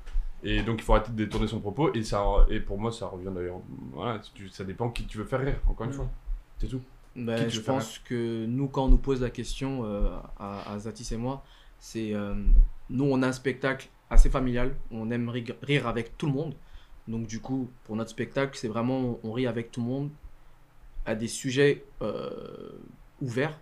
Et 0.44 0.62
donc, 0.62 0.78
il 0.80 0.84
faut 0.84 0.94
arrêter 0.94 1.12
de 1.12 1.18
détourner 1.18 1.48
son 1.48 1.60
propos. 1.60 1.92
Et, 1.94 2.04
ça, 2.04 2.24
et 2.50 2.60
pour 2.60 2.80
moi, 2.80 2.92
ça 2.92 3.08
revient 3.08 3.30
d'ailleurs. 3.36 3.58
Voilà, 3.94 4.20
ça 4.52 4.64
dépend 4.64 4.90
qui 4.90 5.06
tu 5.06 5.18
veux 5.18 5.26
faire 5.26 5.40
rire, 5.42 5.56
encore 5.68 5.86
une 5.86 5.94
fois. 5.94 6.08
C'est 6.60 6.68
tout. 6.68 6.82
Ben, 7.16 7.50
je 7.50 7.60
faire 7.60 7.76
pense 7.76 8.00
que 8.00 8.46
nous, 8.46 8.68
quand 8.68 8.86
on 8.86 8.90
nous 8.90 8.98
pose 8.98 9.22
la 9.22 9.30
question 9.30 9.86
euh, 9.86 10.10
à, 10.40 10.74
à 10.74 10.80
Zatis 10.80 11.14
et 11.14 11.18
moi, 11.18 11.44
c'est 11.80 12.14
euh, 12.14 12.34
nous, 12.90 13.06
on 13.06 13.22
a 13.22 13.28
un 13.28 13.34
spectacle 13.34 13.90
assez 14.10 14.30
familial. 14.30 14.76
On 14.92 15.12
aime 15.12 15.30
rire 15.30 15.88
avec 15.88 16.18
tout 16.18 16.28
le 16.28 16.34
monde. 16.34 16.56
Donc, 17.08 17.28
du 17.28 17.40
coup, 17.40 17.70
pour 17.84 17.96
notre 17.96 18.12
spectacle, 18.12 18.58
c'est 18.58 18.68
vraiment 18.68 19.20
on 19.24 19.32
rit 19.32 19.48
avec 19.48 19.72
tout 19.72 19.82
le 19.82 19.88
monde 19.88 20.10
à 21.06 21.16
des 21.16 21.28
sujets 21.28 21.84
euh, 22.02 22.72
ouverts, 23.22 23.60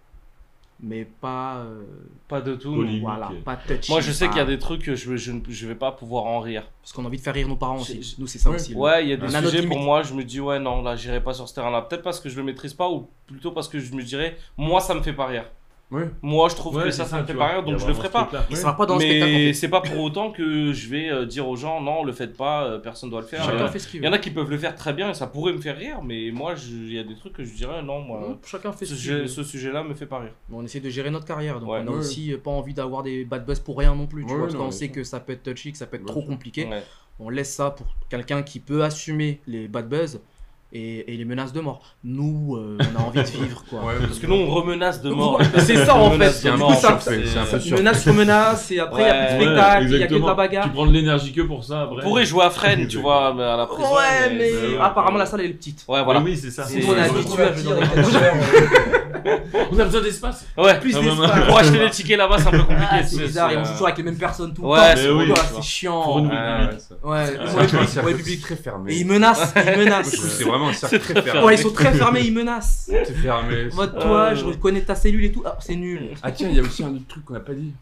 mais 0.81 1.05
pas. 1.05 1.57
euh, 1.57 1.83
Pas 2.27 2.41
de 2.41 2.55
tout. 2.55 2.75
Polémique. 2.75 3.01
voilà, 3.01 3.31
pas 3.43 3.55
touchy. 3.55 3.91
Moi, 3.91 4.01
je 4.01 4.11
sais 4.11 4.25
pas- 4.25 4.31
qu'il 4.33 4.39
y 4.39 4.43
a 4.43 4.45
des 4.47 4.59
trucs 4.59 4.83
que 4.83 4.95
je, 4.95 5.15
je, 5.17 5.31
ne- 5.31 5.41
je 5.49 5.67
vais 5.67 5.75
pas 5.75 5.91
pouvoir 5.91 6.25
en 6.25 6.39
rire. 6.39 6.63
Parce 6.81 6.93
qu'on 6.93 7.03
a 7.03 7.07
envie 7.07 7.17
de 7.17 7.21
faire 7.23 7.33
rire 7.33 7.47
nos 7.47 7.55
parents 7.55 7.79
aussi. 7.79 8.15
Nous, 8.19 8.27
c'est 8.27 8.37
ça 8.39 8.49
Ouais. 8.49 8.55
aussi. 8.57 8.73
Ouais, 8.75 9.03
il 9.03 9.09
y 9.09 9.13
a 9.13 9.17
On 9.21 9.25
des 9.27 9.35
a 9.35 9.43
sujets 9.43 9.65
pour 9.67 9.79
moi, 9.79 10.03
je 10.03 10.13
me 10.13 10.23
dis, 10.23 10.39
ouais, 10.39 10.59
non, 10.59 10.81
là, 10.81 10.95
j'irai 10.95 11.21
pas 11.23 11.33
sur 11.33 11.47
ce 11.49 11.55
terrain-là. 11.55 11.81
Peut-être 11.83 12.03
parce 12.03 12.19
que 12.19 12.29
je 12.29 12.37
le 12.37 12.43
maîtrise 12.43 12.73
pas, 12.73 12.89
ou 12.89 13.09
plutôt 13.27 13.51
parce 13.51 13.67
que 13.67 13.79
je 13.79 13.93
me 13.93 14.03
dirais, 14.03 14.37
moi, 14.57 14.79
ça 14.79 14.93
me 14.95 15.01
fait 15.01 15.13
pas 15.13 15.25
rire. 15.27 15.45
Oui. 15.91 16.03
Moi, 16.21 16.49
je 16.49 16.55
trouve 16.55 16.75
Ouais, 16.75 16.83
que 16.83 16.91
ça, 16.91 17.05
ça 17.05 17.19
me 17.19 17.25
fait 17.25 17.33
pas 17.33 17.47
rire, 17.47 17.63
donc 17.63 17.79
je 17.79 17.87
le 17.87 17.95
ferai 17.95 18.07
ce 18.09 18.11
pas. 18.13 18.29
Il 18.51 18.55
sera 18.57 18.77
pas 18.77 18.85
dans 18.85 18.95
le 18.95 19.01
spectacle. 19.01 19.31
Mais 19.31 19.53
c'est 19.53 19.69
pas 19.69 19.81
pour 19.81 19.97
autant 20.03 20.31
que 20.31 20.71
je 20.71 20.87
vais 20.87 21.09
euh, 21.09 21.25
dire 21.25 21.47
aux 21.47 21.55
gens, 21.55 21.81
non, 21.81 22.03
le 22.03 22.11
faites 22.13 22.37
pas, 22.37 22.63
euh, 22.65 22.77
personne 22.77 23.09
doit 23.09 23.21
le 23.21 23.25
faire. 23.25 23.43
Chacun 23.43 23.63
Euh, 23.65 23.67
fait 23.69 23.79
ce 23.79 23.87
qu'il 23.87 23.99
Il 24.01 24.03
y 24.03 24.07
en 24.07 24.11
veut. 24.11 24.17
a 24.17 24.19
qui 24.19 24.29
peuvent 24.29 24.51
le 24.51 24.57
faire 24.59 24.75
très 24.75 24.93
bien 24.93 25.09
et 25.09 25.13
ça 25.15 25.25
pourrait 25.25 25.51
me 25.53 25.59
faire 25.59 25.75
rire, 25.77 26.01
mais 26.03 26.29
moi, 26.31 26.53
il 26.69 26.93
y 26.93 26.99
a 26.99 27.03
des 27.03 27.15
trucs 27.15 27.33
que 27.33 27.43
je 27.43 27.53
dirais, 27.55 27.81
non, 27.81 28.01
moi, 28.01 28.37
Chacun 28.45 28.71
fait 28.71 28.85
ce, 28.85 28.93
ce 28.95 29.01
qu'il 29.01 29.11
veut. 29.13 29.27
sujet- 29.27 29.35
ce 29.35 29.43
sujet-là 29.43 29.83
me 29.83 29.95
fait 29.95 30.05
pas 30.05 30.19
rire. 30.19 30.33
On 30.51 30.63
essaie 30.63 30.79
de 30.79 30.89
gérer 30.91 31.09
notre 31.09 31.25
carrière, 31.25 31.59
donc 31.59 31.69
Ouais. 31.71 31.79
on 31.83 31.87
a 31.87 31.91
Ouais. 31.91 31.97
aussi 31.97 32.33
euh, 32.33 32.37
pas 32.37 32.51
envie 32.51 32.75
d'avoir 32.75 33.01
des 33.01 33.25
bad 33.25 33.43
buzz 33.45 33.59
pour 33.59 33.79
rien 33.79 33.95
non 33.95 34.05
plus, 34.05 34.25
tu 34.25 34.29
Ouais, 34.31 34.35
vois, 34.37 34.45
parce 34.45 34.53
non, 34.53 34.59
qu'on 34.65 34.69
bien 34.69 34.77
sait 34.77 34.89
que 34.89 35.03
ça 35.03 35.19
peut 35.19 35.33
être 35.33 35.41
touchy, 35.43 35.71
que 35.71 35.77
ça 35.79 35.87
peut 35.87 35.97
être 35.97 36.05
trop 36.05 36.21
compliqué. 36.21 36.67
On 37.19 37.29
laisse 37.29 37.51
ça 37.53 37.71
pour 37.71 37.87
quelqu'un 38.09 38.43
qui 38.43 38.59
peut 38.59 38.83
assumer 38.83 39.41
les 39.47 39.67
bad 39.67 39.89
buzz 39.89 40.21
et, 40.71 41.13
et 41.13 41.17
les 41.17 41.25
menaces 41.25 41.51
de 41.53 41.61
mort. 41.61 41.81
Nous, 42.03 42.55
euh, 42.55 42.77
on 42.79 42.99
a 42.99 43.03
envie 43.05 43.21
de 43.21 43.27
vivre, 43.27 43.63
quoi. 43.69 43.79
Ouais, 43.85 43.93
Parce 44.01 44.19
que 44.19 44.27
nous, 44.27 44.35
on 44.35 44.47
remenace 44.49 45.01
de 45.01 45.09
mort. 45.09 45.39
Ouais, 45.39 45.45
c'est 45.59 45.83
ça, 45.85 45.95
en 45.95 46.11
fait. 46.11 46.31
c'est 46.31 46.49
un 46.49 46.57
peu 46.57 46.73
surfait. 46.75 47.75
Menace 47.77 48.03
sur 48.03 48.13
menace, 48.13 48.71
et 48.71 48.79
après, 48.79 49.01
il 49.01 49.07
y 49.07 49.09
a 49.09 49.25
plus 49.25 49.33
de 49.33 49.39
Ouais, 49.39 49.45
spectacle, 49.55 49.85
il 49.85 49.99
y 49.99 50.03
a 50.03 50.07
que 50.07 50.13
de 50.15 50.25
la 50.27 50.33
bagarre. 50.33 50.63
Tu 50.65 50.69
prends 50.71 50.85
de 50.87 50.91
l'énergie 50.93 51.33
que 51.33 51.41
pour 51.41 51.63
ça 51.63 51.81
après. 51.81 51.97
On 51.99 52.01
pourrait 52.03 52.25
jouer 52.25 52.43
à 52.45 52.49
Fresne, 52.49 52.87
tu 52.87 52.97
vois, 53.01 53.33
mais 53.35 53.43
à 53.43 53.57
la 53.57 53.65
prison. 53.65 53.89
Ouais, 53.95 54.29
mais 54.37 54.51
ouais, 54.51 54.77
apparemment, 54.79 55.17
la 55.17 55.25
salle, 55.25 55.41
elle 55.41 55.51
est 55.51 55.53
petite. 55.53 55.83
Ouais, 55.87 56.03
voilà. 56.03 56.19
Oui, 56.21 56.37
c'est 56.37 56.51
ça. 56.51 56.65
C'est- 56.65 56.79
Nous, 56.79 56.87
on 56.87 56.93
est 56.93 57.01
Ouais. 57.01 57.05
habitué 57.09 57.43
à 57.43 57.53
jouer 57.53 57.71
On 59.71 59.79
a 59.79 59.85
besoin 59.85 60.01
d'espace. 60.01 60.45
Ouais, 60.57 60.79
Plus 60.79 60.95
Ah, 60.97 61.01
d'espace. 61.01 61.45
pour 61.47 61.57
acheter 61.59 61.79
des 61.79 61.89
tickets 61.89 62.17
là-bas, 62.17 62.37
c'est 62.39 62.47
un 62.47 62.51
peu 62.51 62.57
compliqué. 62.59 62.81
Ah, 62.89 63.03
c'est 63.03 63.15
c'est- 63.15 63.21
bizarre, 63.23 63.51
et 63.51 63.57
on 63.57 63.63
joue 63.63 63.69
euh, 63.69 63.73
toujours 63.73 63.87
avec 63.87 63.97
les 63.97 64.03
mêmes 64.03 64.17
personnes 64.17 64.53
tout 64.53 64.61
le 64.61 64.67
Ouais, 64.69 64.77
temps. 64.95 65.01
c'est 65.01 65.09
oui, 65.09 65.27
vois. 65.27 65.61
chiant. 65.61 66.01
Renouveler 66.01 66.37
Ouais, 66.37 66.69
le 67.31 67.37
ouais, 67.99 68.03
ouais, 68.05 68.13
public. 68.15 68.41
très 68.41 68.55
fermé. 68.55 68.93
Et 68.93 68.97
ils 68.99 69.07
menacent, 69.07 69.53
ils 69.55 69.77
menacent. 69.79 70.15
C'est 70.15 70.43
vraiment 70.43 70.69
un 70.69 70.73
cercle 70.73 70.99
très 70.99 71.21
fermé. 71.21 71.41
Ouais, 71.43 71.55
ils 71.55 71.59
sont 71.59 71.71
très 71.71 71.93
fermés, 71.93 72.21
ils 72.23 72.33
menacent. 72.33 72.85
C'est 72.89 73.13
fermé. 73.13 73.69
En 73.71 73.75
mode, 73.75 73.99
toi, 73.99 74.33
je 74.33 74.45
connais 74.51 74.81
ta 74.81 74.95
cellule 74.95 75.25
et 75.25 75.31
tout. 75.31 75.43
Ah, 75.45 75.57
c'est 75.59 75.75
nul. 75.75 76.09
Ah 76.23 76.31
tiens, 76.31 76.49
il 76.49 76.55
y 76.55 76.59
a 76.59 76.63
aussi 76.63 76.83
un 76.83 76.89
autre 76.89 77.07
truc 77.07 77.25
qu'on 77.25 77.33
n'a 77.33 77.39
pas 77.39 77.53
dit. 77.53 77.73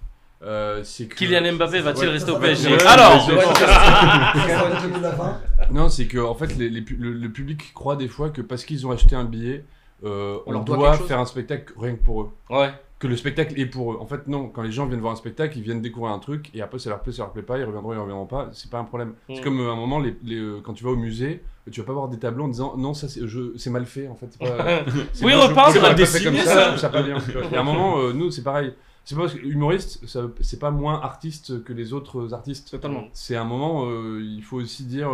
euh, 0.44 0.82
c'est 0.84 1.06
que... 1.08 1.16
Kylian 1.16 1.54
Mbappé 1.54 1.80
va-t-il 1.80 2.08
Ouais. 2.08 2.14
rester 2.14 2.32
au 2.32 2.38
PSG 2.38 2.70
Ouais, 2.70 2.86
Alors. 2.86 3.28
Non, 5.72 5.90
c'est 5.90 6.06
que 6.06 6.20
en 6.20 6.36
fait, 6.36 6.56
les- 6.58 6.70
les 6.70 6.86
le 7.00 7.30
public 7.30 7.74
croit 7.74 7.96
des 7.96 8.08
fois 8.08 8.30
que 8.30 8.42
parce 8.42 8.64
qu'ils 8.64 8.86
ont 8.88 8.92
acheté 8.92 9.16
un 9.16 9.26
billet, 9.26 9.66
euh, 10.04 10.38
On 10.46 10.50
on, 10.50 10.54
leur 10.54 10.64
doit 10.64 10.94
faire 10.94 11.20
un 11.20 11.26
spectacle 11.26 11.74
rien 11.78 11.96
que 11.96 12.04
pour 12.04 12.22
eux. 12.22 12.30
Ouais. 12.50 12.72
Que 13.00 13.08
le 13.08 13.16
spectacle 13.16 13.60
est 13.60 13.68
pour 13.68 13.94
eux. 13.94 13.98
En 14.00 14.08
fait, 14.08 14.28
non. 14.28 14.50
Quand 14.50 14.64
les 14.64 14.72
gens 14.72 14.88
viennent 14.88 15.02
voir 15.02 15.14
un 15.14 15.18
spectacle, 15.18 15.58
ils 15.58 15.64
viennent 15.64 15.82
découvrir 15.82 16.14
un 16.14 16.20
truc 16.20 16.50
et 16.56 16.62
après, 16.62 16.80
ça 16.80 16.90
leur 16.90 17.02
plaît, 17.02 17.14
ça 17.14 17.24
leur 17.24 17.32
plaît 17.32 17.44
pas, 17.44 17.60
ils 17.60 17.64
reviendront, 17.64 17.94
ils 17.94 18.00
reviendront 18.00 18.26
pas. 18.26 18.50
C'est 18.54 18.72
pas 18.72 18.80
un 18.80 18.86
problème. 18.86 19.14
Mm. 19.30 19.36
C'est 19.36 19.42
comme 19.42 19.60
euh, 19.60 19.70
à 19.70 19.74
un 19.74 19.76
moment, 19.76 20.00
les, 20.00 20.16
les, 20.24 20.38
euh, 20.38 20.62
quand 20.64 20.74
tu 20.74 20.84
vas 20.84 20.92
au 20.92 20.96
musée, 20.96 21.44
tu 21.72 21.82
vas 21.82 21.86
pas 21.86 21.94
voir 21.94 22.08
des 22.08 22.18
tableaux 22.18 22.46
en 22.46 22.48
disant 22.48 22.76
non, 22.78 22.94
ça 22.94 23.08
c'est 23.08 23.70
mal 23.70 23.86
fait 23.86 24.08
en 24.08 24.16
fait. 24.16 24.38
pas- 24.40 24.84
Oui, 25.22 25.34
repeindre, 25.34 25.72
c'est 25.74 25.82
mal 25.82 25.96
dessiné, 25.96 26.40
ça, 26.40 26.72
ça. 26.72 26.78
ça 26.78 26.90
pas 26.90 27.04
bien. 27.04 27.18
Et 27.52 27.56
à 27.56 27.60
un 27.60 27.64
moment, 27.72 28.00
euh, 28.00 28.14
nous, 28.14 28.32
c'est 28.32 28.44
pareil. 28.44 28.74
C'est 29.06 29.16
pas 29.16 29.22
parce 29.22 29.36
que 29.36 29.46
humoriste, 29.46 30.04
c'est 30.42 30.60
pas 30.60 30.72
moins 30.72 31.00
artiste 31.00 31.64
que 31.64 31.72
les 31.72 31.94
autres 31.94 32.34
artistes. 32.34 32.72
Totalement. 32.72 33.06
C'est 33.14 33.38
un 33.38 33.46
moment, 33.46 33.88
il 34.20 34.44
faut 34.44 34.58
aussi 34.58 34.84
dire, 34.84 35.10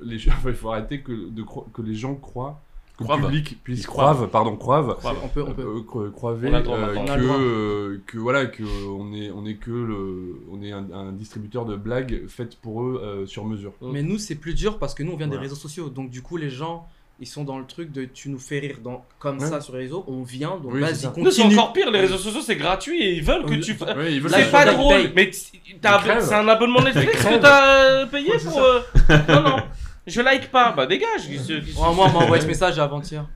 les 0.00 0.16
il 0.46 0.54
faut 0.54 0.70
arrêter 0.70 1.00
que, 1.00 1.12
de 1.12 1.44
que 1.72 1.82
les 1.82 1.94
gens 1.94 2.14
croient, 2.14 2.60
le 3.02 3.22
public 3.26 3.58
puisse 3.62 3.80
Ils 3.80 3.86
croivent. 3.86 4.16
croivent, 4.16 4.30
pardon, 4.30 4.56
croivent, 4.56 4.96
Croivent. 4.98 5.18
On 5.24 5.28
peut, 5.28 5.42
on 5.46 5.52
peut. 5.54 5.62
euh, 5.62 5.80
cro- 5.82 6.10
croiver, 6.10 6.50
On 6.50 6.54
euh, 6.54 6.94
que, 7.16 7.22
euh, 7.22 8.02
que 8.06 8.18
voilà, 8.18 8.46
que 8.46 8.62
on 8.88 9.12
est, 9.14 9.30
on 9.30 9.44
est 9.46 9.54
que 9.54 9.70
le, 9.70 10.36
on 10.50 10.62
est 10.62 10.72
un, 10.72 10.86
un 10.92 11.12
distributeur 11.12 11.64
de 11.64 11.76
blagues 11.76 12.22
faites 12.28 12.56
pour 12.56 12.82
eux 12.82 13.00
euh, 13.04 13.26
sur 13.26 13.44
mesure. 13.44 13.72
Mais 13.82 14.02
nous, 14.02 14.18
c'est 14.18 14.34
plus 14.36 14.54
dur 14.54 14.78
parce 14.78 14.94
que 14.94 15.02
nous, 15.02 15.12
on 15.12 15.16
vient 15.16 15.26
Voilà. 15.26 15.40
des 15.42 15.46
réseaux 15.48 15.56
sociaux. 15.60 15.88
Donc, 15.88 16.10
du 16.10 16.22
coup, 16.22 16.36
les 16.36 16.50
gens, 16.50 16.86
ils 17.20 17.26
sont 17.26 17.44
dans 17.44 17.58
le 17.58 17.66
truc 17.66 17.92
de 17.92 18.04
tu 18.04 18.30
nous 18.30 18.38
fais 18.38 18.58
rire 18.58 18.78
dans, 18.82 19.04
comme 19.20 19.38
Ouais. 19.38 19.46
ça 19.46 19.60
sur 19.60 19.74
les 19.74 19.80
réseaux. 19.80 20.04
On 20.08 20.22
vient, 20.22 20.56
donc 20.62 20.72
Oui, 20.72 20.80
c'est 20.86 20.90
vas-y, 20.92 21.02
continue. 21.06 21.24
Nous, 21.26 21.30
c'est 21.30 21.42
encore 21.44 21.72
pire, 21.72 21.90
les 21.90 22.00
réseaux 22.00 22.16
sociaux 22.18 22.40
c'est 22.40 22.56
gratuit 22.56 23.00
et 23.00 23.14
ils 23.16 23.22
veulent 23.22 23.44
que 23.44 23.54
tu 23.54 23.74
fasses. 23.74 23.94
C'est 24.28 24.50
pas 24.50 24.64
drôle, 24.72 25.12
mais 25.14 25.30
c'est 25.32 26.34
un 26.34 26.48
abonnement 26.48 26.80
Netflix 26.82 27.22
que 27.24 27.38
t'as 27.38 28.06
payé 28.06 28.32
pour. 28.44 28.58
euh, 28.60 28.80
Non, 29.28 29.42
non, 29.42 29.56
je 30.06 30.20
like 30.20 30.50
pas, 30.50 30.72
bah 30.72 30.86
dégage. 30.86 31.28
que- 31.28 31.78
Ouais, 31.80 31.94
moi, 31.94 32.06
on 32.08 32.12
m'a 32.12 32.18
envoyé 32.24 32.42
ce 32.42 32.46
message 32.46 32.78
avant-hier. 32.78 33.26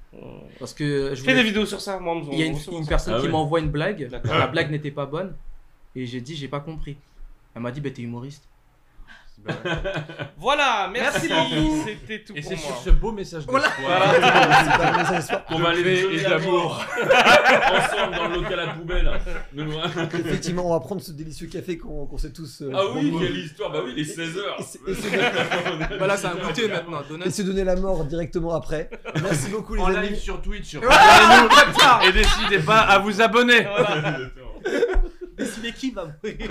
Parce 0.58 0.72
que 0.74 1.14
je 1.14 1.22
Fais 1.22 1.34
des 1.34 1.42
vidéos 1.42 1.66
sur 1.66 1.80
ça, 1.80 1.98
moi. 1.98 2.14
on 2.14 2.24
me- 2.24 2.32
Il 2.32 2.38
y 2.38 2.42
a 2.42 2.46
une, 2.46 2.86
personne 2.86 3.14
Ah 3.16 3.20
qui 3.20 3.28
m'envoie 3.28 3.60
une 3.60 3.70
blague. 3.70 4.08
La 4.24 4.46
blague 4.46 4.70
n'était 4.70 4.90
pas 4.90 5.06
bonne. 5.06 5.34
Et 5.94 6.06
j'ai 6.06 6.20
dit, 6.20 6.34
j'ai 6.36 6.48
pas 6.48 6.60
compris. 6.60 6.96
Elle 7.54 7.62
m'a 7.62 7.70
dit, 7.70 7.80
bah 7.80 7.90
t'es 7.90 8.02
humoriste. 8.02 8.44
Voilà, 10.38 10.88
merci 10.92 11.28
beaucoup. 11.28 11.84
C'était 11.86 12.24
tout 12.24 12.32
Et 12.36 12.40
pour 12.40 12.50
c'est 12.50 12.56
moi. 12.56 12.66
sur 12.66 12.76
ce 12.84 12.90
beau 12.90 13.12
message 13.12 13.46
de 13.46 13.50
Voilà. 13.50 13.68
On 15.50 15.58
va 15.58 15.68
aller 15.70 16.04
et 16.12 16.20
l'amour. 16.22 16.84
Ensemble 17.02 18.16
dans 18.16 18.28
le 18.28 18.34
local 18.42 18.60
à 18.60 18.66
poubelle. 18.74 19.10
Effectivement, 20.26 20.66
on 20.66 20.72
va 20.72 20.80
prendre 20.80 21.00
ce 21.02 21.12
délicieux 21.12 21.46
café 21.48 21.78
qu'on 21.78 22.06
qu'on 22.06 22.18
sait 22.18 22.32
tous. 22.32 22.62
euh, 22.62 22.70
Ah 22.74 22.80
oui, 22.94 23.10
prendre. 23.10 23.24
quelle 23.24 23.36
histoire. 23.38 23.72
Bah 23.72 23.80
oui, 23.84 23.92
les 23.96 24.04
16h. 24.04 24.40
Et 24.58 24.62
c'est- 24.62 24.80
et 24.88 24.94
c'est- 24.94 25.98
Bah 25.98 26.06
là, 26.06 26.16
c'est 26.16 26.26
un 26.26 26.34
goûter 26.36 26.68
maintenant. 26.68 27.00
Et 27.24 27.30
se 27.30 27.42
donner 27.42 27.64
la 27.64 27.76
mort 27.76 28.04
directement 28.04 28.54
après. 28.54 28.90
Merci 29.22 29.48
beaucoup 29.50 29.74
les 29.74 29.82
En 29.82 29.86
amis. 29.94 30.08
live 30.10 30.18
sur 30.18 30.40
Twitch. 30.42 30.76
Bâtard. 30.78 32.02
Et 32.04 32.12
n'hésitez 32.12 32.58
pas 32.64 32.80
à 32.80 32.98
vous 32.98 33.20
abonner. 33.22 33.66
Décidez 35.36 35.72
qui 35.72 35.90
va 35.90 36.04
mourir. 36.04 36.48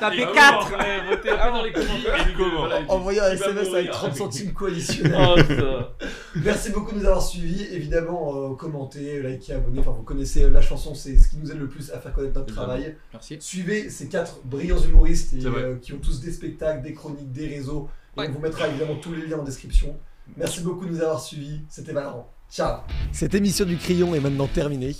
Tapez 0.00 0.24
vraiment, 0.24 0.32
4 0.32 0.78
ouais, 0.78 1.06
votez 1.08 1.28
dans 1.30 1.62
les 1.62 1.72
commentaires. 1.72 2.26
Puis, 2.34 2.44
Envoyez 2.88 3.20
un 3.20 3.30
SMS 3.32 3.68
avec 3.68 3.68
mourir 3.68 3.90
30 3.90 4.16
centimes 4.16 4.52
coadditionnels. 4.52 5.14
Oh. 5.16 6.04
Merci 6.36 6.70
beaucoup 6.70 6.92
de 6.94 7.00
nous 7.00 7.06
avoir 7.06 7.22
suivis. 7.22 7.64
Évidemment, 7.72 8.52
euh, 8.52 8.54
commentez, 8.54 9.22
likez, 9.22 9.54
abonnez. 9.54 9.80
Enfin, 9.80 9.92
vous 9.92 10.02
connaissez 10.02 10.48
la 10.48 10.62
chanson, 10.62 10.94
c'est 10.94 11.16
ce 11.16 11.28
qui 11.28 11.36
nous 11.36 11.50
aide 11.50 11.58
le 11.58 11.68
plus 11.68 11.90
à 11.92 12.00
faire 12.00 12.12
connaître 12.12 12.38
notre 12.38 12.52
travail. 12.52 12.96
Merci. 13.12 13.36
Suivez 13.40 13.90
ces 13.90 14.08
quatre 14.08 14.40
brillants 14.44 14.80
humoristes 14.80 15.34
euh, 15.44 15.76
qui 15.80 15.92
ont 15.92 15.98
tous 15.98 16.20
des 16.20 16.32
spectacles, 16.32 16.82
des 16.82 16.94
chroniques, 16.94 17.32
des 17.32 17.46
réseaux. 17.46 17.88
On 18.16 18.28
vous 18.28 18.40
mettra 18.40 18.68
évidemment 18.68 18.96
tous 18.96 19.12
les 19.12 19.26
liens 19.26 19.38
en 19.38 19.44
description. 19.44 19.96
Merci 20.36 20.60
beaucoup 20.60 20.86
de 20.86 20.90
nous 20.90 21.00
avoir 21.00 21.20
suivis. 21.20 21.60
C'était 21.68 21.92
Valorant. 21.92 22.30
Ciao. 22.50 22.80
Cette 23.12 23.34
émission 23.34 23.64
du 23.64 23.76
Crayon 23.76 24.14
est 24.14 24.20
maintenant 24.20 24.46
terminée. 24.46 24.94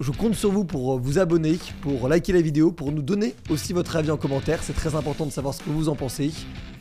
Je 0.00 0.10
compte 0.10 0.34
sur 0.34 0.50
vous 0.50 0.64
pour 0.64 0.94
euh, 0.94 0.98
vous 0.98 1.18
abonner, 1.18 1.58
pour 1.80 2.08
liker 2.08 2.32
la 2.32 2.40
vidéo, 2.40 2.72
pour 2.72 2.90
nous 2.90 3.02
donner 3.02 3.34
aussi 3.48 3.72
votre 3.72 3.94
avis 3.94 4.10
en 4.10 4.16
commentaire. 4.16 4.62
C'est 4.62 4.72
très 4.72 4.96
important 4.96 5.24
de 5.24 5.30
savoir 5.30 5.54
ce 5.54 5.62
que 5.62 5.70
vous 5.70 5.88
en 5.88 5.94
pensez. 5.94 6.32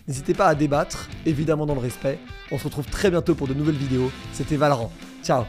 N'hésitez 0.08 0.34
pas 0.34 0.48
à 0.48 0.56
débattre, 0.56 1.10
évidemment 1.26 1.66
dans 1.66 1.76
le 1.76 1.80
respect. 1.80 2.20
On 2.52 2.58
se 2.58 2.64
retrouve 2.64 2.88
très 2.88 3.12
bientôt 3.12 3.36
pour 3.36 3.48
de 3.48 3.54
nouvelles 3.54 3.76
vidéos. 3.76 4.12
C'était 4.34 4.58
Valorant. 4.58 4.92
Ciao 5.24 5.44